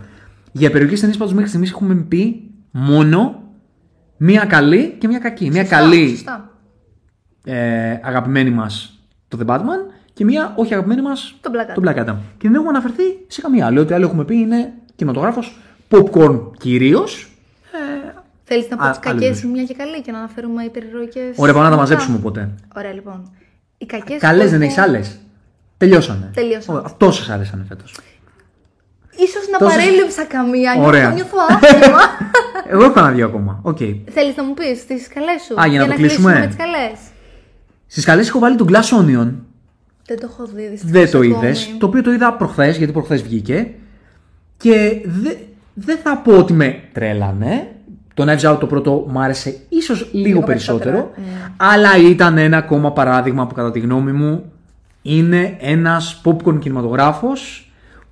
Για 0.52 0.72
περιοχές 0.72 1.00
ταινίες 1.00 1.18
πάντως 1.18 1.34
μέχρι 1.34 1.50
στιγμής 1.50 1.70
έχουμε 1.72 1.96
πει 1.96 2.50
μόνο 2.72 3.44
μία 4.18 4.46
καλή 4.46 4.96
και 5.00 5.08
μία 5.08 5.20
κακή. 5.20 5.50
Μία 5.50 5.62
Σωστά, 5.62 5.76
καλή 5.78 6.10
Σωστά. 6.10 6.50
ε, 7.46 8.00
αγαπημένη 8.04 8.50
μας 8.50 9.00
το 9.28 9.38
The 9.42 9.50
Batman 9.50 9.92
και 10.14 10.24
μία 10.26 10.54
όχι 10.56 10.74
αγαπημένη 10.74 11.02
μας 11.02 11.36
Το 11.42 11.52
Black 11.54 11.72
Adam. 11.72 11.74
το 11.74 11.82
Black 11.86 12.00
Adam. 12.10 12.16
Και 12.38 12.48
δεν 12.48 12.54
έχουμε 12.54 12.70
αναφερθεί 12.70 13.04
σε 13.28 13.42
καμία 13.42 13.66
άλλη. 13.66 13.80
Ό,τι 13.80 13.94
άλλο 13.94 14.06
έχουμε 14.06 14.24
πει 14.26 14.36
είναι 14.36 14.74
κινηματογράφος 14.96 15.60
popcorn 15.90 16.42
κυρίως. 16.58 17.30
Θέλεις 18.48 18.70
να 18.70 18.78
πω 18.78 18.84
Α, 18.84 18.90
τις 18.90 19.00
άλλο 19.06 19.14
κακές 19.20 19.38
είδους. 19.40 19.52
μια 19.52 19.64
και 19.64 19.74
καλή 19.74 20.02
και 20.02 20.12
να 20.12 20.18
αναφέρουμε 20.18 20.64
υπερηρωικές. 20.64 21.36
Ωραία, 21.38 21.54
πάμε 21.54 21.66
να 21.70 21.76
τα 21.76 21.82
μετά. 21.82 21.90
μαζέψουμε 21.90 22.18
ποτέ. 22.18 22.50
Ωραία, 22.76 22.94
λοιπόν. 22.94 23.32
Οι 23.78 23.86
κακές 23.86 24.20
Καλές 24.22 24.44
που 24.46 24.50
δεν 24.52 24.62
έχω- 24.62 24.72
έχει 24.72 24.80
άλλες. 24.80 25.20
Τελειώσανε. 25.78 26.32
Τελειώσανε. 26.34 26.82
Τόσες 26.98 27.34
άρεσαν 27.34 27.66
φέτος. 27.68 27.96
Ίσως 29.18 29.44
να 29.52 29.58
Τόσες- 29.58 29.78
παρέλειψα 29.78 30.24
καμία. 30.26 30.76
Ωραία. 30.80 31.10
Νιώθω, 31.12 31.38
νιώθω 31.50 31.58
άσχημα. 31.62 31.98
Εγώ 32.72 32.84
έχω 32.84 33.00
ένα 33.00 33.12
δύο 33.12 33.26
ακόμα. 33.26 33.60
Οκ. 33.62 33.78
Θέλεις 34.12 34.36
να 34.36 34.44
μου 34.44 34.54
πεις 34.54 34.86
τις 34.86 35.08
καλές 35.08 35.42
σου. 35.46 35.62
Α, 35.62 35.66
για 35.68 35.80
να 35.80 35.88
το 35.88 35.94
κλείσουμε. 35.94 36.32
κλείσουμε 36.32 36.40
με 36.40 36.48
τις 36.48 36.56
καλές. 36.56 37.00
Στις 37.88 38.06
καλές 38.06 38.22
έχω 38.22 38.40
βάλει 38.40 38.56
τον 38.56 38.68
Glass 38.72 39.00
Onion. 39.00 39.32
Δεν 40.08 40.20
το 40.20 40.28
έχω 40.32 40.46
δει 40.54 40.68
δυστυχώς 40.68 40.92
Δεν 40.92 41.12
το 41.12 41.18
ακόμη. 41.18 41.34
είδες. 41.36 41.76
Το 41.80 41.86
οποίο 41.86 42.02
το 42.04 42.12
είδα 42.12 42.34
προχθές, 42.34 42.78
γιατί 42.78 42.94
προχθές 42.94 43.22
βγήκε. 43.24 43.68
Και 44.58 45.02
δε- 45.06 45.36
δεν 45.74 45.98
θα 46.04 46.18
πω 46.18 46.38
ότι 46.38 46.54
με 46.54 46.80
τρέλανε. 46.94 47.68
Το 48.14 48.24
Knives 48.28 48.52
Out 48.54 48.60
το 48.60 48.66
πρώτο 48.66 49.06
μου 49.10 49.20
άρεσε 49.20 49.58
ίσως 49.70 50.10
λίγο, 50.12 50.42
περισσότερο. 50.42 50.92
περισσότερο, 50.92 51.30
ε. 51.38 51.52
Αλλά 51.58 51.90
ήταν 52.10 52.38
ένα 52.38 52.58
ακόμα 52.58 52.92
παράδειγμα 52.92 53.48
που 53.48 53.54
κατά 53.56 53.72
τη 53.72 53.80
γνώμη 53.80 54.12
μου 54.12 54.52
είναι 55.02 55.58
ένας 55.60 56.22
popcorn 56.26 56.60
κινηματογράφος 56.60 57.65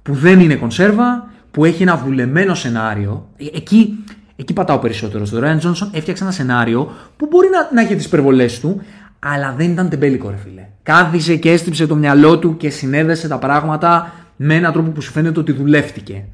που 0.04 0.14
δεν 0.14 0.40
είναι 0.40 0.56
κονσέρβα, 0.56 1.32
που 1.52 1.66
έχει 1.66 1.82
ένα 1.82 1.96
βουλεμένο 1.96 2.56
σενάριο. 2.56 3.30
Ε, 3.38 3.46
Εκεί, 3.54 4.04
εκεί 4.36 4.54
πατάω 4.54 4.80
περισσότερο. 4.80 5.26
Στο 5.26 5.40
Ryan 5.42 5.60
Johnson 5.60 5.88
έφτιαξε 5.92 6.24
ένα 6.24 6.32
σενάριο 6.32 6.92
που 7.18 7.28
μπορεί 7.30 7.48
να, 7.50 7.70
να 7.74 7.82
έχει 7.82 7.96
τις 7.96 8.06
υπερβολές 8.06 8.60
του, 8.60 8.82
αλλά 9.20 9.54
δεν 9.58 9.72
ήταν 9.72 9.90
τεμπέλικο 9.90 10.30
ρε 10.30 10.36
φίλε. 10.36 10.68
Κάθισε 10.84 11.36
και 11.36 11.52
έστριψε 11.52 11.88
το 11.88 11.96
μυαλό 11.96 12.40
του 12.40 12.58
και 12.58 12.70
συνέδεσε 12.70 13.28
τα 13.28 13.38
πράγματα 13.38 14.14
με 14.36 14.56
έναν 14.56 14.72
τρόπο 14.72 14.90
που 14.90 15.02
σου 15.02 15.12
φαίνεται 15.12 15.40
ότι 15.40 15.52
δουλεύτηκε. 15.52 16.26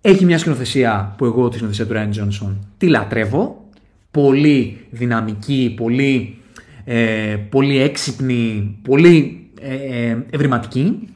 Έχει 0.00 0.24
μια 0.24 0.38
σκηνοθεσία 0.38 1.14
που 1.18 1.24
εγώ 1.24 1.48
τη 1.48 1.54
σκηνοθεσία 1.54 1.86
του 1.86 1.94
Ryan 1.94 2.22
Johnson 2.22 2.56
τη 2.76 2.88
λατρεύω. 2.88 3.68
Πολύ 4.10 4.86
δυναμική, 4.90 5.74
πολύ, 5.76 6.38
ε, 6.84 7.36
πολύ 7.48 7.80
έξυπνη, 7.80 8.78
πολύ 8.82 9.46
ε, 9.60 9.74
ε, 9.74 10.16
ευρηματική. 10.30 11.08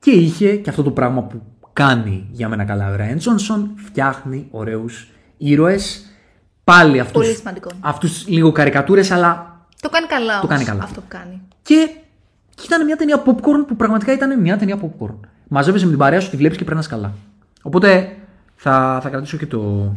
Και 0.00 0.10
είχε 0.10 0.56
και 0.56 0.70
αυτό 0.70 0.82
το 0.82 0.90
πράγμα 0.90 1.22
που 1.22 1.42
κάνει 1.72 2.28
για 2.30 2.48
μένα 2.48 2.64
καλά 2.64 2.90
ο 2.92 2.94
Ryan 2.98 3.16
Johnson. 3.16 3.64
Φτιάχνει 3.76 4.48
ωραίους 4.50 5.08
ήρωες. 5.36 6.04
Πάλι 6.64 7.00
αυτούς, 7.00 7.22
Πολύ 7.24 7.34
σημαντικό. 7.36 7.70
αυτούς 7.80 8.28
λίγο 8.28 8.52
καρικατούρες, 8.52 9.10
αλλά 9.10 9.60
Το 9.80 9.88
κάνει 9.88 10.06
καλά 10.06 10.32
Το 10.32 10.36
όμως, 10.36 10.48
κάνει 10.48 10.64
καλά. 10.64 10.82
αυτό 10.82 11.00
που 11.00 11.06
κάνει. 11.08 11.40
και, 11.62 11.90
και 12.54 12.62
ήταν 12.66 12.84
μια 12.84 12.96
ταινία 12.96 13.22
popcorn 13.26 13.64
που 13.66 13.76
πραγματικά 13.76 14.12
ήταν 14.12 14.40
μια 14.40 14.56
ταινία 14.56 14.78
popcorn. 14.80 15.14
Μαζεύεσαι 15.48 15.84
με 15.84 15.90
την 15.90 15.98
παρέα 15.98 16.20
σου, 16.20 16.30
τη 16.30 16.36
βλέπεις 16.36 16.56
και 16.56 16.64
περνάς 16.64 16.86
καλά. 16.86 17.12
Οπότε 17.62 18.16
θα, 18.56 18.98
θα 19.02 19.08
κρατήσω 19.08 19.36
και 19.36 19.46
το, 19.46 19.92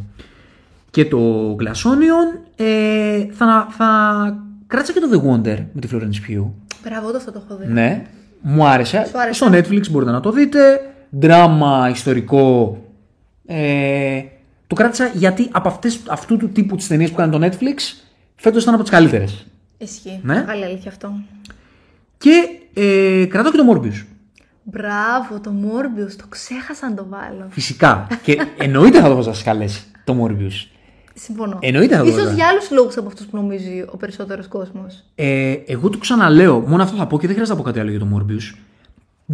και 0.89 1.05
το 1.05 1.51
Glass 1.59 1.89
Onion. 1.91 2.39
Ε, 2.55 3.25
θα, 3.31 3.67
θα 3.69 3.87
κράτησα 4.67 4.93
και 4.93 4.99
το 4.99 5.07
The 5.11 5.17
Wonder 5.31 5.65
με 5.73 5.81
τη 5.81 5.87
Florence 5.91 6.29
Pugh. 6.31 6.45
Μπράβο, 6.83 7.11
το 7.11 7.17
αυτό 7.17 7.31
το 7.31 7.41
έχω 7.45 7.59
δει. 7.59 7.67
Ναι, 7.73 8.05
μου 8.43 8.65
άρεσε. 8.65 9.05
Σου 9.09 9.19
άρεσε. 9.19 9.43
Στο 9.43 9.47
Netflix 9.53 9.89
μπορείτε 9.89 10.11
να 10.11 10.19
το 10.19 10.31
δείτε. 10.31 10.59
Δράμα, 11.09 11.89
ιστορικό. 11.91 12.77
Ε, 13.45 14.21
το 14.67 14.75
κράτησα 14.75 15.11
γιατί 15.13 15.49
από 15.51 15.67
αυτές, 15.67 15.99
αυτού 16.07 16.37
του 16.37 16.49
τύπου 16.49 16.75
τις 16.75 16.87
ταινίες 16.87 17.09
που 17.09 17.15
κάνει 17.15 17.31
το 17.31 17.47
Netflix 17.47 18.03
φέτος 18.35 18.61
ήταν 18.61 18.73
από 18.73 18.83
τις 18.83 18.91
καλύτερες. 18.91 19.45
Ισχύει. 19.77 20.19
Ναι. 20.23 20.33
Μεγάλη 20.33 20.63
αλήθεια 20.63 20.91
αυτό. 20.91 21.13
Και 22.17 22.47
ε, 22.73 23.25
κρατάω 23.25 23.51
και 23.51 23.57
το 23.57 23.71
Morbius. 23.71 24.05
Μπράβο, 24.63 25.39
το 25.41 25.51
Morbius, 25.63 26.11
το 26.17 26.25
ξέχασα 26.29 26.89
να 26.89 26.95
το 26.95 27.05
βάλω. 27.09 27.47
Φυσικά. 27.49 28.07
και 28.23 28.45
εννοείται 28.57 29.01
θα 29.01 29.07
το 29.07 29.15
βάζα 29.15 29.33
στι 29.33 29.43
καλέ 29.43 29.65
το 30.03 30.17
Morbius. 30.21 30.72
Συμφωνώ. 31.13 31.57
Εννοείται 31.61 31.95
θα 31.95 32.01
το 32.03 32.07
Ίσως 32.07 32.23
βάζα. 32.23 32.33
για 32.35 32.45
άλλους 32.47 32.71
λόγους 32.71 32.97
από 32.97 33.07
αυτούς 33.07 33.25
που 33.25 33.37
νομίζει 33.37 33.85
ο 33.91 33.97
περισσότερος 33.97 34.47
κόσμος. 34.47 35.03
Ε, 35.15 35.53
εγώ 35.65 35.89
το 35.89 35.97
ξαναλέω, 35.97 36.59
μόνο 36.67 36.83
αυτό 36.83 36.97
θα 36.97 37.05
πω 37.07 37.19
και 37.19 37.25
δεν 37.27 37.35
χρειάζεται 37.35 37.57
να 37.57 37.63
πω 37.63 37.69
κάτι 37.69 37.79
άλλο 37.79 37.89
για 37.89 37.99
το 37.99 38.07
Morbius. 38.15 38.55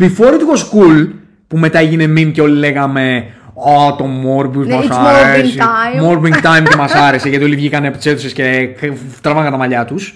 Before 0.04 0.32
it 0.34 0.42
was 0.54 0.62
cool, 0.80 1.08
που 1.48 1.58
μετά 1.58 1.80
έγινε 1.80 2.06
meme 2.06 2.32
και 2.32 2.42
όλοι 2.42 2.58
λέγαμε 2.60 3.26
Α, 3.56 3.96
το 3.98 4.06
Morbius 4.06 4.66
Ναι, 4.66 4.76
μας 4.76 4.86
it's 4.86 4.96
άρεσε. 4.96 5.56
Morbing 5.58 5.62
time». 5.62 6.10
Morbing 6.12 6.34
time 6.48 6.70
και 6.70 6.76
μας 6.76 6.94
άρεσε 6.94 7.30
γιατί 7.30 7.44
όλοι 7.46 7.56
βγήκαν 7.56 7.86
από 7.86 7.98
τις 7.98 8.06
αίθουσες 8.06 8.34
και 8.34 8.70
τραβάγαν 9.22 9.52
τα 9.52 9.58
μαλλιά 9.58 9.86
τους. 9.86 10.08